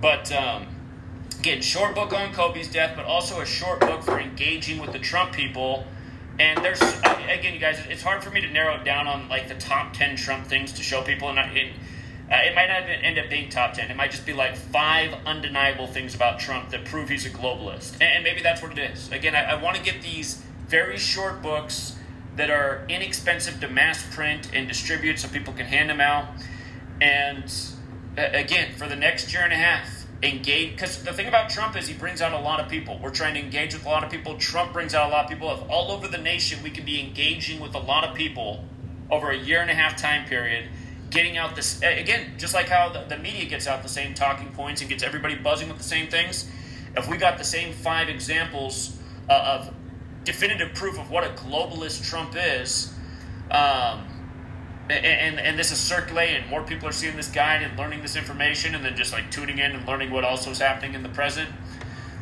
But 0.00 0.32
um, 0.32 0.66
again, 1.40 1.60
short 1.60 1.94
book 1.94 2.14
on 2.14 2.32
Kobe's 2.32 2.68
death, 2.68 2.94
but 2.96 3.04
also 3.04 3.42
a 3.42 3.46
short 3.46 3.80
book 3.80 4.02
for 4.02 4.18
engaging 4.18 4.80
with 4.80 4.92
the 4.92 4.98
Trump 4.98 5.34
people. 5.34 5.84
And 6.38 6.64
there's 6.64 6.80
again, 6.80 7.54
you 7.54 7.60
guys, 7.60 7.78
it's 7.88 8.02
hard 8.02 8.24
for 8.24 8.30
me 8.30 8.40
to 8.40 8.48
narrow 8.48 8.74
it 8.76 8.84
down 8.84 9.06
on 9.06 9.28
like 9.28 9.48
the 9.48 9.54
top 9.54 9.92
ten 9.92 10.16
Trump 10.16 10.46
things 10.46 10.72
to 10.72 10.82
show 10.82 11.02
people, 11.02 11.28
and 11.28 11.38
it, 11.56 11.72
uh, 12.30 12.36
it 12.36 12.54
might 12.54 12.66
not 12.66 12.82
end 12.82 13.18
up 13.18 13.30
being 13.30 13.48
top 13.48 13.74
ten. 13.74 13.90
It 13.90 13.96
might 13.96 14.10
just 14.10 14.26
be 14.26 14.32
like 14.32 14.56
five 14.56 15.14
undeniable 15.26 15.86
things 15.86 16.14
about 16.14 16.40
Trump 16.40 16.70
that 16.70 16.84
prove 16.84 17.08
he's 17.08 17.24
a 17.24 17.30
globalist, 17.30 17.94
and, 17.94 18.02
and 18.02 18.24
maybe 18.24 18.42
that's 18.42 18.62
what 18.62 18.76
it 18.76 18.78
is. 18.78 19.12
Again, 19.12 19.34
I, 19.34 19.52
I 19.52 19.62
want 19.62 19.76
to 19.76 19.82
get 19.82 20.02
these 20.02 20.42
very 20.66 20.96
short 20.98 21.40
books 21.40 21.96
that 22.36 22.50
are 22.50 22.84
inexpensive 22.88 23.60
to 23.60 23.68
mass 23.68 24.04
print 24.12 24.50
and 24.52 24.66
distribute, 24.66 25.20
so 25.20 25.28
people 25.28 25.52
can 25.52 25.66
hand 25.66 25.88
them 25.88 26.00
out. 26.00 26.26
And 27.00 27.44
uh, 28.18 28.22
again, 28.32 28.74
for 28.76 28.88
the 28.88 28.96
next 28.96 29.32
year 29.32 29.42
and 29.42 29.52
a 29.52 29.56
half, 29.56 30.03
engage 30.24 30.72
because 30.72 31.02
the 31.02 31.12
thing 31.12 31.26
about 31.26 31.50
Trump 31.50 31.76
is 31.76 31.86
he 31.86 31.94
brings 31.94 32.20
out 32.20 32.32
a 32.32 32.38
lot 32.38 32.60
of 32.60 32.68
people. 32.68 32.98
We're 33.02 33.10
trying 33.10 33.34
to 33.34 33.40
engage 33.40 33.74
with 33.74 33.84
a 33.84 33.88
lot 33.88 34.04
of 34.04 34.10
people. 34.10 34.36
Trump 34.38 34.72
brings 34.72 34.94
out 34.94 35.08
a 35.08 35.12
lot 35.12 35.24
of 35.24 35.30
people. 35.30 35.52
If 35.52 35.68
all 35.68 35.90
over 35.92 36.08
the 36.08 36.18
nation 36.18 36.62
we 36.62 36.70
can 36.70 36.84
be 36.84 37.00
engaging 37.00 37.60
with 37.60 37.74
a 37.74 37.78
lot 37.78 38.04
of 38.04 38.14
people 38.14 38.64
over 39.10 39.30
a 39.30 39.36
year 39.36 39.60
and 39.60 39.70
a 39.70 39.74
half 39.74 39.96
time 39.96 40.26
period, 40.26 40.68
getting 41.10 41.36
out 41.36 41.54
this 41.54 41.80
again, 41.82 42.32
just 42.38 42.54
like 42.54 42.68
how 42.68 42.88
the, 42.88 43.16
media 43.18 43.44
gets 43.46 43.66
out 43.66 43.82
the 43.82 43.88
same 43.88 44.14
talking 44.14 44.48
points 44.50 44.80
and 44.80 44.90
gets 44.90 45.02
everybody 45.02 45.34
buzzing 45.36 45.68
with 45.68 45.78
the 45.78 45.84
same 45.84 46.08
things. 46.08 46.50
If 46.96 47.08
we 47.08 47.16
got 47.16 47.38
the 47.38 47.44
same 47.44 47.72
five 47.72 48.08
examples 48.08 48.96
uh, 49.28 49.60
of 49.60 49.74
definitive 50.24 50.74
proof 50.74 50.98
of 50.98 51.10
what 51.10 51.24
a 51.24 51.28
globalist 51.30 52.08
Trump 52.08 52.34
is, 52.36 52.92
um, 53.50 54.06
and, 54.90 55.40
and 55.40 55.58
this 55.58 55.70
is 55.72 55.78
circulating. 55.78 56.46
More 56.48 56.62
people 56.62 56.88
are 56.88 56.92
seeing 56.92 57.16
this 57.16 57.28
guide 57.28 57.62
and 57.62 57.78
learning 57.78 58.02
this 58.02 58.16
information, 58.16 58.74
and 58.74 58.84
then 58.84 58.96
just 58.96 59.12
like 59.12 59.30
tuning 59.30 59.58
in 59.58 59.72
and 59.72 59.86
learning 59.86 60.10
what 60.10 60.24
also 60.24 60.50
is 60.50 60.58
happening 60.58 60.94
in 60.94 61.02
the 61.02 61.08
present. 61.08 61.48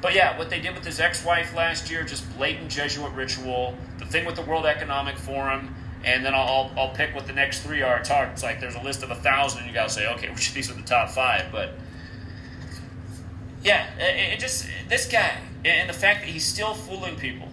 But 0.01 0.15
yeah, 0.15 0.37
what 0.39 0.51
they 0.51 0.61
did 0.61 0.75
with 0.75 0.85
his 0.85 1.01
ex-wife 1.01 1.55
last 1.55 1.91
year, 1.91 2.03
just 2.03 2.31
blatant 2.37 2.71
Jesuit 2.71 3.13
ritual. 3.13 3.77
The 3.99 4.07
thing 4.07 4.25
with 4.25 4.37
the 4.37 4.43
World 4.43 4.67
Economic 4.67 5.17
Forum, 5.17 5.75
and 6.05 6.25
then 6.25 6.35
I'll 6.35 6.73
I'll 6.77 6.91
pick 6.91 7.15
what 7.15 7.27
the 7.27 7.33
next 7.33 7.61
three 7.61 7.83
are. 7.83 7.99
It's 7.99 8.09
hard. 8.09 8.31
It's 8.31 8.43
like 8.43 8.61
there's 8.61 8.75
a 8.75 8.83
list 8.83 9.03
of 9.03 9.11
a 9.11 9.17
thousand, 9.17 9.61
and 9.61 9.69
you 9.69 9.75
gotta 9.75 9.91
say, 9.91 10.09
okay, 10.15 10.29
which 10.35 10.53
these 10.55 10.71
are 10.71 10.75
the 10.75 10.83
top 10.83 11.11
five? 11.11 11.51
But 11.51 11.71
yeah, 13.63 13.87
it, 13.99 14.35
it 14.35 14.41
just 14.41 14.67
this 14.89 15.09
guy 15.09 15.39
and 15.65 15.89
the 15.89 15.95
fact 15.95 16.21
that 16.21 16.29
he's 16.29 16.45
still 16.45 16.75
fooling 16.75 17.17
people. 17.17 17.49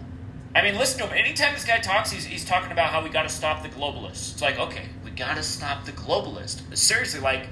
I 0.54 0.62
mean, 0.62 0.76
listen 0.76 0.98
to 1.00 1.06
him. 1.06 1.16
Anytime 1.16 1.54
this 1.54 1.64
guy 1.64 1.78
talks, 1.78 2.10
he's, 2.10 2.24
he's 2.24 2.44
talking 2.44 2.72
about 2.72 2.90
how 2.90 3.04
we 3.04 3.08
got 3.08 3.22
to 3.22 3.28
stop 3.28 3.62
the 3.62 3.68
globalists. 3.68 4.32
It's 4.32 4.42
like, 4.42 4.58
okay, 4.58 4.86
we 5.20 5.26
got 5.26 5.36
to 5.36 5.42
stop 5.42 5.84
the 5.84 5.92
globalist. 5.92 6.62
Seriously, 6.74 7.20
like, 7.20 7.46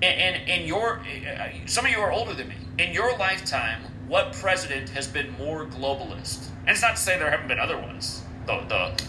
and 0.00 0.48
in 0.48 0.66
your, 0.66 1.00
uh, 1.00 1.48
some 1.66 1.84
of 1.84 1.90
you 1.90 1.98
are 1.98 2.10
older 2.10 2.32
than 2.32 2.48
me. 2.48 2.54
In 2.78 2.94
your 2.94 3.16
lifetime, 3.18 3.82
what 4.08 4.32
president 4.32 4.88
has 4.90 5.06
been 5.06 5.30
more 5.36 5.66
globalist? 5.66 6.48
And 6.60 6.70
it's 6.70 6.80
not 6.80 6.96
to 6.96 7.02
say 7.02 7.18
there 7.18 7.30
haven't 7.30 7.48
been 7.48 7.58
other 7.60 7.78
ones. 7.78 8.22
The, 8.46 8.60
the 8.66 9.02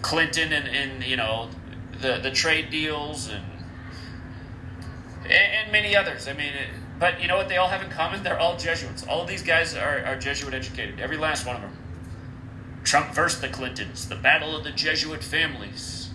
Clinton 0.00 0.52
and, 0.52 0.68
and 0.68 1.04
you 1.04 1.16
know 1.16 1.48
the 2.00 2.18
the 2.18 2.30
trade 2.30 2.70
deals 2.70 3.28
and 3.28 3.44
and 5.30 5.70
many 5.72 5.94
others. 5.94 6.26
I 6.28 6.32
mean, 6.32 6.52
but 6.98 7.20
you 7.22 7.28
know 7.28 7.36
what 7.36 7.48
they 7.48 7.56
all 7.56 7.68
have 7.68 7.82
in 7.82 7.90
common? 7.90 8.22
They're 8.22 8.38
all 8.38 8.56
Jesuits. 8.56 9.06
All 9.06 9.24
these 9.24 9.42
guys 9.42 9.74
are, 9.74 10.04
are 10.04 10.16
Jesuit 10.16 10.52
educated. 10.54 10.98
Every 10.98 11.16
last 11.16 11.46
one 11.46 11.56
of 11.56 11.62
them. 11.62 11.76
Trump 12.84 13.14
versus 13.14 13.40
the 13.40 13.48
Clintons, 13.48 14.08
the 14.08 14.16
battle 14.16 14.56
of 14.56 14.64
the 14.64 14.72
Jesuit 14.72 15.22
families. 15.22 16.10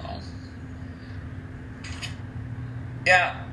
So, 0.00 0.20
yeah. 3.06 3.44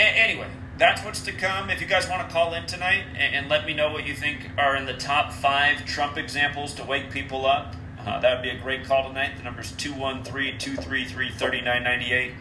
A- 0.00 0.02
anyway, 0.02 0.48
that's 0.78 1.04
what's 1.04 1.20
to 1.22 1.32
come. 1.32 1.70
If 1.70 1.80
you 1.80 1.86
guys 1.86 2.08
want 2.08 2.26
to 2.26 2.32
call 2.32 2.54
in 2.54 2.66
tonight 2.66 3.04
and, 3.16 3.34
and, 3.34 3.48
let 3.48 3.66
me 3.66 3.74
know 3.74 3.92
what 3.92 4.06
you 4.06 4.14
think 4.14 4.50
are 4.58 4.74
in 4.74 4.86
the 4.86 4.94
top 4.94 5.32
five 5.32 5.84
Trump 5.84 6.16
examples 6.16 6.74
to 6.74 6.84
wake 6.84 7.10
people 7.10 7.46
up, 7.46 7.76
uh, 8.00 8.18
that 8.20 8.34
would 8.34 8.42
be 8.42 8.50
a 8.50 8.60
great 8.60 8.84
call 8.84 9.06
tonight. 9.06 9.36
The 9.36 9.44
number's 9.44 9.72
213 9.72 10.58
233 10.58 11.30
3998. 11.30 12.32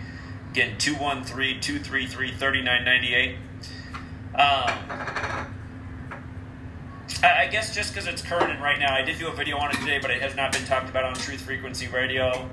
Again, 0.51 0.77
213 0.77 1.61
233 1.61 2.31
3998. 2.31 3.35
Um, 4.35 5.53
I 7.23 7.47
guess 7.51 7.73
just 7.73 7.93
because 7.93 8.07
it's 8.07 8.21
current 8.21 8.51
and 8.51 8.61
right 8.61 8.79
now, 8.79 8.93
I 8.93 9.03
did 9.03 9.19
do 9.19 9.27
a 9.27 9.33
video 9.33 9.57
on 9.57 9.69
it 9.69 9.77
today, 9.77 9.99
but 9.99 10.11
it 10.11 10.21
has 10.21 10.35
not 10.35 10.51
been 10.51 10.65
talked 10.65 10.89
about 10.89 11.05
on 11.05 11.13
Truth 11.13 11.41
Frequency 11.41 11.87
Radio. 11.87 12.49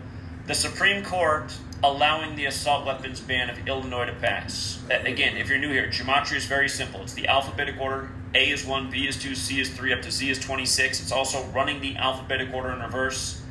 The 0.47 0.55
Supreme 0.55 1.03
Court 1.03 1.53
allowing 1.83 2.37
the 2.37 2.45
assault 2.45 2.85
weapons 2.85 3.21
ban 3.21 3.49
of 3.49 3.67
Illinois 3.67 4.05
to 4.05 4.13
pass. 4.13 4.83
Again, 4.91 5.37
if 5.37 5.49
you're 5.49 5.59
new 5.59 5.73
here, 5.73 5.89
gematria 5.89 6.37
is 6.37 6.45
very 6.45 6.69
simple. 6.69 7.01
It's 7.03 7.15
the 7.15 7.27
alphabetic 7.27 7.81
order. 7.81 8.11
A 8.35 8.51
is 8.51 8.65
1, 8.65 8.91
B 8.91 9.09
is 9.09 9.21
2, 9.21 9.35
C 9.35 9.61
is 9.61 9.71
3, 9.71 9.93
up 9.95 10.03
to 10.03 10.11
Z 10.11 10.31
is 10.31 10.39
26. 10.39 11.01
It's 11.01 11.13
also 11.13 11.45
running 11.47 11.81
the 11.81 11.97
alphabetic 11.97 12.53
order 12.53 12.71
in 12.73 12.81
reverse, 12.81 13.43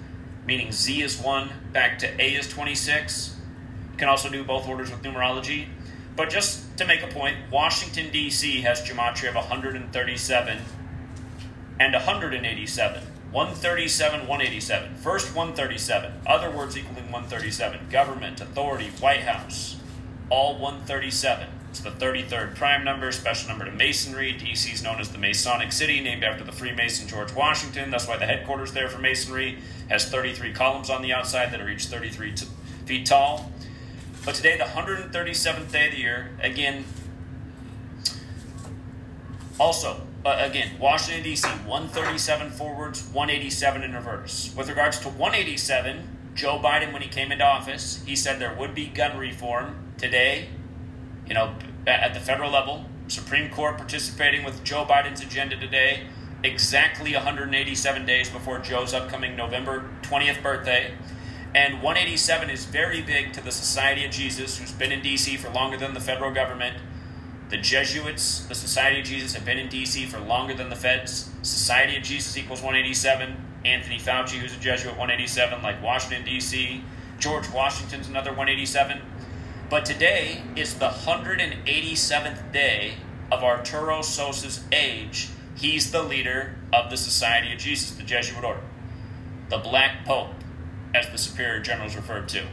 meaning 0.45 0.71
Z 0.71 1.01
is 1.01 1.19
1, 1.19 1.49
back 1.73 1.99
to 1.99 2.21
A 2.21 2.35
is 2.35 2.47
26. 2.47 3.35
You 3.91 3.97
can 3.97 4.07
also 4.07 4.29
do 4.29 4.43
both 4.43 4.67
orders 4.67 4.91
with 4.91 5.01
numerology. 5.01 5.67
But 6.15 6.29
just 6.29 6.77
to 6.77 6.85
make 6.85 7.01
a 7.01 7.07
point, 7.07 7.37
Washington, 7.51 8.11
D.C. 8.11 8.61
has 8.61 8.81
gematria 8.81 9.29
of 9.29 9.35
137 9.35 10.57
and 11.79 11.93
187. 11.93 13.03
137, 13.31 14.21
187. 14.21 14.95
First 14.95 15.35
137. 15.35 16.13
Other 16.25 16.49
words 16.49 16.75
equaling 16.75 17.11
137. 17.11 17.89
Government, 17.91 18.41
authority, 18.41 18.89
White 18.99 19.21
House. 19.21 19.77
All 20.29 20.57
137. 20.57 21.47
It's 21.69 21.81
the 21.81 21.91
33rd 21.91 22.55
prime 22.55 22.83
number, 22.83 23.11
special 23.11 23.49
number 23.49 23.65
to 23.65 23.71
Masonry. 23.71 24.33
DC 24.33 24.73
is 24.73 24.81
known 24.81 24.99
as 24.99 25.09
the 25.09 25.19
Masonic 25.19 25.71
City, 25.71 26.01
named 26.01 26.23
after 26.23 26.43
the 26.43 26.51
Freemason 26.51 27.07
George 27.07 27.31
Washington. 27.33 27.91
That's 27.91 28.07
why 28.07 28.17
the 28.17 28.25
headquarters 28.25 28.71
there 28.71 28.89
for 28.89 28.97
Masonry 28.97 29.59
has 29.89 30.09
33 30.09 30.51
columns 30.53 30.89
on 30.89 31.03
the 31.03 31.13
outside 31.13 31.51
that 31.51 31.61
are 31.61 31.69
each 31.69 31.85
33 31.85 32.33
t- 32.33 32.47
feet 32.85 33.05
tall. 33.05 33.51
But 34.25 34.33
today, 34.33 34.57
the 34.57 34.63
137th 34.63 35.71
day 35.71 35.85
of 35.85 35.91
the 35.91 35.99
year, 35.99 36.31
again, 36.41 36.85
also 39.59 40.01
uh, 40.25 40.37
again, 40.39 40.77
Washington, 40.79 41.23
D.C., 41.23 41.47
137 41.47 42.51
forwards, 42.51 43.03
187 43.13 43.83
in 43.83 43.93
reverse. 43.93 44.53
With 44.55 44.67
regards 44.67 44.99
to 44.99 45.09
187, 45.09 46.17
Joe 46.35 46.59
Biden, 46.59 46.91
when 46.91 47.01
he 47.01 47.07
came 47.07 47.31
into 47.31 47.45
office, 47.45 48.03
he 48.05 48.15
said 48.15 48.39
there 48.39 48.53
would 48.53 48.75
be 48.75 48.87
gun 48.87 49.17
reform. 49.17 49.75
Today, 49.97 50.49
you 51.27 51.33
know, 51.33 51.55
at 51.87 52.13
the 52.13 52.19
federal 52.19 52.51
level, 52.51 52.85
Supreme 53.07 53.49
Court 53.49 53.77
participating 53.77 54.43
with 54.43 54.63
Joe 54.63 54.85
Biden's 54.85 55.21
agenda 55.21 55.57
today, 55.57 56.07
exactly 56.43 57.13
187 57.13 58.05
days 58.05 58.29
before 58.29 58.59
Joe's 58.59 58.93
upcoming 58.93 59.35
November 59.35 59.89
20th 60.03 60.41
birthday. 60.43 60.93
And 61.55 61.81
187 61.81 62.49
is 62.49 62.65
very 62.65 63.01
big 63.01 63.33
to 63.33 63.43
the 63.43 63.51
Society 63.51 64.05
of 64.05 64.11
Jesus, 64.11 64.57
who's 64.57 64.71
been 64.71 64.91
in 64.91 65.01
D.C. 65.01 65.37
for 65.37 65.49
longer 65.49 65.77
than 65.77 65.93
the 65.93 65.99
federal 65.99 66.31
government 66.31 66.77
the 67.49 67.57
Jesuits, 67.57 68.45
the 68.45 68.55
Society 68.55 68.99
of 68.99 69.05
Jesus, 69.05 69.33
have 69.33 69.43
been 69.43 69.57
in 69.57 69.69
D.C. 69.69 70.05
for 70.05 70.19
longer 70.19 70.53
than 70.53 70.69
the 70.69 70.75
Feds. 70.75 71.31
Society 71.41 71.97
of 71.97 72.03
Jesus 72.03 72.37
equals 72.37 72.61
187. 72.61 73.45
Anthony 73.65 73.97
Fauci, 73.97 74.37
who's 74.37 74.55
a 74.55 74.59
Jesuit, 74.59 74.91
187, 74.91 75.61
like 75.61 75.81
Washington, 75.81 76.23
D.C. 76.23 76.83
George 77.17 77.49
Washington's 77.49 78.07
another 78.07 78.29
187. 78.29 79.01
But 79.69 79.83
today 79.83 80.43
is 80.55 80.75
the 80.75 80.89
187th 80.89 82.51
day 82.53 82.93
of 83.31 83.43
Arturo 83.43 84.01
Sosa's 84.01 84.63
age. 84.71 85.29
He's 85.55 85.91
the 85.91 86.03
leader 86.03 86.55
of 86.71 86.89
the 86.89 86.97
Society 86.97 87.51
of 87.51 87.59
Jesus, 87.59 87.91
the 87.91 88.03
Jesuit 88.03 88.43
order. 88.43 88.61
The 89.49 89.57
Black 89.57 90.05
Pope, 90.05 90.33
as 90.93 91.09
the 91.09 91.17
Superior 91.17 91.59
General 91.59 91.87
is 91.87 91.95
referred 91.95 92.29
to. 92.29 92.43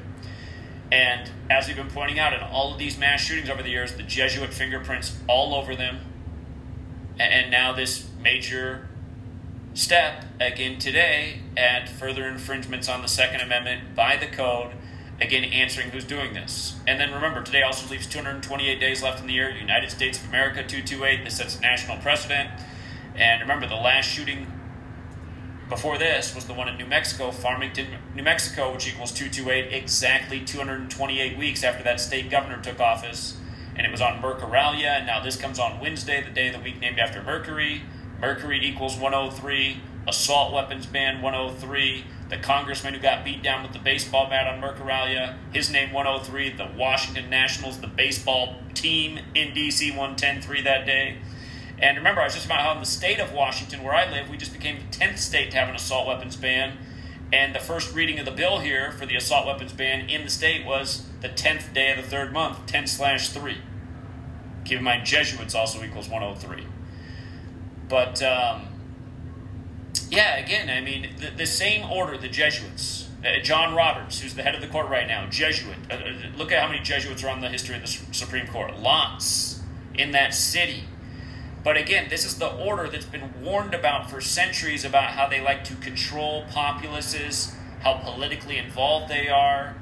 And 0.92 1.30
as 1.50 1.66
we've 1.66 1.76
been 1.76 1.90
pointing 1.90 2.18
out 2.18 2.32
in 2.32 2.40
all 2.40 2.72
of 2.72 2.78
these 2.78 2.96
mass 2.96 3.20
shootings 3.20 3.50
over 3.50 3.62
the 3.62 3.70
years, 3.70 3.94
the 3.94 4.02
Jesuit 4.02 4.52
fingerprints 4.52 5.16
all 5.28 5.54
over 5.54 5.74
them. 5.74 5.98
And 7.18 7.50
now 7.50 7.72
this 7.72 8.08
major 8.20 8.88
step 9.74 10.24
again 10.40 10.78
today 10.78 11.40
at 11.56 11.88
further 11.88 12.26
infringements 12.28 12.88
on 12.88 13.02
the 13.02 13.08
Second 13.08 13.40
Amendment 13.40 13.94
by 13.94 14.16
the 14.16 14.26
code, 14.26 14.72
again 15.20 15.44
answering 15.44 15.90
who's 15.90 16.04
doing 16.04 16.34
this. 16.34 16.78
And 16.86 17.00
then 17.00 17.12
remember, 17.12 17.42
today 17.42 17.62
also 17.62 17.90
leaves 17.90 18.06
228 18.06 18.78
days 18.78 19.02
left 19.02 19.20
in 19.20 19.26
the 19.26 19.32
year. 19.32 19.50
United 19.50 19.90
States 19.90 20.18
of 20.18 20.28
America 20.28 20.62
228. 20.62 21.24
This 21.24 21.38
sets 21.38 21.58
a 21.58 21.60
national 21.60 21.96
precedent. 21.98 22.50
And 23.16 23.40
remember, 23.40 23.66
the 23.66 23.74
last 23.74 24.06
shooting 24.06 24.46
before 25.68 25.98
this 25.98 26.34
was 26.34 26.46
the 26.46 26.54
one 26.54 26.68
in 26.68 26.76
New 26.76 26.86
Mexico, 26.86 27.30
Farmington, 27.30 27.88
New 28.14 28.22
Mexico, 28.22 28.72
which 28.72 28.86
equals 28.86 29.12
228, 29.12 29.72
exactly 29.72 30.40
228 30.40 31.36
weeks 31.36 31.64
after 31.64 31.82
that 31.82 32.00
state 32.00 32.30
governor 32.30 32.62
took 32.62 32.80
office. 32.80 33.36
And 33.74 33.86
it 33.86 33.90
was 33.90 34.00
on 34.00 34.22
Mercuralia, 34.22 34.98
and 34.98 35.06
now 35.06 35.22
this 35.22 35.36
comes 35.36 35.58
on 35.58 35.80
Wednesday, 35.80 36.22
the 36.22 36.30
day 36.30 36.48
of 36.48 36.54
the 36.54 36.60
week 36.60 36.80
named 36.80 36.98
after 36.98 37.22
Mercury. 37.22 37.82
Mercury 38.20 38.64
equals 38.64 38.96
103, 38.96 39.80
assault 40.08 40.54
weapons 40.54 40.86
ban 40.86 41.20
103, 41.20 42.04
the 42.30 42.38
congressman 42.38 42.94
who 42.94 43.00
got 43.00 43.24
beat 43.24 43.42
down 43.42 43.62
with 43.62 43.72
the 43.72 43.78
baseball 43.78 44.28
bat 44.28 44.46
on 44.46 44.60
Mercuralia, 44.60 45.36
his 45.52 45.70
name 45.70 45.92
103, 45.92 46.50
the 46.50 46.68
Washington 46.76 47.28
Nationals, 47.28 47.80
the 47.80 47.86
baseball 47.86 48.56
team 48.74 49.18
in 49.34 49.48
DC 49.48 49.90
110 49.90 50.64
that 50.64 50.86
day. 50.86 51.18
And 51.78 51.96
remember, 51.96 52.20
I 52.20 52.24
was 52.24 52.34
just 52.34 52.46
about 52.46 52.60
how 52.60 52.72
in 52.72 52.80
the 52.80 52.86
state 52.86 53.20
of 53.20 53.32
Washington, 53.32 53.82
where 53.82 53.94
I 53.94 54.10
live, 54.10 54.30
we 54.30 54.36
just 54.36 54.52
became 54.52 54.78
the 54.78 54.96
10th 54.96 55.18
state 55.18 55.50
to 55.50 55.58
have 55.58 55.68
an 55.68 55.76
assault 55.76 56.06
weapons 56.06 56.36
ban. 56.36 56.78
And 57.32 57.54
the 57.54 57.60
first 57.60 57.94
reading 57.94 58.18
of 58.18 58.24
the 58.24 58.30
bill 58.30 58.60
here 58.60 58.92
for 58.92 59.04
the 59.04 59.16
assault 59.16 59.46
weapons 59.46 59.72
ban 59.72 60.08
in 60.08 60.24
the 60.24 60.30
state 60.30 60.64
was 60.64 61.06
the 61.20 61.28
10th 61.28 61.74
day 61.74 61.90
of 61.90 61.96
the 61.96 62.08
third 62.08 62.32
month, 62.32 62.66
10 62.66 62.86
slash 62.86 63.28
3. 63.30 63.58
Keep 64.64 64.78
in 64.78 64.84
mind, 64.84 65.04
Jesuits 65.04 65.54
also 65.54 65.82
equals 65.82 66.08
103. 66.08 66.66
But, 67.88 68.22
um, 68.22 68.68
yeah, 70.08 70.36
again, 70.36 70.70
I 70.70 70.80
mean, 70.80 71.10
the, 71.18 71.30
the 71.30 71.46
same 71.46 71.88
order, 71.90 72.16
the 72.16 72.28
Jesuits. 72.28 73.08
Uh, 73.24 73.40
John 73.42 73.74
Roberts, 73.74 74.20
who's 74.20 74.34
the 74.34 74.42
head 74.42 74.54
of 74.54 74.60
the 74.60 74.66
court 74.68 74.88
right 74.88 75.06
now, 75.06 75.26
Jesuit. 75.28 75.76
Uh, 75.90 75.94
uh 75.94 76.12
look 76.36 76.52
at 76.52 76.60
how 76.60 76.68
many 76.68 76.80
Jesuits 76.80 77.24
are 77.24 77.28
on 77.28 77.40
the 77.40 77.48
history 77.48 77.74
of 77.74 77.82
the 77.82 77.88
Supreme 77.88 78.46
Court. 78.46 78.78
Lots 78.78 79.60
in 79.94 80.12
that 80.12 80.34
city. 80.34 80.84
But 81.66 81.76
again, 81.76 82.06
this 82.08 82.24
is 82.24 82.38
the 82.38 82.46
order 82.46 82.88
that's 82.88 83.06
been 83.06 83.42
warned 83.42 83.74
about 83.74 84.08
for 84.08 84.20
centuries 84.20 84.84
about 84.84 85.10
how 85.10 85.26
they 85.26 85.40
like 85.40 85.64
to 85.64 85.74
control 85.74 86.44
populaces, 86.52 87.56
how 87.80 87.94
politically 87.94 88.56
involved 88.56 89.08
they 89.08 89.28
are. 89.28 89.74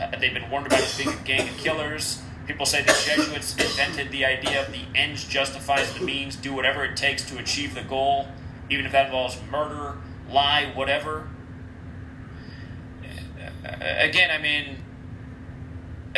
Uh, 0.00 0.10
they've 0.18 0.34
been 0.34 0.50
warned 0.50 0.66
about 0.66 0.80
as 0.80 0.98
being 0.98 1.10
a 1.16 1.22
gang 1.22 1.48
of 1.48 1.56
killers. 1.56 2.20
People 2.48 2.66
say 2.66 2.82
the 2.82 2.88
Jesuits 3.06 3.52
invented 3.52 4.10
the 4.10 4.24
idea 4.24 4.66
of 4.66 4.72
the 4.72 4.80
ends 4.96 5.22
justifies 5.22 5.94
the 5.94 6.04
means, 6.04 6.34
do 6.34 6.52
whatever 6.52 6.84
it 6.84 6.96
takes 6.96 7.22
to 7.30 7.38
achieve 7.38 7.72
the 7.76 7.82
goal, 7.82 8.26
even 8.68 8.84
if 8.84 8.90
that 8.90 9.06
involves 9.06 9.38
murder, 9.48 9.98
lie, 10.28 10.72
whatever. 10.74 11.28
uh, 13.64 13.76
again, 13.80 14.32
I 14.32 14.42
mean, 14.42 14.82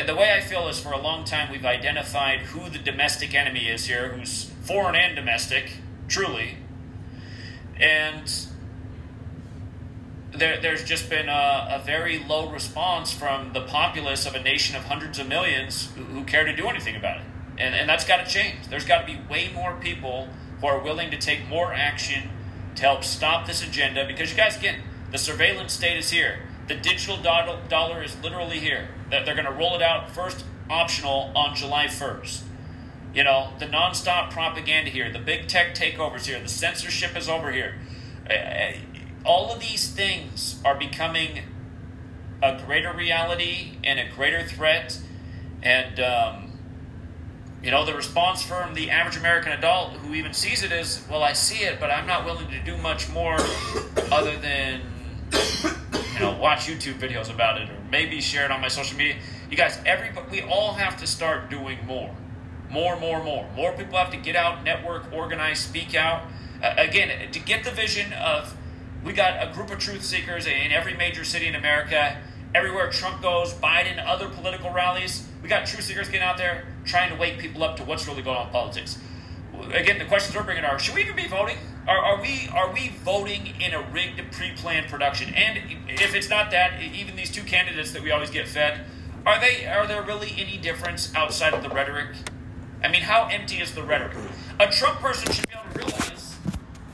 the 0.06 0.16
way 0.16 0.32
I 0.32 0.40
feel 0.40 0.66
is 0.68 0.80
for 0.80 0.92
a 0.92 0.98
long 0.98 1.26
time 1.26 1.52
we've 1.52 1.66
identified 1.66 2.38
who 2.40 2.70
the 2.70 2.78
domestic 2.78 3.34
enemy 3.34 3.68
is 3.68 3.84
here, 3.84 4.08
who's 4.08 4.49
foreign 4.70 4.94
and 4.94 5.16
domestic, 5.16 5.72
truly. 6.06 6.56
And 7.80 8.32
there, 10.32 10.60
there's 10.60 10.84
just 10.84 11.10
been 11.10 11.28
a, 11.28 11.80
a 11.80 11.82
very 11.84 12.20
low 12.20 12.48
response 12.52 13.12
from 13.12 13.52
the 13.52 13.62
populace 13.62 14.26
of 14.26 14.36
a 14.36 14.40
nation 14.40 14.76
of 14.76 14.84
hundreds 14.84 15.18
of 15.18 15.26
millions 15.26 15.90
who, 15.96 16.04
who 16.04 16.24
care 16.24 16.44
to 16.44 16.54
do 16.54 16.68
anything 16.68 16.94
about 16.94 17.16
it. 17.16 17.24
And, 17.58 17.74
and 17.74 17.88
that's 17.88 18.04
got 18.04 18.24
to 18.24 18.30
change. 18.30 18.68
There's 18.68 18.84
got 18.84 19.00
to 19.00 19.06
be 19.12 19.18
way 19.28 19.50
more 19.52 19.74
people 19.74 20.28
who 20.60 20.68
are 20.68 20.78
willing 20.78 21.10
to 21.10 21.18
take 21.18 21.48
more 21.48 21.74
action 21.74 22.30
to 22.76 22.82
help 22.82 23.02
stop 23.02 23.48
this 23.48 23.66
agenda 23.66 24.06
because, 24.06 24.30
you 24.30 24.36
guys, 24.36 24.56
again, 24.56 24.84
the 25.10 25.18
surveillance 25.18 25.72
state 25.72 25.96
is 25.96 26.10
here. 26.10 26.46
The 26.68 26.76
digital 26.76 27.16
dollar 27.16 28.04
is 28.04 28.16
literally 28.22 28.60
here. 28.60 28.90
That 29.10 29.26
they're 29.26 29.34
going 29.34 29.46
to 29.46 29.52
roll 29.52 29.74
it 29.74 29.82
out 29.82 30.12
first 30.12 30.44
optional 30.70 31.32
on 31.34 31.56
July 31.56 31.86
1st. 31.86 32.42
You 33.12 33.24
know, 33.24 33.52
the 33.58 33.66
nonstop 33.66 34.30
propaganda 34.30 34.90
here, 34.90 35.10
the 35.10 35.18
big 35.18 35.48
tech 35.48 35.74
takeovers 35.74 36.26
here, 36.26 36.40
the 36.40 36.48
censorship 36.48 37.16
is 37.16 37.28
over 37.28 37.50
here. 37.50 37.74
Uh, 38.28 38.32
uh, 38.32 38.72
all 39.24 39.52
of 39.52 39.60
these 39.60 39.90
things 39.90 40.60
are 40.64 40.76
becoming 40.76 41.40
a 42.42 42.60
greater 42.64 42.92
reality 42.92 43.72
and 43.82 43.98
a 43.98 44.08
greater 44.14 44.46
threat. 44.46 44.98
And, 45.62 45.98
um, 45.98 46.52
you 47.62 47.70
know, 47.70 47.84
the 47.84 47.94
response 47.94 48.42
from 48.42 48.74
the 48.74 48.90
average 48.90 49.16
American 49.16 49.52
adult 49.52 49.94
who 49.94 50.14
even 50.14 50.32
sees 50.32 50.62
it 50.62 50.72
is, 50.72 51.04
well, 51.10 51.22
I 51.22 51.32
see 51.32 51.64
it, 51.64 51.80
but 51.80 51.90
I'm 51.90 52.06
not 52.06 52.24
willing 52.24 52.48
to 52.48 52.60
do 52.62 52.76
much 52.76 53.10
more 53.10 53.36
other 54.10 54.36
than 54.36 54.82
you 56.20 56.20
know, 56.20 56.36
watch 56.38 56.66
YouTube 56.66 56.98
videos 56.98 57.32
about 57.32 57.60
it 57.60 57.68
or 57.68 57.76
maybe 57.90 58.20
share 58.20 58.44
it 58.44 58.50
on 58.50 58.60
my 58.60 58.68
social 58.68 58.96
media. 58.96 59.16
You 59.50 59.56
guys, 59.56 59.78
everybody, 59.84 60.30
we 60.30 60.42
all 60.42 60.74
have 60.74 60.98
to 61.00 61.06
start 61.06 61.50
doing 61.50 61.78
more. 61.86 62.14
More, 62.70 62.98
more, 62.98 63.22
more. 63.22 63.48
More 63.56 63.72
people 63.72 63.98
have 63.98 64.10
to 64.12 64.16
get 64.16 64.36
out, 64.36 64.62
network, 64.64 65.12
organize, 65.12 65.58
speak 65.58 65.94
out. 65.94 66.22
Uh, 66.62 66.74
again, 66.76 67.30
to 67.32 67.38
get 67.40 67.64
the 67.64 67.70
vision 67.70 68.12
of 68.12 68.56
we 69.04 69.12
got 69.12 69.42
a 69.42 69.52
group 69.52 69.70
of 69.70 69.78
truth 69.78 70.04
seekers 70.04 70.46
in 70.46 70.72
every 70.72 70.94
major 70.94 71.24
city 71.24 71.46
in 71.46 71.54
America. 71.54 72.18
Everywhere 72.54 72.90
Trump 72.90 73.22
goes, 73.22 73.54
Biden, 73.54 74.04
other 74.04 74.28
political 74.28 74.70
rallies, 74.72 75.26
we 75.42 75.48
got 75.48 75.66
truth 75.66 75.84
seekers 75.84 76.08
getting 76.08 76.22
out 76.22 76.36
there 76.36 76.66
trying 76.84 77.12
to 77.12 77.18
wake 77.18 77.38
people 77.38 77.62
up 77.62 77.76
to 77.76 77.84
what's 77.84 78.06
really 78.06 78.22
going 78.22 78.36
on 78.36 78.46
in 78.46 78.52
politics. 78.52 78.98
Again, 79.72 79.98
the 79.98 80.04
questions 80.04 80.36
we're 80.36 80.42
bringing 80.42 80.64
are: 80.64 80.78
Should 80.78 80.94
we 80.94 81.02
even 81.02 81.16
be 81.16 81.26
voting? 81.26 81.58
Are, 81.86 81.98
are 81.98 82.20
we 82.20 82.48
are 82.52 82.72
we 82.72 82.88
voting 83.04 83.54
in 83.60 83.72
a 83.74 83.82
rigged, 83.90 84.20
pre-planned 84.32 84.88
production? 84.88 85.34
And 85.34 85.58
if 85.88 86.14
it's 86.14 86.28
not 86.28 86.50
that, 86.50 86.80
even 86.82 87.16
these 87.16 87.30
two 87.30 87.42
candidates 87.42 87.92
that 87.92 88.02
we 88.02 88.10
always 88.10 88.30
get 88.30 88.48
fed, 88.48 88.84
are 89.26 89.40
they 89.40 89.66
are 89.66 89.86
there 89.86 90.02
really 90.02 90.34
any 90.38 90.56
difference 90.56 91.14
outside 91.14 91.52
of 91.52 91.62
the 91.62 91.68
rhetoric? 91.68 92.08
I 92.82 92.88
mean, 92.88 93.02
how 93.02 93.28
empty 93.30 93.60
is 93.60 93.74
the 93.74 93.82
rhetoric? 93.82 94.16
A 94.58 94.66
Trump 94.68 95.00
person 95.00 95.32
should 95.32 95.48
be 95.48 95.54
able 95.54 95.72
to 95.72 95.78
realize, 95.78 96.36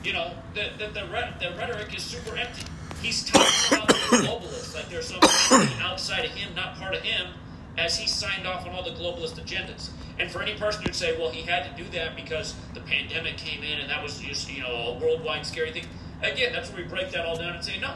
you 0.03 0.13
know, 0.13 0.31
that 0.55 0.77
the, 0.77 0.87
the, 0.87 1.07
the 1.39 1.57
rhetoric 1.57 1.95
is 1.95 2.03
super 2.03 2.35
empty. 2.35 2.65
He's 3.01 3.23
talking 3.29 3.77
about 3.77 3.87
the 3.87 3.93
globalists 3.93 4.75
like 4.75 4.89
there's 4.89 5.07
something 5.07 5.77
outside 5.79 6.25
of 6.25 6.31
him, 6.31 6.53
not 6.55 6.75
part 6.77 6.95
of 6.95 7.01
him, 7.01 7.27
as 7.77 7.97
he 7.97 8.07
signed 8.07 8.47
off 8.47 8.65
on 8.65 8.73
all 8.73 8.83
the 8.83 8.91
globalist 8.91 9.41
agendas. 9.41 9.89
And 10.19 10.31
for 10.31 10.41
any 10.41 10.55
person 10.55 10.83
who'd 10.83 10.95
say, 10.95 11.17
well, 11.17 11.29
he 11.29 11.43
had 11.43 11.63
to 11.69 11.83
do 11.83 11.89
that 11.91 12.15
because 12.15 12.55
the 12.73 12.79
pandemic 12.81 13.37
came 13.37 13.63
in 13.63 13.79
and 13.79 13.89
that 13.89 14.01
was 14.01 14.19
just, 14.19 14.51
you 14.51 14.61
know, 14.61 14.71
a 14.71 14.99
worldwide 14.99 15.45
scary 15.45 15.71
thing. 15.71 15.85
Again, 16.23 16.51
that's 16.51 16.69
where 16.71 16.81
we 16.81 16.87
break 16.87 17.11
that 17.11 17.25
all 17.25 17.37
down 17.37 17.55
and 17.55 17.63
say, 17.63 17.79
no, 17.79 17.93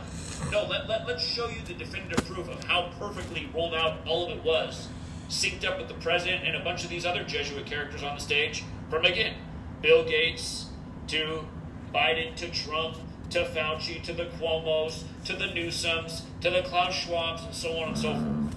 no, 0.52 0.66
let, 0.66 0.88
let, 0.88 1.08
let's 1.08 1.26
show 1.26 1.48
you 1.50 1.62
the 1.66 1.74
definitive 1.74 2.24
proof 2.26 2.48
of 2.48 2.64
how 2.66 2.92
perfectly 3.00 3.50
rolled 3.54 3.74
out 3.74 3.98
all 4.06 4.30
of 4.30 4.38
it 4.38 4.44
was, 4.44 4.88
synced 5.32 5.66
up 5.66 5.80
with 5.80 5.88
the 5.88 5.94
president 5.96 6.46
and 6.46 6.56
a 6.56 6.64
bunch 6.64 6.84
of 6.84 6.90
these 6.90 7.06
other 7.06 7.24
Jesuit 7.24 7.66
characters 7.66 8.04
on 8.04 8.16
the 8.16 8.22
stage, 8.22 8.64
from 8.90 9.06
again, 9.06 9.36
Bill 9.82 10.04
Gates 10.04 10.68
to 11.08 11.46
Biden 11.94 12.36
to 12.36 12.50
Trump 12.50 12.98
to 13.30 13.46
Fauci 13.46 14.04
to 14.04 14.14
the 14.14 14.26
Cuomo's 14.26 15.06
to 15.26 15.34
the 15.34 15.46
Newsoms 15.46 16.24
to 16.42 16.50
the 16.50 16.62
Klaus 16.64 16.94
Schwabs 16.94 17.46
and 17.46 17.56
so 17.56 17.78
on 17.78 17.90
and 17.90 17.98
so 17.98 18.14
forth. 18.14 18.56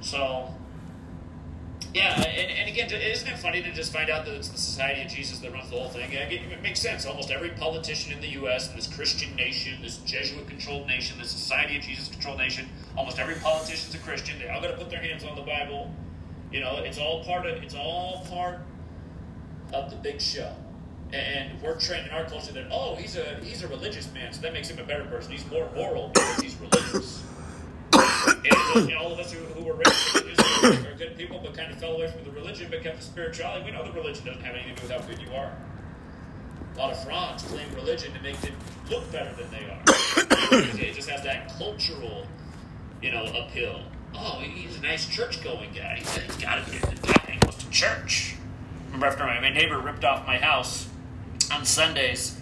So, 0.00 0.54
yeah, 1.98 2.22
and, 2.22 2.50
and 2.52 2.68
again, 2.68 2.90
isn't 2.90 3.28
it 3.28 3.38
funny 3.38 3.62
to 3.62 3.72
just 3.72 3.92
find 3.92 4.08
out 4.08 4.24
that 4.24 4.34
it's 4.34 4.48
the 4.48 4.58
Society 4.58 5.02
of 5.02 5.08
Jesus 5.08 5.38
that 5.40 5.52
runs 5.52 5.70
the 5.70 5.76
whole 5.76 5.88
thing? 5.88 6.10
It 6.12 6.62
makes 6.62 6.80
sense. 6.80 7.04
Almost 7.06 7.30
every 7.30 7.50
politician 7.50 8.12
in 8.12 8.20
the 8.20 8.28
U.S., 8.40 8.70
in 8.70 8.76
this 8.76 8.86
Christian 8.86 9.34
nation, 9.36 9.82
this 9.82 9.98
Jesuit-controlled 9.98 10.86
nation, 10.86 11.18
this 11.18 11.30
Society 11.30 11.76
of 11.76 11.82
Jesus-controlled 11.82 12.38
nation, 12.38 12.68
almost 12.96 13.18
every 13.18 13.34
politician's 13.36 13.94
a 13.94 13.98
Christian. 13.98 14.38
They're 14.38 14.52
all 14.52 14.60
going 14.60 14.72
to 14.72 14.78
put 14.78 14.90
their 14.90 15.00
hands 15.00 15.24
on 15.24 15.34
the 15.36 15.42
Bible. 15.42 15.92
You 16.52 16.60
know, 16.60 16.76
it's 16.78 16.98
all 16.98 17.24
part 17.24 17.46
of 17.46 17.62
it's 17.62 17.74
all 17.74 18.24
part 18.30 18.60
of 19.72 19.90
the 19.90 19.96
big 19.96 20.20
show. 20.20 20.54
And 21.12 21.60
we're 21.62 21.78
trained 21.78 22.06
in 22.06 22.12
our 22.12 22.24
culture 22.24 22.52
that 22.52 22.68
oh, 22.70 22.94
he's 22.94 23.16
a 23.16 23.40
he's 23.42 23.62
a 23.62 23.68
religious 23.68 24.12
man, 24.12 24.32
so 24.32 24.40
that 24.42 24.52
makes 24.52 24.68
him 24.68 24.78
a 24.78 24.84
better 24.84 25.04
person. 25.04 25.32
He's 25.32 25.46
more 25.50 25.68
moral 25.74 26.10
because 26.14 26.40
he's 26.40 26.56
religious. 26.56 27.22
And, 28.50 28.90
and 28.90 28.98
all 28.98 29.12
of 29.12 29.18
us 29.18 29.32
who, 29.32 29.38
who 29.38 29.64
were 29.64 29.74
raised 29.74 30.16
in 30.16 30.24
religion 30.62 30.86
are 30.86 30.96
good 30.96 31.16
people, 31.16 31.40
but 31.42 31.54
kind 31.56 31.72
of 31.72 31.78
fell 31.78 31.94
away 31.94 32.10
from 32.10 32.24
the 32.24 32.30
religion, 32.30 32.68
but 32.70 32.82
kept 32.82 32.98
the 32.98 33.02
spirituality. 33.02 33.64
We 33.64 33.72
know 33.72 33.84
the 33.84 33.92
religion 33.92 34.26
doesn't 34.26 34.42
have 34.42 34.54
anything 34.54 34.74
to 34.74 34.82
do 34.82 34.88
with 34.88 35.00
how 35.00 35.06
good 35.06 35.20
you 35.20 35.34
are. 35.34 35.52
A 36.74 36.78
lot 36.78 36.92
of 36.92 37.04
frauds 37.04 37.42
claim 37.44 37.72
religion 37.74 38.12
to 38.12 38.20
make 38.22 38.40
them 38.40 38.54
look 38.90 39.10
better 39.10 39.34
than 39.34 39.50
they 39.50 39.64
are. 39.64 39.82
it 40.80 40.94
just 40.94 41.08
has 41.08 41.22
that 41.24 41.56
cultural, 41.58 42.26
you 43.02 43.10
know, 43.10 43.24
appeal. 43.24 43.82
Oh, 44.14 44.40
he's 44.40 44.76
a 44.76 44.80
nice 44.80 45.06
church-going 45.06 45.70
guy. 45.74 45.96
He's 45.98 46.36
got 46.36 46.64
to 46.64 46.70
be. 46.70 46.78
He 47.32 47.38
goes 47.40 47.56
to 47.56 47.70
church. 47.70 48.36
Remember, 48.86 49.06
after 49.06 49.24
my 49.24 49.50
neighbor 49.50 49.78
ripped 49.78 50.04
off 50.04 50.26
my 50.26 50.38
house 50.38 50.88
on 51.52 51.64
Sundays, 51.64 52.40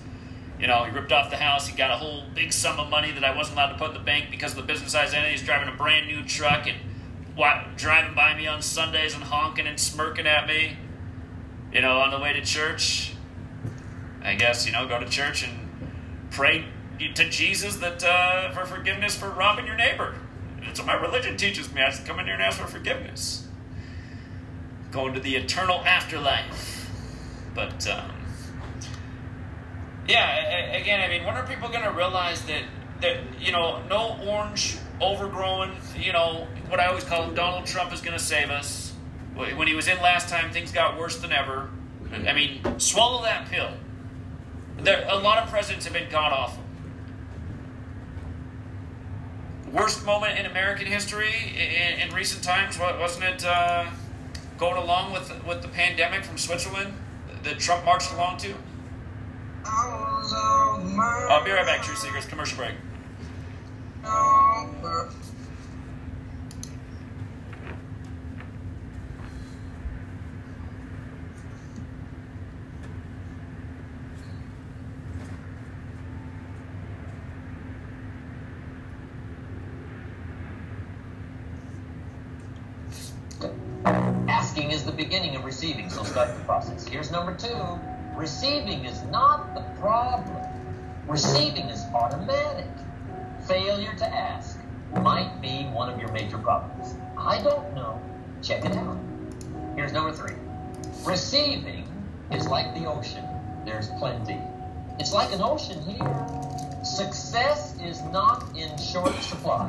you 0.59 0.67
know, 0.67 0.85
he 0.85 0.91
ripped 0.91 1.13
off 1.13 1.31
the 1.31 1.37
house. 1.37 1.67
He 1.67 1.77
got 1.77 1.91
a 1.91 1.97
whole 1.97 2.25
big 2.35 2.53
sum 2.53 2.81
of 2.81 2.89
money 2.89 3.13
that 3.13 3.25
I 3.25 3.37
wasn't 3.37 3.59
allowed 3.59 3.73
to 3.73 3.79
put 3.79 3.89
in 3.89 3.95
the 3.95 4.01
bank 4.01 4.31
because 4.31 4.53
of 4.53 4.57
the 4.57 4.63
business 4.63 4.95
identity. 4.95 5.33
He's 5.33 5.43
driving 5.43 5.73
a 5.73 5.77
brand 5.77 6.07
new 6.07 6.25
truck 6.25 6.67
and 6.67 6.79
driving 7.77 8.15
by 8.15 8.35
me 8.35 8.47
on 8.47 8.63
Sundays 8.63 9.15
and 9.15 9.23
honking 9.23 9.67
and 9.67 9.79
smirking 9.79 10.27
at 10.27 10.47
me, 10.47 10.79
you 11.73 11.83
know, 11.83 11.99
on 11.99 12.11
the 12.11 12.19
way 12.19 12.33
to 12.33 12.41
church. 12.43 13.13
I 14.23 14.35
guess, 14.35 14.67
you 14.67 14.73
know, 14.73 14.89
go 14.89 14.99
to 14.99 15.09
church 15.09 15.45
and 15.47 15.53
pray 16.31 16.65
to 16.99 17.29
Jesus 17.29 17.77
that 17.77 18.03
uh, 18.03 18.51
for 18.53 18.65
forgiveness 18.65 19.15
for 19.15 19.29
robbing 19.29 19.67
your 19.67 19.77
neighbor. 19.77 20.15
That's 20.63 20.81
what 20.81 20.87
my 20.87 20.95
religion 20.95 21.37
teaches 21.37 21.73
me. 21.73 21.83
I 21.83 21.91
to 21.91 22.03
come 22.03 22.19
in 22.19 22.25
here 22.25 22.35
and 22.35 22.43
ask 22.43 22.59
for 22.59 22.67
forgiveness. 22.67 23.47
Going 24.91 25.15
to 25.15 25.21
the 25.21 25.37
eternal 25.37 25.81
afterlife. 25.85 26.91
But, 27.55 27.87
um, 27.87 28.16
yeah, 30.09 30.75
again, 30.77 31.01
I 31.01 31.09
mean, 31.09 31.25
when 31.25 31.37
are 31.37 31.47
people 31.47 31.69
going 31.69 31.83
to 31.83 31.91
realize 31.91 32.43
that, 32.43 32.63
that, 33.01 33.19
you 33.41 33.53
know, 33.53 33.83
no 33.89 34.19
orange 34.27 34.79
overgrown, 35.01 35.77
you 35.99 36.13
know, 36.13 36.47
what 36.69 36.81
I 36.81 36.87
always 36.87 37.05
call 37.05 37.31
Donald 37.33 37.67
Trump 37.67 37.93
is 37.93 38.01
going 38.01 38.17
to 38.17 38.23
save 38.23 38.51
us. 38.51 38.93
When 39.35 39.67
he 39.69 39.75
was 39.75 39.89
in 39.89 39.99
last 39.99 40.29
time, 40.29 40.51
things 40.51 40.73
got 40.73 40.99
worse 40.99 41.19
than 41.19 41.31
ever. 41.31 41.69
I 42.13 42.33
mean, 42.33 42.61
swallow 42.79 43.23
that 43.23 43.49
pill. 43.49 43.71
There, 44.79 45.07
a 45.09 45.17
lot 45.17 45.43
of 45.43 45.51
presidents 45.51 45.85
have 45.85 45.93
been 45.95 46.09
god 46.11 46.33
awful. 46.33 46.63
Worst 49.73 50.07
moment 50.07 50.39
in 50.39 50.47
American 50.47 50.87
history 50.87 51.33
in, 51.55 52.01
in 52.01 52.15
recent 52.15 52.43
times, 52.43 52.79
wasn't 52.79 53.25
it 53.25 53.45
uh, 53.45 53.87
going 54.57 54.77
along 54.77 55.13
with, 55.13 55.45
with 55.45 55.61
the 55.61 55.69
pandemic 55.69 56.25
from 56.25 56.39
Switzerland 56.39 56.95
that 57.43 57.59
Trump 57.59 57.85
marched 57.85 58.13
along 58.13 58.39
to? 58.39 58.55
I'll 60.33 61.45
be 61.45 61.51
right 61.51 61.67
back, 61.67 61.83
True 61.83 61.95
Seekers. 61.95 62.27
Commercial 62.27 62.59
break. 62.59 62.75
Asking 84.29 84.71
is 84.71 84.85
the 84.85 84.93
beginning 84.93 85.37
of 85.37 85.45
receiving, 85.45 85.91
so 85.91 86.03
start 86.03 86.37
the 86.37 86.45
process. 86.45 86.87
Here's 86.87 87.11
number 87.11 87.35
two. 87.35 87.79
Receiving 88.17 88.87
is 88.87 89.03
not 89.05 89.55
the 89.55 89.61
problem. 89.79 90.43
Receiving 91.07 91.67
is 91.67 91.85
automatic. 91.95 92.65
Failure 93.47 93.95
to 93.99 94.07
ask 94.07 94.59
might 95.03 95.39
be 95.43 95.65
one 95.65 95.93
of 95.93 96.01
your 96.01 96.11
major 96.13 96.39
problems. 96.39 96.95
I 97.19 97.43
don't 97.43 97.75
know. 97.75 98.01
Check 98.43 98.65
it 98.65 98.75
out. 98.75 98.99
Here's 99.77 99.93
number 99.93 100.13
three. 100.13 100.35
Receiving 101.05 101.87
is 102.33 102.49
like 102.49 102.73
the 102.73 102.87
ocean. 102.87 103.23
There's 103.67 103.89
plenty. 103.99 104.41
It's 104.99 105.13
like 105.13 105.31
an 105.35 105.43
ocean 105.43 105.83
here. 105.83 106.27
Success 106.83 107.79
is 107.83 108.01
not 108.05 108.45
in 108.57 108.79
short 108.79 109.15
supply. 109.17 109.69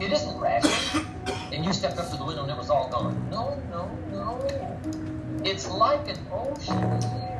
It 0.00 0.12
isn't 0.12 0.40
rational. 0.40 1.04
and 1.52 1.62
you 1.62 1.74
stepped 1.74 1.98
up 1.98 2.10
to 2.10 2.16
the 2.16 2.24
window 2.24 2.42
and 2.42 2.50
it 2.50 2.56
was 2.56 2.70
all 2.70 2.88
gone. 2.88 3.28
No, 3.30 3.62
no, 3.70 3.86
no. 4.10 5.44
It's 5.44 5.68
like 5.68 6.08
an 6.08 6.18
ocean 6.32 7.02
here. 7.02 7.35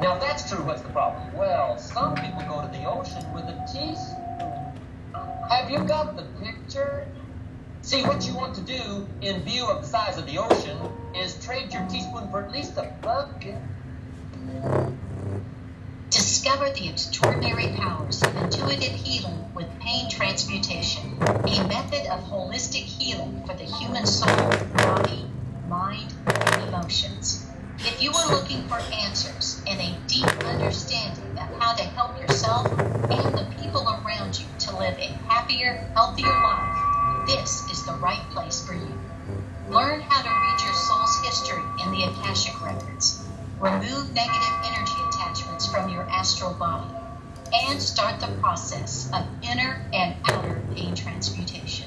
Now, 0.00 0.14
if 0.14 0.20
that's 0.20 0.48
true, 0.48 0.64
what's 0.64 0.82
the 0.82 0.90
problem? 0.90 1.34
Well, 1.34 1.76
some 1.76 2.14
people 2.14 2.40
go 2.48 2.62
to 2.62 2.68
the 2.68 2.84
ocean 2.84 3.24
with 3.34 3.44
a 3.44 3.66
teaspoon. 3.72 4.28
Have 5.50 5.70
you 5.70 5.80
got 5.80 6.14
the 6.14 6.22
picture? 6.40 7.08
See, 7.82 8.02
what 8.04 8.24
you 8.24 8.32
want 8.34 8.54
to 8.54 8.60
do, 8.60 9.08
in 9.22 9.42
view 9.42 9.66
of 9.66 9.82
the 9.82 9.88
size 9.88 10.16
of 10.16 10.26
the 10.26 10.38
ocean, 10.38 10.78
is 11.16 11.44
trade 11.44 11.72
your 11.72 11.84
teaspoon 11.88 12.30
for 12.30 12.44
at 12.44 12.52
least 12.52 12.76
a 12.76 12.92
bucket. 13.02 13.56
Discover 16.10 16.70
the 16.70 16.88
extraordinary 16.88 17.74
powers 17.76 18.22
of 18.22 18.36
intuitive 18.36 18.92
healing 18.92 19.52
with 19.52 19.66
pain 19.80 20.08
transmutation, 20.08 21.18
a 21.22 21.66
method 21.66 22.06
of 22.06 22.20
holistic 22.20 22.84
healing 22.84 23.42
for 23.44 23.54
the 23.54 23.64
human 23.64 24.06
soul, 24.06 24.48
body, 24.76 25.28
mind, 25.68 26.14
and 26.26 26.68
emotions. 26.68 27.47
If 27.80 28.02
you 28.02 28.12
are 28.12 28.32
looking 28.32 28.66
for 28.66 28.80
answers 28.92 29.62
and 29.68 29.80
a 29.80 29.96
deep 30.08 30.26
understanding 30.44 31.38
of 31.38 31.62
how 31.62 31.74
to 31.74 31.84
help 31.84 32.20
yourself 32.20 32.66
and 32.70 33.38
the 33.38 33.46
people 33.62 33.88
around 33.88 34.38
you 34.38 34.46
to 34.58 34.76
live 34.76 34.98
a 34.98 35.12
happier, 35.28 35.88
healthier 35.94 36.26
life, 36.26 37.26
this 37.28 37.70
is 37.70 37.84
the 37.86 37.92
right 37.94 38.22
place 38.30 38.66
for 38.66 38.74
you. 38.74 38.98
Learn 39.70 40.00
how 40.00 40.22
to 40.22 40.28
read 40.28 40.60
your 40.60 40.74
soul's 40.74 41.24
history 41.24 41.62
in 41.84 41.92
the 41.92 42.02
Akashic 42.02 42.60
Records. 42.60 43.24
Remove 43.60 44.12
negative 44.12 44.54
energy 44.64 44.94
attachments 45.10 45.70
from 45.70 45.88
your 45.88 46.02
astral 46.10 46.54
body 46.54 46.92
and 47.68 47.80
start 47.80 48.18
the 48.18 48.26
process 48.40 49.08
of 49.14 49.24
inner 49.48 49.86
and 49.92 50.16
outer 50.28 50.60
pain 50.74 50.96
transmutation. 50.96 51.86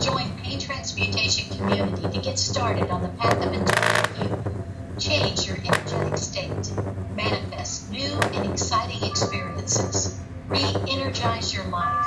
Join 0.00 0.36
Pain 0.38 0.58
Transmutation 0.58 1.56
Community 1.56 2.02
to 2.02 2.20
get 2.20 2.40
started 2.40 2.90
on 2.90 3.02
the 3.02 3.08
path 3.10 3.36
of 3.46 3.52
intuitive 3.52 4.16
healing. 4.16 4.61
Change 4.98 5.46
your 5.46 5.56
energetic 5.56 6.18
state. 6.18 6.72
Manifest 7.16 7.90
new 7.90 8.12
and 8.12 8.52
exciting 8.52 9.02
experiences. 9.08 10.18
Re-energize 10.48 11.54
your 11.54 11.64
life 11.64 12.06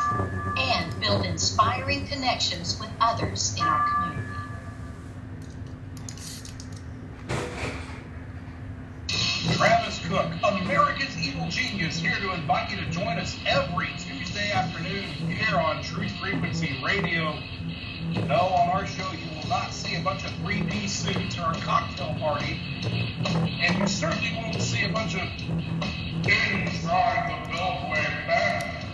and 0.58 1.00
build 1.02 1.26
inspiring 1.26 2.06
connections 2.08 2.80
with 2.80 2.90
others 3.02 3.56
in 3.58 3.64
our 3.64 3.90
community. 3.90 4.32
Travis 9.54 10.06
Cook, 10.08 10.28
America's 10.44 11.18
Evil 11.18 11.48
Genius, 11.50 11.98
here 11.98 12.18
to 12.22 12.34
invite 12.34 12.70
you 12.72 12.78
to 12.78 12.90
join 12.92 13.18
us 13.18 13.36
every 13.46 13.88
Tuesday 13.98 14.52
afternoon 14.52 15.04
here 15.04 15.58
on 15.58 15.82
Truth 15.82 16.12
Frequency 16.20 16.80
Radio. 16.86 17.40
No, 18.28 18.36
on 18.36 18.70
our 18.70 18.86
show 18.86 19.12
you 19.12 19.35
not 19.50 19.74
see 19.74 19.96
a 19.96 20.02
bunch 20.02 20.24
of 20.26 20.32
3D 20.44 20.90
suits 20.90 21.38
or 21.38 21.52
a 21.52 21.56
cocktail 21.62 22.16
party, 22.20 22.60
and 22.86 23.78
you 23.78 23.88
certainly 23.88 24.32
won't 24.36 24.62
see 24.62 24.84
a 24.86 24.90
bunch 24.90 25.16
of 25.16 25.28
inside 26.26 27.30
the 27.30 27.52
Beltway 27.52 28.28
back. 28.28 28.86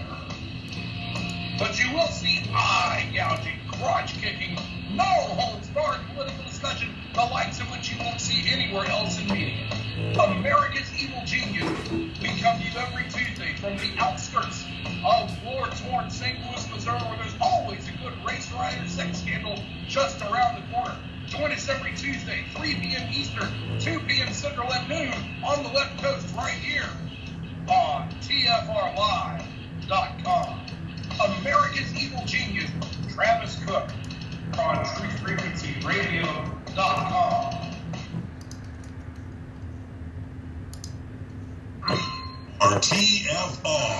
But 1.57 1.80
you 1.80 1.94
will 1.94 2.07
see 2.07 2.41
eye 2.53 3.10
gouging, 3.14 3.60
crotch 3.72 4.14
kicking, 4.19 4.57
no 4.96 5.04
holds 5.04 5.68
barred 5.70 6.02
political 6.14 6.44
discussion, 6.44 6.90
the 7.14 7.22
likes 7.22 7.60
of 7.60 7.72
which 7.72 7.92
you 7.92 7.98
won't 8.00 8.20
see 8.20 8.50
anywhere 8.50 8.86
else 8.86 9.20
in 9.20 9.28
media. 9.28 9.68
America's 10.20 10.92
Evil 11.02 11.22
Genius. 11.26 11.90
We 11.92 12.40
come 12.42 12.60
to 12.60 12.66
you 12.66 12.78
every 12.78 13.04
Tuesday 13.06 13.56
from 13.56 13.78
the 13.78 13.92
outskirts 13.98 14.66
of 15.06 15.44
war-torn 15.44 16.10
St. 16.10 16.40
Louis, 16.46 16.70
Missouri, 16.72 17.00
where 17.00 17.18
there's 17.18 17.36
always 17.42 17.88
a 17.88 17.92
good 18.04 18.14
race 18.26 18.52
rider 18.52 18.88
sex 18.88 19.20
scandal 19.20 19.58
just 19.88 20.22
around 20.22 20.62
the 20.62 20.64
corner. 20.74 20.98
Join 21.28 21.52
us 21.52 21.70
every 21.70 21.92
Tuesday, 21.96 22.44
3 22.56 22.76
p.m. 22.76 23.10
Eastern, 23.12 23.48
2 23.80 24.00
p.m. 24.02 24.34
Central 24.34 24.72
at 24.74 24.90
noon 24.90 25.14
on 25.44 25.64
the 25.64 25.70
left 25.70 26.02
coast 26.02 26.36
right 26.36 26.54
here 26.54 26.90
on 27.68 28.10
TFRLive.com. 28.22 29.48
America's 31.40 31.94
Evil 31.96 32.26
Genius, 32.26 32.72
Travis 33.14 33.64
Cook 33.66 33.90
on 34.60 34.84
TruthFrequencyRadio.com. 34.84 37.57
Or 42.61 42.80
TFR. 42.80 43.91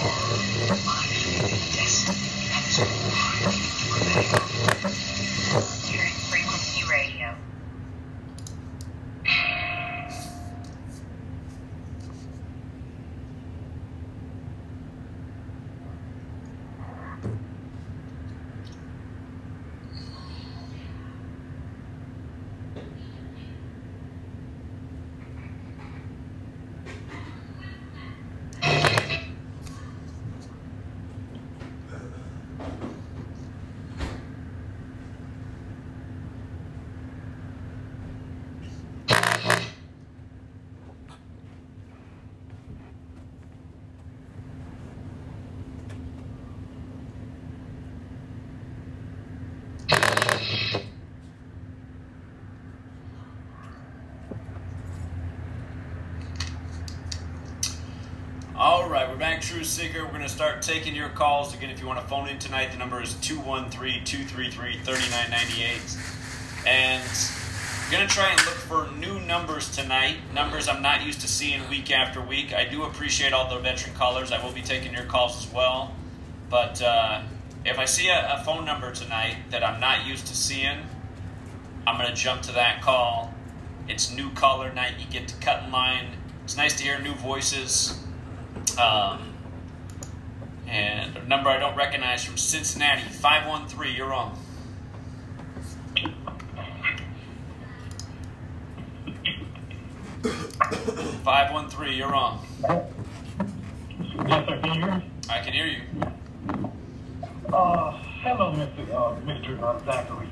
Truth 5.90 6.30
Frequency 6.30 6.84
Radio. 6.90 7.36
All 58.64 58.88
right, 58.88 59.10
we're 59.10 59.18
back, 59.18 59.31
True 59.42 59.64
Seeker. 59.64 60.06
We're 60.06 60.12
going 60.12 60.22
to 60.22 60.30
start 60.30 60.62
taking 60.62 60.94
your 60.94 61.10
calls. 61.10 61.56
Again, 61.56 61.72
if 61.72 61.82
you 61.82 61.88
want 61.88 62.00
to 62.00 62.08
phone 62.08 62.30
in 62.30 62.38
tonight, 62.38 62.72
the 62.72 62.78
number 62.78 63.02
is 63.02 63.16
213 63.16 64.06
233 64.06 64.78
3998. 64.78 65.82
And 66.68 67.04
I'm 67.04 67.92
going 67.92 68.08
to 68.08 68.14
try 68.14 68.30
and 68.30 68.40
look 68.46 68.54
for 68.54 68.88
new 69.00 69.20
numbers 69.26 69.76
tonight, 69.76 70.18
numbers 70.36 70.68
I'm 70.68 70.84
not 70.84 71.04
used 71.04 71.22
to 71.22 71.28
seeing 71.28 71.68
week 71.70 71.90
after 71.90 72.22
week. 72.22 72.54
I 72.54 72.66
do 72.66 72.84
appreciate 72.84 73.34
all 73.34 73.50
the 73.50 73.60
veteran 73.60 73.96
callers. 73.96 74.32
I 74.32 74.44
will 74.44 74.52
be 74.52 74.62
taking 74.62 74.94
your 74.94 75.06
calls 75.06 75.44
as 75.44 75.52
well. 75.52 75.92
But 76.52 76.80
uh, 76.80 77.24
if 77.66 77.80
I 77.80 77.86
see 77.86 78.10
a, 78.10 78.36
a 78.40 78.44
phone 78.44 78.64
number 78.64 78.92
tonight 78.92 79.38
that 79.50 79.64
I'm 79.64 79.80
not 79.80 80.06
used 80.06 80.28
to 80.28 80.36
seeing, 80.36 80.86
I'm 81.88 81.98
going 81.98 82.10
to 82.10 82.16
jump 82.16 82.44
to 82.44 82.52
that 82.52 82.84
call. 82.84 83.34
It's 83.88 84.16
new 84.16 84.30
caller 84.34 84.72
night. 84.72 84.94
You 85.00 85.08
get 85.08 85.28
to 85.30 85.36
cut 85.38 85.64
in 85.64 85.72
line. 85.72 86.10
It's 86.44 86.58
nice 86.58 86.78
to 86.78 86.84
hear 86.84 87.00
new 87.00 87.16
voices. 87.16 88.00
Um, 88.80 89.31
number 91.32 91.50
I 91.50 91.60
don't 91.60 91.78
recognize 91.78 92.26
from 92.26 92.36
Cincinnati, 92.36 93.04
513, 93.04 93.96
you're 93.96 94.14
on. 94.14 94.38
Five 101.24 101.54
one 101.54 101.70
three, 101.70 101.96
you're 101.96 102.14
on. 102.14 102.46
Yes, 102.60 102.86
sir. 104.48 104.60
Can 104.62 104.74
you 104.74 104.82
hear 104.82 104.96
me? 104.96 105.12
I 105.30 105.40
can 105.40 105.54
hear 105.54 105.68
you. 105.68 105.82
Uh, 107.54 107.92
hello, 108.24 108.52
Mr. 108.52 108.90
Uh, 108.90 109.16
Mr. 109.22 109.62
Uh, 109.64 109.80
Zachary. 109.86 110.28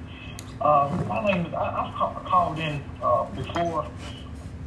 Uh, 0.59 1.01
my 1.07 1.25
name 1.31 1.45
is, 1.45 1.53
I, 1.53 1.85
I've 1.85 1.95
ca- 1.95 2.19
called 2.27 2.59
in 2.59 2.83
uh, 3.01 3.23
before, 3.35 3.87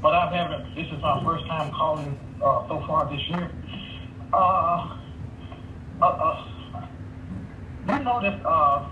but 0.01 0.15
I 0.15 0.35
haven't, 0.35 0.75
this 0.75 0.87
is 0.87 1.03
my 1.03 1.23
first 1.25 1.45
time 1.47 1.71
calling 1.73 2.19
uh, 2.43 2.67
so 2.69 2.83
far 2.87 3.11
this 3.11 3.21
year. 3.29 3.51
Uh, 4.33 4.97
uh, 6.01 6.47
that 8.05 8.47
uh, 8.47 8.89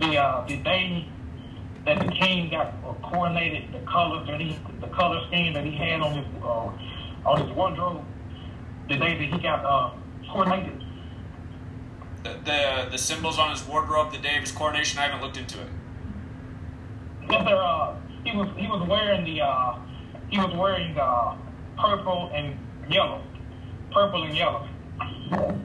the, 0.00 0.18
uh, 0.18 0.46
the 0.46 0.56
day 0.58 1.06
that 1.86 1.98
the 1.98 2.12
king 2.12 2.50
got 2.50 2.74
uh, 2.84 2.94
coordinated, 3.08 3.72
the 3.72 3.80
colors 3.90 4.26
that 4.26 4.40
he, 4.40 4.58
the 4.80 4.86
color 4.88 5.20
scheme 5.28 5.52
that 5.54 5.64
he 5.64 5.72
had 5.72 6.00
on 6.00 6.12
his, 6.14 6.26
uh, 6.42 7.28
on 7.28 7.46
his 7.46 7.56
wardrobe, 7.56 8.04
the 8.88 8.96
day 8.96 9.18
that 9.18 9.34
he 9.34 9.38
got 9.42 9.64
uh, 9.64 9.94
coordinated. 10.30 10.82
The, 12.22 12.30
the 12.44 12.88
the 12.90 12.98
symbols 12.98 13.38
on 13.38 13.50
his 13.50 13.62
wardrobe 13.66 14.12
the 14.12 14.18
day 14.18 14.36
of 14.36 14.42
his 14.42 14.52
coronation, 14.52 14.98
I 14.98 15.02
haven't 15.02 15.20
looked 15.20 15.36
into 15.36 15.60
it. 15.60 15.68
Yes, 17.30 17.46
sir. 17.46 17.56
Uh, 17.56 17.96
he 18.24 18.36
was 18.36 18.48
he 18.56 18.66
was 18.66 18.88
wearing 18.88 19.24
the 19.24 19.42
uh, 19.42 19.78
he 20.30 20.38
was 20.38 20.54
wearing 20.54 20.96
uh, 20.98 21.36
purple 21.78 22.30
and 22.34 22.56
yellow, 22.88 23.22
purple 23.92 24.24
and 24.24 24.34
yellow, 24.34 24.66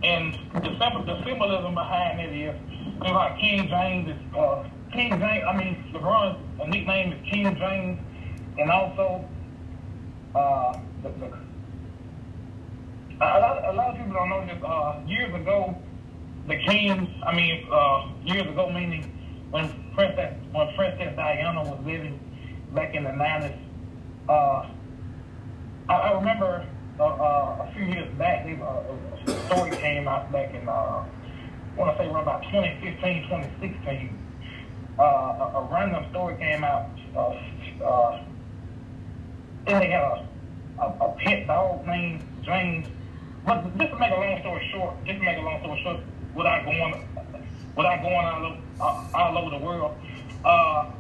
and 0.04 0.34
the 0.54 0.70
the 0.70 1.24
symbolism 1.26 1.76
behind 1.76 2.20
it 2.20 2.34
is 2.34 2.56
They 3.02 3.12
like 3.12 3.40
King 3.40 3.68
James. 3.68 4.10
Is, 4.10 4.36
uh, 4.36 4.68
King 4.92 5.20
James. 5.20 5.44
I 5.48 5.58
mean, 5.58 5.84
LeBron's 5.94 6.38
nickname 6.68 7.14
is 7.14 7.30
King 7.30 7.56
James, 7.56 8.00
and 8.58 8.72
also 8.72 9.28
uh, 10.36 10.80
the, 11.04 11.10
the, 11.10 11.28
a, 13.22 13.40
lot, 13.40 13.64
a 13.66 13.74
lot 13.74 13.90
of 13.92 13.98
people 13.98 14.14
don't 14.14 14.30
know 14.30 14.46
this. 14.46 14.64
Uh, 14.64 15.02
years 15.08 15.34
ago, 15.34 15.76
the 16.48 16.58
Kings. 16.58 17.10
I 17.26 17.36
mean, 17.36 17.68
uh, 17.72 18.12
years 18.26 18.48
ago, 18.48 18.70
meaning 18.70 19.16
when 19.52 19.92
Princess 19.96 20.36
when 20.52 20.74
Princess 20.76 21.16
Diana 21.16 21.64
was 21.64 21.80
living 21.86 22.20
back 22.74 22.96
in 22.96 23.04
the 23.04 23.12
nineties. 23.12 23.58
Uh, 24.28 24.70
I, 25.90 25.94
I 25.94 26.12
remember 26.14 26.66
uh, 27.00 27.04
uh, 27.04 27.66
a 27.68 27.74
few 27.74 27.86
years 27.86 28.08
back, 28.18 28.46
they, 28.46 28.60
uh, 28.62 29.34
a 29.34 29.46
story 29.48 29.72
came 29.78 30.08
out 30.08 30.32
back 30.32 30.54
in, 30.54 30.68
uh, 30.70 31.04
want 31.80 31.98
to 31.98 32.04
say 32.04 32.10
around 32.10 32.24
about 32.24 32.44
2015, 32.44 33.24
2016. 33.24 34.20
Uh, 35.00 35.04
a, 35.04 35.52
a 35.56 35.70
random 35.72 36.06
story 36.12 36.36
came 36.38 36.64
out. 36.64 36.90
Uh, 37.16 37.84
uh, 37.84 38.24
they 39.66 39.74
had 39.74 39.94
a, 39.94 40.28
a, 40.82 40.86
a 40.86 41.16
pet 41.24 41.48
dog 41.48 41.88
named 41.88 42.22
James. 42.44 42.88
But 43.46 43.64
just 43.78 43.92
to 43.92 43.98
make 43.98 44.12
a 44.12 44.16
long 44.16 44.40
story 44.42 44.70
short, 44.74 44.96
just 45.06 45.20
to 45.20 45.24
make 45.24 45.38
a 45.38 45.42
long 45.42 45.62
story 45.62 45.82
short, 45.82 46.00
without 46.36 46.66
going, 46.66 47.08
without 47.78 48.02
going 48.02 48.26
all 48.26 48.46
over, 48.46 48.62
uh, 48.82 49.18
all 49.18 49.38
over 49.38 49.58
the 49.58 49.66
world, 49.66 49.96
uh, 50.44 50.92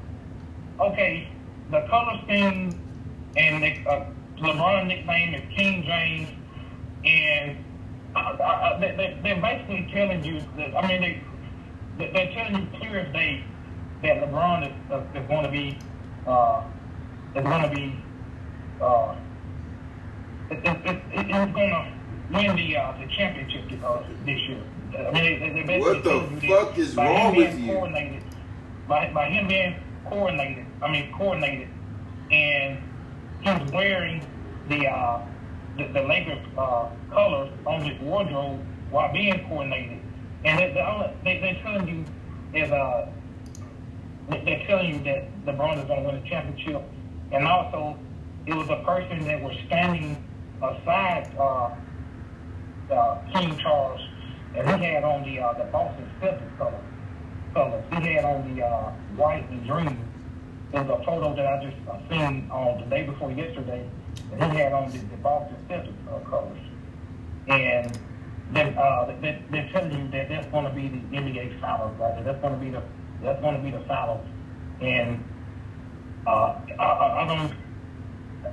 okay, 0.79 1.27
the 1.71 1.81
color 1.89 2.19
scheme 2.23 2.71
and 3.35 3.63
uh, 3.85 4.05
LeBron 4.37 4.87
nickname 4.87 5.35
is 5.35 5.43
King 5.55 5.83
James, 5.83 6.29
and 7.03 7.57
uh, 8.19 8.79
they, 8.79 9.17
they're 9.23 9.41
basically 9.41 9.89
telling 9.93 10.23
you 10.23 10.41
that, 10.57 10.75
I 10.75 10.87
mean, 10.87 11.01
they, 11.97 12.11
they're 12.11 12.31
telling 12.33 12.61
you 12.61 12.79
clear 12.79 12.99
as 12.99 13.13
day 13.13 13.43
that 14.03 14.17
LeBron 14.23 14.67
is, 14.67 14.91
uh, 14.91 15.19
is 15.19 15.27
going 15.27 15.43
to 15.43 15.51
be, 15.51 15.77
uh, 16.27 16.63
is 17.35 17.43
going 17.43 17.61
to 17.69 17.75
be, 17.75 17.95
uh, 18.81 19.15
it, 20.49 20.57
it, 20.65 20.85
it, 20.85 21.03
it's 21.13 21.53
going 21.53 21.69
to 21.69 21.91
win 22.31 22.55
the 22.55 22.77
uh, 22.77 22.97
the 22.99 23.07
championship 23.15 23.63
uh, 23.83 24.01
this 24.25 24.39
year. 24.47 24.63
I 24.97 25.11
mean, 25.11 25.39
they, 25.39 25.49
they 25.49 25.63
basically 25.63 25.79
What 25.79 26.03
the 26.03 26.45
you 26.47 26.55
fuck 26.55 26.77
is 26.77 26.95
by 26.95 27.05
wrong 27.07 27.35
with 27.35 27.55
being 27.55 27.65
you? 27.67 27.73
Coordinated, 27.73 28.23
by, 28.87 29.11
by 29.13 29.29
him 29.29 29.47
being 29.47 29.75
coordinated, 30.05 30.65
I 30.81 30.91
mean 30.91 31.11
coordinated, 31.13 31.67
and 32.31 32.79
he's 33.41 33.71
wearing 33.71 34.25
the 34.69 34.87
uh, 34.87 35.21
the, 35.79 35.93
the 35.93 36.07
Lakers 36.07 36.45
uh, 36.57 36.89
colors 37.13 37.51
on 37.65 37.83
his 37.83 37.99
wardrobe 38.01 38.67
while 38.89 39.11
being 39.13 39.39
coordinated, 39.49 40.03
and 40.45 40.59
they, 40.59 40.73
they, 40.73 41.15
they, 41.23 41.39
they're 41.39 41.63
telling 41.63 41.87
you 41.87 42.05
is 42.53 42.71
uh 42.71 43.09
they- 44.29 44.43
they're 44.45 44.63
telling 44.67 44.89
you 44.95 45.03
that 45.03 45.45
LeBron 45.45 45.79
is 45.81 45.85
going 45.87 46.03
to 46.03 46.07
win 46.09 46.21
the 46.21 46.29
championship, 46.29 46.83
and 47.31 47.47
also 47.47 47.99
it 48.45 48.53
was 48.53 48.69
a 48.69 48.83
person 48.85 49.25
that 49.25 49.41
was 49.41 49.55
standing 49.67 50.23
aside 50.61 51.31
uh, 51.39 51.71
uh, 52.91 53.15
King 53.33 53.57
Charles, 53.59 54.01
and 54.55 54.67
he 54.81 54.85
had 54.87 55.03
on 55.03 55.23
the 55.23 55.39
uh, 55.39 55.53
the 55.57 55.65
Boston 55.65 56.09
Celtics 56.21 56.57
color 56.57 56.81
colors. 57.53 57.85
He 57.91 58.13
had 58.13 58.25
on 58.25 58.53
the 58.55 58.63
uh, 58.63 58.91
white 59.15 59.49
and 59.49 59.67
green. 59.67 60.07
There's 60.71 60.89
a 60.89 61.01
photo 61.05 61.35
that 61.35 61.47
I 61.47 61.63
just 61.63 61.77
uh, 61.89 61.99
seen 62.09 62.49
on 62.51 62.81
the 62.81 62.85
day 62.87 63.03
before 63.05 63.31
yesterday, 63.31 63.89
and 64.31 64.51
he 64.51 64.59
had 64.59 64.73
on 64.73 64.91
the, 64.91 64.97
the 64.97 65.17
Boston 65.17 65.57
Celtics 65.69 66.07
uh, 66.07 66.29
colors. 66.29 66.59
And 67.47 67.97
then 68.51 68.77
uh, 68.77 69.15
they, 69.21 69.41
they're 69.51 69.69
telling 69.71 69.91
you 69.91 70.11
that 70.11 70.29
that's 70.29 70.47
going 70.47 70.65
to 70.65 70.71
be 70.71 70.87
the 70.87 71.17
NBA 71.17 71.59
finals, 71.61 71.97
right? 71.99 72.23
That's 72.23 72.39
going 72.41 72.53
to 72.53 72.59
be 72.59 72.71
the 72.71 72.83
that's 73.21 73.41
going 73.41 73.57
to 73.57 73.61
be 73.61 73.71
the 73.71 73.83
finals. 73.85 74.25
And 74.81 75.23
uh, 76.25 76.55
I, 76.79 77.23
I, 77.23 77.27
don't 77.27 77.53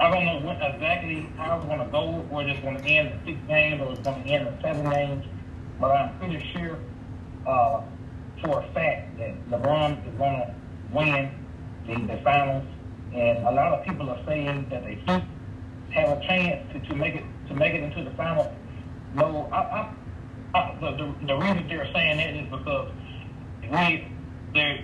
I 0.01 0.11
don't 0.11 0.25
know 0.25 0.41
what 0.41 0.57
exactly 0.57 1.29
how 1.37 1.59
it's 1.59 1.67
going 1.67 1.79
to 1.79 1.87
go, 1.87 2.25
whether 2.31 2.51
it's 2.51 2.61
going 2.61 2.77
to 2.77 2.85
end 2.85 3.13
in 3.13 3.21
six 3.25 3.39
games 3.47 3.81
or 3.81 3.93
it's 3.93 4.01
going 4.01 4.23
to 4.23 4.29
end 4.29 4.49
in 4.49 4.61
seven 4.61 4.91
games. 4.91 5.25
But 5.81 5.93
I'm 5.93 6.19
pretty 6.19 6.45
sure 6.53 6.79
uh, 7.47 7.83
for 8.43 8.63
a 8.63 8.73
fact 8.73 9.19
that 9.19 9.51
LeBron 9.51 10.07
is 10.07 10.15
going 10.19 10.37
to 10.37 10.55
win 10.93 11.31
the, 11.87 12.15
the 12.15 12.21
finals. 12.23 12.65
And 13.15 13.39
a 13.47 13.51
lot 13.51 13.73
of 13.73 13.85
people 13.85 14.11
are 14.11 14.21
saying 14.27 14.67
that 14.71 14.85
the 14.85 14.95
Heat 14.95 15.25
have 15.97 16.19
a 16.19 16.27
chance 16.27 16.73
to, 16.73 16.81
to 16.89 16.95
make 16.95 17.15
it 17.15 17.25
to 17.49 17.55
make 17.55 17.75
it 17.75 17.83
into 17.83 18.05
the 18.05 18.11
final. 18.17 18.55
No, 19.15 19.49
I, 19.51 19.57
I, 19.57 19.95
I, 20.55 20.79
the, 20.81 20.91
the, 20.91 21.27
the 21.27 21.37
reason 21.37 21.67
they're 21.69 21.91
saying 21.93 22.19
that 22.19 22.35
is 22.35 22.51
because 22.51 22.93
we 23.63 24.09
the 24.53 24.79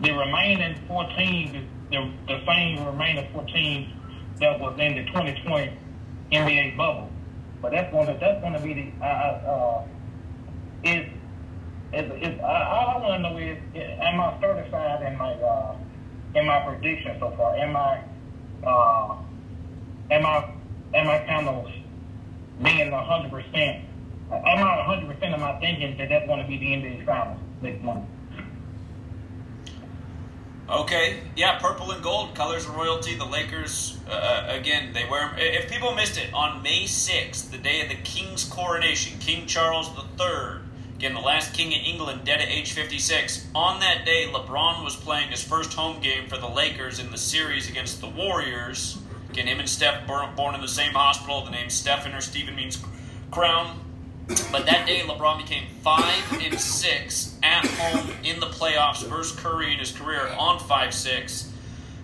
the 0.00 0.12
remaining 0.12 0.80
four 0.88 1.04
teams 1.16 1.68
the, 1.90 2.10
the 2.26 2.42
same 2.46 2.84
remaining 2.84 3.28
four 3.32 3.44
teams 3.46 3.92
that 4.40 4.58
was 4.58 4.78
in 4.80 4.96
the 4.96 5.04
2020 5.04 5.76
NBA 6.32 6.76
bubble. 6.76 7.10
But 7.60 7.72
that's 7.72 7.92
going 7.92 8.06
to 8.06 8.14
that's 8.18 8.40
going 8.40 8.54
to 8.54 8.60
be 8.60 8.74
the 8.74 9.04
uh, 9.04 9.06
uh, 9.06 9.84
is 10.82 11.06
is 11.92 12.10
is 12.22 12.40
all 12.40 12.48
I 12.48 12.98
want 12.98 13.22
to 13.22 13.30
know 13.30 13.36
is 13.36 13.58
am 13.76 14.20
I 14.20 14.40
certified 14.40 15.06
in 15.06 15.18
my 15.18 15.34
uh, 15.34 15.76
in 16.34 16.46
my 16.46 16.60
prediction 16.60 17.16
so 17.20 17.32
far? 17.36 17.54
Am 17.56 17.76
I 17.76 18.02
uh, 18.66 19.16
am 20.12 20.26
I 20.26 20.50
am 20.94 21.08
I 21.08 21.18
kind 21.26 21.48
of 21.48 21.66
being 22.62 22.92
hundred 22.92 23.30
percent? 23.30 23.84
Am 24.30 24.64
I 24.64 24.84
hundred 24.84 25.14
percent? 25.14 25.34
Am 25.34 25.42
I 25.42 25.58
thinking 25.58 25.96
that 25.96 26.08
that's 26.08 26.26
going 26.26 26.40
to 26.40 26.46
be 26.46 26.58
the 26.58 26.66
NBA 26.66 27.06
finals 27.06 27.38
next 27.62 27.82
month? 27.82 28.04
Okay, 30.70 31.20
yeah, 31.36 31.58
purple 31.58 31.90
and 31.90 32.02
gold, 32.02 32.34
colors 32.34 32.64
of 32.64 32.76
royalty. 32.76 33.14
The 33.14 33.26
Lakers, 33.26 33.98
uh, 34.08 34.46
again, 34.48 34.92
they 34.94 35.04
wear 35.04 35.34
If 35.36 35.70
people 35.70 35.94
missed 35.94 36.16
it, 36.16 36.32
on 36.32 36.62
May 36.62 36.84
6th, 36.84 37.50
the 37.50 37.58
day 37.58 37.82
of 37.82 37.88
the 37.88 37.96
King's 37.96 38.44
coronation, 38.44 39.18
King 39.18 39.46
Charles 39.46 39.90
III, 40.18 40.62
again, 40.96 41.12
the 41.14 41.20
last 41.20 41.52
king 41.52 41.74
of 41.74 41.80
England, 41.84 42.22
dead 42.24 42.40
at 42.40 42.48
age 42.48 42.72
56. 42.72 43.48
On 43.54 43.80
that 43.80 44.06
day, 44.06 44.28
LeBron 44.32 44.82
was 44.82 44.96
playing 44.96 45.30
his 45.30 45.42
first 45.42 45.74
home 45.74 46.00
game 46.00 46.28
for 46.28 46.38
the 46.38 46.48
Lakers 46.48 47.00
in 47.00 47.10
the 47.10 47.18
series 47.18 47.68
against 47.68 48.00
the 48.00 48.08
Warriors. 48.08 49.01
Again, 49.32 49.46
him 49.46 49.60
and 49.60 49.68
Steph 49.68 50.06
born, 50.06 50.28
born 50.36 50.54
in 50.54 50.60
the 50.60 50.68
same 50.68 50.92
hospital. 50.92 51.42
The 51.42 51.52
name 51.52 51.70
Stephen 51.70 52.12
or 52.12 52.20
Stephen 52.20 52.54
means 52.54 52.84
crown. 53.30 53.80
But 54.28 54.66
that 54.66 54.86
day, 54.86 55.00
LeBron 55.00 55.38
became 55.38 55.68
five 55.80 56.22
and 56.34 56.60
six 56.60 57.38
at 57.42 57.64
home 57.64 58.10
in 58.22 58.40
the 58.40 58.46
playoffs. 58.48 59.02
First 59.08 59.38
Curry 59.38 59.72
in 59.72 59.78
his 59.78 59.90
career 59.90 60.28
on 60.38 60.58
five 60.58 60.92
six. 60.92 61.50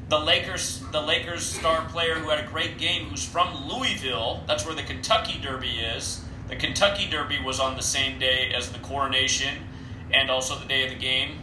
The 0.09 0.19
Lakers, 0.19 0.83
the 0.91 1.03
Lakers 1.03 1.45
star 1.45 1.85
player 1.91 2.15
who 2.15 2.31
had 2.31 2.43
a 2.43 2.49
great 2.49 2.79
game, 2.79 3.11
who's 3.11 3.27
from 3.27 3.69
Louisville. 3.69 4.43
That's 4.47 4.65
where 4.65 4.75
the 4.75 4.83
Kentucky 4.83 5.39
Derby 5.39 5.81
is. 5.81 6.25
The 6.49 6.57
Kentucky 6.57 7.11
Derby 7.11 7.39
was 7.45 7.61
on 7.61 7.77
the 7.77 7.83
same 7.83 8.19
day 8.19 8.53
as 8.57 8.73
the 8.73 8.79
coronation, 8.79 9.65
and 10.15 10.31
also 10.31 10.59
the 10.59 10.65
day 10.65 10.85
of 10.85 10.89
the 10.89 10.99
game. 10.99 11.41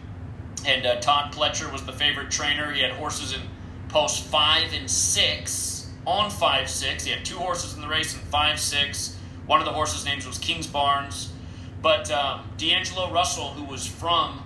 And 0.66 0.84
uh, 0.84 1.00
Todd 1.00 1.32
Pletcher 1.32 1.72
was 1.72 1.86
the 1.86 1.94
favorite 1.94 2.32
trainer. 2.32 2.72
He 2.72 2.82
had 2.82 2.94
horses 2.94 3.34
in 3.34 3.42
post 3.88 4.24
five 4.24 4.74
and 4.74 4.90
six 4.90 5.75
on 6.06 6.30
five 6.30 6.70
six. 6.70 7.06
He 7.06 7.12
had 7.12 7.26
two 7.26 7.38
horses 7.38 7.74
in 7.76 7.82
the 7.82 7.88
race 7.88 8.14
in 8.14 8.20
five 8.22 8.60
six. 8.60 9.18
One 9.46 9.60
of 9.60 9.66
the 9.66 9.74
horses' 9.74 10.06
names 10.06 10.26
was 10.26 10.40
Kingsbarns. 10.40 11.30
But 11.82 12.10
um, 12.10 12.50
D'Angelo 12.58 13.12
Russell, 13.12 13.50
who 13.50 13.64
was 13.64 13.86
from 13.86 14.42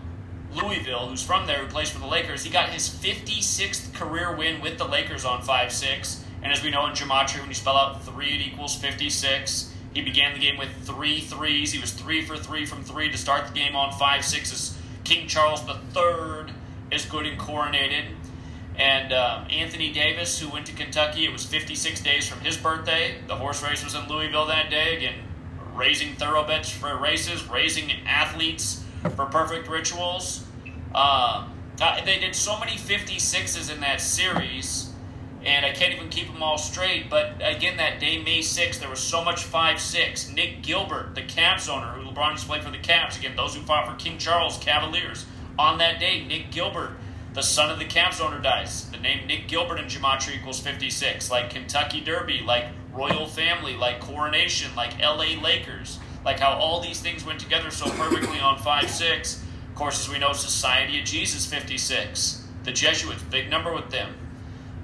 Louisville, 0.53 1.07
who's 1.07 1.23
from 1.23 1.47
there, 1.47 1.59
who 1.59 1.67
plays 1.67 1.89
for 1.89 1.99
the 1.99 2.07
Lakers, 2.07 2.43
he 2.43 2.49
got 2.49 2.69
his 2.69 2.89
56th 2.89 3.93
career 3.93 4.35
win 4.35 4.59
with 4.61 4.77
the 4.77 4.85
Lakers 4.85 5.23
on 5.23 5.41
5 5.41 5.71
6. 5.71 6.25
And 6.41 6.51
as 6.51 6.63
we 6.63 6.69
know 6.69 6.85
in 6.87 6.93
gematria, 6.93 7.39
when 7.39 7.49
you 7.49 7.55
spell 7.55 7.77
out 7.77 8.03
3, 8.03 8.25
it 8.25 8.47
equals 8.47 8.75
56. 8.75 9.73
He 9.93 10.01
began 10.01 10.33
the 10.33 10.39
game 10.39 10.57
with 10.57 10.69
three 10.83 11.21
threes. 11.21 11.71
He 11.71 11.79
was 11.79 11.91
3 11.91 12.25
for 12.25 12.37
3 12.37 12.65
from 12.65 12.83
3 12.83 13.09
to 13.11 13.17
start 13.17 13.47
the 13.47 13.53
game 13.53 13.75
on 13.75 13.91
5 13.97 14.25
6 14.25 14.53
as 14.53 14.77
King 15.03 15.27
Charles 15.27 15.61
III 15.67 16.53
is 16.91 17.05
good 17.05 17.25
and 17.25 17.39
coronated. 17.39 18.05
And 18.79 19.11
um, 19.11 19.45
Anthony 19.49 19.91
Davis, 19.91 20.39
who 20.39 20.49
went 20.49 20.65
to 20.67 20.73
Kentucky, 20.73 21.25
it 21.25 21.33
was 21.33 21.45
56 21.45 21.99
days 22.01 22.27
from 22.29 22.39
his 22.39 22.55
birthday. 22.55 23.15
The 23.27 23.35
horse 23.35 23.61
race 23.61 23.83
was 23.83 23.93
in 23.93 24.07
Louisville 24.07 24.45
that 24.45 24.69
day. 24.69 24.95
Again, 24.95 25.15
raising 25.75 26.15
thoroughbreds 26.15 26.71
for 26.71 26.95
races, 26.97 27.45
raising 27.49 27.91
athletes 28.07 28.83
for 29.15 29.25
perfect 29.25 29.67
rituals. 29.67 30.45
Uh, 30.95 31.47
they 32.05 32.19
did 32.19 32.35
so 32.35 32.57
many 32.57 32.73
56s 32.73 33.73
in 33.73 33.81
that 33.81 33.99
series, 33.99 34.93
and 35.43 35.65
I 35.65 35.71
can't 35.71 35.93
even 35.93 36.09
keep 36.09 36.27
them 36.27 36.41
all 36.41 36.57
straight. 36.57 37.09
But 37.09 37.35
again, 37.41 37.75
that 37.77 37.99
day, 37.99 38.21
May 38.21 38.39
6th, 38.39 38.79
there 38.79 38.89
was 38.89 38.99
so 38.99 39.23
much 39.23 39.43
5 39.43 39.79
6. 39.79 40.33
Nick 40.33 40.61
Gilbert, 40.61 41.15
the 41.15 41.21
Cavs 41.21 41.69
owner, 41.69 41.87
who 41.87 42.09
LeBron 42.09 42.31
used 42.31 42.47
played 42.47 42.63
for 42.63 42.71
the 42.71 42.77
Cavs, 42.77 43.17
again, 43.17 43.35
those 43.35 43.55
who 43.55 43.61
fought 43.61 43.89
for 43.89 43.95
King 43.95 44.17
Charles, 44.17 44.57
Cavaliers. 44.57 45.25
On 45.57 45.77
that 45.79 45.99
day, 45.99 46.25
Nick 46.25 46.51
Gilbert, 46.51 46.91
the 47.33 47.41
son 47.43 47.69
of 47.69 47.79
the 47.79 47.85
Cavs 47.85 48.19
owner, 48.19 48.39
dies. 48.41 48.89
The 48.89 48.97
name 48.97 49.27
Nick 49.27 49.47
Gilbert 49.47 49.77
in 49.79 49.85
Gematria 49.85 50.37
equals 50.37 50.59
56. 50.59 51.29
Like 51.29 51.51
Kentucky 51.51 52.01
Derby, 52.01 52.41
like 52.45 52.65
Royal 52.93 53.27
Family, 53.27 53.75
like 53.75 53.99
Coronation, 53.99 54.75
like 54.75 54.99
LA 54.99 55.39
Lakers. 55.41 55.99
like 56.25 56.39
how 56.39 56.53
all 56.53 56.81
these 56.81 56.99
things 56.99 57.25
went 57.25 57.39
together 57.39 57.71
so 57.71 57.89
perfectly 57.91 58.39
on 58.39 58.57
5 58.57 58.89
6. 58.89 59.43
Of 59.69 59.75
course, 59.75 59.99
as 60.01 60.11
we 60.11 60.19
know, 60.19 60.33
Society 60.33 60.99
of 60.99 61.05
Jesus 61.05 61.45
56. 61.45 62.45
The 62.63 62.71
Jesuits, 62.71 63.23
big 63.23 63.49
number 63.49 63.73
with 63.73 63.89
them. 63.89 64.15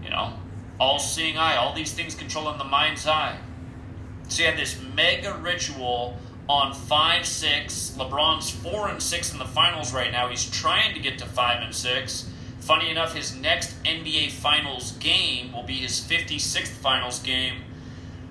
You 0.04 0.10
know, 0.12 0.34
all 0.80 1.00
seeing 1.00 1.38
eye, 1.38 1.56
all 1.56 1.74
these 1.74 1.94
things 1.94 2.16
controlling 2.16 2.58
the 2.58 2.64
mind's 2.64 3.08
eye. 3.08 3.38
So 4.28 4.44
you 4.44 4.50
have 4.50 4.58
this 4.58 4.80
mega 4.96 5.34
ritual 5.42 6.18
on 6.48 6.74
5 6.74 7.26
6. 7.26 7.96
LeBron's 7.98 8.50
4 8.50 8.90
and 8.90 9.02
6 9.02 9.34
in 9.34 9.40
the 9.40 9.46
finals 9.46 9.94
right 9.94 10.12
now. 10.12 10.30
He's 10.30 10.50
trying 10.50 10.94
to 10.94 11.00
get 11.00 11.18
to 11.20 11.26
5 11.26 11.64
and 11.64 11.76
6. 11.76 12.30
Funny 12.66 12.90
enough, 12.90 13.14
his 13.14 13.36
next 13.36 13.76
NBA 13.84 14.32
Finals 14.32 14.94
game 14.94 15.54
will 15.54 15.62
be 15.62 15.76
his 15.76 16.00
56th 16.00 16.70
Finals 16.70 17.20
game. 17.20 17.62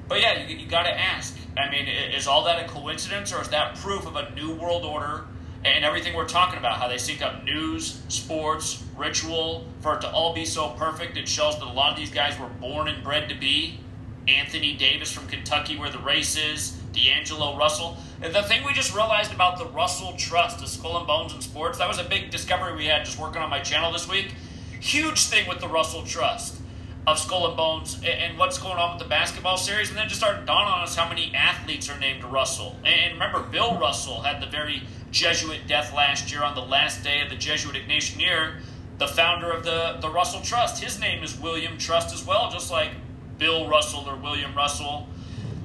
But 0.09 0.21
yeah, 0.21 0.45
you, 0.45 0.57
you 0.57 0.67
got 0.67 0.83
to 0.83 0.91
ask. 0.91 1.39
I 1.57 1.71
mean, 1.71 1.87
is 1.87 2.27
all 2.27 2.43
that 2.47 2.61
a 2.61 2.67
coincidence, 2.67 3.33
or 3.33 3.41
is 3.41 3.49
that 3.51 3.77
proof 3.77 4.09
of 4.09 4.17
a 4.17 4.35
new 4.35 4.53
world 4.57 4.85
order 4.85 5.27
and 5.65 5.85
everything 5.85 6.17
we're 6.17 6.27
talking 6.27 6.59
about? 6.59 6.79
How 6.79 6.89
they 6.89 6.99
sync 6.99 7.23
up 7.23 7.45
news, 7.45 8.03
sports, 8.09 8.83
ritual, 8.97 9.69
for 9.79 9.95
it 9.95 10.01
to 10.01 10.11
all 10.11 10.35
be 10.35 10.45
so 10.45 10.71
perfect? 10.71 11.17
It 11.17 11.29
shows 11.29 11.57
that 11.61 11.67
a 11.67 11.73
lot 11.73 11.93
of 11.93 11.97
these 11.97 12.11
guys 12.11 12.37
were 12.37 12.49
born 12.49 12.89
and 12.89 13.05
bred 13.05 13.29
to 13.29 13.37
be. 13.37 13.79
Anthony 14.27 14.75
Davis 14.75 15.13
from 15.13 15.29
Kentucky, 15.29 15.79
where 15.79 15.91
the 15.91 16.01
race 16.01 16.37
is, 16.37 16.77
D'Angelo 16.95 17.57
Russell. 17.57 17.97
The 18.21 18.43
thing 18.43 18.65
we 18.65 18.73
just 18.73 18.95
realized 18.95 19.33
about 19.33 19.59
the 19.59 19.67
Russell 19.67 20.15
Trust, 20.17 20.61
the 20.61 20.67
Skull 20.67 20.97
and 20.97 21.07
Bones 21.07 21.35
in 21.35 21.41
sports, 21.41 21.79
that 21.79 21.89
was 21.89 21.99
a 21.99 22.05
big 22.05 22.31
discovery 22.31 22.75
we 22.75 22.87
had 22.87 23.05
just 23.05 23.19
working 23.19 23.43
on 23.43 23.51
my 23.51 23.61
channel 23.61 23.93
this 23.93 24.09
week. 24.09 24.35
Huge 24.81 25.27
thing 25.27 25.49
with 25.49 25.61
the 25.61 25.69
Russell 25.69 26.05
Trust 26.05 26.61
of 27.07 27.19
Skull 27.19 27.49
and 27.49 27.57
Bones 27.57 28.01
and 28.05 28.39
what's 28.39 28.59
going 28.59 28.79
on 28.79 28.95
with 28.95 29.03
the 29.03 29.09
basketball 29.09 29.57
series. 29.57 29.89
And 29.89 29.99
then 29.99 30.09
just 30.09 30.21
started 30.21 30.47
dawning 30.47 30.73
on 30.73 30.83
us 30.83 30.97
how 30.97 31.09
many 31.09 31.35
athletes 31.35 31.91
are 31.91 31.99
named 31.99 32.25
Russell. 32.25 32.77
And 32.85 33.15
remember, 33.15 33.41
Bill 33.41 33.79
Russell 33.79 34.23
had 34.23 34.41
the 34.41 34.47
very 34.47 34.83
Jesuit 35.11 35.67
death 35.67 35.95
last 35.95 36.33
year 36.33 36.43
on 36.43 36.55
the 36.55 36.63
last 36.63 37.05
day 37.05 37.21
of 37.21 37.31
the 37.31 37.37
Jesuit 37.37 37.77
Ignatian 37.77 38.21
year. 38.21 38.55
The 38.99 39.09
founder 39.09 39.51
of 39.51 39.65
the, 39.65 39.99
the 40.01 40.09
Russell 40.09 40.41
Trust, 40.41 40.83
his 40.83 40.99
name 40.99 41.23
is 41.23 41.39
William 41.39 41.79
Trust 41.79 42.15
as 42.15 42.25
well, 42.25 42.51
just 42.51 42.71
like 42.71 42.91
Bill 43.39 43.69
Russell 43.69 44.09
or 44.09 44.17
William 44.17 44.55
Russell. 44.55 45.09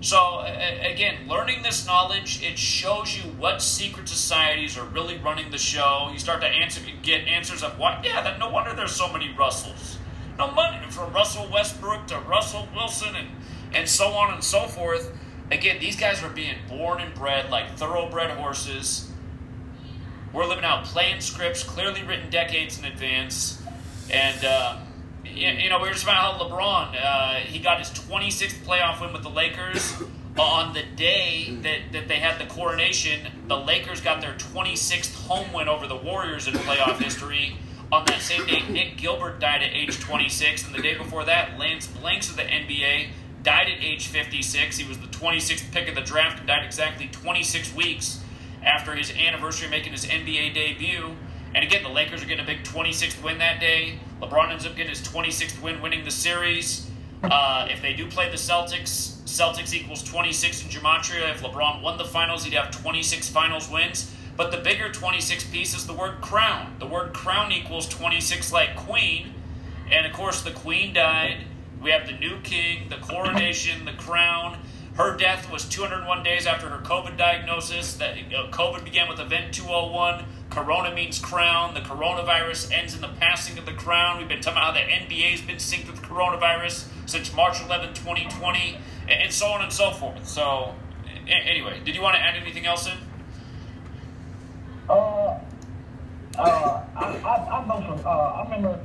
So 0.02 0.40
again, 0.40 1.28
learning 1.28 1.62
this 1.62 1.86
knowledge, 1.86 2.42
it 2.42 2.58
shows 2.58 3.18
you 3.18 3.24
what 3.34 3.62
secret 3.62 4.08
societies 4.08 4.78
are 4.78 4.86
really 4.86 5.18
running 5.18 5.52
the 5.52 5.58
show. 5.58 6.10
You 6.12 6.20
start 6.20 6.40
to 6.42 6.48
answer, 6.48 6.82
get 7.02 7.28
answers 7.28 7.64
of 7.64 7.78
what? 7.78 8.06
Yeah, 8.06 8.22
that 8.22 8.40
no 8.40 8.50
wonder 8.50 8.74
there's 8.74 8.96
so 8.96 9.12
many 9.12 9.34
Russells. 9.38 9.98
No 10.38 10.52
money 10.52 10.80
from 10.90 11.12
Russell 11.12 11.50
Westbrook 11.52 12.08
to 12.08 12.20
Russell 12.20 12.68
Wilson 12.74 13.16
and 13.16 13.30
and 13.74 13.88
so 13.88 14.08
on 14.14 14.34
and 14.34 14.44
so 14.44 14.68
forth. 14.68 15.16
Again, 15.52 15.80
these 15.80 15.96
guys 15.96 16.24
are 16.24 16.30
being 16.30 16.56
born 16.70 17.02
and 17.02 17.14
bred 17.14 17.50
like 17.50 17.76
thoroughbred 17.78 18.32
horses. 18.32 19.12
We're 20.32 20.46
living 20.46 20.64
out 20.64 20.86
playing 20.86 21.22
scripts 21.22 21.64
clearly 21.64 22.04
written 22.04 22.30
decades 22.30 22.80
in 22.80 22.86
advance, 22.86 23.62
and. 24.10 24.46
Uh, 24.46 24.80
you 25.36 25.70
know, 25.70 25.80
we 25.80 25.88
were 25.88 25.94
just 25.94 26.04
about 26.04 26.16
how 26.16 26.44
LeBron, 26.44 26.96
uh, 27.02 27.36
he 27.40 27.60
got 27.60 27.80
his 27.80 27.90
26th 27.90 28.64
playoff 28.66 29.02
win 29.02 29.14
with 29.14 29.24
the 29.24 29.30
Lakers. 29.30 29.96
On 30.38 30.74
the 30.74 30.84
day 30.96 31.58
that, 31.64 31.92
that 31.92 32.08
they 32.08 32.16
had 32.16 32.40
the 32.40 32.46
coronation, 32.46 33.28
the 33.48 33.58
Lakers 33.58 34.00
got 34.00 34.22
their 34.22 34.36
26th 34.36 35.14
home 35.26 35.52
win 35.52 35.68
over 35.68 35.86
the 35.86 35.98
Warriors 35.98 36.48
in 36.48 36.54
playoff 36.54 36.98
history. 37.04 37.58
On 37.92 38.06
that 38.06 38.22
same 38.22 38.46
day, 38.46 38.62
Nick 38.70 38.98
Gilbert 38.98 39.40
died 39.40 39.64
at 39.64 39.74
age 39.74 40.00
26, 40.00 40.66
and 40.66 40.76
the 40.76 40.82
day 40.82 40.96
before 40.96 41.26
that, 41.26 41.58
Lance 41.58 41.88
Blanks 41.88 42.30
of 42.30 42.38
the 42.38 42.44
NBA 42.44 43.08
died 43.44 43.68
at 43.68 43.84
age 43.84 44.08
56. 44.08 44.78
He 44.78 44.88
was 44.88 45.00
the 45.00 45.08
26th 45.08 45.72
pick 45.72 45.90
of 45.90 45.96
the 45.96 46.02
draft 46.02 46.40
and 46.40 46.48
died 46.48 46.64
exactly 46.64 47.10
26 47.12 47.74
weeks 47.74 48.24
after 48.64 48.96
his 48.96 49.12
anniversary 49.12 49.70
making 49.70 49.94
his 49.94 50.06
NBA 50.06 50.54
debut. 50.54 51.16
And 51.56 51.64
again, 51.64 51.84
the 51.84 51.90
Lakers 51.90 52.22
are 52.22 52.26
getting 52.26 52.44
a 52.44 52.48
big 52.48 52.64
26th 52.64 53.24
win 53.24 53.40
that 53.40 53.60
day. 53.60 54.00
LeBron 54.22 54.52
ends 54.52 54.66
up 54.66 54.76
getting 54.76 54.90
his 54.90 55.02
26th 55.02 55.62
win, 55.62 55.82
winning 55.82 56.04
the 56.04 56.12
series. 56.12 56.90
Uh, 57.24 57.68
if 57.70 57.82
they 57.82 57.94
do 57.94 58.08
play 58.08 58.30
the 58.30 58.38
Celtics, 58.38 59.22
Celtics 59.24 59.74
equals 59.74 60.04
26 60.04 60.64
in 60.64 60.70
Gematria. 60.70 61.32
If 61.32 61.42
LeBron 61.42 61.82
won 61.82 61.98
the 61.98 62.06
finals, 62.06 62.44
he'd 62.44 62.54
have 62.54 62.72
26 62.72 63.30
finals 63.30 63.70
wins. 63.70 64.14
But 64.36 64.52
the 64.52 64.58
bigger 64.58 64.90
26 64.90 65.46
piece 65.46 65.76
is 65.76 65.86
the 65.86 65.94
word 65.94 66.22
crown. 66.22 66.76
The 66.80 66.86
word 66.86 67.14
crown 67.14 67.52
equals 67.52 67.88
26 67.88 68.54
like 68.54 68.76
queen. 68.76 69.34
And 69.92 70.06
of 70.06 70.14
course, 70.14 70.42
the 70.42 70.52
queen 70.52 70.94
died. 70.94 71.46
We 71.82 71.92
have 71.92 72.08
the 72.08 72.14
new 72.14 72.40
king, 72.42 72.90
the 72.90 72.98
coronation, 72.98 73.86
the 73.86 73.94
crown. 73.94 74.60
Her 74.96 75.16
death 75.16 75.50
was 75.52 75.64
201 75.66 76.24
days 76.24 76.46
after 76.46 76.70
her 76.70 76.80
COVID 76.80 77.18
diagnosis. 77.18 77.96
That 77.96 78.18
uh, 78.18 78.50
COVID 78.52 78.84
began 78.84 79.08
with 79.08 79.20
Event 79.20 79.54
201. 79.54 80.26
Corona 80.50 80.94
means 80.94 81.20
crown. 81.20 81.74
The 81.74 81.82
coronavirus 81.82 82.72
ends 82.72 82.96
in 82.96 83.02
the 83.02 83.08
passing 83.20 83.58
of 83.58 83.66
the 83.66 83.74
crown. 83.74 84.18
We've 84.18 84.28
been 84.28 84.42
talking 84.42 84.58
about 84.58 84.76
how 84.76 84.82
the 84.84 84.92
NBA 84.92 85.32
has 85.32 85.42
been 85.42 85.58
synced 85.58 85.88
with 85.88 86.02
coronavirus 86.02 86.88
since 87.06 87.34
March 87.34 87.62
11, 87.64 87.94
2020, 87.94 88.78
and 89.08 89.32
so 89.32 89.48
on 89.48 89.62
and 89.62 89.72
so 89.72 89.92
forth. 89.92 90.28
So, 90.28 90.74
anyway, 91.28 91.82
did 91.86 91.96
you 91.96 92.02
want 92.02 92.16
to 92.16 92.22
add 92.22 92.36
anything 92.36 92.66
else 92.66 92.88
in? 92.88 92.98
Uh, 94.90 94.94
uh, 94.94 95.40
I, 96.38 96.84
I, 96.96 97.36
I 97.36 97.66
uh, 97.68 98.10
I 98.10 98.44
remember, 98.44 98.80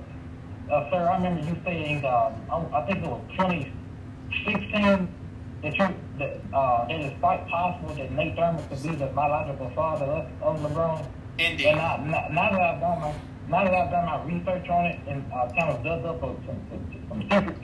uh, 0.70 0.90
sir, 0.90 1.08
I 1.08 1.16
remember 1.16 1.40
you 1.48 1.56
saying, 1.64 2.04
um, 2.04 2.66
I, 2.74 2.82
think 2.82 3.04
it 3.04 3.08
was 3.08 3.22
2016 3.38 5.08
that 5.62 5.78
you 5.78 5.94
that 6.18 6.40
uh, 6.52 6.86
that 6.86 7.00
it's 7.00 7.18
quite 7.20 7.46
possible 7.48 7.94
that 7.94 8.12
Nate 8.12 8.36
Thurmond 8.36 8.68
could 8.68 8.82
be 8.82 8.94
the 8.96 9.06
biological 9.06 9.70
father 9.70 10.26
of 10.42 10.60
LeBron. 10.60 11.06
Indeed. 11.38 11.66
And 11.66 11.76
now, 11.78 11.96
now, 11.96 12.28
now 12.30 12.50
that 12.50 12.60
I've 12.60 12.80
done 12.80 13.00
my 13.00 13.14
now 13.46 13.64
that 13.64 13.74
I've 13.74 13.90
done 13.90 14.06
my 14.06 14.24
research 14.24 14.68
on 14.70 14.86
it 14.86 15.00
and 15.06 15.24
uh, 15.32 15.50
kind 15.50 15.70
of 15.70 15.84
dug 15.84 16.04
up 16.06 16.20
some, 16.20 16.56
some, 16.70 17.28
some 17.30 17.54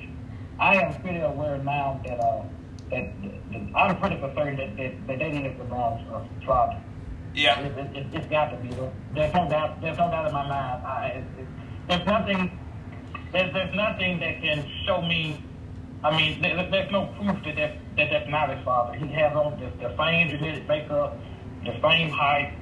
I 0.58 0.76
am 0.76 1.00
pretty 1.00 1.20
aware 1.20 1.56
now 1.58 2.00
that 2.04 2.20
uh 2.20 2.42
that, 2.90 3.22
that 3.22 3.62
I'm 3.74 3.98
pretty 3.98 4.18
concerned 4.18 4.58
that 4.58 4.76
that, 4.76 5.06
that 5.06 5.18
they 5.18 5.30
need 5.30 5.58
LeBron's 5.58 6.12
uh, 6.12 6.46
father. 6.46 6.82
Yeah. 7.34 7.60
It, 7.60 7.78
it, 7.78 7.96
it, 7.96 8.06
it's 8.12 8.26
got 8.26 8.50
to 8.50 8.56
be. 8.56 8.68
There's 9.14 9.32
no 9.32 9.48
doubt. 9.48 9.80
There's 9.80 9.96
no 9.96 10.10
doubt 10.10 10.26
in 10.26 10.32
my 10.32 10.48
mind. 10.48 10.84
I, 10.84 11.06
it, 11.06 11.40
it, 11.40 11.46
there's 11.88 12.06
nothing. 12.06 12.58
There's 13.32 13.52
there's 13.52 13.74
nothing 13.74 14.18
that 14.18 14.42
can 14.42 14.68
show 14.84 15.00
me 15.00 15.44
I 16.02 16.16
mean, 16.16 16.40
there, 16.40 16.56
there's 16.70 16.90
no 16.90 17.06
proof 17.18 17.44
that 17.44 17.56
that's, 17.56 17.76
that 17.96 18.10
that's 18.10 18.30
not 18.30 18.54
his 18.54 18.64
father. 18.64 18.96
He 18.96 19.06
has 19.08 19.34
on 19.36 19.60
the, 19.60 19.88
the 19.88 19.94
same 19.98 20.30
genetic 20.30 20.66
makeup, 20.66 21.18
the 21.64 21.72
same 21.82 22.08
height. 22.08 22.54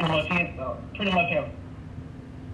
Pretty 0.00 0.14
much, 0.14 0.32
he 0.32 0.58
uh, 0.58 0.74
pretty 0.96 1.12
much 1.12 1.30
have. 1.30 1.50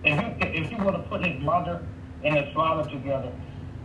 If 0.03 0.21
you 0.21 0.49
if 0.49 0.71
you 0.73 0.79
were 0.79 0.91
to 0.91 0.99
put 1.09 1.25
his 1.25 1.41
mother 1.41 1.81
and 2.25 2.37
his 2.37 2.53
father 2.53 2.91
together, 2.91 3.33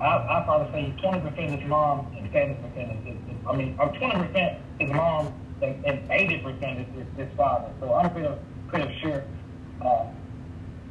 I 0.02 0.06
I 0.18 0.42
probably 0.46 0.72
say 0.72 0.94
twenty 1.00 1.20
percent 1.20 1.60
his 1.60 1.70
mom 1.70 2.12
and 2.18 2.28
seventy 2.34 2.56
percent 2.56 3.08
is, 3.08 3.16
is, 3.16 3.38
I 3.48 3.56
mean, 3.56 3.76
or 3.78 3.90
twenty 4.00 4.16
percent 4.16 4.58
his 4.80 4.90
mom 4.90 5.32
and 5.62 6.12
eighty 6.12 6.40
percent 6.40 6.80
is 6.80 6.88
his, 6.96 7.06
his 7.16 7.38
father. 7.38 7.72
So 7.80 7.94
I'm 7.94 8.10
pretty 8.12 8.34
pretty 8.68 8.98
sure. 9.00 9.26
Uh, 9.80 10.08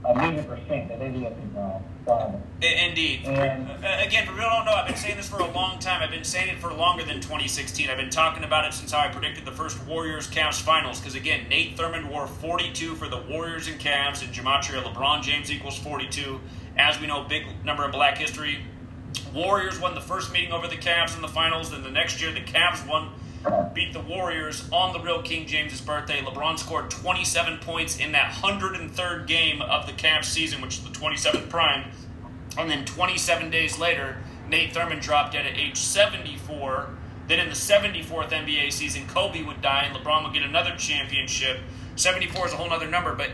a 0.04 0.14
million 0.14 0.44
percent 0.44 0.88
that 0.88 1.00
it 1.00 1.14
is 1.14 1.20
his 1.20 1.56
um, 1.56 1.82
father. 2.06 2.40
Indeed. 2.62 3.24
And, 3.26 3.70
uh, 3.70 3.98
Again, 4.06 4.26
for 4.26 4.32
people 4.32 4.48
who 4.48 4.56
don't 4.56 4.64
know, 4.64 4.72
I've 4.72 4.86
been 4.86 4.96
saying 4.96 5.16
this 5.16 5.28
for 5.28 5.40
a 5.40 5.50
long 5.50 5.78
time. 5.78 6.02
I've 6.02 6.10
been 6.10 6.24
saying 6.24 6.48
it 6.48 6.58
for 6.58 6.72
longer 6.72 7.04
than 7.04 7.16
2016. 7.16 7.90
I've 7.90 7.96
been 7.98 8.10
talking 8.10 8.44
about 8.44 8.64
it 8.64 8.72
since 8.72 8.92
how 8.92 9.00
I 9.00 9.08
predicted 9.08 9.44
the 9.44 9.52
first 9.52 9.84
Warriors 9.86 10.26
Cavs 10.26 10.60
finals. 10.60 11.00
Because 11.00 11.14
again, 11.14 11.48
Nate 11.48 11.76
Thurmond 11.76 12.08
wore 12.10 12.26
42 12.26 12.94
for 12.94 13.08
the 13.08 13.18
Warriors 13.18 13.68
and 13.68 13.78
Cavs, 13.78 14.22
and 14.22 14.32
Gematria 14.32 14.82
LeBron 14.82 15.22
James 15.22 15.50
equals 15.50 15.78
42. 15.78 16.40
As 16.76 16.98
we 17.00 17.06
know, 17.06 17.24
big 17.24 17.44
number 17.64 17.84
in 17.84 17.90
Black 17.90 18.16
history. 18.16 18.64
Warriors 19.34 19.78
won 19.78 19.94
the 19.94 20.00
first 20.00 20.32
meeting 20.32 20.52
over 20.52 20.66
the 20.66 20.76
Cavs 20.76 21.14
in 21.14 21.22
the 21.22 21.28
finals. 21.28 21.70
Then 21.70 21.82
the 21.82 21.90
next 21.90 22.20
year, 22.22 22.32
the 22.32 22.40
Cavs 22.40 22.86
won 22.88 23.10
beat 23.74 23.92
the 23.92 24.00
Warriors 24.00 24.68
on 24.70 24.92
the 24.92 25.00
real 25.00 25.22
King 25.22 25.46
James's 25.46 25.80
birthday. 25.80 26.20
LeBron 26.20 26.58
scored 26.58 26.90
27 26.90 27.58
points 27.58 27.98
in 27.98 28.12
that 28.12 28.32
103rd 28.32 29.26
game 29.26 29.62
of 29.62 29.86
the 29.86 29.92
Cavs 29.92 30.26
season, 30.26 30.60
which 30.60 30.78
is 30.78 30.84
the 30.84 30.90
27th 30.90 31.48
prime. 31.48 31.90
And 32.58 32.70
then 32.70 32.84
27 32.84 33.50
days 33.50 33.78
later, 33.78 34.18
Nate 34.48 34.74
Thurmond 34.74 35.00
dropped 35.00 35.32
dead 35.32 35.46
at 35.46 35.56
age 35.56 35.76
74. 35.76 36.90
Then 37.28 37.38
in 37.38 37.48
the 37.48 37.54
74th 37.54 38.30
NBA 38.30 38.72
season, 38.72 39.06
Kobe 39.06 39.42
would 39.42 39.62
die 39.62 39.84
and 39.84 39.96
LeBron 39.96 40.24
would 40.24 40.34
get 40.34 40.42
another 40.42 40.74
championship. 40.76 41.60
74 41.96 42.48
is 42.48 42.52
a 42.52 42.56
whole 42.56 42.72
other 42.72 42.88
number, 42.88 43.14
but 43.14 43.30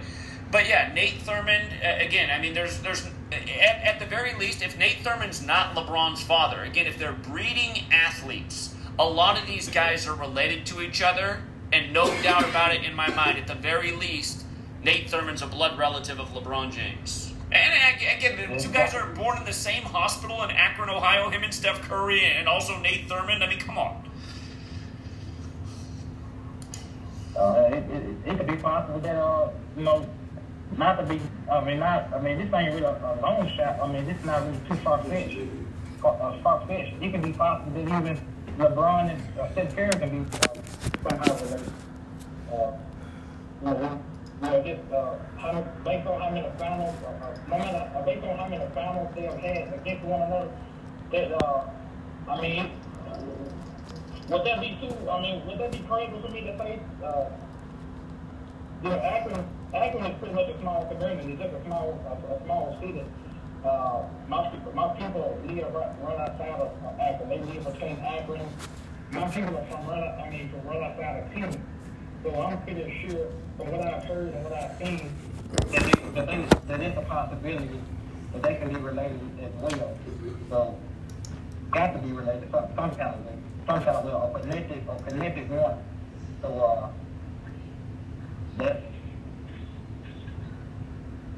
but 0.53 0.69
yeah, 0.69 0.93
Nate 0.95 1.19
Thurmond 1.20 1.66
again. 2.01 2.31
I 2.31 2.41
mean, 2.41 2.55
there's 2.55 2.78
there's 2.81 3.05
at, 3.33 3.49
at 3.49 3.99
the 3.99 4.07
very 4.07 4.35
least, 4.35 4.62
if 4.62 4.78
Nate 4.78 4.99
Thurmond's 5.03 5.45
not 5.45 5.74
LeBron's 5.74 6.23
father, 6.23 6.62
again, 6.62 6.87
if 6.87 6.99
they're 6.99 7.12
breeding 7.12 7.85
athletes 7.91 8.76
a 8.98 9.05
lot 9.05 9.39
of 9.39 9.47
these 9.47 9.68
guys 9.68 10.06
are 10.06 10.14
related 10.14 10.66
to 10.66 10.81
each 10.81 11.02
other, 11.02 11.43
and 11.73 11.93
no 11.93 12.06
doubt 12.23 12.48
about 12.48 12.74
it 12.74 12.85
in 12.85 12.94
my 12.94 13.09
mind, 13.14 13.39
at 13.39 13.47
the 13.47 13.55
very 13.55 13.93
least, 13.93 14.44
Nate 14.82 15.09
Thurmond's 15.09 15.43
a 15.43 15.47
blood 15.47 15.78
relative 15.78 16.18
of 16.20 16.28
LeBron 16.31 16.73
James. 16.73 17.32
And 17.52 17.73
again, 18.16 18.51
the 18.51 18.59
two 18.59 18.70
guys 18.70 18.94
are 18.94 19.12
born 19.14 19.39
in 19.39 19.44
the 19.44 19.52
same 19.52 19.82
hospital 19.82 20.43
in 20.43 20.51
Akron, 20.51 20.90
Ohio, 20.90 21.31
him 21.31 21.43
and 21.44 21.55
Steph 21.55 21.81
Curry, 21.82 22.24
and 22.24 22.48
also 22.48 22.78
Nate 22.81 23.09
Thurmond. 23.09 23.43
I 23.43 23.48
mean, 23.48 23.59
come 23.59 23.78
on. 23.78 24.02
it, 27.39 27.85
it, 27.90 28.31
it 28.31 28.39
could 28.39 28.47
be 28.47 28.56
possible 28.56 28.98
that, 29.01 29.16
uh, 29.16 29.51
you 29.77 29.85
know, 29.85 30.09
not 30.77 30.97
to 30.97 31.06
be, 31.06 31.20
I 31.51 31.64
mean, 31.64 31.78
not, 31.78 32.12
I 32.12 32.20
mean, 32.20 32.39
this 32.39 32.52
ain't 32.52 32.73
really 32.74 32.82
a, 32.82 32.90
a 32.90 33.18
long 33.20 33.48
shot. 33.56 33.78
I 33.81 33.93
mean, 33.93 34.06
this 34.06 34.18
is 34.18 34.24
not 34.24 34.44
really 34.44 34.59
too 34.68 34.74
far-fetched. 34.77 35.39
Uh, 36.05 36.43
far-fetched. 36.43 37.02
It 37.02 37.12
could 37.12 37.23
be 37.23 37.32
possible 37.32 37.73
that 37.73 38.01
even 38.01 38.20
LeBron 38.59 39.11
and 39.11 39.39
uh, 39.39 39.53
Steph 39.53 39.77
Curry 39.77 39.91
can 39.91 40.24
be 40.24 40.37
uh, 40.39 41.11
somehow 41.11 41.45
related. 41.45 41.73
Uh, 42.51 42.73
you 43.62 43.69
know, 44.43 44.62
just 44.65 44.93
uh, 44.93 45.15
how, 45.37 45.61
based 45.85 46.07
on 46.07 46.20
how 46.20 46.31
many 46.31 46.49
finals, 46.59 46.97
uh, 47.05 47.37
no 47.51 47.59
matter, 47.59 47.91
uh, 47.95 48.03
based 48.03 48.24
on 48.24 48.37
how 48.39 48.49
many 48.49 48.65
finals 48.74 49.15
they 49.15 49.23
have 49.23 49.39
had 49.39 49.74
against 49.74 50.05
one 50.05 50.23
another, 50.23 50.51
that, 51.12 51.33
uh, 51.45 51.65
I 52.28 52.41
mean, 52.41 52.70
would 54.28 54.45
that 54.45 54.61
be 54.61 54.78
too, 54.81 55.11
I 55.11 55.20
mean, 55.20 55.47
would 55.47 55.59
that 55.59 55.73
be 55.73 55.78
crazy 55.81 56.12
for 56.20 56.28
me 56.28 56.41
to 56.41 56.57
say, 56.57 56.81
uh, 57.05 57.27
you 58.83 58.89
know, 58.89 58.97
Akron, 58.97 59.45
Akron 59.74 60.07
is 60.07 60.19
pretty 60.19 60.35
much 60.35 60.49
a 60.49 60.59
small 60.61 60.87
community, 60.87 61.37
just 61.37 61.55
a 61.55 61.65
small, 61.65 61.99
a, 62.09 62.35
a 62.35 62.45
small 62.45 62.77
city. 62.81 63.05
Uh, 63.67 64.05
my 64.29 64.49
people, 64.49 64.73
my 64.75 64.89
people 64.95 65.41
live 65.45 65.75
right 65.75 66.21
outside 66.21 66.61
of 66.61 66.71
Akron. 67.01 67.29
They 67.29 67.39
live 67.41 67.65
between 67.65 67.99
Akron. 67.99 68.47
My 69.11 69.29
people 69.29 69.57
are 69.59 69.65
from 69.67 69.87
right, 69.89 70.25
I 70.25 70.31
mean, 70.31 70.51
from 70.51 70.63
right 70.69 70.83
outside 70.83 71.25
of 71.25 71.33
Cleveland. 71.33 71.65
So 72.23 72.43
I'm 72.43 72.63
pretty 72.63 73.09
sure, 73.09 73.27
from 73.57 73.73
what 73.73 73.85
I've 73.85 74.05
heard 74.05 74.35
and 74.35 74.45
what 74.45 74.53
I've 74.53 74.79
seen, 74.79 75.11
that, 75.51 75.83
they, 75.83 76.11
that, 76.15 76.27
they, 76.27 76.59
that 76.69 76.81
it's 76.81 76.99
a 76.99 77.03
possibility 77.03 77.81
that 78.33 78.43
they 78.43 78.55
can 78.55 78.69
be 78.69 78.77
related 78.77 79.21
as 79.43 79.53
well. 79.61 79.99
So, 80.49 80.79
got 81.73 81.93
to 81.93 81.99
be 81.99 82.13
related 82.13 82.49
some, 82.53 82.67
some 82.77 82.91
kind 82.91 83.15
of 83.17 83.27
way, 83.27 83.35
some 83.67 83.83
kind 83.83 83.97
of 83.97 84.05
way, 84.05 84.13
or 84.13 84.41
connected, 84.41 84.83
or 84.89 84.97
connected 85.09 85.51
one. 85.51 85.83
So, 86.41 86.61
uh, 86.61 86.89
that's 88.59 88.95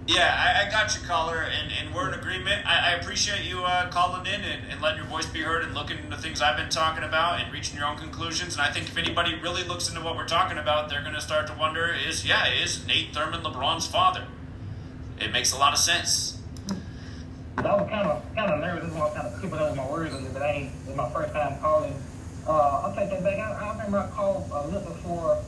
Yeah, 0.09 0.35
I, 0.35 0.67
I 0.67 0.71
got 0.71 0.97
you, 0.97 1.07
caller, 1.07 1.43
and, 1.43 1.71
and 1.71 1.95
we're 1.95 2.09
in 2.09 2.19
agreement. 2.19 2.67
I, 2.67 2.93
I 2.93 2.95
appreciate 2.95 3.45
you 3.45 3.63
uh, 3.63 3.91
calling 3.91 4.25
in 4.25 4.41
and, 4.41 4.73
and 4.73 4.81
letting 4.81 4.97
your 4.97 5.07
voice 5.07 5.27
be 5.27 5.43
heard 5.43 5.63
and 5.63 5.75
looking 5.75 5.99
into 5.99 6.17
things 6.17 6.41
I've 6.41 6.57
been 6.57 6.71
talking 6.71 7.05
about 7.05 7.41
and 7.41 7.53
reaching 7.53 7.77
your 7.77 7.87
own 7.87 7.99
conclusions. 7.99 8.55
And 8.55 8.63
I 8.63 8.73
think 8.73 8.87
if 8.89 8.97
anybody 8.97 9.35
really 9.35 9.65
looks 9.65 9.87
into 9.91 10.01
what 10.01 10.17
we're 10.17 10.27
talking 10.27 10.57
about, 10.57 10.89
they're 10.89 11.03
going 11.03 11.15
to 11.15 11.21
start 11.21 11.47
to 11.49 11.55
wonder 11.59 11.95
is, 11.95 12.25
yeah, 12.25 12.51
is 12.51 12.87
Nate 12.87 13.13
Thurmond 13.13 13.43
LeBron's 13.43 13.87
father? 13.87 14.25
It 15.21 15.31
makes 15.31 15.53
a 15.53 15.59
lot 15.59 15.75
of 15.75 15.79
sense. 15.79 16.41
I 17.59 17.63
was 17.63 17.91
kind 17.91 18.09
of 18.09 18.25
kind 18.35 18.51
of 18.51 18.61
nervous. 18.61 18.85
This 18.85 18.93
is 18.93 18.99
one 18.99 19.13
kind 19.13 19.27
of 19.27 19.41
tripping 19.41 19.59
over 19.59 19.75
my 19.75 19.91
words 19.91 20.15
a 20.15 20.17
little 20.17 20.33
bit. 20.33 20.41
I 20.41 20.53
ain't. 20.53 20.73
It's 20.87 20.97
my 20.97 21.11
first 21.11 21.35
time 21.35 21.61
calling. 21.61 21.93
Uh, 22.47 22.83
I'll 22.83 22.95
take 22.95 23.11
that 23.11 23.23
back. 23.23 23.39
I, 23.41 23.53
I 23.53 23.73
remember 23.73 23.99
I 23.99 24.07
called 24.17 24.49
a 24.55 24.69
little 24.69 24.91
before, 24.91 25.45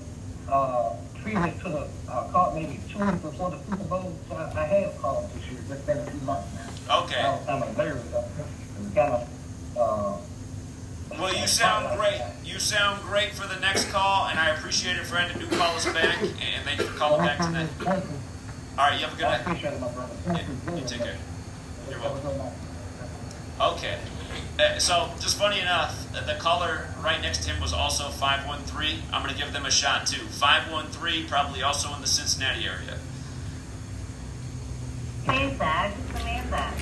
uh, 0.52 0.96
previous 1.22 1.62
to 1.62 1.68
the 1.68 1.88
uh, 2.08 2.28
call, 2.30 2.54
maybe 2.54 2.80
two 2.90 2.98
weeks 3.04 3.18
before 3.18 3.50
the 3.50 3.58
Super 3.64 3.84
Bowl. 3.84 4.14
So 4.28 4.36
I, 4.36 4.62
I 4.62 4.64
had 4.64 4.98
called 4.98 5.30
this 5.34 5.44
year. 5.50 5.60
It's 5.70 5.82
been 5.82 5.98
a 5.98 6.06
few 6.10 6.20
months 6.20 6.48
now. 6.54 7.00
Okay. 7.04 7.20
I 7.20 7.30
was 7.36 7.46
kind 7.46 7.64
of 7.64 7.76
nervous. 7.76 8.06
It 8.06 8.84
was 8.84 8.92
kind 8.94 9.12
of. 9.14 9.28
Uh, 9.76 10.16
Well, 11.18 11.34
you 11.34 11.46
sound 11.46 11.98
great. 11.98 12.20
You 12.44 12.58
sound 12.58 13.02
great 13.02 13.32
for 13.32 13.46
the 13.46 13.58
next 13.60 13.90
call, 13.90 14.26
and 14.28 14.38
I 14.38 14.50
appreciate 14.50 14.96
it, 14.96 15.06
friend. 15.06 15.30
And 15.30 15.40
do 15.40 15.56
call 15.56 15.76
us 15.76 15.84
back, 15.86 16.20
and 16.22 16.64
thank 16.64 16.78
you 16.80 16.86
for 16.86 16.96
calling 16.98 17.24
back 17.26 17.38
tonight. 17.38 17.68
All 17.86 18.86
right, 18.88 18.98
you 18.98 19.04
have 19.06 19.12
a 19.14 19.16
good 19.16 19.26
I 19.26 19.30
night. 19.36 19.40
appreciate 19.42 19.74
it, 19.74 19.80
my 19.80 19.88
brother. 19.92 20.14
Thank 20.24 20.48
you. 20.48 20.76
You 20.76 20.86
take 20.86 21.00
care. 21.02 21.16
You're 21.90 21.98
welcome. 22.00 22.52
Okay. 23.60 23.98
Uh, 24.60 24.78
so, 24.78 25.08
just 25.20 25.38
funny 25.38 25.58
enough, 25.58 26.06
uh, 26.14 26.20
the 26.26 26.34
caller 26.34 26.86
right 27.02 27.22
next 27.22 27.44
to 27.44 27.50
him 27.50 27.62
was 27.62 27.72
also 27.72 28.10
513. 28.10 28.98
I'm 29.10 29.22
going 29.22 29.34
to 29.34 29.40
give 29.40 29.54
them 29.54 29.64
a 29.64 29.70
shot 29.70 30.06
too. 30.06 30.26
513, 30.26 31.26
probably 31.28 31.62
also 31.62 31.94
in 31.94 32.02
the 32.02 32.06
Cincinnati 32.06 32.66
area. 32.66 32.98
Hey, 35.24 35.56
Zach, 35.56 35.94
it's 35.98 36.20
Amanda. 36.20 36.74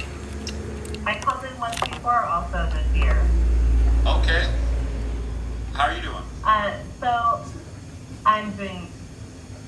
I 1.06 1.20
called 1.20 1.44
in 1.44 1.60
once 1.60 1.78
before 1.80 2.24
also 2.24 2.68
this 2.72 2.96
year. 2.96 3.24
Okay. 4.05 4.50
How 5.72 5.84
are 5.84 5.94
you 5.94 6.02
doing? 6.02 6.24
Uh, 6.42 6.78
so, 6.98 7.44
I'm 8.26 8.50
doing 8.56 8.88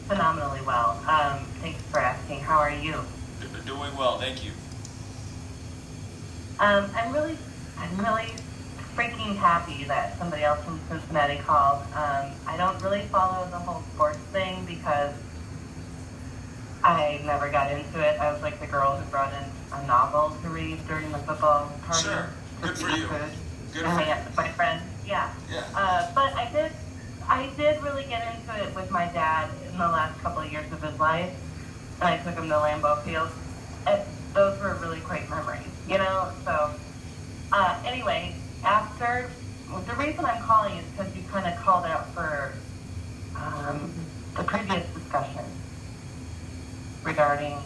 phenomenally 0.08 0.62
well. 0.66 1.00
Um, 1.06 1.46
thanks 1.60 1.80
for 1.92 2.00
asking. 2.00 2.40
How 2.40 2.58
are 2.58 2.74
you? 2.74 3.04
Doing 3.66 3.96
well, 3.96 4.18
thank 4.18 4.44
you. 4.44 4.50
Um, 6.58 6.90
I'm 6.94 7.12
really, 7.12 7.38
I'm 7.80 7.96
really 7.98 8.30
freaking 8.94 9.36
happy 9.36 9.84
that 9.84 10.18
somebody 10.18 10.44
else 10.44 10.62
from 10.64 10.78
Cincinnati 10.88 11.38
called. 11.38 11.82
Um, 11.94 12.30
I 12.46 12.56
don't 12.56 12.80
really 12.82 13.02
follow 13.06 13.48
the 13.50 13.58
whole 13.58 13.82
sports 13.94 14.18
thing 14.32 14.64
because 14.66 15.14
I 16.84 17.20
never 17.24 17.48
got 17.50 17.72
into 17.72 18.00
it. 18.00 18.20
I 18.20 18.32
was 18.32 18.42
like 18.42 18.60
the 18.60 18.66
girl 18.66 18.96
who 18.96 19.10
brought 19.10 19.32
in 19.32 19.44
a 19.72 19.86
novel 19.86 20.36
to 20.42 20.48
read 20.48 20.86
during 20.86 21.10
the 21.12 21.18
football 21.18 21.72
party. 21.86 22.02
Sure. 22.02 22.30
Good 22.60 22.78
for 22.78 22.88
you. 22.90 23.06
Good 23.72 23.84
and 23.84 23.92
for 23.94 24.00
I 24.00 24.04
got 24.04 24.36
my 24.36 24.48
friend. 24.48 24.82
Yeah. 25.06 25.32
Yeah. 25.50 25.64
Uh, 25.74 26.12
but 26.14 26.34
I 26.34 26.50
did, 26.52 26.72
I 27.28 27.48
did 27.56 27.82
really 27.82 28.04
get 28.04 28.34
into 28.34 28.62
it 28.62 28.74
with 28.74 28.90
my 28.90 29.06
dad 29.06 29.50
in 29.66 29.78
the 29.78 29.88
last 29.88 30.20
couple 30.20 30.42
of 30.42 30.52
years 30.52 30.70
of 30.72 30.82
his 30.82 30.98
life, 30.98 31.32
and 32.00 32.08
I 32.08 32.18
took 32.18 32.34
him 32.34 32.48
to 32.48 32.54
Lambeau 32.54 33.02
Field. 33.04 33.30
And 33.86 34.02
those 34.34 34.60
were 34.60 34.74
really 34.74 35.00
great 35.00 35.28
memories, 35.30 35.62
you 35.88 35.98
know. 35.98 36.32
So, 36.44 36.74
uh, 37.52 37.80
anyway, 37.86 38.36
after 38.62 39.30
the 39.86 39.94
reason 39.96 40.24
I'm 40.24 40.42
calling 40.44 40.78
is 40.78 40.84
because 40.90 41.14
you 41.14 41.24
kind 41.24 41.46
of 41.46 41.54
called 41.64 41.84
out 41.86 42.14
for 42.14 42.54
um, 43.34 44.10
the 44.36 44.44
previous 44.44 44.86
discussion 44.94 45.44
regarding 47.04 47.58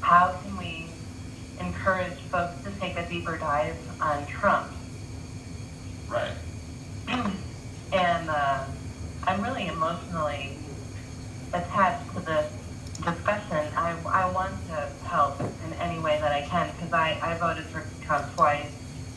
how 0.00 0.38
can 0.42 0.56
we 0.56 0.94
encourage 1.60 2.18
folks 2.30 2.54
to 2.64 2.72
take 2.80 2.96
a 2.96 3.08
deeper 3.08 3.38
dive 3.38 3.76
on 4.00 4.26
Trump. 4.40 4.72
Right. 6.08 6.36
and 7.08 8.30
uh, 8.30 8.66
I'm 9.24 9.42
really 9.42 9.66
emotionally 9.68 10.60
attached 11.52 12.14
to 12.14 12.22
this 12.22 12.46
discussion. 13.04 13.72
I, 13.76 13.98
I 14.12 14.30
want 14.30 14.66
to 14.68 14.92
help 15.02 15.40
in 15.64 15.72
any 15.74 16.00
way 16.00 16.18
that 16.20 16.32
I 16.32 16.46
can 16.50 16.72
because 16.72 16.92
I, 16.92 17.18
I 17.22 17.38
voted 17.38 17.66
for 17.72 17.96
Trump 18.06 18.34
twice. 18.34 18.72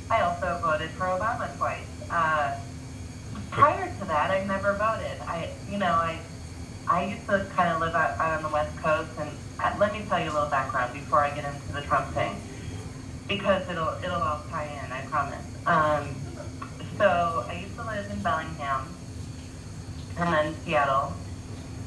I 0.10 0.22
also 0.22 0.60
voted 0.62 0.92
for 0.92 1.06
Obama 1.06 1.56
twice. 1.58 1.88
Uh, 2.10 2.60
prior 3.52 3.92
to 4.00 4.06
that, 4.06 4.30
I 4.32 4.44
never 4.46 4.74
voted. 4.74 5.20
I, 5.22 5.50
you 5.70 5.78
know, 5.78 5.88
I, 5.88 6.20
I 6.88 7.06
used 7.06 7.26
to 7.28 7.46
kind 7.56 7.74
of 7.74 7.82
live 7.82 7.96
out, 7.96 8.20
out 8.20 8.38
on 8.38 8.44
the 8.44 8.50
West 8.50 8.78
Coast, 8.78 9.10
and 9.20 9.30
uh, 9.60 9.76
let 9.80 9.94
me 9.94 10.04
tell 10.08 10.20
you 10.20 10.32
a 10.32 10.34
little 10.34 10.50
background 10.50 10.94
before 10.94 11.20
I 11.20 11.34
get 11.34 11.46
into 11.46 11.74
the 11.74 11.82
Trump 11.82 12.14
thing, 12.14 12.36
because 13.28 13.68
it'll 13.70 13.98
it'll 14.04 14.22
all 14.22 14.44
tie 14.50 14.66
in. 14.66 14.92
I 14.92 15.02
promise. 15.08 15.46
Um, 15.66 16.16
so 16.98 17.46
I 17.48 17.60
used 17.62 17.76
to 17.76 17.84
live 17.84 18.10
in 18.12 18.22
Bellingham, 18.22 18.94
and 20.18 20.34
then 20.34 20.56
Seattle, 20.64 21.14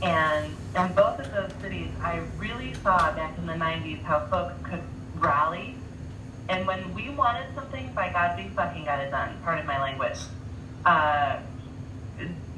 and 0.02 0.52
in 0.76 0.92
both 0.94 1.20
of 1.20 1.32
those 1.32 1.52
cities, 1.60 1.90
I 2.02 2.22
really 2.38 2.74
saw 2.74 3.12
back 3.14 3.38
in 3.38 3.46
the 3.46 3.52
'90s 3.52 4.02
how 4.02 4.26
folks 4.26 4.54
could 4.64 4.82
rally, 5.16 5.76
and 6.48 6.66
when 6.66 6.94
we 6.94 7.10
wanted 7.10 7.54
something, 7.54 7.92
by 7.94 8.10
God, 8.10 8.38
we 8.38 8.48
fucking 8.48 8.84
got 8.84 9.00
it 9.00 9.10
done. 9.10 9.36
Pardon 9.42 9.66
my 9.66 9.80
language. 9.80 10.18
Uh, 10.84 11.40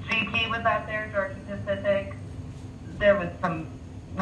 GP 0.09 0.49
was 0.51 0.65
out 0.65 0.87
there, 0.87 1.11
Georgia 1.13 1.37
Pacific. 1.49 2.15
There 2.99 3.17
was 3.17 3.29
some 3.41 3.67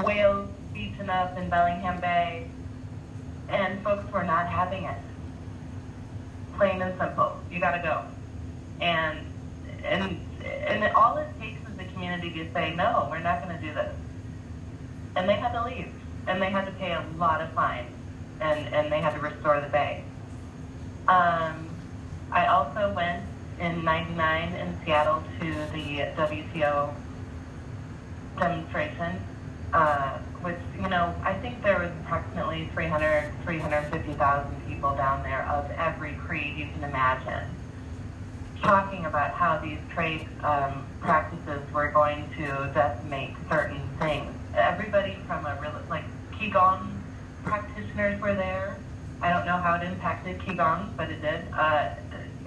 whales 0.04 0.48
beaching 0.72 1.10
up 1.10 1.36
in 1.36 1.50
Bellingham 1.50 2.00
Bay, 2.00 2.48
and 3.48 3.82
folks 3.82 4.10
were 4.12 4.24
not 4.24 4.48
having 4.48 4.84
it. 4.84 4.98
Plain 6.56 6.82
and 6.82 6.98
simple. 6.98 7.38
You 7.50 7.60
got 7.60 7.72
to 7.72 7.82
go. 7.82 8.04
And 8.80 9.18
and 9.84 10.20
and 10.44 10.84
all 10.94 11.16
it 11.18 11.28
takes 11.40 11.60
is 11.68 11.76
the 11.76 11.84
community 11.84 12.30
to 12.30 12.52
say, 12.52 12.74
no, 12.74 13.08
we're 13.10 13.18
not 13.18 13.46
to 13.48 13.66
do 13.66 13.72
this. 13.74 13.94
And 15.16 15.28
they 15.28 15.34
had 15.34 15.52
to 15.52 15.64
leave, 15.64 15.92
and 16.26 16.40
they 16.40 16.50
had 16.50 16.64
to 16.66 16.72
pay 16.72 16.92
a 16.92 17.04
lot 17.16 17.40
of 17.40 17.52
fines, 17.52 17.94
and 18.40 18.74
and 18.74 18.92
they 18.92 19.00
had 19.00 19.14
to 19.14 19.20
restore 19.20 19.60
the 19.60 19.68
bay. 19.68 20.04
Um, 21.06 21.68
I 22.30 22.46
also 22.46 22.92
went 22.94 23.24
in 23.60 23.84
'99 23.84 24.54
in 24.54 24.78
Seattle 24.84 25.22
to 25.40 25.52
the 25.72 26.12
WTO 26.16 26.94
demonstration, 28.38 29.20
uh, 29.72 30.18
which, 30.42 30.58
you 30.80 30.88
know, 30.88 31.14
I 31.24 31.34
think 31.34 31.62
there 31.62 31.78
was 31.78 31.90
approximately 32.04 32.70
300, 32.74 33.32
350,000 33.44 34.68
people 34.68 34.94
down 34.96 35.22
there 35.22 35.42
of 35.46 35.70
every 35.72 36.12
creed 36.12 36.56
you 36.56 36.66
can 36.66 36.84
imagine, 36.84 37.48
talking 38.62 39.04
about 39.06 39.32
how 39.32 39.58
these 39.58 39.78
trade 39.92 40.26
um, 40.42 40.86
practices 41.00 41.62
were 41.72 41.88
going 41.88 42.28
to 42.36 42.70
decimate 42.74 43.34
certain 43.48 43.80
things. 43.98 44.32
Everybody 44.54 45.18
from 45.26 45.46
a 45.46 45.58
real, 45.60 45.72
like 45.90 46.04
Qigong 46.32 46.97
practitioners 47.44 48.20
were 48.20 48.34
there. 48.34 48.76
I 49.20 49.30
don't 49.32 49.46
know 49.46 49.56
how 49.56 49.74
it 49.74 49.82
impacted 49.82 50.38
Qigong, 50.40 50.96
but 50.96 51.10
it 51.10 51.20
did. 51.22 51.44
Uh, 51.52 51.90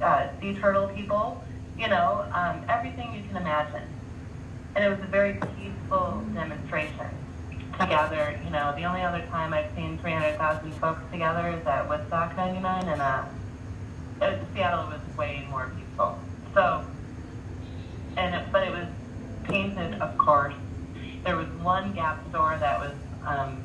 uh, 0.02 0.28
sea 0.40 0.56
turtle 0.56 0.88
people, 0.90 1.44
you 1.78 1.88
know, 1.88 2.26
um, 2.34 2.64
everything 2.70 3.14
you 3.14 3.24
can 3.28 3.38
imagine. 3.38 3.84
and 4.76 4.84
it 4.86 4.90
was 4.90 5.00
a 5.00 5.08
very 5.12 5.34
peaceful 5.58 6.24
demonstration 6.34 7.08
together. 7.80 8.40
You 8.44 8.52
know, 8.52 8.74
the 8.76 8.86
only 8.86 9.02
other 9.02 9.22
time 9.30 9.54
I've 9.54 9.74
seen 9.76 9.98
300,000 10.00 10.72
folks 10.74 11.02
together 11.12 11.50
is 11.50 11.66
at 11.68 11.90
Woodstock 11.90 12.36
99, 12.38 12.88
and 12.88 13.02
uh, 13.02 13.24
it, 14.22 14.40
Seattle 14.54 14.86
was 14.88 15.02
way 15.18 15.46
more 15.50 15.72
peaceful. 15.78 16.18
So, 16.54 16.86
and 18.18 18.36
it, 18.36 18.52
but 18.52 18.68
it 18.68 18.72
was 18.72 18.88
painted, 19.44 19.96
of 20.02 20.18
course. 20.18 20.56
There 21.24 21.36
was 21.36 21.48
one 21.62 21.94
Gap 21.94 22.28
store 22.30 22.58
that 22.60 22.80
was 22.80 22.94
um, 23.26 23.62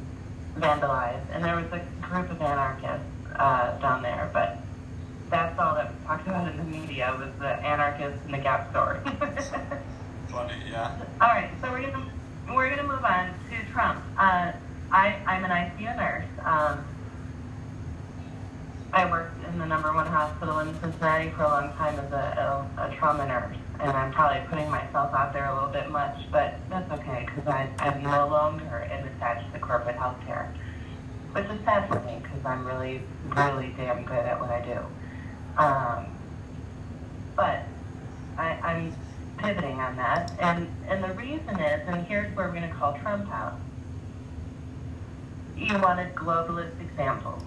vandalized, 0.59 1.25
and 1.33 1.45
there 1.45 1.57
was 1.57 1.67
a 1.73 1.85
group 2.03 2.31
of 2.31 2.41
anarchists 2.41 3.07
uh, 3.37 3.79
down 3.79 4.03
there, 4.03 4.31
but 4.33 4.59
that's 5.31 5.59
all 5.59 5.75
that 5.75 5.93
was 5.93 6.05
talked 6.07 6.27
about 6.27 6.49
in 6.51 6.57
the 6.57 6.65
media 6.65 7.15
was 7.19 7.31
the 7.39 7.49
anarchists 7.67 8.25
in 8.27 8.33
the 8.33 8.39
Gap 8.39 8.71
store. 8.71 9.01
Funny, 10.29 10.55
yeah. 10.71 10.97
All 11.21 11.29
right, 11.29 11.51
so 11.61 11.71
we're 11.71 11.83
gonna 11.83 12.11
we're 12.49 12.71
gonna 12.71 12.83
move 12.89 13.05
on 13.05 13.31
to 13.51 13.73
Trump. 13.73 14.03
Uh, 14.19 14.53
I 14.93 15.17
I'm 15.27 15.45
an 15.45 15.51
ICU 15.51 15.97
nurse. 15.97 16.25
Um, 16.45 16.85
I 18.93 19.05
worked 19.11 19.45
in 19.45 19.59
the 19.59 19.67
number 19.67 19.93
one 19.93 20.07
hospital 20.07 20.61
in 20.61 20.79
Cincinnati 20.81 21.31
for 21.31 21.43
a 21.43 21.49
long 21.49 21.73
time 21.75 21.99
as 21.99 22.13
a, 22.13 22.67
a, 22.79 22.87
a 22.87 22.97
trauma 22.97 23.27
nurse, 23.27 23.57
and 23.81 23.91
I'm 23.91 24.13
probably 24.13 24.47
putting 24.49 24.71
myself 24.71 25.13
out 25.15 25.33
there 25.33 25.47
a 25.47 25.55
little 25.55 25.71
bit 25.71 25.91
much, 25.91 26.17
but 26.31 26.55
that's 26.71 26.91
okay 26.93 27.27
because 27.27 27.47
I'm 27.79 28.03
no 28.03 28.29
longer 28.29 28.89
am 28.91 29.07
attached 29.07 29.53
to 29.53 29.59
corporate 29.59 29.97
healthcare, 29.97 30.49
which 31.33 31.45
is 31.45 31.65
sad 31.65 31.89
for 31.89 32.01
me 32.01 32.19
because 32.23 32.45
I'm 32.45 32.67
really 32.67 33.03
really 33.37 33.75
damn 33.77 34.05
good 34.05 34.25
at 34.25 34.41
what 34.41 34.51
I 34.51 34.61
do. 34.63 34.79
Um, 35.63 36.07
but 37.35 37.65
I, 38.39 38.59
I'm 38.63 38.95
pivoting 39.39 39.79
on 39.81 39.97
that, 39.97 40.33
and 40.41 40.69
and 40.89 41.05
the 41.05 41.13
reason 41.15 41.59
is, 41.61 41.89
and 41.89 42.07
here's 42.07 42.35
where 42.35 42.49
we're 42.49 42.55
going 42.55 42.69
to 42.69 42.75
call 42.75 42.99
Trump 42.99 43.31
out. 43.31 43.59
You 45.57 45.79
wanted 45.79 46.15
globalist 46.15 46.81
examples. 46.81 47.43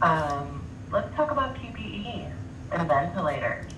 Um, 0.00 0.64
let's 0.90 1.14
talk 1.14 1.30
about 1.30 1.54
PPE 1.56 2.32
and 2.72 2.88
ventilators. 2.88 3.71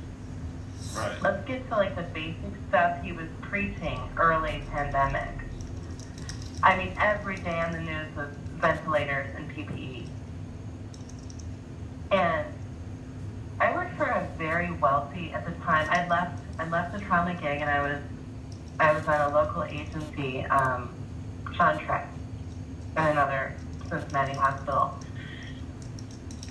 Right. 0.97 1.23
Let's 1.23 1.47
get 1.47 1.69
to 1.69 1.77
like 1.77 1.97
the 1.97 2.03
basic 2.03 2.53
stuff 2.69 3.03
he 3.03 3.13
was 3.13 3.29
preaching 3.43 4.01
early 4.17 4.63
pandemic. 4.71 5.31
I 6.63 6.77
mean, 6.77 6.95
every 6.99 7.37
day 7.37 7.61
on 7.61 7.73
the 7.73 7.81
news 7.81 8.15
was 8.17 8.29
ventilators 8.55 9.35
and 9.37 9.51
PPE. 9.51 10.09
And 12.11 12.47
I 13.61 13.75
worked 13.75 13.97
for 13.97 14.05
a 14.05 14.29
very 14.39 14.71
wealthy 14.73 15.33
at 15.33 15.45
the 15.45 15.53
time. 15.65 15.89
I 15.91 16.07
left 16.09 16.41
I 16.59 16.69
left 16.69 16.93
the 16.93 17.01
trauma 17.01 17.35
gig 17.35 17.61
and 17.61 17.71
I 17.71 17.83
was 17.83 18.03
I 18.79 18.93
was 18.93 19.07
on 19.07 19.21
a 19.21 19.35
local 19.35 19.63
agency, 19.65 20.45
um, 20.47 20.93
Trek, 21.55 22.09
in 22.97 23.03
another 23.05 23.55
Cincinnati 23.89 24.35
hospital. 24.35 24.99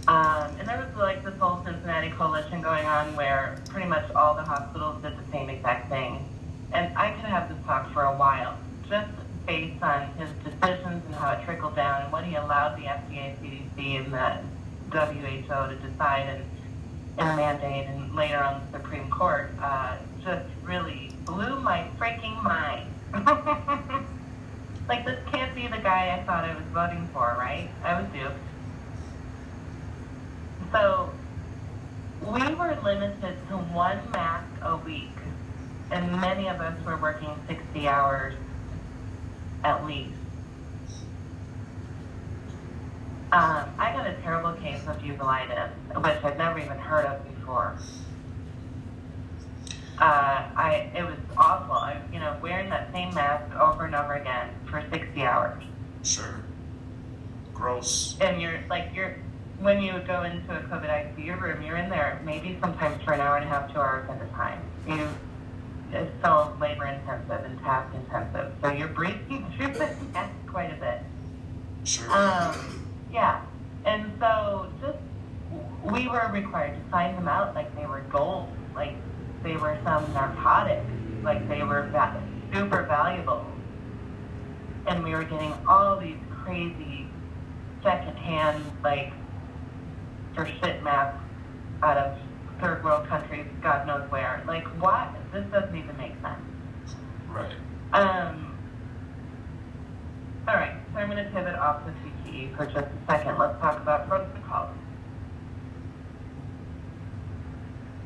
Um, 0.07 0.51
and 0.59 0.67
there 0.67 0.77
was 0.77 0.93
like 0.97 1.23
this 1.23 1.35
whole 1.39 1.63
Cincinnati 1.63 2.09
coalition 2.09 2.61
going 2.61 2.85
on 2.85 3.15
where 3.15 3.61
pretty 3.69 3.87
much 3.87 4.11
all 4.15 4.35
the 4.35 4.43
hospitals 4.43 5.01
did 5.01 5.13
the 5.17 5.31
same 5.31 5.49
exact 5.49 5.89
thing. 5.89 6.25
And 6.73 6.95
I 6.97 7.11
could 7.11 7.25
have 7.25 7.47
this 7.47 7.57
talk 7.65 7.93
for 7.93 8.03
a 8.03 8.17
while, 8.17 8.57
just 8.89 9.09
based 9.45 9.81
on 9.81 10.07
his 10.17 10.29
decisions 10.43 11.03
and 11.05 11.15
how 11.15 11.31
it 11.31 11.45
trickled 11.45 11.75
down 11.75 12.01
and 12.01 12.11
what 12.11 12.25
he 12.25 12.35
allowed 12.35 12.77
the 12.77 12.83
FDA, 12.83 13.35
CDC, 13.39 14.03
and 14.03 14.13
the 14.13 14.97
WHO 14.97 15.47
to 15.47 15.89
decide 15.89 16.27
and, 16.27 16.43
and 17.17 17.37
mandate, 17.37 17.87
and 17.87 18.13
later 18.15 18.43
on 18.43 18.61
the 18.71 18.79
Supreme 18.79 19.09
Court, 19.09 19.51
uh, 19.61 19.97
just 20.23 20.45
really 20.63 21.11
blew 21.25 21.59
my 21.61 21.87
freaking 21.97 22.41
mind. 22.43 22.89
like, 24.89 25.05
this 25.05 25.19
can't 25.31 25.53
be 25.55 25.67
the 25.67 25.77
guy 25.77 26.17
I 26.17 26.23
thought 26.25 26.43
I 26.43 26.55
was 26.55 26.65
voting 26.73 27.07
for, 27.13 27.35
right? 27.39 27.69
I 27.83 28.01
was 28.01 28.11
duped. 28.11 28.37
So, 30.73 31.11
we 32.19 32.55
were 32.55 32.75
limited 32.83 33.37
to 33.49 33.57
one 33.57 33.99
mask 34.11 34.47
a 34.63 34.75
week, 34.77 35.11
and 35.91 36.19
many 36.19 36.47
of 36.47 36.59
us 36.61 36.83
were 36.83 36.97
working 36.97 37.29
60 37.47 37.87
hours 37.87 38.33
at 39.63 39.85
least. 39.85 40.09
Um, 43.31 43.69
I 43.77 43.93
got 43.93 44.07
a 44.07 44.13
terrible 44.23 44.53
case 44.53 44.81
of 44.87 44.97
uveitis, 44.97 45.69
which 45.95 46.23
I'd 46.23 46.37
never 46.39 46.57
even 46.57 46.79
heard 46.79 47.05
of 47.05 47.23
before. 47.35 47.77
Uh, 49.99 50.49
I 50.55 50.89
it 50.95 51.03
was 51.03 51.17
awful. 51.37 51.75
I, 51.75 52.01
you 52.11 52.19
know, 52.19 52.35
wearing 52.41 52.69
that 52.71 52.91
same 52.91 53.13
mask 53.13 53.55
over 53.59 53.85
and 53.85 53.93
over 53.93 54.15
again 54.15 54.49
for 54.65 54.83
60 54.91 55.21
hours. 55.21 55.63
Sure. 56.01 56.43
Gross. 57.53 58.17
And 58.19 58.41
you're 58.41 58.59
like 58.69 58.89
you're 58.95 59.15
when 59.63 59.81
you 59.81 59.93
go 60.05 60.23
into 60.23 60.51
a 60.51 60.61
COVID 60.63 60.89
ICU 60.89 61.39
room, 61.39 61.63
you're 61.63 61.77
in 61.77 61.89
there 61.89 62.21
maybe 62.25 62.57
sometimes 62.61 63.01
for 63.03 63.13
an 63.13 63.21
hour 63.21 63.37
and 63.37 63.45
a 63.45 63.47
half, 63.47 63.71
two 63.73 63.79
hours 63.79 64.07
at 64.09 64.21
a 64.21 64.27
time. 64.35 64.61
You 64.87 65.07
it's 65.91 66.11
so 66.23 66.55
labor 66.59 66.85
intensive 66.85 67.45
and 67.45 67.57
task 67.59 67.93
intensive, 67.95 68.51
so 68.61 68.71
you're 68.71 68.87
breathing 68.87 69.45
through 69.55 69.73
the 69.73 69.95
mask 70.13 70.33
quite 70.47 70.71
a 70.71 70.79
bit. 70.79 71.03
Sure. 71.83 72.11
Um, 72.11 72.55
yeah, 73.11 73.41
and 73.85 74.11
so 74.19 74.69
just 74.81 74.97
we 75.83 76.07
were 76.07 76.29
required 76.31 76.73
to 76.73 76.89
sign 76.89 77.15
them 77.15 77.27
out 77.27 77.55
like 77.55 77.75
they 77.75 77.85
were 77.85 78.03
gold, 78.11 78.49
like 78.75 78.97
they 79.43 79.55
were 79.55 79.77
some 79.85 80.11
narcotic, 80.13 80.83
like 81.23 81.47
they 81.47 81.61
were 81.63 81.89
va- 81.91 82.23
super 82.51 82.83
valuable, 82.83 83.45
and 84.87 85.03
we 85.03 85.11
were 85.11 85.23
getting 85.23 85.53
all 85.67 85.99
these 85.99 86.17
crazy 86.43 87.07
secondhand 87.83 88.63
like 88.83 89.13
for 90.35 90.45
shit 90.45 90.83
masks 90.83 91.19
out 91.81 91.97
of 91.97 92.17
third 92.59 92.83
world 92.83 93.07
countries, 93.07 93.45
God 93.61 93.85
knows 93.87 94.09
where. 94.09 94.43
Like, 94.47 94.65
what? 94.81 95.09
This 95.31 95.45
doesn't 95.51 95.75
even 95.75 95.95
make 95.97 96.13
sense. 96.21 96.95
Right. 97.29 97.51
Um. 97.93 98.53
All 100.45 100.55
right, 100.55 100.75
so 100.93 100.99
I'm 100.99 101.09
going 101.09 101.23
to 101.23 101.31
pivot 101.31 101.55
off 101.55 101.85
the 101.85 101.91
PPE 101.91 102.57
for 102.57 102.65
just 102.65 102.77
a 102.79 102.97
second. 103.07 103.37
Let's 103.37 103.57
talk 103.61 103.81
about 103.81 104.09
protocols. 104.09 104.75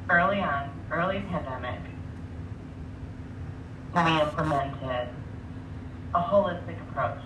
Early 0.08 0.40
on, 0.40 0.70
early 0.92 1.20
pandemic, 1.32 1.82
we 3.96 4.22
implemented 4.22 5.10
a 6.14 6.22
holistic 6.22 6.80
approach 6.90 7.24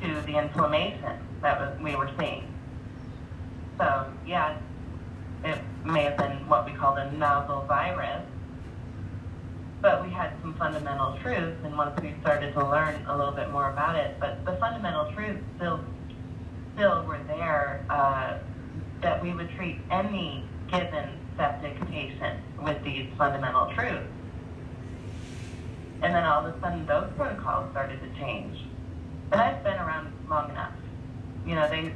to 0.00 0.22
the 0.22 0.38
inflammation 0.38 1.18
that 1.42 1.58
was, 1.60 1.78
we 1.80 1.96
were 1.96 2.10
seeing. 2.20 2.47
So, 3.78 4.12
yeah, 4.26 4.58
it 5.44 5.58
may 5.84 6.02
have 6.02 6.16
been 6.16 6.48
what 6.48 6.66
we 6.66 6.72
called 6.72 6.98
a 6.98 7.12
novel 7.12 7.64
virus, 7.68 8.24
but 9.80 10.04
we 10.04 10.10
had 10.10 10.32
some 10.42 10.54
fundamental 10.54 11.16
truths, 11.22 11.56
and 11.64 11.78
once 11.78 11.98
we 12.00 12.12
started 12.20 12.54
to 12.54 12.66
learn 12.66 13.04
a 13.06 13.16
little 13.16 13.32
bit 13.32 13.50
more 13.52 13.70
about 13.70 13.94
it, 13.94 14.16
but 14.18 14.44
the 14.44 14.56
fundamental 14.56 15.12
truths 15.12 15.42
still 15.56 15.80
still 16.74 17.04
were 17.04 17.20
there 17.28 17.84
uh, 17.90 18.38
that 19.00 19.22
we 19.22 19.32
would 19.32 19.50
treat 19.56 19.78
any 19.90 20.44
given 20.70 21.08
septic 21.36 21.74
patient 21.88 22.40
with 22.62 22.82
these 22.84 23.06
fundamental 23.16 23.72
truths. 23.74 24.06
And 26.02 26.14
then 26.14 26.24
all 26.24 26.46
of 26.46 26.54
a 26.54 26.60
sudden, 26.60 26.86
those 26.86 27.10
protocols 27.16 27.70
started 27.72 28.00
to 28.00 28.20
change. 28.20 28.58
And 29.32 29.40
I've 29.40 29.62
been 29.64 29.74
around 29.74 30.12
long 30.28 30.50
enough. 30.50 30.72
You 31.44 31.56
know, 31.56 31.68
they 31.68 31.92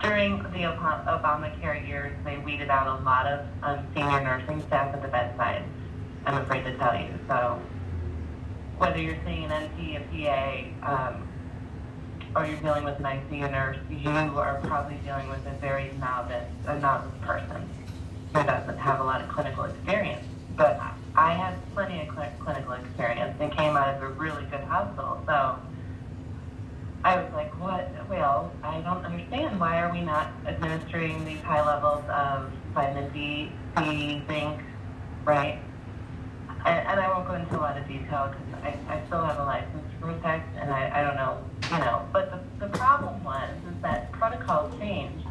during 0.00 0.42
the 0.52 0.66
Ob- 0.66 1.06
Obamacare 1.06 1.86
years, 1.86 2.18
they 2.24 2.38
weeded 2.38 2.70
out 2.70 3.00
a 3.00 3.02
lot 3.04 3.26
of 3.26 3.46
um, 3.62 3.88
senior 3.94 4.22
nursing 4.22 4.64
staff 4.68 4.94
at 4.94 5.02
the 5.02 5.08
bedside. 5.08 5.72
I'm 6.24 6.42
afraid 6.42 6.64
to 6.64 6.76
tell 6.78 6.96
you. 6.98 7.20
So 7.28 7.70
whether 8.76 9.00
you're 9.00 9.22
seeing 9.24 9.44
an 9.44 9.50
NP, 9.50 9.96
a 9.96 10.76
PA, 10.84 11.10
um, 11.12 11.28
or 12.36 12.46
you're 12.46 12.60
dealing 12.60 12.84
with 12.84 12.98
an 12.98 13.04
ICU 13.04 13.50
nurse, 13.50 13.78
you 13.90 14.08
are 14.38 14.62
probably 14.66 14.98
dealing 15.04 15.28
with 15.30 15.46
a 15.46 15.58
very 15.60 15.96
novice, 15.98 16.50
a 16.66 16.78
novice 16.78 17.16
person 17.22 17.72
who 18.34 18.44
doesn't 18.44 18.78
have 18.78 19.00
a 19.00 19.04
lot 19.04 19.22
of 19.22 19.30
clinical 19.30 19.64
experience. 19.64 20.24
But 20.56 20.78
I 21.16 21.34
had 21.34 21.60
plenty 21.74 22.00
of 22.02 22.08
cl- 22.14 22.34
clinical 22.40 22.74
experience 22.74 23.36
and 23.40 23.54
came 23.56 23.76
out 23.76 23.96
of 23.96 24.02
a 24.02 24.14
really 24.14 24.44
good 24.50 24.64
hospital. 24.68 25.24
So 25.28 25.58
I 27.06 27.22
was 27.22 27.32
like, 27.34 27.52
what? 27.60 27.88
Well, 28.10 28.52
I 28.64 28.80
don't 28.80 29.04
understand. 29.04 29.60
Why 29.60 29.80
are 29.80 29.92
we 29.92 30.00
not 30.00 30.32
administering 30.44 31.24
these 31.24 31.38
high 31.38 31.64
levels 31.64 32.02
of 32.08 32.50
vitamin 32.74 33.12
D, 33.12 33.52
C, 33.78 34.20
zinc, 34.26 34.60
right? 35.24 35.60
And, 36.64 36.88
and 36.88 36.98
I 36.98 37.08
won't 37.08 37.28
go 37.28 37.34
into 37.34 37.56
a 37.56 37.62
lot 37.62 37.78
of 37.78 37.86
detail 37.86 38.34
because 38.34 38.64
I, 38.64 38.76
I 38.92 39.06
still 39.06 39.24
have 39.24 39.38
a 39.38 39.44
license 39.44 39.84
to 39.92 40.04
protect, 40.04 40.56
and 40.56 40.68
I, 40.68 40.90
I 40.98 41.04
don't 41.04 41.14
know, 41.14 41.38
you 41.70 41.78
know. 41.78 42.08
But 42.12 42.32
the, 42.58 42.66
the 42.66 42.76
problem 42.76 43.22
was 43.22 43.50
is 43.70 43.80
that 43.82 44.10
protocols 44.10 44.76
changed, 44.80 45.28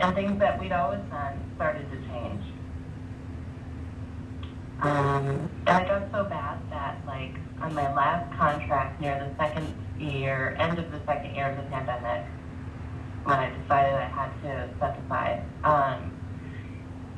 and 0.00 0.14
things 0.14 0.38
that 0.38 0.60
we'd 0.60 0.72
always 0.72 1.00
done 1.10 1.40
started 1.56 1.90
to 1.92 1.96
change. 2.12 2.44
Um, 4.80 5.50
and 5.66 5.84
it 5.84 5.88
got 5.88 6.10
so 6.12 6.24
bad 6.24 6.58
that, 6.70 6.98
like, 7.06 7.34
on 7.60 7.74
my 7.74 7.92
last 7.94 8.36
contract 8.36 9.00
near 9.00 9.18
the 9.18 9.34
second 9.42 9.72
year, 9.98 10.56
end 10.58 10.78
of 10.78 10.90
the 10.90 11.00
second 11.06 11.34
year 11.34 11.50
of 11.50 11.56
the 11.56 11.62
pandemic, 11.64 12.26
when 13.24 13.38
I 13.38 13.48
decided 13.50 13.94
I 13.94 14.08
had 14.08 14.30
to 14.42 14.68
step 14.76 14.94
um, 15.64 16.12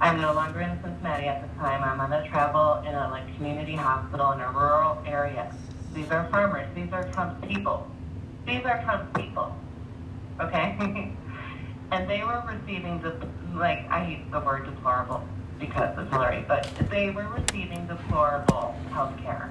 I'm 0.00 0.20
no 0.20 0.34
longer 0.34 0.60
in 0.60 0.78
Cincinnati 0.82 1.26
at 1.26 1.42
this 1.42 1.50
time. 1.58 1.82
I'm 1.82 2.00
on 2.00 2.12
a 2.12 2.28
travel 2.28 2.82
in 2.86 2.94
a 2.94 3.08
like 3.10 3.34
community 3.36 3.74
hospital 3.74 4.32
in 4.32 4.40
a 4.40 4.50
rural 4.52 5.02
area. 5.06 5.52
These 5.94 6.10
are 6.10 6.28
farmers. 6.30 6.68
These 6.74 6.92
are 6.92 7.04
Trump's 7.12 7.46
people. 7.46 7.90
These 8.46 8.64
are 8.64 8.82
Trump's 8.84 9.18
people. 9.18 9.56
Okay? 10.40 10.76
and 11.90 12.10
they 12.10 12.22
were 12.22 12.42
receiving 12.46 13.00
the 13.00 13.16
like 13.56 13.90
I 13.90 14.06
use 14.06 14.20
the 14.30 14.40
word 14.40 14.66
deplorable 14.66 15.26
because 15.58 15.98
it's 15.98 16.10
blurry, 16.10 16.44
but 16.46 16.68
they 16.90 17.10
were 17.10 17.28
receiving 17.28 17.86
deplorable 17.86 18.74
health 18.92 19.16
care. 19.22 19.50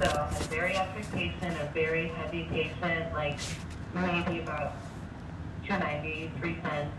So 0.00 0.08
a 0.08 0.44
bariatric 0.50 1.10
patient, 1.12 1.56
a 1.60 1.70
very 1.72 2.08
heavy 2.08 2.44
patient, 2.50 3.12
like 3.14 3.38
maybe 3.94 4.40
about 4.40 4.72
290, 5.66 6.30
310, 6.40 6.92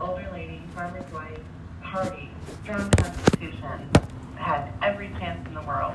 older 0.00 0.28
lady, 0.32 0.62
farmer's 0.74 1.10
wife, 1.12 1.40
hearty, 1.82 2.30
strong 2.62 2.90
constitution, 2.90 3.90
had 4.36 4.72
every 4.82 5.08
chance 5.18 5.46
in 5.48 5.54
the 5.54 5.62
world. 5.62 5.94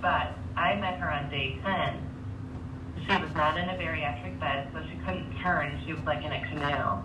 But 0.00 0.34
I 0.56 0.74
met 0.76 0.98
her 0.98 1.10
on 1.10 1.30
day 1.30 1.58
10. 1.64 2.02
She 3.06 3.22
was 3.22 3.32
not 3.34 3.56
in 3.56 3.68
a 3.68 3.74
bariatric 3.74 4.40
bed, 4.40 4.68
so 4.72 4.82
she 4.90 4.96
couldn't 5.04 5.38
turn. 5.40 5.80
She 5.86 5.92
was 5.92 6.02
like 6.04 6.24
in 6.24 6.32
a 6.32 6.40
canoe. 6.48 7.02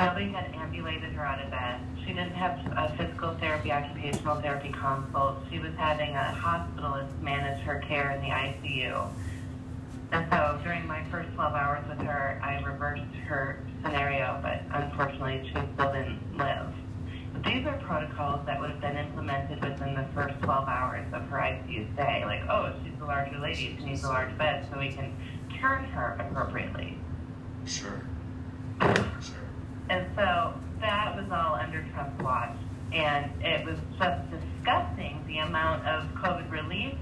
Nobody 0.00 0.32
had 0.32 0.54
ambulated 0.54 1.12
her 1.12 1.26
out 1.26 1.44
of 1.44 1.50
bed. 1.50 1.78
She 2.00 2.14
didn't 2.14 2.32
have 2.32 2.58
a 2.74 2.96
physical 2.96 3.34
therapy, 3.34 3.70
occupational 3.70 4.40
therapy 4.40 4.70
consult. 4.72 5.40
She 5.50 5.58
was 5.58 5.74
having 5.76 6.14
a 6.14 6.34
hospitalist 6.40 7.20
manage 7.20 7.60
her 7.64 7.80
care 7.86 8.10
in 8.12 8.22
the 8.22 8.28
ICU. 8.28 9.10
And 10.12 10.26
so 10.30 10.58
during 10.64 10.86
my 10.86 11.04
first 11.10 11.28
12 11.34 11.52
hours 11.52 11.86
with 11.86 11.98
her, 12.06 12.40
I 12.42 12.60
reversed 12.62 13.14
her 13.26 13.62
scenario, 13.82 14.40
but 14.42 14.62
unfortunately 14.72 15.42
she 15.44 15.60
still 15.74 15.92
didn't 15.92 16.38
live. 16.38 16.72
But 17.34 17.44
these 17.44 17.66
are 17.66 17.76
protocols 17.84 18.46
that 18.46 18.58
would 18.58 18.70
have 18.70 18.80
been 18.80 18.96
implemented 18.96 19.62
within 19.62 19.94
the 19.94 20.06
first 20.14 20.40
12 20.40 20.66
hours 20.66 21.06
of 21.12 21.28
her 21.28 21.36
ICU 21.36 21.92
stay. 21.92 22.24
Like, 22.24 22.48
oh, 22.48 22.72
she's 22.82 22.98
a 23.02 23.04
larger 23.04 23.38
lady, 23.38 23.76
she 23.78 23.84
needs 23.84 24.02
a 24.02 24.08
large 24.08 24.36
bed, 24.38 24.66
so 24.72 24.78
we 24.78 24.88
can 24.88 25.14
turn 25.60 25.84
her 25.84 26.16
appropriately. 26.18 26.96
Sure. 27.66 28.00
Sure. 29.20 29.49
And 29.90 30.06
so 30.14 30.54
that 30.80 31.16
was 31.16 31.26
all 31.32 31.56
under 31.56 31.84
Trump's 31.92 32.22
watch. 32.22 32.56
And 32.92 33.30
it 33.42 33.66
was 33.66 33.76
just 33.98 34.30
disgusting 34.30 35.22
the 35.26 35.38
amount 35.38 35.86
of 35.86 36.08
COVID 36.14 36.50
relief 36.50 36.94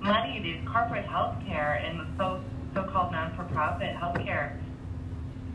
money 0.00 0.40
these 0.40 0.66
corporate 0.66 1.06
healthcare 1.06 1.84
and 1.84 2.00
the 2.00 2.06
so 2.16 2.40
so-called 2.72 3.12
non-for-profit 3.12 3.96
healthcare 3.96 4.56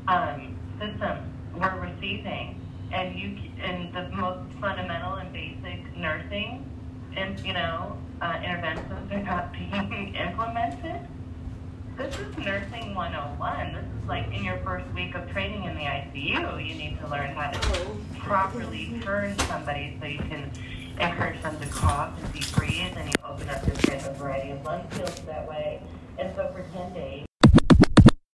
um, 0.07 0.55
systems 0.79 1.33
were 1.55 1.79
receiving, 1.79 2.61
and 2.91 3.17
you 3.17 3.37
and 3.63 3.93
the 3.93 4.09
most 4.09 4.51
fundamental 4.59 5.13
and 5.13 5.31
basic 5.31 5.95
nursing 5.95 6.69
and 7.15 7.39
you 7.45 7.53
know 7.53 7.97
uh, 8.21 8.37
interventions 8.43 9.11
are 9.11 9.23
not 9.23 9.51
being 9.53 10.13
implemented. 10.15 11.07
This 11.97 12.13
is 12.19 12.37
nursing 12.37 12.93
101. 12.93 13.73
This 13.73 13.85
is 13.85 14.07
like 14.07 14.27
in 14.27 14.43
your 14.43 14.57
first 14.57 14.85
week 14.93 15.15
of 15.15 15.31
training 15.31 15.63
in 15.63 15.75
the 15.75 15.83
ICU, 15.83 16.67
you 16.67 16.75
need 16.75 16.99
to 16.99 17.07
learn 17.07 17.29
how 17.29 17.51
to 17.51 17.87
properly 18.19 18.99
turn 19.01 19.39
somebody 19.39 19.95
so 20.01 20.05
you 20.05 20.19
can 20.19 20.51
encourage 20.99 21.41
them 21.41 21.57
to 21.57 21.67
cough 21.67 22.21
and 22.21 22.33
deep 22.33 22.51
breathe, 22.53 22.97
and 22.97 23.07
you 23.07 23.13
open 23.25 23.47
up 23.47 23.65
get 23.83 24.05
a 24.05 24.13
variety 24.13 24.51
of 24.51 24.65
lung 24.65 24.85
fields 24.89 25.21
that 25.21 25.47
way. 25.47 25.81
And 26.19 26.35
so 26.35 26.51
for 26.51 26.63
10 26.77 26.93
days, 26.93 27.24